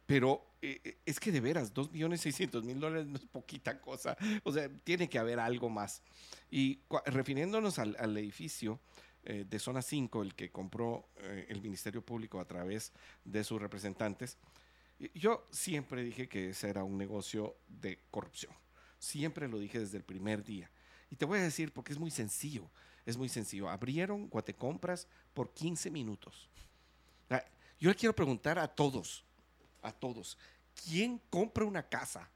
Pero 0.07 0.55
eh, 0.61 0.81
eh, 0.85 0.99
es 1.05 1.21
que 1.21 1.33
de 1.33 1.41
veras, 1.41 1.73
2 1.73 1.93
millones 1.93 2.21
600 2.23 2.65
mil 2.65 2.81
dólares 2.81 3.07
no 3.07 3.17
es 3.17 3.25
poquita 3.25 3.81
cosa. 3.81 4.17
O 4.43 4.53
sea, 4.53 4.69
tiene 4.85 5.09
que 5.09 5.19
haber 5.19 5.39
algo 5.39 5.69
más. 5.69 6.03
Y 6.51 6.81
refiriéndonos 7.07 7.79
al, 7.79 8.17
edificio 8.17 8.81
eh, 9.25 9.45
de 9.49 9.59
Zona 9.59 9.83
5, 9.83 10.23
el 10.23 10.35
que 10.35 10.51
compró 10.51 11.09
eh, 11.17 11.47
el 11.49 11.61
Ministerio 11.61 12.03
Público 12.03 12.41
a 12.41 12.45
través 12.45 12.93
de 13.25 13.45
sus 13.45 13.61
representantes, 13.61 14.39
yo 15.15 15.47
siempre 15.51 16.05
dije 16.05 16.29
que 16.29 16.51
ese 16.51 16.71
era 16.71 16.85
un 16.85 16.97
negocio 16.97 17.57
de 17.67 17.99
corrupción. 18.11 18.53
Siempre 18.99 19.49
lo 19.49 19.59
dije 19.59 19.81
desde 19.81 19.99
el 19.99 20.05
primer 20.05 20.45
día. 20.45 20.71
Y 21.11 21.17
te 21.17 21.25
voy 21.25 21.41
a 21.41 21.43
decir 21.43 21.73
porque 21.73 21.93
es 21.93 21.99
muy 21.99 22.11
sencillo. 22.11 22.71
Es 23.05 23.17
muy 23.17 23.29
sencillo. 23.29 23.69
Abrieron 23.69 24.29
Guatecompras 24.29 25.09
por 25.35 25.53
15 25.53 25.91
minutos. 25.91 26.49
Ah, 27.29 27.45
Yo 27.79 27.91
le 27.91 27.97
quiero 27.97 28.15
preguntar 28.15 28.59
a 28.59 28.69
todos, 28.69 29.25
a 29.85 29.93
todos, 29.93 30.37
¿quién 30.85 31.20
compra 31.30 31.64
una 31.64 31.89
casa 31.89 32.28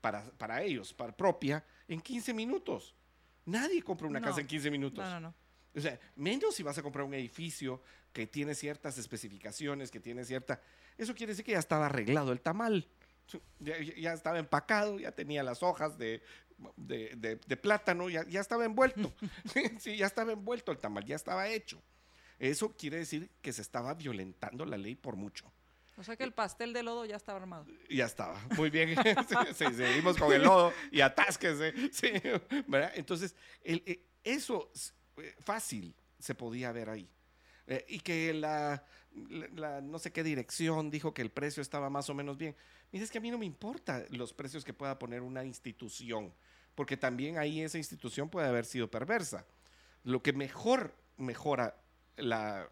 para, 0.00 0.24
para 0.32 0.62
ellos, 0.62 0.92
para 0.94 1.16
propia, 1.16 1.64
en 1.88 2.00
15 2.00 2.32
minutos? 2.34 2.94
Nadie 3.46 3.82
compra 3.82 4.06
una 4.06 4.20
No. 4.20 4.26
casa 4.26 4.40
en 4.40 4.46
15 4.46 4.70
minutos. 4.70 5.04
No, 5.04 5.10
no, 5.12 5.20
no. 5.20 5.34
O 5.74 5.80
sea, 5.80 5.98
menos 6.16 6.54
si 6.54 6.62
vas 6.62 6.76
a 6.78 6.82
comprar 6.82 7.04
un 7.04 7.14
edificio 7.14 7.80
que 8.12 8.26
tiene 8.26 8.54
ciertas 8.54 8.98
especificaciones, 8.98 9.90
que 9.90 10.00
tiene 10.00 10.24
cierta... 10.24 10.60
Eso 10.98 11.14
quiere 11.14 11.32
decir 11.32 11.44
que 11.44 11.52
ya 11.52 11.58
estaba 11.58 11.86
arreglado 11.86 12.32
el 12.32 12.40
tamal. 12.40 12.88
Ya, 13.60 14.12
estaba 14.12 14.38
empacado, 14.40 14.98
ya 14.98 15.12
tenía 15.12 15.42
las 15.44 15.62
hojas 15.62 15.96
de, 15.96 16.20
de, 16.76 17.14
de- 17.16 17.36
de 17.36 17.56
plátano, 17.56 18.08
ya, 18.10 18.26
ya 18.26 18.40
estaba 18.40 18.64
envuelto. 18.64 19.12
sí, 19.78 19.96
ya 19.96 20.06
estaba 20.06 20.32
envuelto 20.32 20.72
el 20.72 20.78
tamal, 20.78 21.04
ya 21.04 21.14
estaba 21.16 21.48
hecho. 21.48 21.80
Eso 22.40 22.74
quiere 22.76 22.96
decir 22.96 23.30
que 23.40 23.52
se 23.52 23.62
estaba 23.62 23.94
violentando 23.94 24.64
la 24.66 24.76
ley 24.76 24.96
por 24.96 25.14
mucho. 25.14 25.52
O 26.00 26.02
sea 26.02 26.16
que 26.16 26.24
el 26.24 26.32
pastel 26.32 26.72
de 26.72 26.82
lodo 26.82 27.04
ya 27.04 27.16
estaba 27.16 27.38
armado. 27.38 27.66
Ya 27.90 28.06
estaba. 28.06 28.40
Muy 28.56 28.70
bien. 28.70 28.96
Seguimos 29.54 30.16
con 30.16 30.32
el 30.32 30.42
lodo 30.42 30.72
y 30.90 31.02
atásquese. 31.02 31.74
Sí, 31.92 32.10
¿verdad? 32.66 32.92
Entonces, 32.94 33.36
eh, 33.62 34.06
eso 34.24 34.72
eh, 35.18 35.34
fácil 35.40 35.94
se 36.18 36.34
podía 36.34 36.72
ver 36.72 36.88
ahí. 36.88 37.06
Eh, 37.66 37.84
y 37.88 38.00
que 38.00 38.32
la 38.32 38.82
no 39.12 39.98
sé 39.98 40.12
qué 40.12 40.22
dirección 40.22 40.90
dijo 40.90 41.12
que 41.12 41.22
el 41.22 41.30
precio 41.30 41.60
estaba 41.60 41.90
más 41.90 42.08
o 42.08 42.14
menos 42.14 42.38
bien. 42.38 42.56
Mira, 42.92 43.04
es 43.04 43.10
que 43.10 43.18
a 43.18 43.20
mí 43.20 43.30
no 43.30 43.38
me 43.38 43.46
importa 43.46 44.04
los 44.10 44.32
precios 44.32 44.64
que 44.64 44.72
pueda 44.72 44.98
poner 44.98 45.20
una 45.20 45.44
institución, 45.44 46.32
porque 46.74 46.96
también 46.96 47.38
ahí 47.38 47.60
esa 47.60 47.78
institución 47.78 48.30
puede 48.30 48.48
haber 48.48 48.64
sido 48.64 48.90
perversa. 48.90 49.46
Lo 50.04 50.22
que 50.22 50.32
mejor 50.32 50.94
mejora 51.16 51.76
la... 52.16 52.68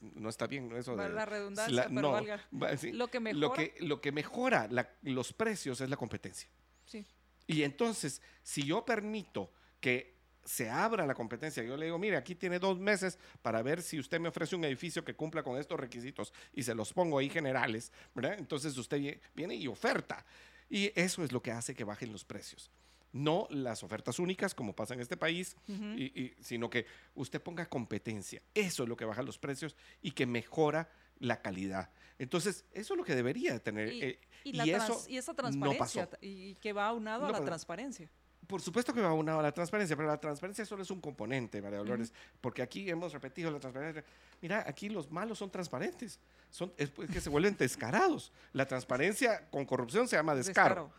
No 0.00 0.28
está 0.28 0.46
bien, 0.46 0.68
¿no? 0.68 0.76
Eso 0.76 0.96
de- 0.96 1.08
la 1.08 1.24
redundancia, 1.26 1.84
pero 1.88 2.00
no, 2.00 2.12
valga. 2.12 2.40
va- 2.52 2.76
sí. 2.76 2.92
Lo 2.92 3.08
que 3.08 3.18
Lo 3.18 3.22
mejora. 3.50 3.54
que, 3.54 3.74
lo 3.80 4.00
que 4.00 4.12
mejora 4.12 4.68
la- 4.70 4.88
los 5.02 5.32
precios 5.32 5.80
es 5.80 5.88
la 5.90 5.96
competencia. 5.96 6.48
Sí. 6.84 7.06
Y 7.46 7.62
entonces, 7.62 8.22
si 8.42 8.62
yo 8.64 8.84
permito 8.84 9.52
que 9.80 10.18
se 10.44 10.70
abra 10.70 11.06
la 11.06 11.14
competencia, 11.14 11.62
yo 11.62 11.76
le 11.76 11.84
digo, 11.86 11.98
mire, 11.98 12.16
aquí 12.16 12.34
tiene 12.34 12.58
dos 12.58 12.78
meses 12.78 13.18
para 13.42 13.62
ver 13.62 13.82
si 13.82 13.98
usted 13.98 14.18
me 14.20 14.28
ofrece 14.28 14.56
un 14.56 14.64
edificio 14.64 15.04
que 15.04 15.14
cumpla 15.14 15.42
con 15.42 15.58
estos 15.58 15.78
requisitos 15.78 16.32
y 16.52 16.62
se 16.62 16.74
los 16.74 16.92
pongo 16.92 17.18
ahí 17.18 17.28
generales, 17.28 17.92
¿verdad? 18.14 18.36
Entonces 18.38 18.76
usted 18.76 18.98
vie- 18.98 19.20
viene 19.34 19.54
y 19.54 19.66
oferta. 19.66 20.24
Y 20.68 20.92
eso 20.98 21.22
es 21.24 21.32
lo 21.32 21.42
que 21.42 21.50
hace 21.52 21.74
que 21.74 21.84
bajen 21.84 22.12
los 22.12 22.24
precios. 22.24 22.70
No 23.12 23.46
las 23.50 23.82
ofertas 23.82 24.18
únicas, 24.18 24.54
como 24.54 24.74
pasa 24.74 24.94
en 24.94 25.00
este 25.00 25.16
país, 25.16 25.56
y- 25.66 26.04
y- 26.22 26.34
sino 26.40 26.70
que 26.70 26.86
usted 27.14 27.42
ponga 27.42 27.66
competencia. 27.66 28.40
Eso 28.54 28.84
es 28.84 28.88
lo 28.88 28.96
que 28.96 29.04
baja 29.04 29.22
los 29.22 29.38
precios 29.38 29.74
y 30.00 30.12
que 30.12 30.26
mejora 30.26 30.88
la 31.18 31.42
calidad. 31.42 31.90
Entonces, 32.18 32.64
eso 32.72 32.94
es 32.94 32.98
lo 32.98 33.04
que 33.04 33.14
debería 33.16 33.52
de 33.52 33.60
tener. 33.60 33.92
Y, 33.92 34.02
eh, 34.02 34.20
y 34.44 34.52
la 34.52 34.66
y 34.66 34.70
trans- 34.70 34.84
eso 34.90 35.04
y 35.08 35.16
esa 35.16 35.32
no 35.32 35.36
transparencia 35.36 35.78
pasó. 35.78 36.08
ta- 36.08 36.18
y 36.20 36.54
que 36.56 36.72
va 36.72 36.86
aunado 36.86 37.24
a 37.24 37.26
No 37.26 37.32
la 37.32 37.38
pasó. 37.38 37.44
transparencia. 37.46 38.08
Por 38.46 38.60
supuesto 38.62 38.92
que 38.94 39.00
va 39.00 39.12
unado 39.12 39.38
a 39.40 39.42
la 39.42 39.52
transparencia, 39.52 39.96
pero 39.96 40.08
la 40.08 40.18
transparencia 40.18 40.64
solo 40.64 40.82
es 40.82 40.90
un 40.90 41.00
componente, 41.00 41.60
María 41.62 41.78
Dolores, 41.78 42.12
porque 42.40 42.62
aquí 42.62 42.88
hemos 42.90 43.12
repetido 43.12 43.50
la 43.50 43.60
transparencia. 43.60 44.04
Mira, 44.40 44.64
aquí 44.66 44.88
los 44.88 45.10
malos 45.10 45.38
son 45.38 45.50
transparentes, 45.50 46.18
son 46.50 46.72
es 46.76 46.90
pues 46.90 47.10
que 47.10 47.20
se 47.20 47.30
vuelven 47.30 47.56
descarados. 47.56 48.32
La 48.52 48.66
transparencia 48.66 49.48
con 49.50 49.64
corrupción 49.64 50.08
se 50.08 50.16
llama 50.16 50.34
descaro. 50.34 50.92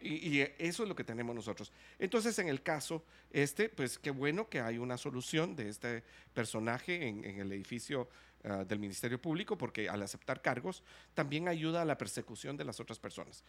Y, 0.00 0.38
y 0.38 0.40
eso 0.58 0.82
es 0.82 0.88
lo 0.88 0.94
que 0.94 1.04
tenemos 1.04 1.34
nosotros. 1.34 1.72
Entonces, 1.98 2.38
en 2.38 2.48
el 2.48 2.62
caso 2.62 3.02
este, 3.30 3.68
pues 3.68 3.98
qué 3.98 4.10
bueno 4.10 4.48
que 4.48 4.60
hay 4.60 4.78
una 4.78 4.96
solución 4.96 5.54
de 5.54 5.68
este 5.68 6.02
personaje 6.32 7.08
en, 7.08 7.24
en 7.24 7.40
el 7.40 7.52
edificio 7.52 8.08
ah, 8.44 8.64
del 8.64 8.78
Ministerio 8.78 9.20
Público, 9.20 9.58
porque 9.58 9.88
al 9.88 10.02
aceptar 10.02 10.40
cargos 10.40 10.82
también 11.14 11.48
ayuda 11.48 11.82
a 11.82 11.84
la 11.84 11.98
persecución 11.98 12.56
de 12.56 12.64
las 12.64 12.80
otras 12.80 12.98
personas. 12.98 13.44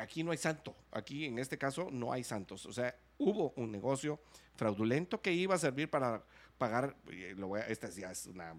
Aquí 0.00 0.22
no 0.22 0.30
hay 0.30 0.38
santo, 0.38 0.74
aquí 0.90 1.26
en 1.26 1.38
este 1.38 1.58
caso 1.58 1.88
no 1.90 2.12
hay 2.12 2.24
santos. 2.24 2.64
O 2.66 2.72
sea, 2.72 2.94
hubo 3.18 3.52
un 3.56 3.70
negocio 3.70 4.18
fraudulento 4.54 5.20
que 5.20 5.32
iba 5.32 5.54
a 5.54 5.58
servir 5.58 5.90
para 5.90 6.22
pagar, 6.60 6.94
eh, 7.10 7.34
lo 7.36 7.48
voy 7.48 7.60
a- 7.60 7.66
esta 7.66 7.88
ya 7.90 8.12
es 8.12 8.26
una 8.26 8.54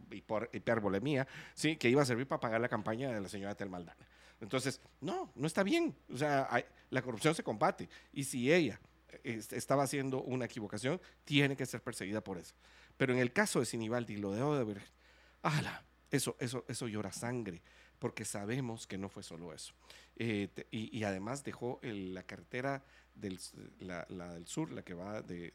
hipérbole 0.52 0.99
mía, 0.99 1.26
sí, 1.54 1.78
que 1.78 1.88
iba 1.88 2.02
a 2.02 2.06
servir 2.06 2.28
para 2.28 2.39
pagar 2.41 2.60
la 2.60 2.68
campaña 2.68 3.12
de 3.14 3.22
la 3.22 3.30
señora 3.30 3.56
Telmaldana. 3.56 4.06
Entonces, 4.41 4.82
no, 4.99 5.32
no 5.36 5.47
está 5.47 5.64
bien. 5.64 5.95
O 6.14 6.18
sea, 6.18 6.47
hay- 6.49 6.66
la 6.89 7.02
corrupción 7.02 7.34
se 7.36 7.43
combate. 7.43 7.88
Y 8.12 8.24
si 8.26 8.52
ella 8.52 8.80
eh, 9.24 9.36
est- 9.38 9.54
estaba 9.54 9.84
haciendo 9.84 10.22
una 10.24 10.45
equivocación, 10.45 10.99
tiene 11.26 11.56
que 11.56 11.66
ser 11.66 11.82
perseguida 11.82 12.22
por 12.24 12.38
eso. 12.38 12.56
Pero 12.97 13.14
en 13.14 13.20
el 13.20 13.32
caso 13.34 13.60
de 13.60 13.66
Sinibaldi, 13.66 14.18
lo 14.18 14.32
de 14.32 14.41
Odebrecht, 14.41 14.93
¡ala! 15.43 15.84
Eso, 16.10 16.36
eso, 16.39 16.66
eso 16.68 16.88
llora 16.88 17.12
sangre. 17.12 17.62
porque 17.99 18.26
sabemos 18.26 18.88
que 18.88 18.97
no 18.97 19.10
fue 19.10 19.22
solo 19.22 19.54
eso. 19.54 19.76
Eh, 20.16 20.49
y, 20.72 21.04
además 21.04 21.43
dejó 21.43 21.80
la 21.84 22.24
carretera 22.24 22.84
del, 23.14 23.38
la, 23.80 24.06
del 24.34 24.47
sur, 24.47 24.72
la 24.72 24.82
que 24.82 24.95
va 24.95 25.22
de, 25.22 25.54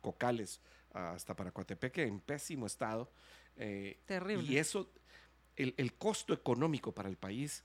Cocales 0.00 0.62
hasta 0.94 1.36
Paracuatepeque, 1.36 2.02
en 2.04 2.20
pésimo 2.20 2.66
estado. 2.66 3.10
Eh, 3.56 4.00
Terrible. 4.06 4.50
Y 4.50 4.58
eso, 4.58 4.90
el, 5.56 5.74
el 5.76 5.94
costo 5.94 6.32
económico 6.32 6.92
para 6.92 7.08
el 7.08 7.16
país 7.16 7.64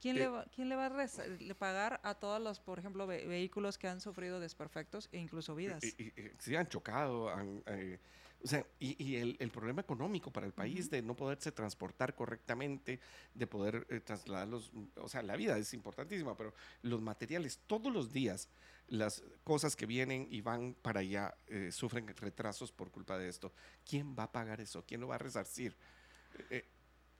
¿Quién, 0.00 0.16
le 0.16 0.28
va, 0.28 0.46
¿Quién 0.54 0.68
le 0.70 0.76
va 0.76 0.86
a 0.86 1.54
pagar 1.58 2.00
a 2.02 2.14
todos 2.14 2.40
los, 2.40 2.58
por 2.58 2.78
ejemplo, 2.78 3.06
vehículos 3.06 3.76
que 3.76 3.86
han 3.86 4.00
sufrido 4.00 4.40
desperfectos 4.40 5.10
e 5.12 5.18
incluso 5.18 5.54
vidas? 5.54 5.84
Y, 5.84 6.12
sí, 6.38 6.56
han 6.56 6.68
chocado. 6.68 7.30
Eh, 7.66 7.98
o 8.42 8.46
sea, 8.46 8.66
y, 8.78 9.16
el, 9.16 9.36
el, 9.38 9.50
problema 9.50 9.82
económico 9.82 10.30
para 10.32 10.46
el 10.46 10.52
país 10.52 10.90
de 10.90 11.02
no 11.02 11.14
poderse 11.14 11.52
transportar 11.52 12.14
correctamente, 12.14 13.00
de 13.34 13.46
poder 13.46 13.86
eh, 13.90 14.00
trasladarlos. 14.00 14.72
O 14.96 15.08
sea, 15.08 15.22
la 15.22 15.36
vida 15.36 15.58
es 15.58 15.74
importantísima, 15.74 16.36
pero 16.36 16.54
los 16.82 17.00
materiales, 17.00 17.60
todos 17.66 17.92
los 17.92 18.12
días, 18.12 18.48
las 18.88 19.22
cosas 19.44 19.76
que 19.76 19.86
vienen 19.86 20.26
y 20.30 20.40
van 20.40 20.74
para 20.82 21.00
allá 21.00 21.34
eh, 21.46 21.70
sufren 21.70 22.06
retrasos 22.08 22.72
por 22.72 22.90
culpa 22.90 23.18
de 23.18 23.28
esto. 23.28 23.52
¿Quién 23.84 24.16
va 24.18 24.24
a 24.24 24.32
pagar 24.32 24.60
eso? 24.60 24.84
¿Quién 24.86 25.00
lo 25.00 25.08
va 25.08 25.16
a 25.16 25.18
resarcir? 25.18 25.76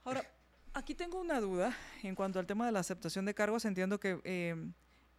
Ahora, 0.05 0.25
Aquí 0.73 0.95
tengo 0.95 1.21
una 1.21 1.41
duda 1.41 1.77
en 2.05 2.15
cuanto 2.15 2.39
al 2.39 2.47
tema 2.47 2.65
de 2.65 2.73
la 2.73 2.79
aceptación 2.79 3.25
de 3.25 3.35
cargos. 3.35 3.65
Entiendo 3.65 3.99
que, 3.99 4.21
eh, 4.23 4.55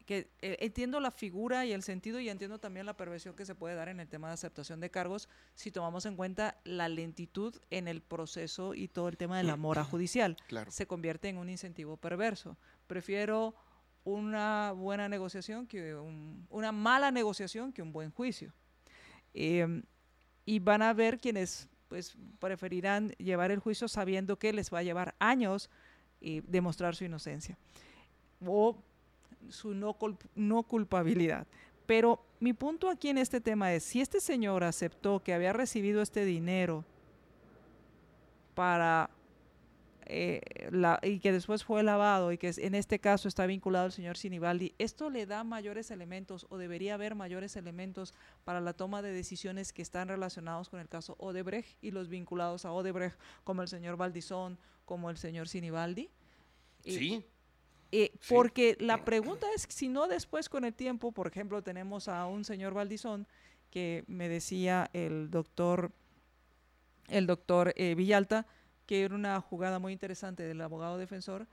que 0.05 0.29
eh, 0.41 0.57
entiendo 0.59 0.99
la 0.99 1.11
figura 1.11 1.65
y 1.65 1.71
el 1.71 1.83
sentido 1.83 2.19
y 2.19 2.29
entiendo 2.29 2.59
también 2.59 2.85
la 2.85 2.95
perversión 2.95 3.35
que 3.35 3.45
se 3.45 3.55
puede 3.55 3.75
dar 3.75 3.89
en 3.89 3.99
el 3.99 4.07
tema 4.07 4.27
de 4.27 4.33
aceptación 4.33 4.79
de 4.79 4.89
cargos 4.89 5.29
si 5.55 5.71
tomamos 5.71 6.05
en 6.05 6.15
cuenta 6.15 6.57
la 6.63 6.89
lentitud 6.89 7.55
en 7.69 7.87
el 7.87 8.01
proceso 8.01 8.73
y 8.73 8.87
todo 8.87 9.07
el 9.07 9.17
tema 9.17 9.37
de 9.37 9.43
la 9.43 9.55
mora 9.55 9.83
judicial. 9.91 10.37
Se 10.69 10.87
convierte 10.87 11.29
en 11.29 11.37
un 11.37 11.49
incentivo 11.49 11.97
perverso. 11.97 12.57
Prefiero 12.87 13.55
una 14.03 14.71
buena 14.71 15.07
negociación 15.07 15.67
que 15.67 15.95
una 16.49 16.71
mala 16.71 17.11
negociación 17.11 17.71
que 17.71 17.81
un 17.81 17.91
buen 17.91 18.11
juicio. 18.11 18.53
Eh, 19.33 19.83
y 20.45 20.59
van 20.59 20.81
a 20.81 20.93
ver 20.93 21.19
quienes 21.19 21.69
pues 21.87 22.17
preferirán 22.39 23.09
llevar 23.17 23.51
el 23.51 23.59
juicio 23.59 23.87
sabiendo 23.87 24.39
que 24.39 24.53
les 24.53 24.73
va 24.73 24.79
a 24.79 24.83
llevar 24.83 25.13
años 25.19 25.69
eh, 26.21 26.41
demostrar 26.47 26.95
su 26.95 27.03
inocencia 27.03 27.57
o 28.45 28.77
su 29.49 29.73
no, 29.73 29.97
no 30.35 30.63
culpabilidad. 30.63 31.47
Pero 31.85 32.23
mi 32.39 32.53
punto 32.53 32.89
aquí 32.89 33.09
en 33.09 33.17
este 33.17 33.41
tema 33.41 33.73
es, 33.73 33.83
si 33.83 34.01
este 34.01 34.19
señor 34.19 34.63
aceptó 34.63 35.21
que 35.21 35.33
había 35.33 35.53
recibido 35.53 36.01
este 36.01 36.25
dinero 36.25 36.85
para 38.55 39.09
eh, 40.13 40.41
y 41.03 41.19
que 41.19 41.31
después 41.31 41.63
fue 41.63 41.83
lavado 41.83 42.33
y 42.33 42.37
que 42.37 42.53
en 42.57 42.75
este 42.75 42.99
caso 42.99 43.27
está 43.27 43.45
vinculado 43.45 43.85
el 43.85 43.91
señor 43.93 44.17
Sinibaldi, 44.17 44.73
¿esto 44.77 45.09
le 45.09 45.25
da 45.25 45.43
mayores 45.45 45.89
elementos 45.89 46.47
o 46.49 46.57
debería 46.57 46.95
haber 46.95 47.15
mayores 47.15 47.55
elementos 47.55 48.13
para 48.43 48.59
la 48.59 48.73
toma 48.73 49.01
de 49.01 49.13
decisiones 49.13 49.71
que 49.71 49.81
están 49.81 50.09
relacionados 50.09 50.67
con 50.69 50.81
el 50.81 50.89
caso 50.89 51.15
Odebrecht 51.17 51.81
y 51.81 51.91
los 51.91 52.09
vinculados 52.09 52.65
a 52.65 52.73
Odebrecht, 52.73 53.17
como 53.43 53.61
el 53.61 53.69
señor 53.69 53.95
Valdizón, 53.95 54.57
como 54.83 55.09
el 55.09 55.17
señor 55.17 55.47
Sinibaldi? 55.47 56.09
Sí. 56.83 57.23
Eh, 57.91 58.13
porque 58.29 58.77
la 58.79 59.03
pregunta 59.03 59.47
es 59.53 59.67
si 59.69 59.89
no 59.89 60.07
después 60.07 60.47
con 60.47 60.63
el 60.63 60.73
tiempo, 60.73 61.11
por 61.11 61.27
ejemplo, 61.27 61.61
tenemos 61.61 62.07
a 62.07 62.25
un 62.25 62.45
señor 62.45 62.73
Valdizón 62.73 63.27
que 63.69 64.03
me 64.07 64.29
decía 64.29 64.89
el 64.93 65.29
doctor, 65.29 65.91
el 67.09 67.27
doctor 67.27 67.73
eh, 67.75 67.95
Villalta, 67.95 68.45
que 68.85 69.03
era 69.03 69.15
una 69.15 69.39
jugada 69.41 69.79
muy 69.79 69.93
interesante 69.93 70.43
del 70.43 70.61
abogado 70.61 70.97
defensor, 70.97 71.47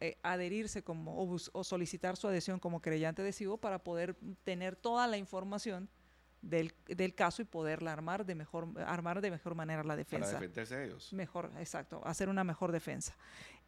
eh, 0.00 0.16
adherirse 0.22 0.82
como 0.82 1.38
o, 1.52 1.64
solicitar 1.64 2.16
su 2.16 2.28
adhesión 2.28 2.60
como 2.60 2.80
creyente 2.80 3.22
adhesivo 3.22 3.56
para 3.58 3.80
poder 3.80 4.16
tener 4.44 4.76
toda 4.76 5.06
la 5.08 5.16
información 5.16 5.88
del, 6.40 6.72
caso 7.16 7.42
y 7.42 7.44
poderla 7.44 7.92
armar 7.92 8.24
de 8.24 8.36
mejor 8.36 8.68
armar 8.86 9.20
de 9.20 9.32
mejor 9.32 9.56
manera 9.56 9.82
la 9.82 9.96
defensa. 9.96 10.26
Para 10.26 10.40
defenderse 10.40 10.84
ellos. 10.84 11.12
Mejor, 11.12 11.50
exacto, 11.58 12.00
hacer 12.04 12.28
una 12.28 12.44
mejor 12.44 12.70
defensa. 12.70 13.16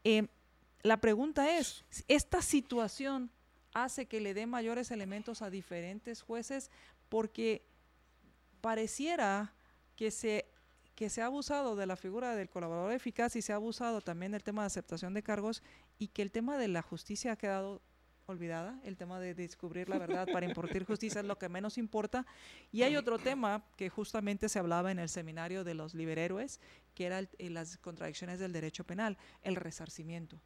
Eh, 0.05 0.29
la 0.83 0.99
pregunta 0.99 1.59
es, 1.59 1.85
¿esta 2.09 2.43
situación 2.43 3.31
hace 3.75 4.07
que 4.07 4.21
le 4.21 4.35
dé 4.35 4.47
mayores 4.47 4.91
elementos 4.91 5.43
a 5.43 5.51
diferentes 5.51 6.23
jueces? 6.23 6.71
Porque 7.09 7.67
pareciera 8.61 9.55
que 9.97 10.11
se 10.11 10.47
que 10.95 11.11
se 11.11 11.23
ha 11.23 11.27
abusado 11.27 11.77
de 11.77 11.87
la 11.87 11.95
figura 11.95 12.35
del 12.35 12.51
colaborador 12.51 12.91
eficaz 12.91 13.37
y 13.37 13.41
se 13.41 13.53
ha 13.53 13.55
abusado 13.55 14.01
también 14.01 14.33
del 14.33 14.43
tema 14.43 14.63
de 14.63 14.67
aceptación 14.67 15.15
de 15.15 15.23
cargos 15.23 15.63
y 15.97 16.09
que 16.09 16.23
el 16.23 16.33
tema 16.33 16.59
de 16.59 16.67
la 16.67 16.83
justicia 16.83 17.31
ha 17.31 17.37
quedado 17.37 17.81
olvidada, 18.27 18.81
el 18.83 18.97
tema 18.97 19.21
de 19.21 19.33
descubrir 19.33 19.89
la 19.89 19.99
verdad 19.99 20.27
para 20.33 20.45
impartir 20.45 20.85
justicia 20.85 21.21
es 21.21 21.25
lo 21.25 21.39
que 21.39 21.49
menos 21.49 21.79
importa. 21.79 22.27
Y 22.73 22.83
hay 22.83 22.97
otro 22.97 23.21
tema 23.21 23.65
que 23.77 23.89
justamente 23.91 24.49
se 24.49 24.59
hablaba 24.59 24.91
en 24.91 24.99
el 24.99 25.09
seminario 25.09 25.63
de 25.63 25.75
los 25.75 25.95
liberhéroes, 25.95 26.59
que 26.97 27.07
era 27.07 27.23
las 27.39 27.79
contradicciones 27.79 28.41
del 28.41 28.53
derecho 28.53 28.83
penal, 28.83 29.17
el 29.43 29.55
resarcimiento. 29.55 30.41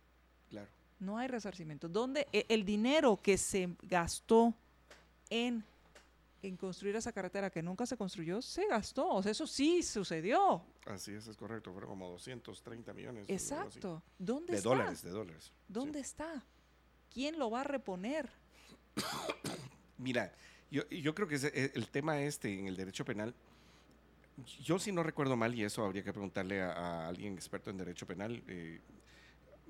Claro. 0.52 0.68
No 1.00 1.18
hay 1.18 1.26
resarcimiento. 1.26 1.88
¿Dónde 1.88 2.28
e, 2.32 2.46
el 2.48 2.64
dinero 2.64 3.18
que 3.20 3.36
se 3.36 3.74
gastó 3.82 4.54
en 5.28 5.64
en 6.42 6.56
construir 6.56 6.96
esa 6.96 7.12
carretera 7.12 7.50
que 7.50 7.62
nunca 7.62 7.86
se 7.86 7.96
construyó, 7.96 8.42
se 8.42 8.66
gastó. 8.66 9.08
O 9.08 9.22
sea, 9.22 9.30
eso 9.30 9.46
sí 9.46 9.82
sucedió. 9.82 10.62
Así 10.86 11.12
es, 11.12 11.26
es 11.28 11.36
correcto. 11.36 11.72
Fueron 11.72 11.90
como 11.90 12.10
230 12.10 12.92
millones. 12.92 13.24
Exacto. 13.28 14.02
¿Dónde 14.18 14.52
de 14.52 14.58
está? 14.58 14.68
dólares, 14.68 15.02
de 15.02 15.10
dólares. 15.10 15.52
¿Dónde 15.68 16.00
está? 16.00 16.44
¿Quién 17.12 17.38
lo 17.38 17.50
va 17.50 17.60
a 17.60 17.64
reponer? 17.64 18.28
Mira, 19.98 20.32
yo, 20.70 20.88
yo 20.88 21.14
creo 21.14 21.28
que 21.28 21.36
eh, 21.36 21.72
el 21.74 21.88
tema 21.88 22.20
este 22.20 22.58
en 22.58 22.66
el 22.66 22.76
derecho 22.76 23.04
penal, 23.04 23.34
yo 24.62 24.78
si 24.78 24.90
no 24.90 25.02
recuerdo 25.04 25.36
mal, 25.36 25.54
y 25.54 25.62
eso 25.62 25.84
habría 25.84 26.02
que 26.02 26.12
preguntarle 26.12 26.60
a, 26.60 27.06
alguien 27.06 27.34
experto 27.34 27.70
en 27.70 27.76
derecho 27.76 28.06
penal, 28.06 28.42
eh, 28.48 28.80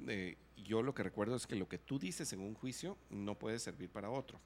eh, 0.07 0.37
yo 0.63 0.83
lo 0.83 0.95
que 0.95 1.03
recuerdo 1.03 1.37
es 1.37 1.47
que 1.47 1.57
lo 1.57 1.69
que 1.69 1.79
tú 1.79 1.99
dices 1.99 2.33
en 2.33 2.41
un 2.41 2.55
juicio 2.55 2.97
no 3.11 3.39
puede 3.39 3.59
servir 3.59 3.91
para 3.91 4.11
otro. 4.11 4.41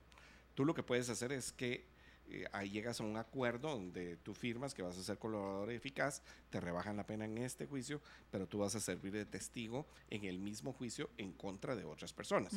Tú 0.55 0.64
lo 0.64 0.75
que 0.75 0.83
puedes 0.83 1.09
hacer 1.09 1.33
es 1.33 1.53
que 1.53 1.85
eh, 2.29 2.45
ahí 2.53 2.71
llegas 2.71 3.01
a 3.01 3.05
un 3.05 3.17
acuerdo 3.17 3.71
donde 3.71 4.17
tú 4.17 4.35
firmas 4.35 4.75
que 4.75 4.83
vas 4.83 4.99
a 4.99 5.03
ser 5.03 5.19
colaborador 5.19 5.71
eficaz, 5.71 6.23
te 6.51 6.61
rebajan 6.61 6.97
la 6.97 7.07
pena 7.07 7.25
en 7.25 7.39
este 7.39 7.67
juicio, 7.67 8.01
pero 8.31 8.49
tú 8.49 8.59
vas 8.59 8.75
a 8.75 8.81
servir 8.81 9.12
de 9.12 9.25
testigo 9.25 9.87
en 10.11 10.25
el 10.25 10.39
mismo 10.39 10.73
juicio 10.73 11.11
en 11.19 11.33
contra 11.33 11.77
de 11.77 11.85
otras 11.85 12.12
personas. 12.12 12.55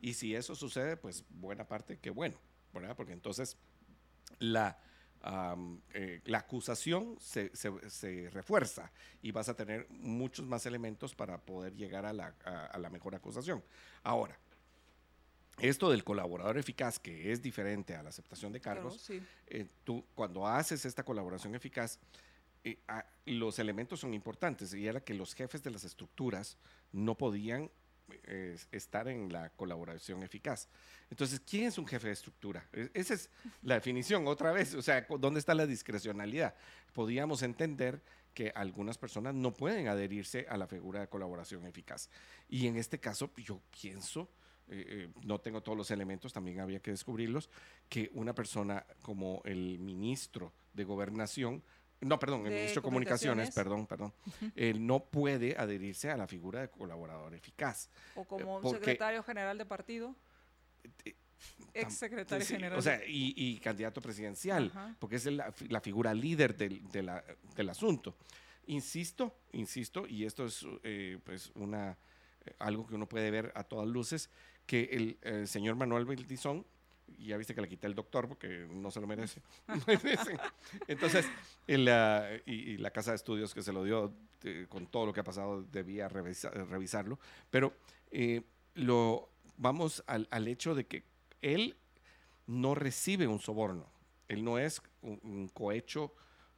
Y 0.00 0.14
si 0.14 0.34
eso 0.34 0.54
sucede, 0.54 0.96
pues 0.96 1.24
buena 1.28 1.68
parte, 1.68 1.98
qué 1.98 2.10
bueno, 2.10 2.38
¿verdad? 2.72 2.96
Porque 2.96 3.12
entonces 3.12 3.58
la, 4.38 4.78
eh, 5.92 6.20
la 6.24 6.38
acusación 6.38 7.16
se, 7.20 7.54
se, 7.54 8.30
refuerza 8.30 8.90
y 9.22 9.32
vas 9.32 9.48
a 9.48 9.54
tener 9.54 9.86
muchos 9.90 10.46
más 10.46 10.64
elementos 10.66 11.14
para 11.14 11.38
poder 11.38 11.74
llegar 11.74 12.06
a 12.06 12.12
la, 12.12 12.34
a 12.44 12.78
la 12.78 12.90
mejor 12.90 13.14
acusación. 13.14 13.62
Ahora, 14.02 14.38
esto 15.60 15.90
del 15.90 16.04
colaborador 16.04 16.56
eficaz, 16.56 16.98
que 16.98 17.32
es 17.32 17.42
diferente 17.42 17.94
a 17.94 18.02
la 18.02 18.08
aceptación 18.08 18.52
de 18.52 18.60
cargos, 18.60 19.10
eh, 19.46 19.66
tú 19.84 20.04
cuando 20.14 20.46
haces 20.46 20.84
esta 20.86 21.04
colaboración 21.04 21.54
eficaz, 21.54 21.98
eh, 22.64 22.78
los 23.26 23.58
elementos 23.58 24.00
son 24.00 24.14
importantes 24.14 24.72
y 24.72 24.86
era 24.86 25.00
que 25.00 25.14
los 25.14 25.34
jefes 25.34 25.62
de 25.62 25.70
las 25.70 25.84
estructuras 25.84 26.56
no 26.92 27.14
podían 27.14 27.70
eh, 28.24 28.56
estar 28.72 29.08
en 29.08 29.32
la 29.32 29.50
colaboración 29.50 30.22
eficaz. 30.22 30.68
Entonces, 31.10 31.40
¿quién 31.40 31.64
es 31.64 31.78
un 31.78 31.86
jefe 31.86 32.08
de 32.08 32.12
estructura? 32.12 32.68
E, 32.72 32.90
esa 32.94 33.14
es 33.14 33.30
la 33.62 33.74
definición 33.74 34.26
otra 34.26 34.52
vez, 34.52 34.74
o 34.74 34.82
sea, 34.82 35.06
¿dónde 35.18 35.40
está 35.40 35.54
la 35.54 35.66
discrecionalidad? 35.66 36.54
Podíamos 36.92 37.42
entender 37.42 38.02
que 38.34 38.52
algunas 38.54 38.96
personas 38.96 39.34
no 39.34 39.52
pueden 39.52 39.88
adherirse 39.88 40.46
a 40.48 40.56
la 40.56 40.66
figura 40.66 41.00
de 41.00 41.08
colaboración 41.08 41.66
eficaz. 41.66 42.08
Y 42.48 42.66
en 42.66 42.76
este 42.76 43.00
caso, 43.00 43.30
yo 43.36 43.60
pienso 43.70 44.28
eh, 44.70 44.84
eh, 44.86 45.08
no 45.24 45.40
tengo 45.40 45.62
todos 45.62 45.76
los 45.76 45.90
elementos, 45.90 46.32
también 46.32 46.60
había 46.60 46.78
que 46.78 46.92
descubrirlos, 46.92 47.50
que 47.88 48.08
una 48.14 48.34
persona 48.34 48.86
como 49.02 49.42
el 49.44 49.80
ministro 49.80 50.52
de 50.72 50.84
Gobernación, 50.84 51.62
no, 52.00 52.18
perdón, 52.18 52.46
el 52.46 52.52
ministro 52.52 52.80
de 52.80 52.84
Comunicaciones, 52.84 53.50
perdón, 53.52 53.86
perdón, 53.86 54.12
él 54.56 54.86
no 54.86 55.04
puede 55.04 55.56
adherirse 55.56 56.10
a 56.10 56.16
la 56.16 56.26
figura 56.26 56.60
de 56.60 56.68
colaborador 56.68 57.34
eficaz. 57.34 57.90
O 58.14 58.24
como 58.24 58.58
un 58.58 58.70
secretario 58.70 59.22
general 59.22 59.58
de 59.58 59.66
partido. 59.66 60.14
Eh, 61.04 61.14
Ex 61.72 61.94
secretario 61.94 62.44
general. 62.44 62.78
O 62.78 62.82
sea, 62.82 63.00
y, 63.06 63.58
candidato 63.60 64.00
presidencial, 64.00 64.96
porque 64.98 65.16
es 65.16 65.26
la, 65.26 65.80
figura 65.80 66.12
líder 66.12 66.56
del, 66.56 66.82
del, 66.90 67.68
asunto. 67.68 68.16
Insisto, 68.66 69.36
insisto, 69.52 70.06
y 70.06 70.24
esto 70.24 70.46
es 70.46 70.66
pues 71.24 71.50
una 71.54 71.96
algo 72.58 72.86
que 72.86 72.94
uno 72.94 73.08
puede 73.08 73.30
ver 73.30 73.52
a 73.54 73.64
todas 73.64 73.88
luces, 73.88 74.30
que 74.66 75.18
el, 75.22 75.48
señor 75.48 75.76
Manuel 75.76 76.04
Bildizón 76.04 76.66
Y 77.18 77.26
ya 77.26 77.36
viste 77.36 77.54
que 77.54 77.60
le 77.60 77.68
quité 77.68 77.86
el 77.86 77.94
doctor 77.94 78.28
porque 78.28 78.66
no 78.70 78.90
se 78.90 79.00
lo 79.00 79.06
merece. 79.06 79.42
Entonces, 80.88 81.26
y, 81.66 81.76
la 81.76 82.90
casa 82.92 83.10
de 83.10 83.16
estudios 83.16 83.54
que 83.54 83.62
se 83.62 83.72
lo 83.72 83.84
dio, 83.84 84.12
eh, 84.44 84.66
con 84.68 84.86
todo 84.86 85.06
lo 85.06 85.12
que 85.12 85.20
ha 85.20 85.24
pasado, 85.24 85.62
debía 85.62 86.08
revisarlo. 86.08 87.18
Pero 87.50 87.74
eh, 88.10 88.42
lo, 88.74 89.28
vamos 89.56 90.02
al, 90.06 90.28
al 90.30 90.48
hecho 90.48 90.74
de 90.74 90.86
que 90.86 91.04
él 91.42 91.76
no 92.46 92.74
recibe 92.74 93.26
un 93.26 93.38
soborno. 93.38 93.86
Él 94.28 94.44
no 94.44 94.58
es 94.58 94.82
un, 95.02 95.50
cohecho 95.52 96.14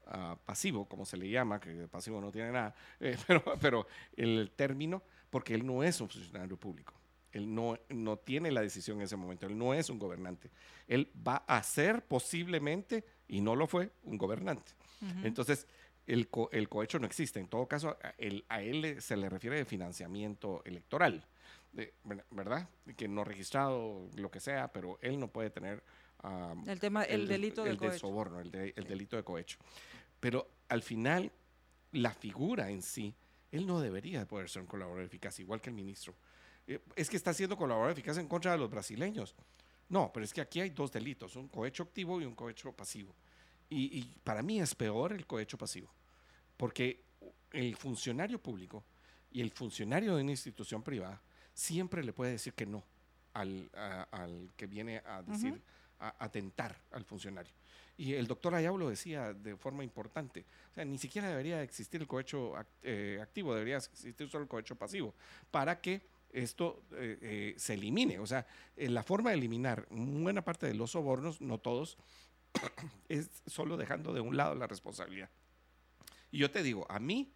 ah, 0.06 0.36
pasivo, 0.44 0.86
como 0.86 1.04
se 1.04 1.16
le 1.16 1.28
llama, 1.28 1.60
que 1.60 1.88
pasivo 1.88 2.20
no 2.20 2.30
tiene 2.30 2.52
nada, 2.52 2.74
eh, 3.00 3.16
pero, 3.26 3.42
pero 3.60 3.86
el 4.16 4.52
término, 4.54 5.02
porque 5.30 5.54
él 5.54 5.64
no 5.64 5.82
es 5.82 6.00
un 6.00 6.08
funcionario 6.08 6.56
público. 6.56 6.94
Él 7.32 7.54
no, 7.54 7.78
no 7.88 8.18
tiene 8.18 8.50
la 8.50 8.60
decisión 8.60 8.98
en 8.98 9.04
ese 9.04 9.16
momento, 9.16 9.46
él 9.46 9.56
no 9.56 9.74
es 9.74 9.90
un 9.90 9.98
gobernante. 9.98 10.50
Él 10.86 11.10
va 11.26 11.36
a 11.46 11.62
ser 11.62 12.04
posiblemente, 12.04 13.04
y 13.28 13.40
no 13.40 13.56
lo 13.56 13.66
fue, 13.66 13.90
un 14.04 14.18
gobernante. 14.18 14.72
Entonces, 15.24 15.66
el, 16.06 16.28
el, 16.52 16.68
cohecho 16.68 17.00
no 17.00 17.06
existe. 17.06 17.40
En 17.40 17.48
todo 17.48 17.66
caso, 17.66 17.96
a 18.00 18.14
él, 18.18 18.44
a 18.48 18.62
él 18.62 19.02
se 19.02 19.16
le 19.16 19.28
refiere 19.28 19.56
de 19.56 19.64
financiamiento 19.64 20.62
electoral 20.64 21.26
de, 21.72 21.94
¿verdad? 22.30 22.68
Que 22.96 23.09
no 23.09 23.24
registrado, 23.24 24.09
lo 24.16 24.30
que 24.30 24.40
sea, 24.40 24.72
pero 24.72 24.98
él 25.00 25.18
no 25.18 25.28
puede 25.28 25.50
tener... 25.50 25.82
el 26.66 26.78
tema, 26.78 27.02
el, 27.04 27.26
delito 27.26 27.66
el 27.66 27.78
de 27.78 27.98
soborno, 27.98 28.40
el, 28.40 28.72
el 28.76 28.84
delito 28.84 29.16
de 29.16 29.24
cohecho. 29.24 29.59
Pero 30.20 30.48
al 30.68 30.82
final, 30.82 31.32
la 31.92 32.12
figura 32.12 32.70
en 32.70 32.82
sí, 32.82 33.14
él 33.50 33.66
no 33.66 33.80
debería 33.80 34.26
poder 34.26 34.48
ser 34.48 34.62
un 34.62 34.68
colaborador 34.68 35.04
eficaz, 35.04 35.40
igual 35.40 35.60
que 35.60 35.70
el 35.70 35.76
ministro. 35.76 36.14
Eh, 36.66 36.80
es 36.97 37.09
que 37.10 37.16
está 37.16 37.32
siendo 37.34 37.56
colaborador 37.56 37.93
eficaz 37.93 38.18
en 38.18 38.28
contra 38.28 38.52
de 38.52 38.59
los 38.59 38.70
brasileños. 38.70 39.34
No, 39.89 40.10
pero 40.12 40.24
es 40.24 40.32
que 40.32 40.40
aquí 40.40 40.60
hay 40.60 40.70
dos 40.70 40.90
delitos, 40.90 41.36
un 41.36 41.48
cohecho 41.48 41.82
activo 41.82 42.20
y 42.20 42.24
un 42.24 42.34
cohecho 42.34 42.72
pasivo. 42.72 43.14
Y, 43.68 43.98
y 43.98 44.18
para 44.24 44.43
mí 44.43 44.60
es 44.60 44.74
peor 44.74 45.12
el 45.12 45.26
cohecho 45.26 45.59
pasivo, 45.59 45.89
porque 46.56 47.05
el 47.51 47.76
funcionario 47.76 48.40
público 48.40 48.84
y 49.30 49.40
el 49.40 49.51
funcionario 49.51 50.16
de 50.16 50.22
una 50.22 50.30
institución 50.30 50.82
privada 50.82 51.20
siempre 51.55 52.02
le 52.02 52.12
puede 52.12 52.32
decir 52.32 52.55
que 52.55 52.66
no 52.66 52.84
al, 53.34 54.51
que 54.56 54.66
viene 54.66 55.02
a 55.05 55.22
decir, 55.22 55.60
a 55.98 56.14
atentar 56.18 56.76
al 56.90 57.05
funcionario. 57.05 57.52
Y 57.97 58.14
el 58.14 58.26
doctor 58.26 58.55
Ayau 58.55 58.76
lo 58.78 58.89
decía 58.89 59.32
de 59.32 59.56
forma 59.56 59.84
importante. 59.84 60.44
O 60.70 60.74
sea, 60.74 60.84
ni 60.84 60.98
siquiera 60.98 61.28
debería 61.28 61.62
existir 61.62 62.01
el 62.01 62.06
cohecho 62.06 62.55
eh, 62.82 63.18
activo, 63.22 63.55
debería 63.55 63.76
existir 63.76 64.28
solo 64.28 64.44
el 64.44 64.48
cohecho 64.48 64.76
pasivo, 64.76 65.14
para 65.51 65.80
que 65.80 66.02
esto 66.32 66.82
eh, 66.92 67.18
eh, 67.20 67.54
se 67.59 67.74
elimine. 67.74 68.18
O 68.18 68.26
sea, 68.26 68.46
la 68.76 69.02
forma 69.02 69.30
de 69.30 69.36
eliminar 69.36 69.86
buena 69.90 70.42
parte 70.42 70.66
de 70.66 70.74
los 70.74 70.92
sobornos, 70.92 71.40
no 71.40 71.59
todos, 71.59 71.98
es 73.09 73.30
solo 73.46 73.76
dejando 73.76 74.12
de 74.12 74.20
un 74.20 74.36
lado 74.36 74.54
la 74.54 74.66
responsabilidad. 74.66 75.30
Y 76.30 76.38
yo 76.38 76.50
te 76.50 76.62
digo, 76.62 76.86
a 76.90 76.98
mí 76.98 77.32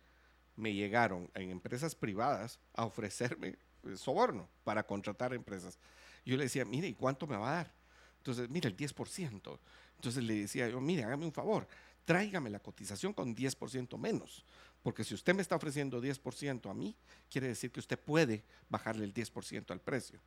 me 0.57 0.73
llegaron 0.73 1.31
en 1.35 1.51
empresas 1.51 1.95
privadas 1.95 2.59
a 2.75 2.85
ofrecerme 2.85 3.59
eh, 3.85 3.97
soborno 3.97 4.49
para 4.65 4.87
contratar 4.87 5.35
empresas. 5.35 5.79
Yo 6.25 6.37
le 6.37 6.45
decía, 6.45 6.65
mire, 6.65 6.89
¿y 6.89 6.95
cuánto 6.95 7.27
me 7.27 7.37
va 7.37 7.53
a 7.53 7.57
dar? 7.57 7.75
Entonces, 8.19 8.49
mire, 8.49 8.69
el 8.69 8.77
10%. 8.77 9.59
Entonces 9.97 10.25
le 10.25 10.35
decía 10.35 10.69
yo, 10.69 10.81
mire, 10.81 11.05
hágame 11.05 11.25
un 11.25 11.33
favor, 11.33 11.67
tráigame 12.05 12.51
la 12.51 12.59
cotización 12.59 13.13
con 13.13 13.37
10% 13.37 13.99
menos. 13.99 14.45
Porque 14.87 15.03
si 15.03 15.15
usted 15.15 15.35
me 15.35 15.43
está 15.43 15.57
ofreciendo 15.57 16.01
10% 16.01 16.71
a 16.71 16.73
mí, 16.73 16.95
quiere 17.29 17.49
decir 17.49 17.73
que 17.73 17.81
usted 17.81 17.99
puede 17.99 18.45
bajarle 18.69 19.05
el 19.05 19.13
10% 19.13 19.73
al 19.73 19.81
precio. 19.81 20.21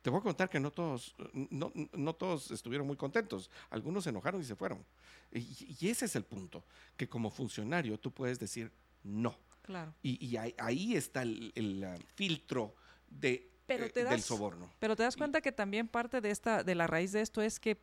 Te 0.00 0.08
voy 0.08 0.20
a 0.20 0.22
contar 0.22 0.48
que 0.48 0.58
no 0.58 0.70
todos, 0.70 1.14
no, 1.34 1.70
no, 1.92 2.14
todos 2.14 2.50
estuvieron 2.50 2.86
muy 2.86 2.96
contentos. 2.96 3.50
Algunos 3.68 4.04
se 4.04 4.08
enojaron 4.08 4.40
y 4.40 4.44
se 4.44 4.56
fueron. 4.56 4.82
Y, 5.30 5.86
ese 5.86 6.06
es 6.06 6.16
el 6.16 6.24
punto, 6.24 6.64
que 6.96 7.10
como 7.10 7.28
funcionario 7.30 8.00
tú 8.00 8.10
puedes 8.10 8.38
decir 8.38 8.72
no. 9.02 9.36
Claro. 9.60 9.92
Y, 10.02 10.34
ahí, 10.56 10.96
está 10.96 11.20
el, 11.20 11.52
el 11.54 11.86
filtro 12.14 12.74
de, 13.06 13.50
pero 13.66 13.84
eh, 13.84 13.92
das, 13.94 14.12
del 14.12 14.22
soborno. 14.22 14.72
Pero 14.78 14.96
te 14.96 15.02
das 15.02 15.14
cuenta 15.14 15.42
que 15.42 15.52
también 15.52 15.88
parte 15.88 16.22
de 16.22 16.30
esta, 16.30 16.64
de 16.64 16.74
la 16.74 16.86
raíz 16.86 17.12
de 17.12 17.20
esto 17.20 17.42
es 17.42 17.60
que 17.60 17.76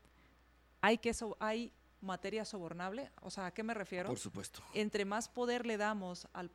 hay 0.81 0.97
que 0.97 1.13
hay 1.37 1.71
materia 2.07 2.43
sobornable, 2.45 3.11
o 3.21 3.29
sea, 3.29 3.45
¿a 3.45 3.53
qué 3.53 3.61
me 3.61 3.75
refiero? 3.75 4.09
Por 4.09 4.17
supuesto. 4.17 4.63
Entre 4.73 5.05
más 5.05 5.29
poder 5.29 5.65
le 5.67 5.77
damos 5.77 6.27
al, 6.33 6.49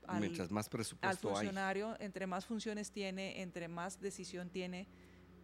más 0.50 0.68
presupuesto 0.68 1.28
funcionario, 1.28 1.96
entre 2.00 2.26
más 2.26 2.46
funciones 2.46 2.90
tiene, 2.90 3.40
entre 3.40 3.68
más 3.68 4.00
decisión 4.00 4.50
tiene, 4.50 4.88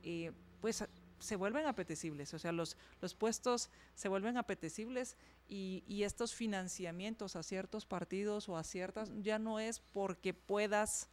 eh, 0.03 0.33
pues 0.61 0.85
se 1.21 1.37
vuelven 1.37 1.67
apetecibles, 1.67 2.35
o 2.35 2.39
sea, 2.39 2.53
los, 2.53 2.77
los 3.01 3.15
puestos 3.15 3.71
se 3.95 4.09
vuelven 4.09 4.37
apetecibles 4.37 5.17
y, 5.47 5.85
y, 5.87 6.05
estos 6.05 6.35
financiamientos 6.35 7.37
a 7.37 7.43
ciertos 7.43 7.87
partidos 7.87 8.49
o 8.49 8.57
a 8.57 8.65
ciertas, 8.65 9.11
ya 9.21 9.39
no 9.39 9.61
es 9.61 9.81
porque 9.81 10.35
puedas 10.35 11.11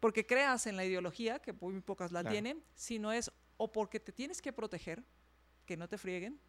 porque 0.00 0.26
creas 0.26 0.66
en 0.66 0.76
la 0.76 0.84
ideología, 0.84 1.40
que 1.40 1.52
muy 1.52 1.80
pocas 1.80 2.12
la 2.12 2.22
tienen, 2.22 2.62
sino 2.74 3.12
es 3.12 3.32
o 3.56 3.72
porque 3.72 3.98
te 3.98 4.12
tienes 4.12 4.40
que 4.40 4.52
proteger, 4.52 5.04
que 5.66 5.76
no 5.76 5.88
te 5.88 5.98
frieguen, 5.98 6.40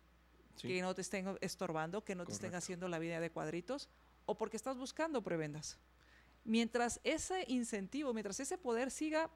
que 0.62 0.82
no 0.82 0.94
te 0.94 1.02
estén 1.02 1.38
estorbando, 1.42 2.04
que 2.04 2.16
no 2.16 2.26
te 2.26 2.32
estén 2.32 2.56
haciendo 2.56 2.88
la 2.88 3.00
vida 3.00 3.20
de 3.20 3.30
cuadritos, 3.30 3.90
o 4.26 4.38
porque 4.38 4.58
estás 4.58 4.78
buscando 4.78 5.22
prebendas. 5.22 5.78
Mientras 6.44 7.00
ese 7.04 7.46
incentivo, 7.48 8.14
mientras 8.14 8.40
ese 8.40 8.58
poder 8.58 8.92
siga, 8.92 9.30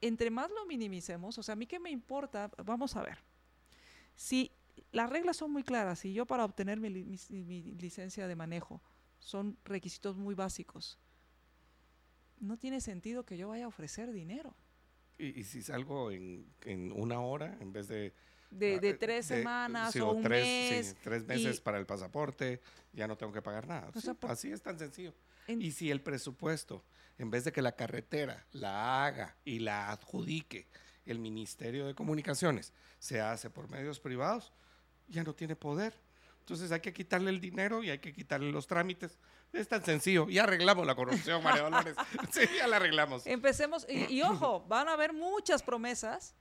entre 0.00 0.30
más 0.30 0.50
lo 0.50 0.66
minimicemos, 0.66 1.38
o 1.38 1.42
sea, 1.42 1.54
a 1.54 1.56
mí 1.56 1.66
qué 1.66 1.78
me 1.78 1.90
importa, 1.90 2.50
vamos 2.64 2.96
a 2.96 3.02
ver, 3.02 3.18
si 4.14 4.52
las 4.92 5.10
reglas 5.10 5.36
son 5.36 5.52
muy 5.52 5.62
claras 5.62 6.04
y 6.04 6.12
yo 6.12 6.26
para 6.26 6.44
obtener 6.44 6.80
mi 6.80 6.90
licencia 6.90 8.26
de 8.26 8.36
manejo 8.36 8.82
son 9.18 9.58
requisitos 9.64 10.16
muy 10.16 10.34
básicos, 10.34 10.98
no 12.38 12.56
tiene 12.56 12.80
sentido 12.80 13.24
que 13.24 13.36
yo 13.36 13.48
vaya 13.48 13.64
a 13.64 13.68
ofrecer 13.68 14.12
dinero. 14.12 14.54
¿Y, 15.18 15.44
si 15.44 15.62
salgo 15.62 16.10
en, 16.10 16.46
en, 16.64 16.92
una 16.92 17.20
hora 17.20 17.56
en 17.60 17.72
vez 17.72 17.88
de... 17.88 18.12
De, 18.50 18.78
de 18.78 18.90
ah, 18.90 18.96
tres 18.98 19.26
semanas 19.26 19.94
o, 19.96 20.12
un 20.12 20.22
tres, 20.22 20.44
mes. 20.44 20.86
Sí, 20.86 20.96
tres 21.02 21.26
meses 21.26 21.60
para 21.60 21.78
el 21.78 21.86
pasaporte, 21.86 22.60
ya 22.92 23.06
no 23.06 23.16
tengo 23.16 23.32
que 23.32 23.42
pagar 23.42 23.66
nada. 23.66 23.90
así 24.28 24.50
es 24.50 24.62
tan 24.62 24.78
sencillo. 24.78 25.14
y 25.48 25.72
si 25.72 25.90
el 25.90 26.00
presupuesto, 26.00 26.84
en 27.18 27.30
vez 27.30 27.44
de 27.44 27.52
que 27.52 27.62
la 27.62 27.72
carretera 27.72 28.46
la 28.52 29.04
haga 29.04 29.36
y 29.44 29.58
la 29.58 29.90
adjudique 29.90 30.68
el 31.04 31.18
Ministerio 31.18 31.86
de 31.86 31.94
Comunicaciones, 31.94 32.72
se 32.98 33.20
hace 33.20 33.50
por 33.50 33.68
medios 33.68 34.00
privados, 34.00 34.52
ya 35.08 35.22
no 35.22 35.34
tiene 35.34 35.56
poder. 35.56 35.94
Entonces 36.40 36.70
hay 36.70 36.80
que 36.80 36.92
quitarle 36.92 37.30
el 37.30 37.40
dinero 37.40 37.82
y 37.82 37.90
hay 37.90 37.98
que 37.98 38.12
quitarle 38.12 38.52
los 38.52 38.66
trámites 38.66 39.18
es 39.52 39.68
tan 39.68 39.84
sencillo. 39.84 40.28
Ya 40.28 40.44
arreglamos 40.44 40.86
la 40.86 40.94
corrupción, 40.94 41.42
María 41.42 41.62
Dolores. 41.62 41.96
Sí, 42.30 42.40
ya 42.56 42.66
la 42.66 42.76
arreglamos. 42.76 43.26
Empecemos. 43.26 43.86
Y, 43.88 44.22
ojo, 44.22 44.64
van 44.68 44.88
a 44.88 44.92
haber 44.92 45.12
muchas 45.12 45.62
promesas, 45.62 46.34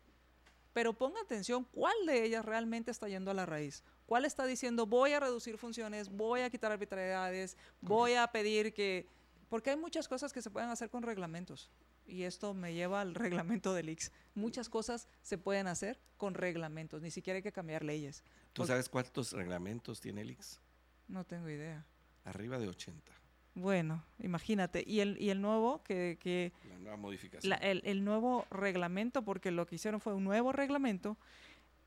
pero 0.76 0.92
ponga 0.92 1.22
atención 1.22 1.64
cuál 1.72 1.96
de 2.06 2.26
ellas 2.26 2.44
realmente 2.44 2.92
está 2.92 3.08
yendo 3.08 3.32
a 3.32 3.34
la 3.34 3.46
raíz. 3.46 3.82
¿Cuál 4.06 4.26
está 4.26 4.46
diciendo 4.46 4.86
voy 4.86 5.14
a 5.14 5.22
reducir 5.22 5.58
funciones, 5.58 6.10
voy 6.10 6.42
a 6.42 6.50
quitar 6.50 6.70
arbitrariedades, 6.70 7.56
voy 7.80 8.16
a 8.16 8.28
pedir 8.28 8.74
que... 8.74 9.08
Porque 9.48 9.70
hay 9.70 9.78
muchas 9.78 10.10
cosas 10.10 10.34
que 10.34 10.42
se 10.42 10.50
pueden 10.50 10.70
hacer 10.70 10.90
con 10.90 11.02
reglamentos. 11.04 11.72
Y 12.06 12.24
esto 12.24 12.54
me 12.54 12.74
lleva 12.74 13.00
al 13.00 13.16
reglamento 13.16 13.74
del 13.74 13.88
IX. 13.88 14.12
Muchas 14.34 14.68
cosas 14.68 15.08
se 15.22 15.38
pueden 15.38 15.68
hacer 15.68 15.98
con 16.18 16.34
reglamentos, 16.34 17.02
ni 17.02 17.10
siquiera 17.10 17.38
hay 17.38 17.44
que 17.44 17.54
cambiar 17.54 17.82
leyes. 17.82 18.22
¿Tú 18.52 18.66
sabes 18.66 18.90
cuántos 18.90 19.32
reglamentos 19.32 20.02
tiene 20.02 20.24
el 20.24 20.32
IX? 20.32 20.60
No 21.08 21.24
tengo 21.24 21.48
idea. 21.48 21.86
Arriba 22.26 22.60
de 22.60 22.68
80. 22.68 23.14
Bueno, 23.56 24.04
imagínate. 24.20 24.84
Y 24.86 25.00
el, 25.00 25.18
y 25.20 25.30
el 25.30 25.42
nuevo, 25.42 25.82
que... 25.84 26.18
que 26.20 26.52
la 26.70 26.78
nueva 26.78 26.98
modificación. 26.98 27.58
el, 27.62 27.82
el, 27.86 28.04
nuevo 28.04 28.46
reglamento, 28.52 29.24
porque 29.24 29.50
lo 29.50 29.66
que 29.66 29.76
hicieron 29.76 30.02
fue 30.02 30.14
un 30.14 30.26
nuevo 30.26 30.52
reglamento, 30.52 31.18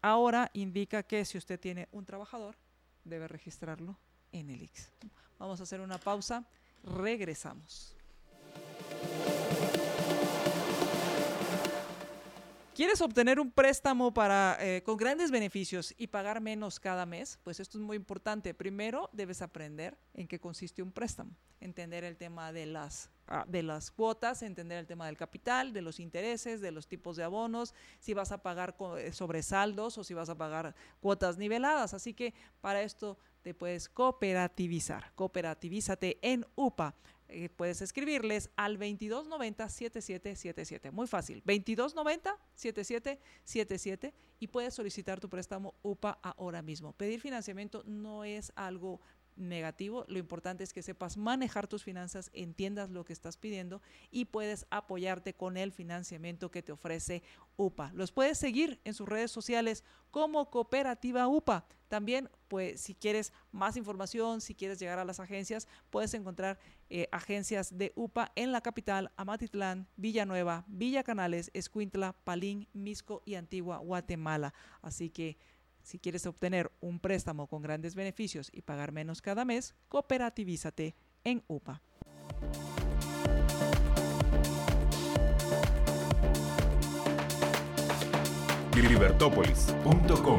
ahora 0.00 0.50
indica 0.54 1.02
que 1.02 1.26
si 1.26 1.36
usted 1.36 1.60
tiene 1.60 1.88
un 1.92 2.06
trabajador, 2.06 2.56
debe 3.04 3.28
registrarlo 3.28 3.98
en 4.32 4.50
el 4.50 4.62
IX. 4.62 4.90
Vamos 5.38 5.60
a 5.60 5.64
hacer 5.64 5.80
una 5.80 5.98
pausa. 5.98 6.44
Regresamos. 6.82 7.97
¿Quieres 12.78 13.00
obtener 13.00 13.40
un 13.40 13.50
préstamo 13.50 14.14
para, 14.14 14.56
eh, 14.60 14.84
con 14.84 14.96
grandes 14.96 15.32
beneficios 15.32 15.92
y 15.98 16.06
pagar 16.06 16.40
menos 16.40 16.78
cada 16.78 17.06
mes? 17.06 17.36
Pues 17.42 17.58
esto 17.58 17.76
es 17.76 17.82
muy 17.82 17.96
importante. 17.96 18.54
Primero, 18.54 19.10
debes 19.12 19.42
aprender 19.42 19.98
en 20.14 20.28
qué 20.28 20.38
consiste 20.38 20.80
un 20.80 20.92
préstamo, 20.92 21.32
entender 21.58 22.04
el 22.04 22.16
tema 22.16 22.52
de 22.52 22.66
las, 22.66 23.10
ah, 23.26 23.44
de 23.48 23.64
las 23.64 23.90
cuotas, 23.90 24.42
entender 24.42 24.78
el 24.78 24.86
tema 24.86 25.06
del 25.06 25.16
capital, 25.16 25.72
de 25.72 25.82
los 25.82 25.98
intereses, 25.98 26.60
de 26.60 26.70
los 26.70 26.86
tipos 26.86 27.16
de 27.16 27.24
abonos, 27.24 27.74
si 27.98 28.14
vas 28.14 28.30
a 28.30 28.44
pagar 28.44 28.76
eh, 28.98 29.10
sobresaldos 29.12 29.98
o 29.98 30.04
si 30.04 30.14
vas 30.14 30.28
a 30.28 30.38
pagar 30.38 30.76
cuotas 31.00 31.36
niveladas. 31.36 31.94
Así 31.94 32.14
que 32.14 32.32
para 32.60 32.82
esto 32.82 33.18
te 33.42 33.54
puedes 33.54 33.88
cooperativizar. 33.88 35.12
Cooperativízate 35.16 36.20
en 36.22 36.46
UPA 36.54 36.94
eh, 37.28 37.50
puedes 37.50 37.82
escribirles 37.82 38.48
al 38.56 38.78
2290-7777. 38.78 40.90
Muy 40.92 41.06
fácil, 41.06 41.42
2290-7777 41.44 44.14
y 44.40 44.46
puedes 44.48 44.74
solicitar 44.74 45.20
tu 45.20 45.28
préstamo 45.28 45.74
UPA 45.82 46.18
ahora 46.22 46.62
mismo. 46.62 46.94
Pedir 46.94 47.20
financiamiento 47.20 47.84
no 47.86 48.24
es 48.24 48.50
algo 48.56 49.02
negativo. 49.38 50.04
Lo 50.08 50.18
importante 50.18 50.64
es 50.64 50.72
que 50.72 50.82
sepas 50.82 51.16
manejar 51.16 51.68
tus 51.68 51.84
finanzas, 51.84 52.30
entiendas 52.32 52.90
lo 52.90 53.04
que 53.04 53.12
estás 53.12 53.36
pidiendo 53.36 53.80
y 54.10 54.26
puedes 54.26 54.66
apoyarte 54.70 55.34
con 55.34 55.56
el 55.56 55.72
financiamiento 55.72 56.50
que 56.50 56.62
te 56.62 56.72
ofrece 56.72 57.22
UPA. 57.56 57.92
Los 57.94 58.12
puedes 58.12 58.38
seguir 58.38 58.80
en 58.84 58.94
sus 58.94 59.08
redes 59.08 59.30
sociales 59.30 59.84
como 60.10 60.50
Cooperativa 60.50 61.28
UPA. 61.28 61.66
También, 61.88 62.28
pues, 62.48 62.80
si 62.80 62.94
quieres 62.94 63.32
más 63.50 63.76
información, 63.76 64.40
si 64.40 64.54
quieres 64.54 64.78
llegar 64.78 64.98
a 64.98 65.04
las 65.04 65.20
agencias, 65.20 65.66
puedes 65.90 66.12
encontrar 66.12 66.58
eh, 66.90 67.08
agencias 67.12 67.76
de 67.76 67.92
UPA 67.96 68.32
en 68.34 68.52
la 68.52 68.60
capital, 68.60 69.10
Amatitlán, 69.16 69.88
Villanueva, 69.96 70.64
Villa 70.68 71.02
Canales, 71.02 71.50
Escuintla, 71.54 72.12
Palín, 72.24 72.68
Misco 72.74 73.22
y 73.24 73.36
Antigua, 73.36 73.78
Guatemala. 73.78 74.52
Así 74.82 75.08
que 75.08 75.38
si 75.88 75.98
quieres 75.98 76.26
obtener 76.26 76.70
un 76.80 77.00
préstamo 77.00 77.46
con 77.46 77.62
grandes 77.62 77.94
beneficios 77.94 78.50
y 78.52 78.60
pagar 78.60 78.92
menos 78.92 79.22
cada 79.22 79.46
mes, 79.46 79.74
cooperativízate 79.88 80.94
en 81.24 81.42
UPA. 81.46 81.80
libertópolis.com 88.74 90.38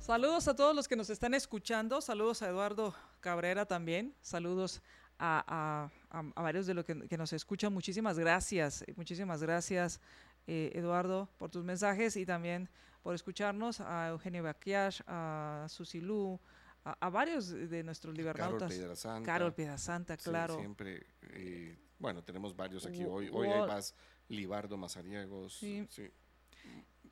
Saludos 0.00 0.48
a 0.48 0.56
todos 0.56 0.74
los 0.74 0.88
que 0.88 0.96
nos 0.96 1.10
están 1.10 1.34
escuchando, 1.34 2.00
saludos 2.00 2.40
a 2.40 2.48
Eduardo 2.48 2.94
Cabrera 3.20 3.66
también, 3.66 4.14
saludos 4.22 4.82
a, 5.18 5.90
varios 6.34 6.66
de 6.66 6.72
los 6.72 6.86
que, 6.86 7.06
que, 7.06 7.18
nos 7.18 7.34
escuchan, 7.34 7.72
muchísimas 7.72 8.18
gracias, 8.18 8.82
muchísimas 8.96 9.42
gracias 9.42 10.00
eh, 10.46 10.72
Eduardo, 10.74 11.28
por 11.38 11.50
tus 11.50 11.64
mensajes 11.64 12.16
y 12.16 12.24
también 12.24 12.68
por 13.02 13.14
escucharnos, 13.14 13.80
a 13.80 14.08
Eugenio 14.08 14.42
Baquiash, 14.42 15.00
a 15.06 15.66
Susilú, 15.68 16.40
a, 16.84 16.96
a, 17.00 17.10
varios 17.10 17.50
de 17.50 17.82
nuestros 17.84 18.16
libernautas. 18.16 18.68
Carol 18.68 18.68
Piedrasanta. 18.68 19.26
Carol 19.26 19.54
Piedrasanta, 19.54 20.16
claro. 20.16 20.54
Sí, 20.54 20.60
siempre, 20.60 21.06
eh, 21.22 21.76
bueno, 21.98 22.22
tenemos 22.22 22.54
varios 22.54 22.84
aquí. 22.86 23.04
Hoy, 23.04 23.30
hoy 23.32 23.48
hay 23.48 23.66
más 23.66 23.94
Libardo 24.28 24.76
Mazariegos, 24.76 25.54
sí. 25.54 25.86
sí. 25.88 26.10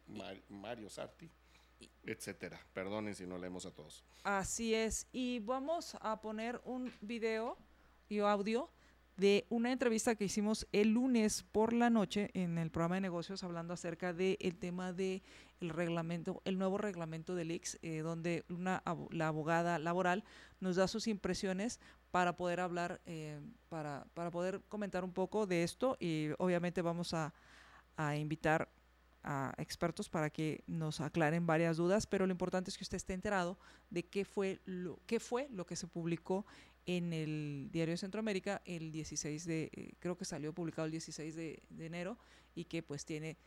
Mar, 0.07 0.37
Mario 0.49 0.91
Sarti, 0.91 1.31
etcétera. 2.03 2.61
Perdonen 2.73 3.15
si 3.15 3.27
no 3.27 3.39
leemos 3.39 3.67
a 3.67 3.71
todos. 3.71 4.05
Así 4.25 4.75
es. 4.75 5.07
Y 5.13 5.41
vamos 5.41 5.97
a 6.01 6.21
poner 6.21 6.61
un 6.65 6.93
video 7.01 7.57
y 8.09 8.19
audio 8.19 8.71
de 9.17 9.47
una 9.49 9.71
entrevista 9.71 10.17
que 10.17 10.25
hicimos 10.25 10.67
el 10.73 10.91
lunes 10.93 11.45
por 11.45 11.73
la 11.73 11.89
noche 11.89 12.31
en 12.35 12.59
el 12.59 12.71
programa 12.71 12.97
de 12.97 13.03
negocios 13.03 13.45
hablando 13.45 13.73
acerca 13.73 14.13
del 14.13 14.37
el 14.41 14.57
tema 14.57 14.93
de 14.93 15.23
el 15.61 15.71
reglamento, 15.71 16.43
el 16.45 16.59
nuevo 16.59 16.79
reglamento 16.79 17.35
del 17.35 17.53
IX, 17.53 17.79
eh, 17.83 17.99
donde 17.99 18.45
una, 18.49 18.83
la 19.11 19.29
abogada 19.29 19.79
laboral 19.79 20.25
nos 20.61 20.77
da 20.77 20.89
sus 20.89 21.07
impresiones 21.07 21.79
para 22.11 22.37
poder 22.37 22.61
hablar, 22.61 23.01
eh, 23.07 23.41
para, 23.69 24.07
para 24.15 24.31
poder 24.31 24.63
comentar 24.69 25.05
un 25.05 25.13
poco 25.13 25.47
de 25.47 25.63
esto. 25.63 25.97
Y 26.01 26.31
obviamente 26.39 26.83
vamos 26.83 27.15
a, 27.15 27.33
a 27.97 28.17
invitar 28.17 28.69
a 29.23 29.55
expertos 29.57 30.11
para 30.11 30.29
que 30.29 30.63
nos 30.67 31.01
aclaren 31.01 31.47
varias 31.47 31.79
dudas, 31.79 32.07
pero 32.07 32.27
lo 32.27 32.33
importante 32.33 32.71
es 32.71 32.77
que 32.77 32.85
usted 32.85 32.97
esté 32.97 33.15
enterado 33.15 33.59
de 33.91 34.05
qué 34.05 34.25
fue 34.25 34.61
lo, 34.67 35.01
qué 35.07 35.19
fue 35.19 35.49
lo 35.51 35.65
que 35.65 35.77
se 35.77 35.87
publicó 35.87 36.45
en 36.87 37.13
el 37.13 37.69
Diario 37.71 37.93
de 37.93 37.99
Centroamérica 37.99 38.63
el 38.65 38.93
16 38.93 39.47
de, 39.47 39.71
eh, 39.73 39.95
creo 39.99 40.17
que 40.17 40.25
salió 40.25 40.53
publicado 40.53 40.87
el 40.87 40.93
16 40.93 41.35
de, 41.35 41.63
de, 41.69 41.87
enero 41.87 42.19
y 42.55 42.67
que 42.67 42.83
pues 42.83 43.05
tiene 43.05 43.39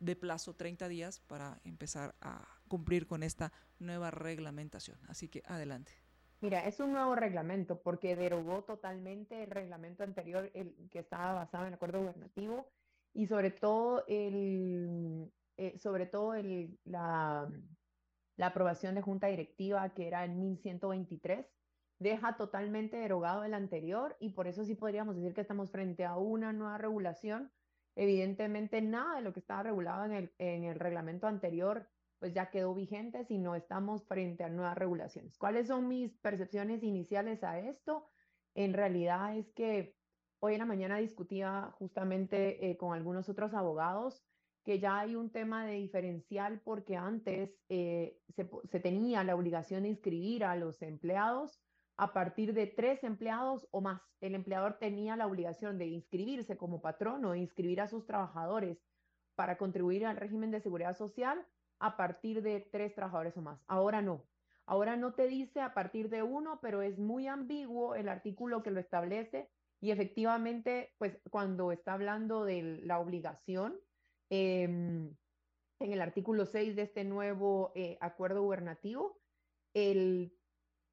de 0.00 0.16
plazo 0.16 0.54
30 0.54 0.88
días 0.88 1.20
para 1.20 1.60
empezar 1.64 2.14
a 2.20 2.46
cumplir 2.68 3.06
con 3.06 3.22
esta 3.22 3.52
nueva 3.78 4.10
reglamentación. 4.10 4.98
Así 5.08 5.28
que 5.28 5.42
adelante. 5.46 5.92
Mira, 6.40 6.66
es 6.66 6.80
un 6.80 6.92
nuevo 6.92 7.14
reglamento 7.14 7.80
porque 7.80 8.14
derogó 8.14 8.62
totalmente 8.64 9.42
el 9.42 9.50
reglamento 9.50 10.04
anterior 10.04 10.50
el, 10.54 10.74
que 10.90 10.98
estaba 10.98 11.32
basado 11.32 11.64
en 11.64 11.68
el 11.68 11.74
acuerdo 11.74 12.00
gubernativo 12.00 12.68
y 13.14 13.26
sobre 13.26 13.50
todo 13.50 14.04
el, 14.06 15.32
eh, 15.56 15.78
sobre 15.78 16.04
todo 16.06 16.34
el, 16.34 16.78
la, 16.84 17.50
la 18.36 18.46
aprobación 18.46 18.94
de 18.94 19.00
junta 19.00 19.28
directiva 19.28 19.88
que 19.94 20.06
era 20.06 20.24
en 20.24 20.38
1123 20.38 21.46
deja 21.98 22.36
totalmente 22.36 22.96
derogado 22.96 23.44
el 23.44 23.54
anterior 23.54 24.16
y 24.20 24.30
por 24.30 24.46
eso 24.46 24.64
sí 24.64 24.74
podríamos 24.74 25.16
decir 25.16 25.34
que 25.34 25.40
estamos 25.40 25.70
frente 25.70 26.04
a 26.04 26.16
una 26.16 26.52
nueva 26.52 26.78
regulación. 26.78 27.50
Evidentemente 27.94 28.82
nada 28.82 29.16
de 29.16 29.22
lo 29.22 29.32
que 29.32 29.40
estaba 29.40 29.62
regulado 29.62 30.04
en 30.04 30.12
el, 30.12 30.32
en 30.38 30.64
el 30.64 30.78
reglamento 30.78 31.26
anterior 31.26 31.88
pues 32.18 32.32
ya 32.32 32.50
quedó 32.50 32.74
vigente, 32.74 33.24
sino 33.24 33.54
estamos 33.54 34.06
frente 34.06 34.42
a 34.44 34.48
nuevas 34.48 34.76
regulaciones. 34.76 35.36
¿Cuáles 35.36 35.68
son 35.68 35.86
mis 35.88 36.16
percepciones 36.18 36.82
iniciales 36.82 37.44
a 37.44 37.58
esto? 37.58 38.08
En 38.54 38.72
realidad 38.72 39.36
es 39.36 39.50
que 39.52 39.96
hoy 40.40 40.54
en 40.54 40.60
la 40.60 40.66
mañana 40.66 40.96
discutía 40.96 41.74
justamente 41.78 42.70
eh, 42.70 42.76
con 42.76 42.94
algunos 42.94 43.28
otros 43.28 43.52
abogados 43.52 44.22
que 44.64 44.80
ya 44.80 44.98
hay 44.98 45.14
un 45.14 45.30
tema 45.30 45.64
de 45.66 45.74
diferencial 45.74 46.60
porque 46.64 46.96
antes 46.96 47.54
eh, 47.68 48.18
se, 48.30 48.48
se, 48.64 48.80
tenía 48.80 49.22
la 49.22 49.36
obligación 49.36 49.84
de 49.84 49.90
inscribir 49.90 50.44
a 50.44 50.56
los 50.56 50.82
empleados 50.82 51.60
a 51.96 52.12
partir 52.12 52.52
de 52.52 52.66
tres 52.66 53.02
empleados 53.04 53.66
o 53.70 53.80
más. 53.80 54.02
El 54.20 54.34
empleador 54.34 54.78
tenía 54.78 55.16
la 55.16 55.26
obligación 55.26 55.78
de 55.78 55.86
inscribirse 55.86 56.56
como 56.56 56.80
patrono 56.80 57.32
e 57.34 57.38
inscribir 57.38 57.80
a 57.80 57.88
sus 57.88 58.06
trabajadores 58.06 58.78
para 59.34 59.56
contribuir 59.56 60.04
al 60.06 60.16
régimen 60.16 60.50
de 60.50 60.60
seguridad 60.60 60.96
social 60.96 61.46
a 61.78 61.96
partir 61.96 62.42
de 62.42 62.60
tres 62.60 62.94
trabajadores 62.94 63.36
o 63.36 63.42
más. 63.42 63.62
Ahora 63.66 64.02
no. 64.02 64.24
Ahora 64.66 64.96
no 64.96 65.14
te 65.14 65.28
dice 65.28 65.60
a 65.60 65.74
partir 65.74 66.08
de 66.08 66.22
uno, 66.22 66.58
pero 66.60 66.82
es 66.82 66.98
muy 66.98 67.28
ambiguo 67.28 67.94
el 67.94 68.08
artículo 68.08 68.62
que 68.62 68.70
lo 68.70 68.80
establece 68.80 69.48
y 69.80 69.90
efectivamente, 69.90 70.94
pues 70.98 71.18
cuando 71.30 71.70
está 71.70 71.92
hablando 71.92 72.44
de 72.44 72.80
la 72.82 72.98
obligación, 72.98 73.78
eh, 74.30 74.64
en 75.78 75.92
el 75.92 76.00
artículo 76.00 76.46
6 76.46 76.74
de 76.74 76.82
este 76.82 77.04
nuevo 77.04 77.72
eh, 77.74 77.98
acuerdo 78.00 78.42
gubernativo, 78.42 79.20
el 79.74 80.35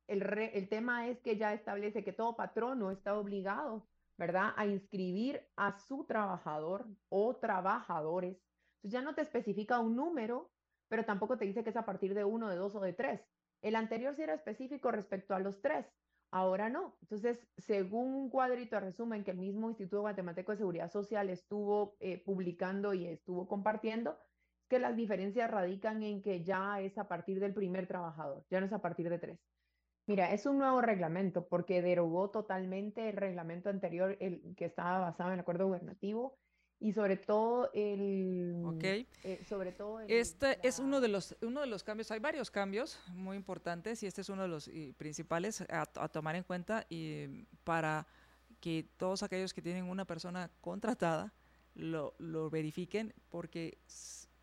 el, 0.07 0.69
tema 0.69 1.07
es 1.07 1.19
que 1.21 1.37
ya 1.37 1.53
establece 1.53 2.03
que 2.03 2.13
todo 2.13 2.35
patrono 2.35 2.91
está 2.91 3.17
obligado, 3.17 3.87
¿verdad?, 4.17 4.53
a 4.55 4.65
inscribir 4.65 5.41
a 5.55 5.77
su 5.79 6.05
trabajador 6.05 6.85
o 7.09 7.35
trabajadores. 7.37 8.37
Entonces 8.77 8.91
ya 8.91 9.01
no 9.01 9.15
te 9.15 9.21
especifica 9.21 9.79
un 9.79 9.95
número, 9.95 10.51
pero 10.89 11.05
tampoco 11.05 11.37
te 11.37 11.45
dice 11.45 11.63
que 11.63 11.69
es 11.69 11.77
a 11.77 11.85
partir 11.85 12.13
de 12.13 12.23
uno, 12.23 12.49
de 12.49 12.57
dos 12.57 12.75
o 12.75 12.81
de 12.81 12.93
tres. 12.93 13.21
El 13.61 13.75
anterior 13.75 14.13
sí 14.13 14.23
era 14.23 14.33
específico 14.33 14.91
respecto 14.91 15.33
a 15.33 15.39
los 15.39 15.61
tres, 15.61 15.85
ahora 16.31 16.69
no. 16.69 16.97
Entonces, 17.01 17.47
según 17.57 18.13
un 18.13 18.29
cuadrito 18.29 18.75
de 18.75 18.81
resumen 18.81 19.23
que 19.23 19.31
el 19.31 19.37
mismo 19.37 19.69
Instituto 19.69 20.01
Guatemalteco 20.01 20.51
de 20.51 20.57
Seguridad 20.57 20.91
Social 20.91 21.29
estuvo 21.29 21.95
eh, 21.99 22.21
publicando 22.25 22.93
y 22.93 23.07
estuvo 23.07 23.47
compartiendo, 23.47 24.17
que 24.67 24.79
las 24.79 24.95
diferencias 24.95 25.49
radican 25.49 26.03
en 26.03 26.21
que 26.21 26.43
ya 26.43 26.81
es 26.81 26.97
a 26.97 27.07
partir 27.07 27.39
del 27.39 27.53
primer 27.53 27.87
trabajador, 27.87 28.45
ya 28.49 28.59
no 28.59 28.65
es 28.65 28.73
a 28.73 28.81
partir 28.81 29.09
de 29.09 29.19
tres. 29.19 29.39
Mira, 30.05 30.33
es 30.33 30.45
un 30.45 30.57
nuevo 30.57 30.81
reglamento 30.81 31.47
porque 31.47 31.81
derogó 31.81 32.29
totalmente 32.29 33.09
el 33.09 33.15
reglamento 33.15 33.69
anterior 33.69 34.17
el, 34.19 34.53
que 34.57 34.65
estaba 34.65 34.99
basado 34.99 35.29
en 35.29 35.35
el 35.35 35.39
acuerdo 35.39 35.65
gubernativo 35.67 36.37
y 36.79 36.91
sobre 36.91 37.15
todo 37.15 37.71
el 37.73 38.61
okay. 38.65 39.07
eh, 39.23 39.41
sobre 39.47 39.71
todo 39.71 40.01
el, 40.01 40.11
este 40.11 40.47
la... 40.47 40.53
es 40.63 40.79
uno 40.79 40.99
de 40.99 41.07
los 41.07 41.37
uno 41.41 41.61
de 41.61 41.67
los 41.67 41.81
cambios 41.81 42.11
hay 42.11 42.19
varios 42.19 42.51
cambios 42.51 42.99
muy 43.13 43.37
importantes 43.37 44.03
y 44.03 44.07
este 44.07 44.19
es 44.19 44.27
uno 44.27 44.41
de 44.41 44.49
los 44.49 44.67
y, 44.67 44.91
principales 44.91 45.61
a, 45.61 45.83
a, 45.95 46.07
tomar 46.09 46.35
en 46.35 46.43
cuenta 46.43 46.85
y 46.89 47.45
para 47.63 48.05
que 48.59 48.85
todos 48.97 49.23
aquellos 49.23 49.53
que 49.53 49.61
tienen 49.61 49.85
una 49.85 50.03
persona 50.03 50.51
contratada 50.59 51.33
lo, 51.73 52.15
lo 52.17 52.49
verifiquen 52.49 53.13
porque 53.29 53.77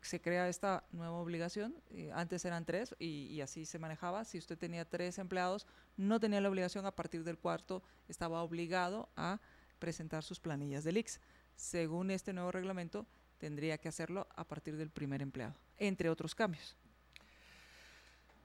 se 0.01 0.19
crea 0.19 0.49
esta 0.49 0.83
nueva 0.91 1.17
obligación. 1.17 1.75
Eh, 1.91 2.11
antes 2.13 2.43
eran 2.45 2.65
tres 2.65 2.95
y, 2.99 3.39
así 3.41 3.65
se 3.65 3.79
manejaba. 3.79 4.25
Si 4.25 4.37
usted 4.37 4.57
tenía 4.57 4.85
tres 4.85 5.17
empleados, 5.19 5.67
no 5.95 6.19
tenía 6.19 6.41
la 6.41 6.49
obligación. 6.49 6.85
A 6.85 6.95
partir 6.95 7.23
del 7.23 7.37
cuarto 7.37 7.83
estaba 8.07 8.41
obligado 8.43 9.09
a 9.15 9.39
presentar 9.79 10.23
sus 10.23 10.39
planillas 10.39 10.83
del 10.83 10.97
IX. 10.97 11.19
Según 11.55 12.11
este 12.11 12.33
nuevo 12.33 12.51
reglamento, 12.51 13.05
tendría 13.37 13.77
que 13.77 13.89
hacerlo 13.89 14.27
a 14.35 14.47
partir 14.47 14.75
del 14.77 14.89
primer 14.89 15.21
empleado, 15.21 15.55
entre 15.77 16.09
otros 16.09 16.35
cambios. 16.35 16.75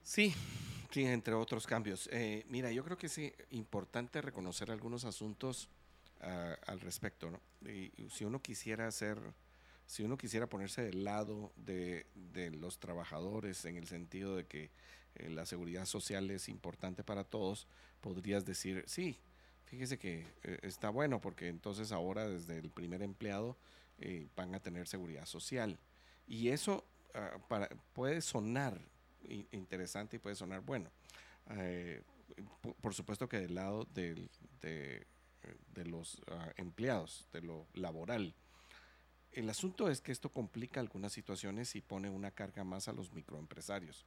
Sí, 0.03 0.33
sí, 0.91 1.05
entre 1.05 1.33
otros 1.33 1.67
cambios. 1.67 2.07
Eh, 2.11 2.45
mira, 2.49 2.71
yo 2.71 2.83
creo 2.83 2.97
que 2.97 3.07
es 3.07 3.19
importante 3.51 4.21
reconocer 4.21 4.71
algunos 4.71 5.05
asuntos 5.05 5.69
uh, 6.21 6.53
al 6.65 6.79
respecto. 6.79 7.29
¿no? 7.31 7.39
Si 8.09 8.25
uno 8.25 8.41
quisiera 8.41 8.87
hacer 8.87 9.19
si 9.87 10.03
uno 10.03 10.17
quisiera 10.17 10.47
ponerse 10.47 10.83
del 10.83 11.05
lado 11.05 11.53
de, 11.55 12.05
los 12.59 12.77
trabajadores 12.77 13.63
en 13.65 13.77
el 13.77 13.87
sentido 13.87 14.35
de 14.35 14.45
que 14.45 14.69
eh, 15.15 15.29
la 15.29 15.45
seguridad 15.45 15.85
social 15.85 16.29
es 16.29 16.49
importante 16.49 17.03
para 17.03 17.23
todos, 17.23 17.67
podrías 18.01 18.45
decir, 18.45 18.83
sí, 18.85 19.17
fíjese 19.65 19.97
que 19.97 20.27
eh, 20.43 20.59
está 20.61 20.89
bueno 20.89 21.21
porque 21.21 21.47
entonces 21.47 21.91
ahora 21.93 22.27
desde 22.27 22.57
el 22.59 22.69
primer 22.69 23.01
empleado 23.01 23.57
eh, 23.97 24.27
van 24.35 24.53
a 24.53 24.59
tener 24.59 24.87
seguridad 24.87 25.25
social. 25.25 25.79
Y 26.27 26.49
eso 26.49 26.83
ah, 27.13 27.39
puede 27.93 28.21
sonar 28.21 28.79
interesante 29.51 30.17
y 30.17 30.19
puede 30.19 30.35
sonar 30.35 30.61
bueno. 30.61 30.91
por, 32.81 32.93
supuesto 32.93 33.27
que 33.29 33.39
del 33.39 33.55
lado 33.55 33.85
del, 33.93 34.29
de, 34.61 35.07
de, 35.73 35.85
los 35.85 36.21
ah, 36.27 36.51
empleados, 36.57 37.25
de 37.31 37.41
lo 37.41 37.65
laboral. 37.73 38.35
El 39.37 39.49
asunto 39.49 39.87
es 39.89 40.01
que 40.01 40.11
esto 40.11 40.29
complica 40.29 40.79
algunas 40.79 41.13
situaciones 41.13 41.75
y 41.75 41.81
pone 41.81 42.09
una 42.09 42.31
carga 42.31 42.63
más 42.63 42.87
a 42.87 42.93
los 42.93 43.13
microempresarios 43.13 44.05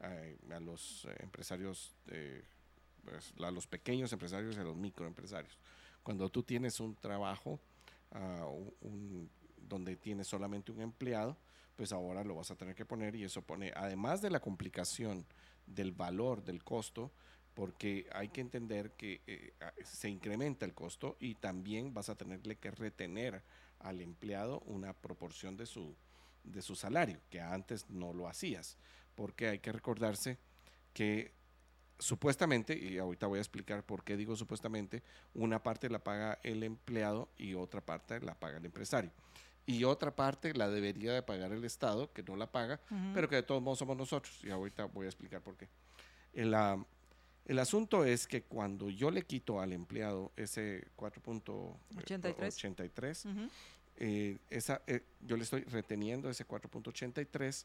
a 0.00 0.60
los 0.60 1.04
eh, 1.06 1.16
empresarios, 1.20 1.92
pues, 3.04 3.34
a 3.42 3.50
los 3.50 3.66
pequeños 3.66 4.12
empresarios 4.12 4.56
y 4.56 4.60
a 4.60 4.62
los 4.62 4.76
microempresarios. 4.76 5.58
Cuando 6.02 6.28
tú 6.28 6.42
tienes 6.42 6.80
un 6.80 6.94
trabajo 6.94 7.58
ah, 8.12 8.46
donde 9.68 9.96
tienes 9.96 10.28
solamente 10.28 10.72
un 10.72 10.80
empleado, 10.80 11.36
pues 11.76 11.92
ahora 11.92 12.24
lo 12.24 12.36
vas 12.36 12.50
a 12.50 12.56
tener 12.56 12.74
que 12.74 12.84
poner 12.84 13.14
y 13.14 13.24
eso 13.24 13.42
pone, 13.42 13.72
además 13.74 14.22
de 14.22 14.30
la 14.30 14.40
complicación 14.40 15.24
del 15.66 15.92
valor 15.92 16.44
del 16.44 16.64
costo, 16.64 17.10
porque 17.54 18.08
hay 18.12 18.28
que 18.28 18.40
entender 18.40 18.92
que 18.92 19.20
eh, 19.26 19.52
se 19.82 20.08
incrementa 20.08 20.64
el 20.64 20.74
costo 20.74 21.16
y 21.18 21.34
también 21.34 21.92
vas 21.92 22.08
a 22.08 22.14
tenerle 22.14 22.56
que 22.56 22.70
retener 22.70 23.42
al 23.80 24.00
empleado 24.00 24.60
una 24.60 24.92
proporción 24.92 25.56
de 25.56 25.66
su, 25.66 25.94
de 26.44 26.62
su 26.62 26.74
salario, 26.74 27.20
que 27.30 27.40
antes 27.40 27.88
no 27.90 28.12
lo 28.12 28.28
hacías 28.28 28.76
porque 29.18 29.48
hay 29.48 29.58
que 29.58 29.72
recordarse 29.72 30.38
que 30.92 31.32
supuestamente, 31.98 32.78
y 32.78 32.98
ahorita 32.98 33.26
voy 33.26 33.38
a 33.38 33.42
explicar 33.42 33.82
por 33.82 34.04
qué 34.04 34.16
digo 34.16 34.36
supuestamente, 34.36 35.02
una 35.34 35.60
parte 35.60 35.90
la 35.90 35.98
paga 35.98 36.38
el 36.44 36.62
empleado 36.62 37.28
y 37.36 37.54
otra 37.54 37.80
parte 37.80 38.20
la 38.20 38.38
paga 38.38 38.58
el 38.58 38.64
empresario. 38.64 39.10
Y 39.66 39.82
otra 39.82 40.14
parte 40.14 40.54
la 40.54 40.68
debería 40.68 41.12
de 41.12 41.22
pagar 41.22 41.50
el 41.50 41.64
Estado, 41.64 42.12
que 42.12 42.22
no 42.22 42.36
la 42.36 42.52
paga, 42.52 42.80
pero 43.12 43.28
que 43.28 43.34
de 43.34 43.42
todos 43.42 43.60
modos 43.60 43.80
somos 43.80 43.96
nosotros. 43.96 44.38
Y 44.44 44.50
ahorita 44.50 44.84
voy 44.84 45.06
a 45.06 45.08
explicar 45.08 45.42
por 45.42 45.56
qué. 45.56 45.68
El, 46.32 46.54
el 47.48 47.58
asunto 47.58 48.04
es 48.04 48.26
que 48.26 48.42
cuando 48.42 48.90
yo 48.90 49.10
le 49.10 49.22
quito 49.22 49.60
al 49.60 49.72
empleado 49.72 50.32
ese 50.36 50.86
4.83, 50.96 53.48
eh, 53.96 54.36
esa, 54.50 54.82
eh, 54.86 55.02
yo 55.22 55.36
le 55.36 55.44
estoy 55.44 55.62
reteniendo 55.62 56.28
ese 56.28 56.46
4.83, 56.46 57.64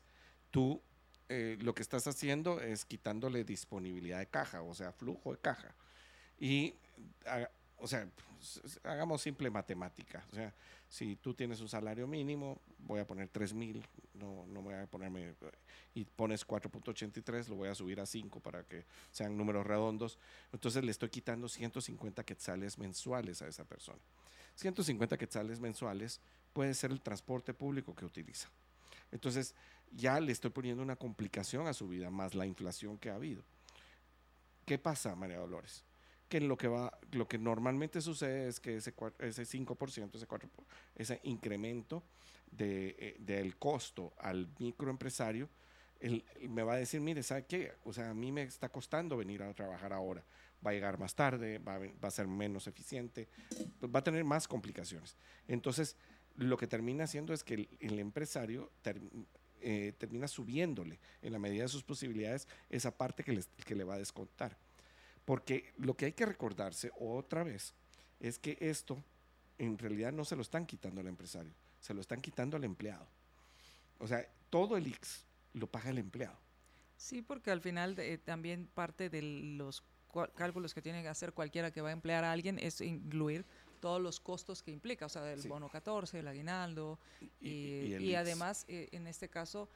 tú 0.52 0.82
eh, 1.28 1.58
lo 1.60 1.76
que 1.76 1.82
estás 1.82 2.08
haciendo 2.08 2.62
es 2.62 2.86
quitándole 2.86 3.44
disponibilidad 3.44 4.20
de 4.20 4.28
caja, 4.28 4.62
o 4.62 4.74
sea, 4.74 4.94
flujo 4.94 5.34
de 5.34 5.40
caja. 5.40 5.76
Y, 6.40 6.76
o 7.78 7.86
sea, 7.86 8.08
hagamos 8.84 9.22
simple 9.22 9.50
matemática. 9.50 10.26
O 10.32 10.36
sea, 10.36 10.54
si 10.94 11.15
tú 11.15 11.34
tienes 11.34 11.60
un 11.60 11.68
salario 11.68 12.06
mínimo, 12.06 12.61
voy 12.78 12.99
a 12.99 13.07
poner 13.07 13.28
3 13.28 13.56
mil, 13.56 13.84
no, 14.14 14.45
no 14.45 14.61
voy 14.61 14.76
a 14.76 14.86
ponerme, 14.86 15.34
y 15.95 16.06
pones 16.06 16.45
4.83, 16.45 17.48
lo 17.48 17.56
voy 17.56 17.70
a 17.70 17.74
subir 17.74 17.99
a 17.99 18.06
5 18.06 18.40
para 18.41 18.61
que 18.61 18.86
sean 19.10 19.36
números 19.36 19.65
redondos. 19.65 20.20
Entonces 20.52 20.84
le 20.84 20.91
estoy 20.91 21.10
quitando 21.10 21.49
150 21.49 22.24
quetzales 22.24 22.78
mensuales 22.78 23.41
a 23.41 23.48
esa 23.48 23.64
persona. 23.64 23.98
150 24.53 25.18
quetzales 25.18 25.60
mensuales 25.60 26.22
puede 26.53 26.76
ser 26.76 26.91
el 26.91 27.02
transporte 27.02 27.56
público 27.56 27.95
que 27.95 28.06
utiliza. 28.06 28.49
Entonces, 29.11 29.56
ya 29.94 30.20
le 30.20 30.32
estoy 30.32 30.52
poniendo 30.52 30.84
una 30.84 30.95
complicación 30.95 31.65
a 31.65 31.74
su 31.74 31.88
vida, 31.88 32.11
más 32.11 32.36
la 32.36 32.45
inflación 32.45 32.99
que 32.99 33.10
ha 33.10 33.15
habido. 33.15 33.41
¿Qué 34.64 34.78
pasa, 34.78 35.15
María 35.15 35.40
Dolores? 35.40 35.84
Que 36.34 36.42
lo 36.42 36.58
que, 36.58 36.68
va, 36.68 36.92
lo 37.12 37.28
que 37.28 37.38
normalmente 37.38 38.02
sucede 38.02 38.48
es 38.48 38.60
que 38.60 38.78
ese, 38.78 38.92
ese 39.20 39.44
5%, 39.44 40.16
ese, 40.16 40.26
4, 40.26 40.50
ese 40.96 41.20
incremento 41.26 42.02
de, 42.50 42.96
eh, 42.98 43.16
del 43.20 43.56
costo 43.58 44.14
al 44.18 44.50
microempresario, 44.58 45.48
él, 46.00 46.26
me 46.50 46.64
va 46.64 46.74
a 46.74 46.78
decir, 46.78 47.02
mire, 47.02 47.22
¿sabe 47.22 47.46
qué? 47.46 47.74
O 47.84 47.94
sea, 47.94 48.10
a 48.10 48.14
mí 48.16 48.32
me 48.32 48.42
está 48.42 48.70
costando 48.70 49.16
venir 49.16 49.44
a 49.44 49.54
trabajar 49.54 49.94
ahora. 49.94 50.24
Va 50.66 50.72
a 50.72 50.74
llegar 50.74 50.98
más 50.98 51.14
tarde, 51.14 51.60
va 51.60 51.76
a, 51.76 51.80
va 51.80 52.08
a 52.08 52.10
ser 52.10 52.26
menos 52.26 52.66
eficiente, 52.66 53.28
va 53.84 54.00
a 54.00 54.04
tener 54.04 54.24
más 54.24 54.48
complicaciones. 54.48 55.16
Entonces, 55.48 55.98
lo 56.38 56.58
que 56.58 56.66
termina 56.66 57.04
haciendo 57.04 57.36
es 57.36 57.44
que 57.44 57.54
el, 57.54 57.70
el 57.80 58.00
empresario 58.00 58.72
eh, 59.62 59.94
termina 60.00 60.28
subiéndole 60.28 61.00
en 61.22 61.32
la 61.32 61.38
medida 61.38 61.62
de 61.62 61.70
sus 61.70 61.84
posibilidades 61.84 62.48
esa 62.72 62.90
parte 62.90 63.24
que, 63.24 63.40
que 63.68 63.76
le 63.76 63.84
va 63.84 63.94
a 63.94 64.00
descontar. 64.00 64.58
Porque 65.26 65.74
lo 65.78 65.95
que 65.95 66.06
hay 66.06 66.14
que 66.14 66.26
recordarse 66.26 66.91
otra 67.00 67.44
vez 67.44 67.74
es 68.20 68.40
que 68.40 68.58
esto 68.60 69.04
en 69.58 69.78
realidad 69.78 70.12
no 70.12 70.26
se 70.26 70.36
lo 70.36 70.41
están 70.41 70.66
quitando 70.66 71.02
al 71.02 71.08
empresario, 71.08 71.54
se 71.80 71.94
lo 71.94 72.02
están 72.02 72.22
quitando 72.22 72.58
al 72.58 72.64
empleado. 72.64 73.08
O 74.00 74.08
sea, 74.08 74.28
todo 74.50 74.78
el 74.78 74.88
X 74.88 75.26
lo 75.54 75.68
paga 75.68 75.90
el 75.90 75.98
empleado. 75.98 76.38
Sí, 76.98 77.22
porque 77.22 77.52
al 77.52 77.62
final 77.62 77.98
eh, 78.00 78.18
también 78.18 78.68
parte 78.74 79.10
de 79.10 79.22
los 79.22 79.84
cálculos 80.36 80.74
que 80.74 80.82
tiene 80.82 81.02
que 81.02 81.08
hacer 81.08 81.34
cualquiera 81.34 81.72
que 81.72 81.82
va 81.82 81.90
a 81.90 81.91
emplear 81.91 82.24
a 82.24 82.32
alguien 82.32 82.60
es 82.60 82.82
incluir 82.82 83.45
todos 83.80 84.02
los 84.02 84.20
costos 84.20 84.64
que 84.64 84.72
implica, 84.72 85.08
o 85.08 85.10
sea, 85.10 85.34
el 85.34 85.41
bono 85.50 85.68
14, 85.68 86.20
el 86.20 86.28
aguinaldo, 86.28 87.00
y, 87.41 88.16
además, 88.16 88.64
eh, 88.70 88.88
en 88.94 89.08
este 89.08 89.28
caso, 89.28 89.68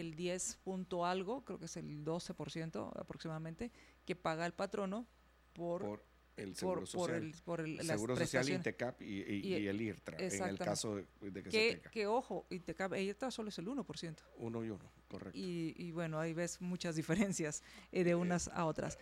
el 0.00 0.14
10 0.14 0.56
punto 0.64 1.06
algo, 1.06 1.44
creo 1.44 1.58
que 1.58 1.66
es 1.66 1.76
el 1.76 2.04
12% 2.04 2.92
aproximadamente, 2.98 3.70
que 4.04 4.16
paga 4.16 4.46
el 4.46 4.52
patrono 4.52 5.06
por, 5.52 6.02
el 6.36 6.54
seguro 6.54 6.86
social, 6.86 7.34
por 7.44 7.60
el, 7.60 7.80
seguro 7.82 8.16
social 8.16 8.48
Intecap 8.50 9.00
y, 9.00 9.54
el 9.54 9.80
IRTRA, 9.80 10.18
en 10.18 10.42
el 10.42 10.58
caso 10.58 10.96
de, 10.96 11.06
que, 11.42 11.50
se 11.50 11.74
tenga. 11.76 11.90
Que 11.90 12.06
ojo, 12.06 12.46
Intecap 12.50 12.92
e 12.92 13.02
IRTRA 13.02 13.30
solo 13.30 13.48
es 13.48 13.58
el 13.58 13.66
1%. 13.66 14.16
Uno 14.38 14.64
y 14.64 14.70
uno, 14.70 14.90
correcto. 15.08 15.38
Y, 15.38 15.90
bueno, 15.92 16.20
ahí 16.20 16.34
ves 16.34 16.60
muchas 16.60 16.96
diferencias 16.96 17.62
eh, 17.92 18.04
de 18.04 18.14
unas 18.14 18.48
a 18.48 18.66
otras. 18.66 18.98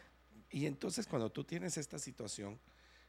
Y 0.51 0.67
entonces 0.67 1.07
cuando 1.07 1.31
tú 1.31 1.43
tienes 1.43 1.77
esta 1.77 1.99
situación, 1.99 2.61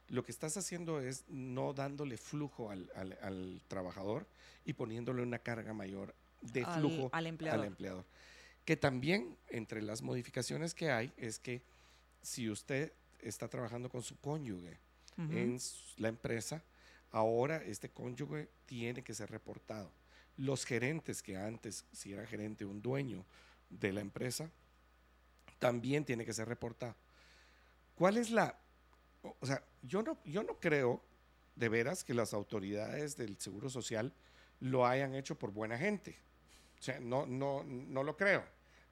lo 0.08 0.24
que 0.24 0.32
estás 0.32 0.56
haciendo 0.56 1.00
es 1.00 1.24
no 1.28 1.72
dándole 1.72 2.16
flujo 2.16 2.70
al, 2.70 3.62
trabajador 3.68 4.26
y 4.64 4.72
poniéndole 4.72 5.22
una 5.22 5.38
carga 5.38 5.72
mayor 5.72 6.14
de 6.52 6.64
flujo 6.64 7.10
al, 7.12 7.26
empleador. 7.26 8.04
Que 8.64 8.76
también 8.76 9.36
entre 9.48 9.82
las 9.82 10.02
modificaciones 10.02 10.74
que 10.74 10.90
hay 10.90 11.12
es 11.16 11.38
que 11.38 11.62
si 12.22 12.50
usted 12.50 12.92
está 13.20 13.48
trabajando 13.48 13.88
con 13.88 14.02
su 14.02 14.18
cónyuge 14.18 14.78
en 15.16 15.58
la 15.96 16.08
empresa, 16.08 16.62
ahora 17.10 17.56
este 17.56 17.88
cónyuge 17.88 18.48
tiene 18.66 19.02
que 19.02 19.14
ser 19.14 19.30
reportado. 19.30 19.90
Los 20.36 20.66
gerentes 20.66 21.22
que 21.22 21.36
antes, 21.36 21.84
si 21.92 22.12
era 22.12 22.26
gerente 22.26 22.64
un 22.64 22.82
dueño 22.82 23.24
de 23.70 23.92
la 23.92 24.00
empresa, 24.00 24.50
también 25.58 26.04
tiene 26.04 26.26
que 26.26 26.34
ser 26.34 26.48
reportado. 26.48 26.94
¿Cuál 27.94 28.18
es 28.18 28.30
la 28.30 28.58
o 29.40 29.46
sea, 29.46 29.62
yo 29.82 30.02
no, 30.02 30.18
yo 30.24 30.42
no 30.42 30.58
creo 30.60 31.00
de 31.54 31.68
veras 31.68 32.04
que 32.04 32.14
las 32.14 32.34
autoridades 32.34 33.16
del 33.16 33.38
Seguro 33.38 33.70
Social 33.70 34.12
lo 34.60 34.86
hayan 34.86 35.14
hecho 35.14 35.38
por 35.38 35.52
buena 35.52 35.78
gente. 35.78 36.18
O 36.86 36.92
sea, 36.92 37.00
no, 37.00 37.26
no, 37.26 37.64
no 37.64 38.04
lo 38.04 38.16
creo. 38.16 38.44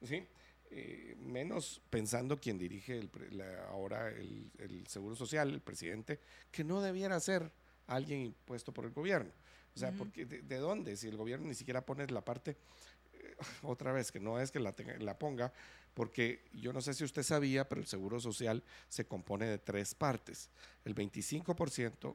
¿sí? 0.03 0.21
Eh, 0.69 1.15
menos 1.17 1.81
pensando 1.89 2.37
quien 2.37 2.57
dirige 2.57 2.97
el, 2.97 3.09
ahora 3.69 4.09
el, 4.09 4.83
Seguro 4.85 5.15
Social, 5.15 5.49
el 5.49 5.61
presidente, 5.61 6.19
que 6.51 6.65
no 6.65 6.81
debiera 6.81 7.17
ser 7.21 7.49
alguien 7.87 8.19
impuesto 8.19 8.73
por 8.73 8.83
el 8.83 8.91
gobierno. 8.91 9.31
O 9.73 9.79
sea, 9.79 9.93
porque 9.93 10.25
de, 10.25 10.57
dónde? 10.57 10.97
Si 10.97 11.07
el 11.07 11.15
gobierno 11.15 11.47
ni 11.47 11.53
siquiera 11.53 11.85
pone 11.85 12.05
la 12.07 12.19
parte, 12.19 12.57
eh, 13.13 13.35
otra 13.63 13.93
vez, 13.93 14.11
que 14.11 14.19
no 14.19 14.41
es 14.41 14.51
que 14.51 14.59
la, 14.59 14.75
la 14.99 15.17
ponga, 15.17 15.53
porque 15.93 16.43
yo 16.51 16.73
no 16.73 16.81
sé 16.81 16.93
si 16.93 17.05
usted 17.05 17.23
sabía, 17.23 17.69
pero 17.69 17.79
el 17.79 17.87
Seguro 17.87 18.19
Social 18.19 18.61
se 18.89 19.05
compone 19.05 19.45
de 19.45 19.57
tres 19.57 19.95
partes. 19.95 20.49
El 20.83 20.95
25% 20.95 22.13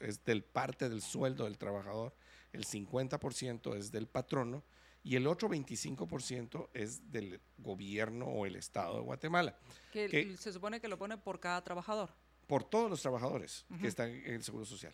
es 0.00 0.24
del 0.24 0.42
parte 0.42 0.88
del 0.88 1.02
sueldo 1.02 1.44
del 1.44 1.58
trabajador, 1.58 2.14
el 2.52 2.66
50% 2.66 3.76
es 3.76 3.92
del 3.92 4.06
patrono 4.06 4.64
y 5.02 5.16
el 5.16 5.26
otro 5.26 5.48
25% 5.48 6.68
es 6.74 7.10
del 7.10 7.40
gobierno 7.58 8.26
o 8.26 8.46
el 8.46 8.56
Estado 8.56 8.96
de 8.96 9.00
Guatemala. 9.00 9.56
Que, 9.92 10.36
se 10.36 10.52
supone 10.52 10.80
que 10.80 10.88
lo 10.88 10.98
pone 10.98 11.16
por 11.16 11.40
cada 11.40 11.62
trabajador. 11.62 12.10
Por 12.46 12.64
todos 12.64 12.90
los 12.90 13.00
trabajadores 13.00 13.64
que 13.80 13.86
están 13.86 14.10
en 14.10 14.34
el 14.34 14.42
Seguro 14.42 14.64
Social. 14.64 14.92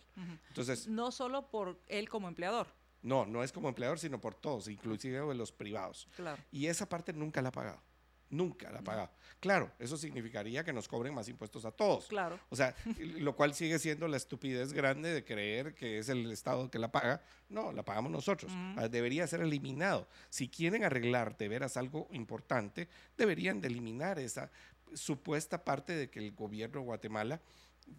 Entonces, 0.49 0.87
no 0.87 1.11
solo 1.11 1.49
por 1.49 1.81
él 1.87 2.07
como 2.07 2.27
empleador. 2.27 2.67
No, 3.01 3.25
no 3.25 3.43
es 3.43 3.51
como 3.51 3.69
empleador, 3.69 3.99
sino 3.99 4.19
por 4.19 4.35
todos, 4.35 4.67
inclusive 4.67 5.33
los 5.33 5.51
privados. 5.51 6.07
Claro. 6.15 6.41
Y 6.51 6.67
esa 6.67 6.87
parte 6.87 7.13
nunca 7.13 7.41
la 7.41 7.49
ha 7.49 7.51
pagado. 7.51 7.81
Nunca 8.29 8.69
la 8.71 8.79
ha 8.79 8.83
pagado. 8.83 9.09
Claro, 9.39 9.71
eso 9.79 9.95
significaría 9.97 10.63
que 10.63 10.73
nos 10.73 10.87
cobren 10.87 11.13
más 11.13 11.29
impuestos 11.29 11.63
a 11.65 11.71
todos. 11.71 12.07
Claro. 12.07 12.39
O 12.49 12.55
sea, 12.55 12.75
lo 12.99 13.35
cual 13.35 13.53
sigue 13.53 13.79
siendo 13.79 14.07
la 14.07 14.17
estupidez 14.17 14.73
grande 14.73 15.13
de 15.13 15.23
creer 15.23 15.73
que 15.75 15.99
es 15.99 16.09
el 16.09 16.29
Estado 16.31 16.69
que 16.69 16.79
la 16.79 16.91
paga. 16.91 17.21
No, 17.49 17.71
la 17.71 17.83
pagamos 17.83 18.11
nosotros. 18.11 18.51
Ah, 18.77 18.87
Debería 18.89 19.25
ser 19.27 19.41
eliminado. 19.41 20.07
Si 20.29 20.49
quieren 20.49 20.83
arreglar 20.83 21.37
de 21.37 21.47
veras 21.47 21.77
algo 21.77 22.07
importante, 22.11 22.89
deberían 23.17 23.61
de 23.61 23.69
eliminar 23.69 24.19
esa 24.19 24.51
supuesta 24.93 25.63
parte 25.63 25.93
de 25.93 26.09
que 26.09 26.19
el 26.19 26.31
gobierno 26.33 26.79
de 26.79 26.85
Guatemala 26.85 27.41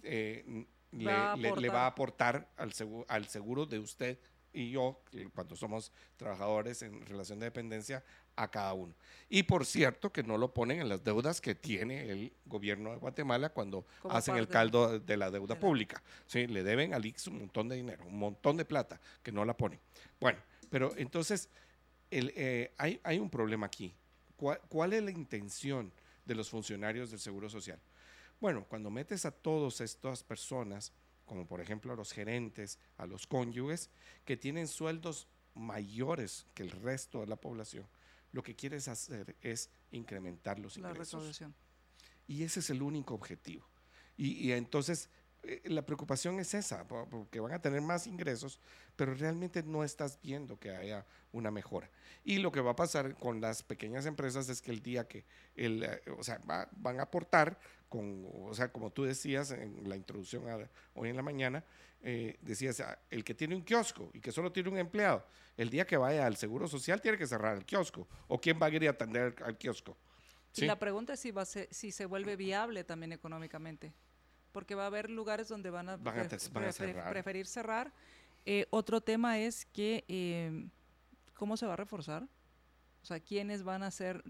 eh, 0.02 0.66
le, 0.92 1.04
Va 1.12 1.32
a 1.32 1.36
le- 1.36 1.68
va 1.68 1.82
a 1.82 1.86
aportar 1.86 2.50
al 2.56 2.72
seguro, 2.72 3.06
al 3.08 3.28
seguro 3.28 3.66
de 3.66 3.78
usted 3.78 4.18
y 4.52 4.70
yo, 4.70 5.02
cuando 5.34 5.54
somos 5.54 5.92
trabajadores 6.16 6.80
en 6.82 7.04
relación 7.06 7.38
de 7.38 7.44
dependencia, 7.46 8.02
a 8.42 8.48
cada 8.50 8.72
uno. 8.72 8.94
Y 9.28 9.42
por 9.42 9.66
cierto, 9.66 10.10
que 10.12 10.22
no 10.22 10.38
lo 10.38 10.54
ponen 10.54 10.80
en 10.80 10.88
las 10.88 11.02
deudas 11.04 11.40
que 11.40 11.54
tiene 11.54 12.08
el 12.10 12.32
gobierno 12.46 12.90
de 12.92 12.96
Guatemala 12.96 13.50
cuando 13.50 13.84
Como 14.00 14.14
hacen 14.14 14.36
el 14.36 14.48
caldo 14.48 14.98
de 14.98 15.16
la 15.16 15.30
deuda 15.30 15.54
de 15.54 15.60
la- 15.60 15.66
pública. 15.66 16.02
Sí, 16.26 16.46
le 16.46 16.62
deben 16.62 16.94
al 16.94 17.04
IX 17.04 17.26
un 17.26 17.38
montón 17.40 17.68
de 17.68 17.76
dinero, 17.76 18.04
un 18.06 18.18
montón 18.18 18.56
de 18.56 18.64
plata, 18.64 19.00
que 19.22 19.32
no 19.32 19.44
la 19.44 19.54
ponen. 19.56 19.80
Bueno, 20.20 20.38
pero 20.70 20.94
entonces 20.96 21.48
el, 22.10 22.32
eh, 22.36 22.72
hay, 22.78 23.00
hay 23.02 23.18
un 23.18 23.28
problema 23.28 23.66
aquí. 23.66 23.92
¿Cuál, 24.36 24.60
cuál 24.68 24.92
es 24.92 25.02
la 25.02 25.10
intención 25.10 25.92
de 26.24 26.34
los 26.34 26.48
funcionarios 26.48 27.10
del 27.10 27.18
Seguro 27.20 27.50
Social? 27.50 27.80
Bueno, 28.40 28.64
cuando 28.68 28.88
metes 28.88 29.26
a 29.26 29.32
todas 29.32 29.80
estas 29.80 30.22
personas, 30.22 30.92
como 31.26 31.44
por 31.44 31.60
ejemplo 31.60 31.92
a 31.92 31.96
los 31.96 32.12
gerentes, 32.12 32.78
a 32.96 33.04
los 33.04 33.26
cónyuges, 33.26 33.90
que 34.24 34.36
tienen 34.36 34.68
sueldos 34.68 35.26
mayores 35.54 36.46
que 36.54 36.62
el 36.62 36.70
resto 36.70 37.20
de 37.20 37.26
la 37.26 37.34
población, 37.36 37.84
lo 38.38 38.42
que 38.44 38.54
quieres 38.54 38.86
hacer 38.86 39.34
es 39.42 39.68
incrementar 39.90 40.60
los 40.60 40.76
La 40.76 40.90
ingresos. 40.90 41.14
recaudación. 41.14 41.56
Y 42.28 42.44
ese 42.44 42.60
es 42.60 42.70
el 42.70 42.82
único 42.82 43.14
objetivo. 43.14 43.68
Y, 44.16 44.28
y 44.46 44.52
entonces 44.52 45.10
la 45.64 45.82
preocupación 45.84 46.38
es 46.40 46.54
esa, 46.54 46.86
po- 46.86 47.06
porque 47.10 47.40
van 47.40 47.52
a 47.52 47.60
tener 47.60 47.80
más 47.80 48.06
ingresos, 48.06 48.58
pero 48.96 49.14
realmente 49.14 49.62
no 49.62 49.84
estás 49.84 50.18
viendo 50.22 50.58
que 50.58 50.70
haya 50.74 51.04
una 51.32 51.50
mejora. 51.50 51.88
Y 52.24 52.38
lo 52.38 52.50
que 52.52 52.60
va 52.60 52.72
a 52.72 52.76
pasar 52.76 53.14
con 53.16 53.40
las 53.40 53.62
pequeñas 53.62 54.06
empresas 54.06 54.48
es 54.48 54.60
que 54.60 54.70
el 54.70 54.82
día 54.82 55.06
que, 55.08 55.24
el, 55.56 55.82
eh, 55.84 56.00
o 56.18 56.22
sea, 56.22 56.38
va- 56.48 56.68
van 56.72 57.00
a 57.00 57.04
aportar, 57.04 57.58
con, 57.88 58.26
o 58.32 58.52
sea, 58.54 58.70
como 58.70 58.90
tú 58.90 59.04
decías 59.04 59.50
en 59.50 59.88
la 59.88 59.96
introducción 59.96 60.48
a- 60.48 60.68
hoy 60.94 61.08
en 61.10 61.16
la 61.16 61.22
mañana, 61.22 61.64
eh, 62.02 62.36
decías, 62.42 62.80
ah, 62.80 62.98
el 63.10 63.24
que 63.24 63.34
tiene 63.34 63.54
un 63.56 63.62
kiosco 63.62 64.10
y 64.12 64.20
que 64.20 64.30
solo 64.30 64.52
tiene 64.52 64.68
un 64.68 64.78
empleado, 64.78 65.24
el 65.56 65.70
día 65.70 65.86
que 65.86 65.96
vaya 65.96 66.26
al 66.26 66.36
Seguro 66.36 66.68
Social 66.68 67.00
tiene 67.00 67.16
que 67.18 67.26
cerrar 67.26 67.56
el 67.56 67.64
kiosco. 67.64 68.06
¿O 68.28 68.40
quién 68.40 68.58
va 68.60 68.66
a 68.66 68.70
ir 68.70 68.86
a 68.86 68.90
atender 68.90 69.34
al 69.44 69.56
kiosco? 69.56 69.96
Y 70.54 70.60
¿Sí? 70.60 70.66
la 70.66 70.78
pregunta 70.78 71.14
es 71.14 71.20
si, 71.20 71.30
va 71.30 71.42
a 71.42 71.44
ser- 71.46 71.68
si 71.72 71.90
se 71.90 72.04
vuelve 72.06 72.36
viable 72.36 72.84
también 72.84 73.12
económicamente. 73.12 73.92
Porque 74.52 74.74
va 74.74 74.84
a 74.84 74.86
haber 74.86 75.10
lugares 75.10 75.48
donde 75.48 75.70
van 75.70 75.88
a, 75.88 75.96
Van 75.96 76.18
a 76.18 76.22
pref- 76.24 76.28
tes- 76.28 76.52
van 76.52 76.64
a 76.64 76.68
prefer- 76.68 76.72
cerrar. 76.92 77.10
preferir 77.10 77.46
cerrar. 77.46 77.92
Eh, 78.46 78.66
otro 78.70 79.00
tema 79.00 79.38
es 79.38 79.66
que, 79.66 80.04
eh, 80.08 80.66
¿cómo 81.34 81.56
se 81.56 81.66
va 81.66 81.74
a 81.74 81.76
reforzar? 81.76 82.22
O 83.02 83.06
sea, 83.06 83.20
¿quiénes 83.20 83.62
van 83.62 83.82
a 83.82 83.90
ser? 83.90 84.22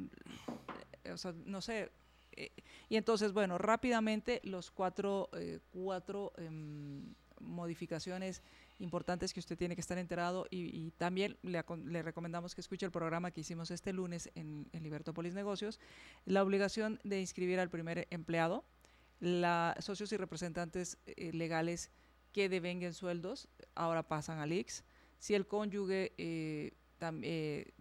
eh, 1.05 1.12
O 1.12 1.16
sea, 1.16 1.32
no 1.45 1.61
sé. 1.61 1.90
eh, 2.32 2.51
y 2.89 2.97
entonces, 2.97 3.32
bueno, 3.32 3.59
rápidamente 3.59 4.40
los 4.45 4.70
cuatro, 4.70 5.28
eh, 5.35 5.61
cuatro 5.73 6.32
em, 6.36 7.15
modificaciones 7.40 8.43
importantes 8.81 9.32
que 9.32 9.40
usted 9.40 9.57
tiene 9.57 9.74
que 9.74 9.81
estar 9.81 9.99
enterado 9.99 10.47
y, 10.51 10.65
y 10.86 10.90
también 10.93 11.36
le, 11.43 11.65
le 11.86 12.03
recomendamos 12.03 12.55
que 12.55 12.61
escuche 12.61 12.86
el 12.86 12.93
programa 12.93 13.31
que 13.31 13.40
hicimos 13.40 13.70
este 13.70 13.93
lunes 13.93 14.31
en, 14.35 14.69
en 14.73 14.82
Libertópolis 14.82 15.35
Negocios, 15.35 15.78
la 16.27 16.43
obligación 16.43 17.01
de 17.05 17.20
inscribir 17.20 17.59
al 17.61 17.70
primer 17.70 18.07
empleado, 18.11 18.65
la, 19.20 19.74
socios 19.81 20.12
y 20.12 20.16
representantes 20.16 20.99
eh, 21.07 21.32
legales 21.32 21.90
que 22.32 22.49
devenguen 22.49 22.95
sueldos, 22.95 23.49
ahora 23.74 24.03
pasan 24.07 24.39
al 24.39 24.53
IX, 24.53 24.85
si 25.19 25.35
el 25.35 25.47
cónyuge, 25.47 26.12
eh, 26.19 26.73
tam- 27.01 27.20
eh, 27.24 27.73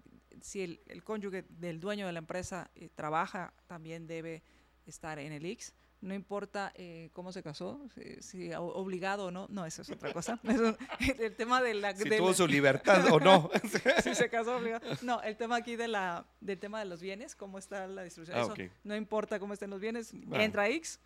si 0.41 0.61
el, 0.61 0.81
el 0.87 1.03
cónyuge 1.03 1.45
del 1.49 1.79
dueño 1.79 2.05
de 2.07 2.13
la 2.13 2.19
empresa 2.19 2.71
eh, 2.75 2.89
trabaja, 2.95 3.53
también 3.67 4.07
debe 4.07 4.41
estar 4.85 5.19
en 5.19 5.31
el 5.33 5.45
IX. 5.45 5.73
No 5.99 6.13
importa 6.13 6.71
eh, 6.75 7.09
cómo 7.13 7.31
se 7.31 7.41
casó, 7.41 7.81
si, 8.19 8.53
obligado 8.53 9.25
o 9.25 9.31
no, 9.31 9.47
no, 9.49 9.65
eso 9.65 9.81
es 9.81 9.89
otra 9.89 10.13
cosa. 10.13 10.39
Eso- 10.43 10.77
el 11.19 11.35
tema 11.35 11.59
de 11.61 11.73
la... 11.73 11.95
Si 11.95 12.07
de 12.07 12.17
tuvo 12.17 12.29
la- 12.29 12.35
su 12.35 12.47
libertad 12.47 13.03
o 13.11 13.19
no. 13.19 13.49
si 14.03 14.13
se 14.13 14.29
casó 14.29 14.57
obligado. 14.57 14.87
No, 15.01 15.21
el 15.23 15.35
tema 15.37 15.55
aquí 15.55 15.75
de 15.75 15.87
la, 15.87 16.27
del 16.39 16.59
tema 16.59 16.79
de 16.79 16.85
los 16.85 17.01
bienes, 17.01 17.35
cómo 17.35 17.57
está 17.57 17.87
la 17.87 18.03
distribución. 18.03 18.37
Ah, 18.37 18.41
eso 18.43 18.53
no 18.83 18.95
importa 18.95 19.39
cómo 19.39 19.53
estén 19.53 19.71
los 19.71 19.81
bienes, 19.81 20.13
entra 20.33 20.69
X. 20.69 20.99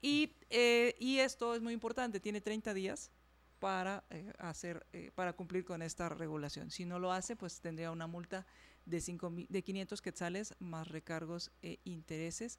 Y, 0.00 0.36
eh, 0.48 0.94
y 0.98 1.18
esto 1.18 1.54
es 1.54 1.60
muy 1.60 1.72
importante, 1.72 2.20
tiene 2.20 2.40
30 2.40 2.72
días 2.74 3.10
para 3.58 4.02
eh, 4.10 4.32
hacer, 4.38 4.86
eh, 4.92 5.10
para 5.14 5.34
cumplir 5.34 5.64
con 5.64 5.82
esta 5.82 6.08
regulación. 6.08 6.70
Si 6.70 6.84
no 6.84 6.98
lo 6.98 7.12
hace, 7.12 7.36
pues 7.36 7.60
tendría 7.60 7.90
una 7.90 8.06
multa 8.06 8.46
de, 8.86 9.00
cinco 9.00 9.30
de 9.30 9.62
500 9.62 10.00
quetzales 10.00 10.54
más 10.58 10.88
recargos 10.88 11.50
e 11.62 11.78
intereses. 11.84 12.58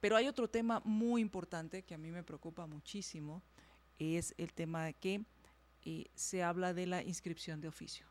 Pero 0.00 0.16
hay 0.16 0.26
otro 0.26 0.48
tema 0.48 0.80
muy 0.84 1.20
importante 1.20 1.82
que 1.82 1.94
a 1.94 1.98
mí 1.98 2.10
me 2.10 2.24
preocupa 2.24 2.66
muchísimo, 2.66 3.42
es 3.98 4.34
el 4.38 4.54
tema 4.54 4.86
de 4.86 4.94
que 4.94 6.10
se 6.14 6.42
habla 6.42 6.72
de 6.72 6.86
la 6.86 7.02
inscripción 7.02 7.60
de 7.60 7.68
oficio. 7.68 8.06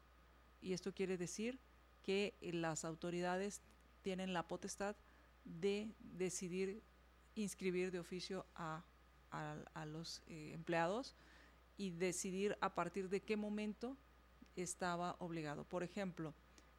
Y 0.61 0.73
esto 0.73 0.93
quiere 0.93 1.17
decir 1.17 1.59
que 2.03 2.35
las 2.41 2.85
autoridades 2.85 3.61
tienen 4.03 4.33
la 4.33 4.47
potestad 4.47 4.95
de 5.45 5.89
decidir 5.99 6.83
inscribir 7.41 7.91
de 7.91 7.99
oficio 7.99 8.45
a, 8.55 8.83
a- 9.31 9.85
los 9.85 10.21
eh, 10.27 10.51
empleados 10.53 11.15
y 11.77 11.91
decidir 11.91 12.57
a 12.61 12.73
partir 12.75 13.09
de 13.09 13.21
qué 13.21 13.37
momento 13.37 13.95
estaba 14.55 15.15
obligado. 15.19 15.63
Por 15.63 15.83
ejemplo, 15.83 16.33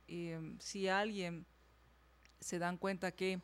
em, 0.08 0.58
si 0.60 0.88
alguien 0.88 1.46
se 2.40 2.58
dan 2.58 2.76
cuenta 2.76 3.12
que 3.12 3.40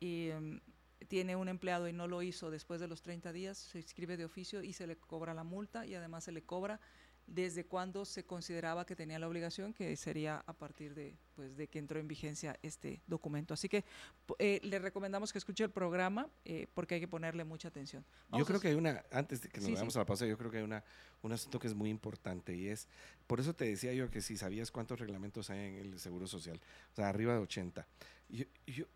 em, 0.00 0.60
tiene 1.08 1.36
un 1.36 1.48
empleado 1.48 1.88
y 1.88 1.92
no 1.92 2.06
lo 2.08 2.22
hizo 2.22 2.50
después 2.50 2.80
de 2.80 2.88
los 2.88 3.02
30 3.02 3.32
días, 3.32 3.58
se 3.58 3.78
inscribe 3.78 4.16
de 4.16 4.24
oficio 4.24 4.62
y 4.62 4.72
se 4.72 4.86
le 4.86 4.96
cobra 4.96 5.34
la 5.34 5.44
multa 5.44 5.86
y 5.86 5.94
además 5.94 6.24
se 6.24 6.32
le 6.32 6.42
cobra 6.42 6.80
desde 7.26 7.64
cuando 7.64 8.04
se 8.04 8.24
consideraba 8.24 8.84
que 8.84 8.94
tenía 8.96 9.18
la 9.18 9.28
obligación, 9.28 9.72
que 9.72 9.96
sería 9.96 10.42
a 10.46 10.52
partir 10.52 10.94
de, 10.94 11.16
pues, 11.34 11.56
de 11.56 11.68
que 11.68 11.78
entró 11.78 11.98
en 11.98 12.08
vigencia 12.08 12.58
este 12.62 13.00
documento. 13.06 13.54
Así 13.54 13.68
que 13.68 13.84
eh, 14.38 14.60
le 14.62 14.78
recomendamos 14.78 15.32
que 15.32 15.38
escuche 15.38 15.64
el 15.64 15.70
programa 15.70 16.28
eh, 16.44 16.66
porque 16.74 16.96
hay 16.96 17.00
que 17.00 17.08
ponerle 17.08 17.44
mucha 17.44 17.68
atención. 17.68 18.02
Yo 18.04 18.28
Vamos 18.30 18.46
a 18.46 18.48
creo 18.48 18.60
que 18.60 18.68
hay 18.68 18.74
una, 18.74 19.02
antes 19.12 19.40
de 19.42 19.48
que 19.48 19.58
nos 19.58 19.64
Sí, 19.64 19.70
sí. 19.70 19.74
vayamos 19.74 19.96
a 19.96 20.00
la 20.00 20.06
pausa, 20.06 20.26
yo 20.26 20.36
creo 20.36 20.50
que 20.50 20.58
hay 20.58 20.64
una, 20.64 20.82
un 21.22 21.32
asunto 21.32 21.58
que 21.58 21.68
es 21.68 21.74
muy 21.74 21.88
importante 21.90 22.54
y 22.54 22.68
es, 22.68 22.88
por 23.26 23.40
eso 23.40 23.54
te 23.54 23.64
decía 23.66 23.92
yo 23.94 24.10
que 24.10 24.20
si 24.20 24.36
sabías 24.36 24.70
cuántos 24.70 24.98
reglamentos 25.00 25.48
hay 25.50 25.60
en 25.68 25.74
el 25.76 25.98
Seguro 26.00 26.26
Social, 26.26 26.60
o 26.92 26.94
sea, 26.96 27.08
arriba 27.08 27.32
de 27.32 27.38
80. 27.40 27.86
Yo, 28.28 28.44
yo- 28.66 28.86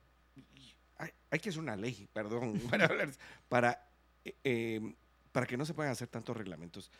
hay, 0.98 1.10
hay 1.30 1.38
que 1.38 1.50
hacer 1.50 1.60
una 1.60 1.76
ley, 1.76 2.08
perdón, 2.12 2.54
para, 2.70 2.86
hablar- 2.86 3.12
para, 3.48 3.88
eh, 4.24 4.34
eh, 4.44 4.94
para 5.32 5.46
que 5.46 5.56
no 5.56 5.64
se 5.64 5.74
puedan 5.74 5.92
hacer 5.92 6.08
tantos 6.08 6.36
reglamentos. 6.36 6.90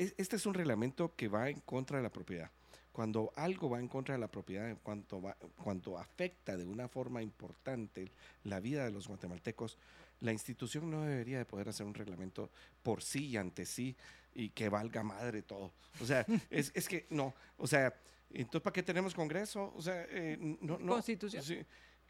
Es- 0.00 0.14
Este 0.16 0.36
es 0.36 0.46
un 0.46 0.54
reglamento 0.54 1.14
que 1.14 1.28
va 1.28 1.50
en 1.50 1.60
contra 1.60 1.98
de 1.98 2.02
la 2.02 2.10
propiedad. 2.10 2.50
Cuando 2.92 3.32
algo 3.36 3.68
va 3.70 3.78
en 3.78 3.86
contra 3.88 4.14
de 4.14 4.18
la 4.20 4.28
propiedad, 4.28 4.68
en 4.68 4.76
cuanto, 4.76 5.20
va, 5.22 5.36
cuando 5.62 5.96
afecta 5.98 6.56
de 6.56 6.64
una 6.64 6.88
forma 6.88 7.22
importante 7.22 8.10
la 8.44 8.60
vida 8.60 8.84
de 8.84 8.90
los 8.90 9.06
guatemaltecos, 9.08 9.76
la 10.20 10.32
institución 10.32 10.90
no 10.90 11.02
debería 11.02 11.38
de 11.38 11.44
poder 11.44 11.68
hacer 11.68 11.86
un 11.86 11.94
reglamento 11.94 12.50
por 12.82 13.02
sí 13.02 13.26
y 13.28 13.36
ante 13.36 13.64
sí 13.66 13.94
y 14.34 14.48
que 14.50 14.68
valga 14.68 15.02
madre 15.02 15.42
todo. 15.42 15.72
O 16.00 16.06
sea, 16.06 16.24
es, 16.50 16.72
es 16.74 16.88
que 16.88 17.06
no, 17.10 17.34
o 17.58 17.66
sea, 17.66 17.94
entonces 18.30 18.62
¿para 18.62 18.72
qué 18.72 18.82
tenemos 18.82 19.14
Congreso? 19.14 19.72
O 19.76 19.82
sea, 19.82 20.04
eh, 20.08 20.36
no, 20.60 20.78
no. 20.78 20.94
Constitución. 20.94 21.42
sí, 21.42 21.58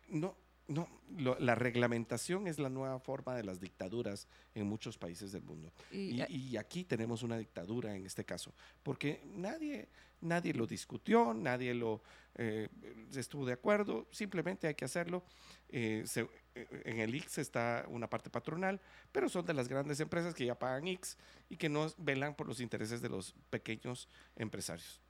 no, 0.09 0.35
no, 0.71 0.89
lo- 1.19 1.39
la 1.41 1.55
reglamentación 1.57 2.47
es 2.47 2.59
la 2.59 2.69
nueva 2.69 2.99
forma 3.01 3.35
de 3.35 3.43
las 3.43 3.61
dictaduras 3.61 4.29
en 4.55 4.67
muchos 4.67 4.97
países 4.97 5.33
del 5.33 5.43
mundo. 5.43 5.73
y- 5.91 6.23
Y, 6.29 6.51
y 6.53 6.57
aquí 6.57 6.85
tenemos 6.85 7.23
una 7.23 7.37
dictadura 7.37 7.95
en 7.97 8.07
este 8.07 8.25
caso, 8.25 8.55
porque 8.83 9.21
nadie, 9.35 9.89
nadie 10.21 10.55
lo 10.55 10.67
discutió, 10.67 11.35
nadie 11.35 11.75
lo 11.75 12.03
eh, 12.37 12.69
estuvo 13.17 13.45
de 13.45 13.53
acuerdo, 13.55 14.07
simplemente 14.13 14.69
hay 14.69 14.75
que 14.75 14.85
hacerlo. 14.85 15.25
Eh, 15.69 16.05
se- 16.07 16.29
eh, 16.55 16.83
en 16.85 17.01
el 17.01 17.13
IX 17.15 17.39
está 17.39 17.85
una 17.89 18.09
parte 18.09 18.31
patronal, 18.31 18.81
pero 19.11 19.29
son 19.29 19.45
de 19.45 19.53
las 19.55 19.67
grandes 19.69 19.99
empresas 19.99 20.33
que 20.35 20.47
ya 20.47 20.57
pagan 20.59 20.87
IX 20.87 21.19
y 21.49 21.57
que 21.57 21.69
no 21.69 21.93
velan 21.99 22.35
por 22.37 22.47
los 22.47 22.61
intereses 22.61 23.03
de 23.03 23.09
los 23.09 23.35
pequeños 23.51 24.09
empresarios. 24.37 25.01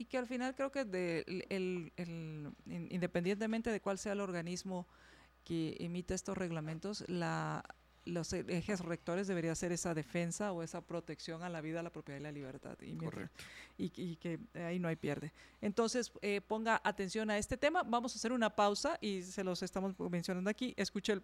Y 0.00 0.04
que 0.04 0.16
al 0.16 0.28
final 0.28 0.54
creo 0.54 0.70
que 0.70 0.84
de, 0.84 1.24
el, 1.26 1.44
el- 1.48 1.92
el- 1.96 2.52
in- 2.66 2.86
independientemente 2.92 3.70
de 3.72 3.80
cuál 3.80 3.98
sea 3.98 4.12
el 4.12 4.20
organismo 4.20 4.86
que 5.48 5.78
emita 5.80 6.14
estos 6.14 6.36
reglamentos, 6.36 7.04
la, 7.08 7.64
los 8.04 8.30
ejes 8.34 8.80
rectores 8.80 9.26
debería 9.26 9.54
ser 9.54 9.72
esa 9.72 9.94
defensa 9.94 10.52
o 10.52 10.62
esa 10.62 10.82
protección 10.82 11.42
a 11.42 11.48
la 11.48 11.62
vida, 11.62 11.80
a 11.80 11.82
la 11.82 11.90
propiedad 11.90 12.20
y 12.20 12.22
la 12.22 12.32
libertad. 12.32 12.76
Y, 12.82 12.98
Correcto. 12.98 13.44
y, 13.78 14.16
que 14.16 14.38
ahí 14.54 14.78
no 14.78 14.88
hay 14.88 14.96
pierde. 14.96 15.32
Entonces, 15.62 16.12
eh, 16.20 16.42
ponga 16.46 16.82
atención 16.84 17.30
a 17.30 17.38
este 17.38 17.56
tema. 17.56 17.82
Vamos 17.82 18.14
a 18.14 18.16
hacer 18.18 18.32
una 18.32 18.54
pausa 18.54 18.98
y 19.00 19.22
se 19.22 19.42
los 19.42 19.62
estamos 19.62 19.98
mencionando 20.10 20.50
aquí. 20.50 20.74
Escuche 20.76 21.14
el, 21.14 21.22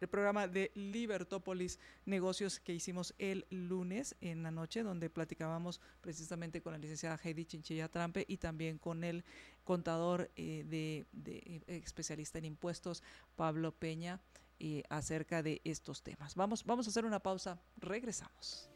el 0.00 0.08
programa 0.08 0.48
de 0.48 0.70
Libertópolis 0.74 1.78
Negocios 2.06 2.58
que 2.58 2.72
hicimos 2.72 3.14
el 3.18 3.46
lunes 3.50 4.16
en 4.20 4.42
la 4.42 4.50
noche, 4.50 4.82
donde 4.82 5.10
platicábamos 5.10 5.80
precisamente 6.00 6.62
con 6.62 6.72
la 6.72 6.78
licenciada 6.78 7.20
Heidi 7.22 7.44
Chinchilla 7.44 7.88
Trampe 7.88 8.24
y 8.26 8.38
también 8.38 8.78
con 8.78 9.04
el 9.04 9.24
contador 9.64 10.30
eh, 10.36 10.64
de, 10.66 11.06
de, 11.12 11.62
especialista 11.66 12.38
en 12.38 12.46
impuestos, 12.46 13.02
Pablo 13.36 13.72
Peña 13.72 14.20
eh, 14.58 14.82
acerca 14.88 15.42
de 15.42 15.60
estos 15.64 16.02
temas. 16.02 16.34
Vamos, 16.34 16.64
vamos 16.64 16.86
a 16.86 16.90
hacer 16.90 17.04
una 17.04 17.20
pausa, 17.20 17.60
regresamos. 17.76 18.68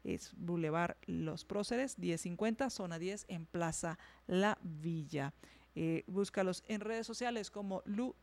Es 0.05 0.33
Boulevard 0.37 0.97
Los 1.07 1.45
Próceres, 1.45 1.99
1050, 1.99 2.71
zona 2.71 2.99
10, 2.99 3.27
en 3.29 3.47
Plaza 3.47 3.99
La 4.27 4.59
Villa. 4.63 5.35
Eh, 5.75 6.05
búscalos 6.07 6.63
en 6.69 6.81
redes 6.81 7.07
sociales 7.07 7.51
como 7.51 7.83
Lu 7.85 8.15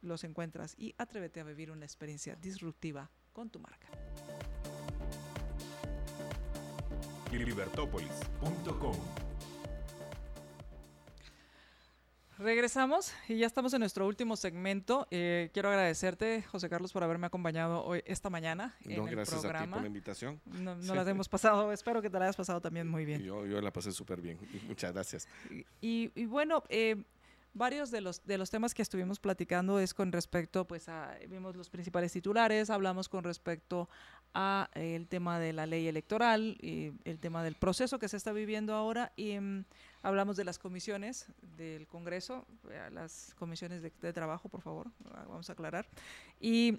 los 0.00 0.24
encuentras 0.24 0.74
y 0.78 0.94
atrévete 0.98 1.40
a 1.40 1.44
vivir 1.44 1.70
una 1.70 1.84
experiencia 1.84 2.36
disruptiva 2.36 3.10
con 3.32 3.50
tu 3.50 3.60
marca. 3.60 3.88
Regresamos 12.42 13.12
y 13.28 13.38
ya 13.38 13.46
estamos 13.46 13.72
en 13.72 13.80
nuestro 13.80 14.06
último 14.06 14.36
segmento. 14.36 15.06
Eh, 15.12 15.50
quiero 15.52 15.68
agradecerte, 15.68 16.42
José 16.42 16.68
Carlos, 16.68 16.92
por 16.92 17.04
haberme 17.04 17.28
acompañado 17.28 17.84
hoy 17.84 18.02
esta 18.04 18.30
mañana 18.30 18.74
en 18.84 18.92
el 19.06 19.10
gracias 19.10 19.40
programa. 19.40 19.62
a 19.62 19.66
ti 19.66 19.72
por 19.72 19.80
la 19.82 19.86
invitación. 19.86 20.40
No, 20.46 20.74
las 20.94 21.06
hemos 21.06 21.28
pasado, 21.28 21.72
espero 21.72 22.02
que 22.02 22.10
te 22.10 22.18
la 22.18 22.24
hayas 22.24 22.36
pasado 22.36 22.60
también 22.60 22.88
muy 22.88 23.04
bien. 23.04 23.22
Yo, 23.22 23.46
yo 23.46 23.60
la 23.60 23.72
pasé 23.72 23.92
súper 23.92 24.20
bien. 24.20 24.38
Muchas 24.66 24.92
gracias. 24.92 25.28
Y, 25.80 26.10
y 26.16 26.26
bueno, 26.26 26.64
eh, 26.68 27.04
varios 27.54 27.90
de 27.90 28.00
los, 28.00 28.24
de 28.24 28.38
los 28.38 28.50
temas 28.50 28.74
que 28.74 28.82
estuvimos 28.82 29.20
platicando 29.20 29.78
es 29.78 29.94
con 29.94 30.10
respecto, 30.10 30.66
pues, 30.66 30.88
a, 30.88 31.16
vimos 31.28 31.54
los 31.54 31.70
principales 31.70 32.12
titulares, 32.12 32.70
hablamos 32.70 33.08
con 33.08 33.24
respecto 33.24 33.88
a 34.34 34.70
el 34.74 35.08
tema 35.08 35.38
de 35.38 35.52
la 35.52 35.66
ley 35.66 35.88
electoral, 35.88 36.56
y 36.60 36.92
el 37.04 37.18
tema 37.18 37.42
del 37.42 37.54
proceso 37.54 37.98
que 37.98 38.08
se 38.08 38.16
está 38.16 38.32
viviendo 38.32 38.74
ahora 38.74 39.12
y 39.16 39.36
um, 39.36 39.64
hablamos 40.02 40.36
de 40.36 40.44
las 40.44 40.58
comisiones 40.58 41.26
del 41.56 41.86
Congreso, 41.86 42.46
las 42.90 43.34
comisiones 43.38 43.82
de, 43.82 44.12
trabajo, 44.12 44.48
por 44.48 44.60
favor, 44.60 44.90
vamos 45.28 45.48
a 45.48 45.52
aclarar. 45.52 45.86
Y, 46.40 46.78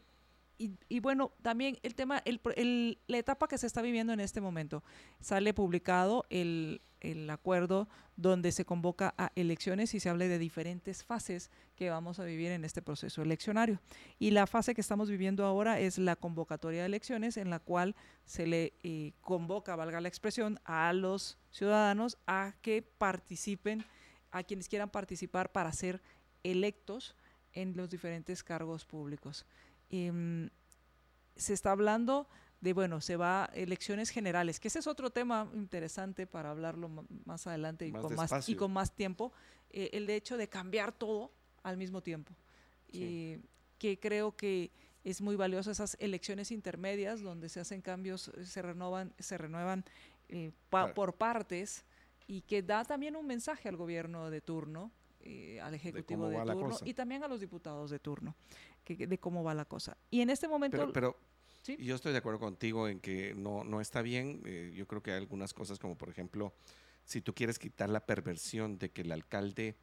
y, 0.58 1.00
bueno, 1.00 1.32
también 1.42 1.78
el 1.84 1.96
tema, 1.96 2.22
el, 2.26 2.40
el, 2.56 3.00
la 3.08 3.18
etapa 3.18 3.48
que 3.48 3.58
se 3.58 3.68
está 3.68 3.82
viviendo 3.82 4.14
en 4.14 4.20
este 4.20 4.40
momento, 4.40 4.84
sale 5.20 5.54
publicado 5.54 6.26
el 6.30 6.82
el 7.04 7.30
acuerdo 7.30 7.88
donde 8.16 8.52
se 8.52 8.66
convoca 8.66 9.14
a 9.18 9.32
elecciones 9.36 9.94
y 9.94 10.00
se 10.00 10.10
habla 10.10 10.26
de 10.26 10.40
diferentes 10.40 11.04
fases 11.04 11.52
que 11.76 11.90
vamos 11.90 12.20
a 12.20 12.24
vivir 12.24 12.52
en 12.52 12.64
este 12.64 12.82
proceso 12.82 13.22
eleccionario. 13.22 13.80
Y 14.20 14.32
la 14.32 14.48
fase 14.48 14.74
que 14.74 14.82
estamos 14.82 15.10
viviendo 15.10 15.46
ahora 15.46 15.80
es 15.80 15.98
la 15.98 16.16
convocatoria 16.16 16.82
de 16.82 16.86
elecciones 16.88 17.38
en 17.38 17.50
la 17.50 17.60
cual 17.60 17.96
se 18.26 18.48
le 18.48 18.74
eh, 18.84 19.14
convoca, 19.22 19.76
valga 19.76 20.02
la 20.02 20.08
expresión, 20.08 20.60
a 20.64 20.94
los 20.94 21.38
ciudadanos 21.52 22.18
a 22.26 22.54
que 22.62 22.82
participen, 22.82 23.84
a 24.32 24.44
quienes 24.44 24.70
quieran 24.70 24.90
participar 24.90 25.52
para 25.52 25.74
ser 25.74 26.02
electos 26.44 27.16
en 27.52 27.76
los 27.76 27.90
diferentes 27.90 28.44
cargos 28.44 28.86
públicos. 28.86 29.46
Em, 29.96 30.50
se 31.36 31.54
está 31.54 31.72
hablando 31.72 32.28
de, 32.62 32.74
bueno, 32.74 33.00
se 33.00 33.16
va 33.16 33.44
a 33.44 33.46
elecciones 33.54 34.10
generales, 34.10 34.60
que 34.60 34.68
ese 34.70 34.80
es 34.80 34.88
otro 34.88 35.12
tema 35.12 35.48
interesante 35.54 36.26
para 36.26 36.50
hablarlo 36.50 37.06
más 37.26 37.46
adelante 37.46 37.86
y, 37.86 37.92
con, 37.92 38.16
más, 38.16 38.50
y 38.50 38.56
con 38.56 38.74
más 38.74 38.96
tiempo, 38.96 39.32
eh, 39.70 39.92
el 39.94 40.10
hecho 40.10 40.36
de 40.36 40.50
cambiar 40.50 40.94
todo 40.94 41.32
al 41.62 41.78
mismo 41.78 42.02
tiempo. 42.02 42.34
Que 42.90 44.00
creo 44.00 44.36
que 44.36 44.72
es 45.04 45.22
muy 45.22 45.36
valioso 45.36 45.70
esas 45.70 45.96
elecciones 46.00 46.52
intermedias 46.52 47.22
donde 47.22 47.50
se 47.50 47.60
hacen 47.60 47.82
cambios, 47.82 48.32
se 48.44 48.62
renovan, 48.64 49.14
se 49.20 49.38
renuevan 49.38 49.84
eh, 50.30 50.52
por 50.70 51.14
partes 51.14 51.86
y 52.26 52.42
que 52.42 52.64
da 52.64 52.84
también 52.84 53.16
un 53.16 53.28
mensaje 53.28 53.70
al 53.70 53.76
gobierno 53.76 54.32
de 54.32 54.42
turno, 54.42 54.92
eh, 55.26 55.62
al 55.62 55.74
ejecutivo 55.74 56.28
de, 56.28 56.36
turno 56.38 56.76
y 56.84 56.94
también 56.94 57.24
a 57.24 57.30
los 57.30 57.40
diputados 57.40 57.90
de 57.90 57.98
turno, 57.98 58.36
que, 58.84 59.08
de 59.08 59.18
cómo 59.20 59.44
va 59.44 59.54
la 59.54 59.66
cosa. 59.66 59.98
Y 60.10 60.22
en 60.22 60.30
este 60.30 60.48
momento... 60.48 60.92
pero 60.94 61.18
y 61.68 61.86
yo 61.86 61.96
estoy 61.96 62.12
de 62.12 62.18
acuerdo 62.18 62.40
contigo 62.40 62.88
en 62.88 63.00
que 63.00 63.34
no, 63.36 63.64
no 63.64 63.80
está 63.80 64.02
bien. 64.02 64.42
Eh, 64.46 64.74
yo 64.76 64.86
creo 64.86 65.02
que 65.02 65.12
hay 65.12 65.18
algunas 65.18 65.54
cosas 65.54 65.80
como, 65.80 65.98
por 65.98 66.10
ejemplo, 66.10 66.54
si 67.06 67.22
tú 67.22 67.34
quieres 67.34 67.58
quitar 67.58 67.90
la 67.90 68.06
perversión 68.06 68.78
de 68.78 68.92
que 68.92 69.02
el 69.02 69.12
alcalde 69.12 69.76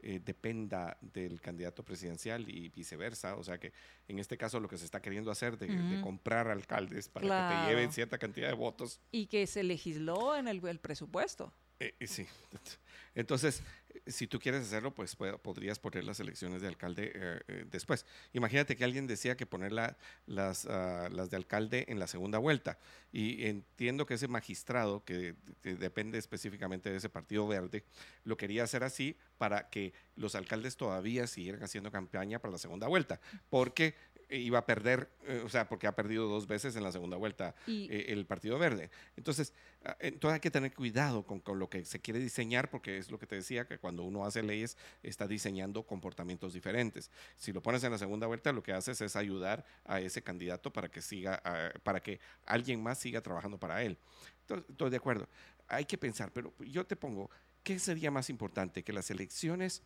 eh, 0.00 0.20
dependa 0.24 0.96
del 1.00 1.40
candidato 1.40 1.84
presidencial 1.84 2.48
y 2.48 2.68
viceversa. 2.68 3.36
O 3.36 3.42
sea 3.42 3.58
que 3.58 3.72
en 4.06 4.18
este 4.18 4.36
caso 4.36 4.60
lo 4.60 4.68
que 4.68 4.78
se 4.78 4.84
está 4.84 5.00
queriendo 5.00 5.30
hacer 5.30 5.58
de, 5.58 6.00
comprar 6.02 6.48
alcaldes 6.48 7.08
para 7.08 7.26
que 7.26 7.66
te 7.66 7.70
lleven 7.70 7.92
cierta 7.92 8.18
cantidad 8.18 8.48
de 8.48 8.54
votos. 8.54 9.00
Y 9.12 9.26
que 9.26 9.46
se 9.46 9.62
legisló 9.62 10.36
en 10.36 10.48
el, 10.48 10.64
el 10.66 10.78
presupuesto. 10.80 11.52
Eh, 11.80 11.94
sí. 12.06 12.26
Entonces, 13.14 13.62
si 14.08 14.26
tú 14.26 14.38
quieres 14.38 14.62
hacerlo, 14.62 14.94
pues 14.94 15.16
podrías 15.16 15.78
poner 15.78 16.04
las 16.04 16.20
elecciones 16.20 16.62
de 16.62 16.68
alcalde 16.68 17.12
eh, 17.14 17.40
eh, 17.48 17.64
después. 17.70 18.06
Imagínate 18.32 18.76
que 18.76 18.84
alguien 18.84 19.06
decía 19.06 19.36
que 19.36 19.46
poner 19.46 19.72
las, 19.72 20.66
ah, 20.66 21.08
las 21.10 21.30
de 21.30 21.36
alcalde 21.36 21.86
en 21.88 21.98
la 21.98 22.06
segunda 22.06 22.38
vuelta. 22.38 22.78
Y 23.12 23.46
entiendo 23.46 24.06
que 24.06 24.14
ese 24.14 24.28
magistrado, 24.28 25.04
que, 25.04 25.34
depende 25.62 26.18
específicamente 26.18 26.90
de 26.90 26.96
ese 26.96 27.08
partido 27.08 27.46
verde, 27.46 27.84
lo 28.24 28.36
quería 28.36 28.64
hacer 28.64 28.84
así 28.84 29.16
para 29.38 29.68
que 29.70 29.92
los 30.16 30.34
alcaldes 30.34 30.76
todavía 30.76 31.26
siguieran 31.26 31.62
haciendo 31.62 31.90
campaña 31.90 32.38
para 32.38 32.52
la 32.52 32.58
segunda 32.58 32.88
vuelta. 32.88 33.20
Porque 33.50 33.94
iba 34.30 34.58
a 34.58 34.66
perder, 34.66 35.10
eh, 35.26 35.42
o 35.44 35.48
sea, 35.48 35.68
porque 35.68 35.86
ha 35.86 35.94
perdido 35.94 36.28
dos 36.28 36.46
veces 36.46 36.76
en 36.76 36.82
la 36.82 36.92
segunda 36.92 37.16
vuelta 37.16 37.54
eh, 37.66 38.06
el 38.08 38.26
Partido 38.26 38.58
Verde. 38.58 38.90
Entonces, 39.16 39.54
ah, 39.84 39.96
entonces 40.00 40.34
hay 40.34 40.40
que 40.40 40.50
tener 40.50 40.74
cuidado 40.74 41.24
con, 41.24 41.40
con, 41.40 41.58
lo 41.58 41.68
que 41.68 41.84
se 41.84 42.00
quiere 42.00 42.20
diseñar, 42.20 42.70
porque 42.70 42.98
es 42.98 43.10
lo 43.10 43.18
que 43.18 43.26
te 43.26 43.36
decía, 43.36 43.66
que 43.66 43.78
cuando 43.78 44.04
uno 44.04 44.24
hace 44.24 44.42
leyes 44.42 44.76
está 45.02 45.26
diseñando 45.26 45.84
comportamientos 45.84 46.52
diferentes. 46.52 47.10
Si 47.36 47.52
lo 47.52 47.62
pones 47.62 47.82
en 47.84 47.92
la 47.92 47.98
segunda 47.98 48.26
vuelta, 48.26 48.52
lo 48.52 48.62
que 48.62 48.72
haces 48.72 49.00
es 49.00 49.16
ayudar 49.16 49.64
a 49.84 50.00
ese 50.00 50.22
candidato 50.22 50.72
para 50.72 50.90
que 50.90 51.00
siga, 51.00 51.42
para 51.82 52.00
que 52.00 52.20
alguien 52.44 52.82
más 52.82 52.98
siga 52.98 53.22
trabajando 53.22 53.58
para 53.58 53.82
él. 53.82 53.98
Entonces, 54.42 54.66
estoy 54.70 54.90
de 54.90 54.96
acuerdo. 54.96 55.28
Hay 55.68 55.84
que 55.84 55.98
pensar, 55.98 56.32
pero 56.32 56.52
yo 56.60 56.86
te 56.86 56.96
pongo, 56.96 57.30
¿qué 57.62 57.78
sería 57.78 58.10
más 58.10 58.30
importante? 58.30 58.82
Que 58.82 58.92
las 58.92 59.10
elecciones 59.10 59.82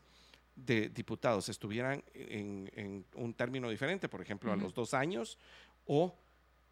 de 0.55 0.89
diputados 0.89 1.49
estuvieran 1.49 2.05
en, 2.15 3.05
un 3.15 3.35
término 3.35 3.69
diferente, 3.71 4.09
por 4.09 4.21
ejemplo, 4.21 4.53
a 4.53 4.57
los 4.57 4.75
dos 4.75 4.95
años, 4.95 5.39
o 5.87 6.15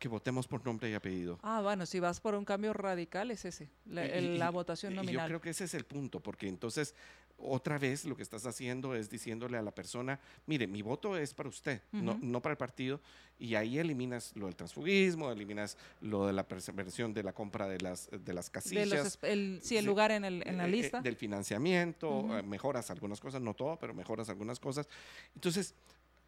que 0.00 0.08
votemos 0.08 0.48
por 0.48 0.64
nombre 0.64 0.90
y 0.90 0.94
apellido. 0.94 1.38
Ah, 1.42 1.60
bueno, 1.60 1.84
si 1.86 2.00
vas 2.00 2.20
por 2.20 2.34
un 2.34 2.44
cambio 2.46 2.72
radical 2.72 3.30
es 3.30 3.44
ese, 3.44 3.68
la, 3.84 4.04
el- 4.04 4.34
Y- 4.36 4.38
la 4.38 4.48
y- 4.48 4.52
votación 4.52 4.94
nominal. 4.96 5.24
Yo 5.24 5.26
creo 5.28 5.40
que 5.42 5.50
ese 5.50 5.64
es 5.64 5.74
el 5.74 5.84
punto, 5.84 6.20
porque 6.20 6.48
entonces 6.48 6.94
otra 7.36 7.78
vez 7.78 8.06
lo 8.06 8.16
que 8.16 8.22
estás 8.22 8.44
haciendo 8.46 8.94
es 8.94 9.10
diciéndole 9.10 9.58
a 9.58 9.62
la 9.62 9.70
persona, 9.72 10.18
mire, 10.46 10.66
mi 10.66 10.80
voto 10.82 11.16
es 11.18 11.34
para 11.34 11.48
usted, 11.50 11.82
no, 11.92 12.12
Ujú. 12.12 12.20
no 12.22 12.40
para 12.40 12.52
el 12.54 12.56
partido, 12.56 13.00
y 13.38 13.54
ahí 13.56 13.78
eliminas 13.78 14.32
lo 14.36 14.46
del 14.46 14.56
transfugismo, 14.56 15.30
eliminas 15.30 15.76
lo 16.00 16.26
de 16.26 16.32
la 16.32 16.48
perversión 16.48 17.12
de 17.12 17.22
la 17.22 17.32
compra 17.34 17.68
de 17.68 17.78
las, 17.80 18.08
de 18.10 18.32
las 18.32 18.46
de 18.46 18.52
casillas. 18.52 18.88
los, 18.88 19.18
esp- 19.20 19.26
el, 19.28 19.60
sí, 19.62 19.76
el 19.76 19.84
lugar 19.84 20.12
en, 20.12 20.24
el, 20.24 20.46
en 20.48 20.56
la 20.56 20.64
eh, 20.64 20.68
eh, 20.68 20.70
lista. 20.70 21.02
del 21.02 21.16
financiamiento, 21.16 22.10
Ujú. 22.20 22.34
eh, 22.36 22.42
mejoras 22.42 22.90
algunas 22.90 23.20
cosas, 23.20 23.42
no 23.42 23.52
todo, 23.54 23.76
pero 23.78 23.92
mejoras 23.94 24.30
algunas 24.30 24.58
cosas. 24.58 24.88
Entonces, 25.34 25.74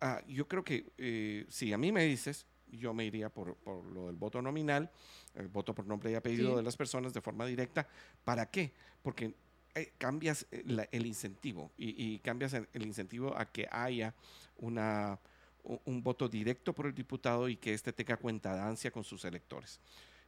ah, 0.03 0.21
yo 0.29 0.47
creo 0.47 0.63
que 0.63 0.93
eh, 0.99 1.47
si 1.49 1.73
a 1.73 1.79
mí 1.79 1.91
me 1.91 2.05
dices, 2.05 2.45
yo 2.73 2.93
me 2.95 3.05
iría 3.05 3.29
por, 3.29 3.55
por 3.57 3.85
lo 3.87 4.07
del 4.07 4.17
voto 4.17 4.41
nominal, 4.43 4.91
el 5.35 5.49
voto 5.49 5.75
por 5.75 5.87
nombre 5.87 6.11
y 6.11 6.15
apellido 6.15 6.51
Sí. 6.51 6.57
de 6.57 6.63
las 6.63 6.77
personas 6.77 7.13
de 7.15 7.21
forma 7.21 7.47
directa. 7.47 7.87
¿Para 8.25 8.47
qué? 8.51 8.73
Porque 9.03 9.35
eh, 9.75 9.93
cambias 9.99 10.47
eh, 10.51 10.63
la- 10.67 10.89
el 10.93 11.07
incentivo 11.07 11.71
y, 11.79 12.15
y 12.15 12.19
cambias 12.19 12.53
el, 12.55 12.69
el 12.73 12.83
incentivo 12.87 13.37
a 13.37 13.47
que 13.47 13.67
haya 13.71 14.15
una, 14.59 15.19
un 15.85 16.03
voto 16.03 16.29
directo 16.29 16.73
por 16.75 16.87
el 16.87 16.95
diputado 16.95 17.49
y 17.49 17.57
que 17.57 17.73
éste 17.75 17.93
tenga 17.93 18.17
cuentadancia 18.17 18.91
con 18.91 19.05
sus 19.05 19.25
electores. 19.25 19.81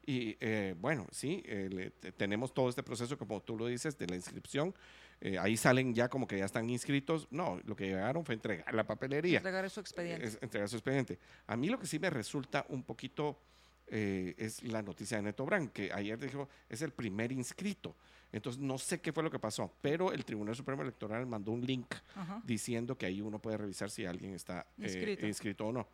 Y 0.07 0.37
eh, 0.41 0.75
bueno, 0.79 1.07
sí, 1.11 1.43
eh, 1.47 1.69
le- 1.73 1.91
tenemos 2.13 2.53
todo 2.53 2.69
este 2.69 2.83
proceso, 2.83 3.17
como 3.17 3.41
tú 3.43 3.57
lo 3.57 3.67
dices, 3.67 3.97
de 3.97 4.07
la 4.07 4.17
inscripción. 4.17 4.75
Eh, 5.21 5.39
ahí 5.39 5.57
salen 5.57 5.95
ya 5.95 6.09
como 6.09 6.27
que 6.27 6.39
ya 6.39 6.45
están 6.45 6.69
inscritos. 6.69 7.29
No, 7.31 7.61
lo 7.65 7.77
que 7.77 7.87
llegaron 7.87 8.25
fue 8.25 8.35
entregar 8.35 8.75
la 8.75 8.87
papelería. 8.87 9.39
Entregar 9.39 9.69
su 9.71 9.81
expediente. 9.81 10.27
Es 10.27 10.39
entregar 10.43 10.69
su 10.69 10.77
expediente. 10.77 11.19
A 11.47 11.57
mí 11.57 11.69
lo 11.69 11.79
que 11.79 11.87
sí 11.87 11.99
me 11.99 12.11
resulta 12.11 12.67
un 12.69 12.83
poquito 12.83 13.39
eh, 13.87 14.35
es 14.39 14.63
la 14.63 14.83
noticia 14.83 15.19
de 15.19 15.25
Neto 15.25 15.45
Brand, 15.45 15.71
que 15.71 15.93
ayer 15.93 16.19
dijo 16.19 16.49
es 16.69 16.83
el 16.83 16.93
primer 16.93 17.33
inscrito. 17.33 17.95
Entonces 18.33 18.61
no 18.61 18.79
sé 18.79 19.01
qué 19.01 19.13
fue 19.13 19.23
lo 19.23 19.31
que 19.31 19.39
pasó, 19.39 19.73
pero 19.81 20.13
el 20.13 20.25
Tribunal 20.25 20.57
Supremo 20.57 20.83
Electoral 20.83 21.25
mandó 21.27 21.53
un 21.53 21.61
link 21.61 21.95
Ajá. 22.17 22.43
diciendo 22.45 22.99
que 22.99 23.07
ahí 23.07 23.21
uno 23.21 23.39
puede 23.39 23.57
revisar 23.57 23.91
si 23.91 24.07
alguien 24.07 24.35
está 24.35 24.67
eh, 24.79 25.17
Inscrito. 25.23 25.69
o 25.69 25.73
no. 25.73 25.87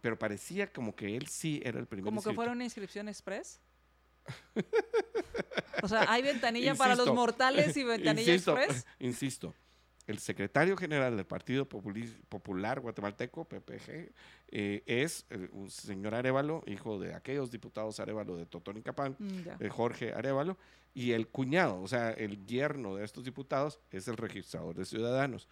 Pero 0.00 0.16
parecía 0.16 0.72
como 0.72 0.94
que 0.94 1.16
él 1.16 1.26
sí 1.26 1.60
era 1.64 1.80
el 1.80 1.86
primer 1.86 2.04
Como 2.04 2.22
que 2.22 2.32
fuera 2.32 2.52
una 2.52 2.62
inscripción 2.62 3.08
express. 3.08 3.60
O 5.82 5.88
sea, 5.88 6.10
hay 6.10 6.22
ventanilla 6.22 6.74
para 6.74 6.94
los 6.94 7.12
mortales 7.12 7.76
y 7.76 7.84
ventanilla 7.84 8.32
insisto, 8.32 8.56
express. 8.56 8.86
Insisto, 8.98 9.54
el 10.06 10.18
secretario 10.18 10.76
general 10.76 11.16
del 11.16 11.24
Partido 11.24 11.66
Popular 11.66 12.80
Guatemalteco, 12.80 13.44
PPG, 13.44 14.12
eh, 14.48 14.82
es 14.86 15.24
eh, 15.30 15.48
un 15.52 15.70
señor 15.70 16.14
Arevalo, 16.14 16.64
hijo 16.66 16.98
de 16.98 17.14
aquellos 17.14 17.50
diputados 17.50 18.00
Arevalo 18.00 18.36
de 18.36 18.46
Totón 18.46 18.76
y 18.76 18.82
Capán, 18.82 19.16
Mm, 19.18 19.40
eh, 19.60 19.68
Jorge 19.68 20.12
Arevalo, 20.12 20.56
y 20.94 21.12
el 21.12 21.28
cuñado, 21.28 21.80
o 21.80 21.86
sea, 21.86 22.10
el 22.10 22.44
yerno 22.44 22.96
de 22.96 23.04
estos 23.04 23.24
diputados 23.24 23.78
es 23.92 24.08
el 24.08 24.16
registrador 24.16 24.74
de 24.74 24.84
ciudadanos. 24.84 25.46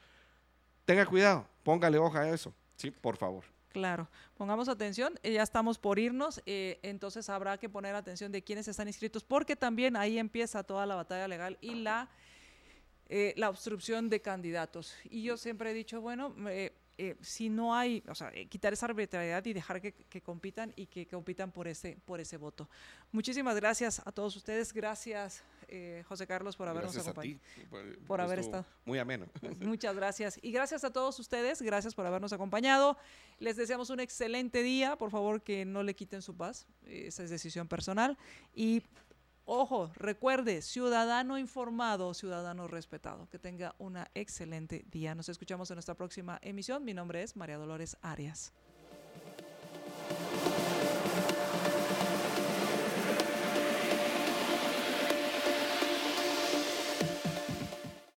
Tenga 0.84 1.06
cuidado, 1.06 1.46
póngale 1.62 1.98
hoja 1.98 2.22
a 2.22 2.30
eso, 2.30 2.52
sí, 2.76 2.90
por 2.90 3.16
favor. 3.16 3.44
Claro, 3.72 4.08
pongamos 4.36 4.68
atención, 4.68 5.18
eh, 5.22 5.34
ya 5.34 5.42
estamos 5.42 5.78
por 5.78 5.98
irnos, 5.98 6.42
eh, 6.46 6.78
entonces 6.82 7.28
habrá 7.28 7.58
que 7.58 7.68
poner 7.68 7.94
atención 7.94 8.32
de 8.32 8.42
quiénes 8.42 8.66
están 8.66 8.88
inscritos, 8.88 9.22
porque 9.22 9.56
también 9.56 9.94
ahí 9.96 10.18
empieza 10.18 10.62
toda 10.64 10.86
la 10.86 10.94
batalla 10.94 11.28
legal 11.28 11.58
y 11.60 11.74
la, 11.74 12.08
eh, 13.10 13.34
la 13.36 13.50
obstrucción 13.50 14.08
de 14.08 14.20
candidatos. 14.20 14.94
Y 15.04 15.22
yo 15.22 15.36
siempre 15.36 15.70
he 15.70 15.74
dicho, 15.74 16.00
bueno, 16.00 16.34
eh, 16.48 16.72
eh, 16.98 17.16
si 17.20 17.48
no 17.48 17.74
hay, 17.74 18.02
o 18.08 18.14
sea, 18.14 18.32
quitar 18.48 18.72
esa 18.72 18.86
arbitrariedad 18.86 19.44
y 19.46 19.52
dejar 19.52 19.80
que, 19.80 19.92
que 19.92 20.20
compitan 20.20 20.72
y 20.74 20.86
que 20.86 21.06
compitan 21.06 21.52
por 21.52 21.68
ese, 21.68 21.96
por 22.04 22.20
ese 22.20 22.36
voto. 22.36 22.68
Muchísimas 23.12 23.54
gracias 23.54 24.02
a 24.04 24.10
todos 24.12 24.34
ustedes, 24.34 24.72
gracias 24.72 25.44
eh, 25.68 26.02
José 26.08 26.26
Carlos 26.26 26.56
por 26.56 26.66
habernos 26.68 26.92
Gracias 26.94 27.06
a 27.06 27.10
acompañado. 27.10 27.40
ti. 27.54 27.66
por- 27.70 27.98
por 28.06 28.20
haber 28.20 28.38
estado. 28.40 28.64
Muy 28.84 28.98
ameno. 28.98 29.26
Muchas 29.60 29.94
gracias. 29.94 30.38
Y 30.42 30.50
gracias 30.50 30.82
a 30.84 30.90
todos 30.92 31.18
ustedes, 31.18 31.62
gracias 31.62 31.94
por 31.94 32.06
habernos 32.06 32.32
acompañado. 32.32 32.96
Les 33.38 33.56
deseamos 33.56 33.90
un 33.90 34.00
excelente 34.00 34.62
día. 34.62 34.96
Por 34.96 35.10
favor, 35.10 35.42
que 35.42 35.64
no 35.64 35.82
le 35.82 35.94
quiten 35.94 36.22
su 36.22 36.36
paz. 36.36 36.66
Esa 36.84 37.22
es 37.24 37.30
decisión 37.30 37.68
personal. 37.68 38.16
Y 38.54 38.82
ojo, 39.44 39.90
recuerde, 39.94 40.60
ciudadano 40.62 41.38
informado, 41.38 42.12
ciudadano 42.14 42.66
respetado. 42.68 43.28
Que 43.30 43.38
tenga 43.38 43.74
una 43.78 44.10
excelente 44.14 44.84
día. 44.90 45.14
Nos 45.14 45.28
escuchamos 45.28 45.70
en 45.70 45.76
nuestra 45.76 45.94
próxima 45.94 46.38
emisión. 46.42 46.84
Mi 46.84 46.94
nombre 46.94 47.22
es 47.22 47.36
María 47.36 47.56
Dolores 47.58 47.96
Arias. 48.02 48.52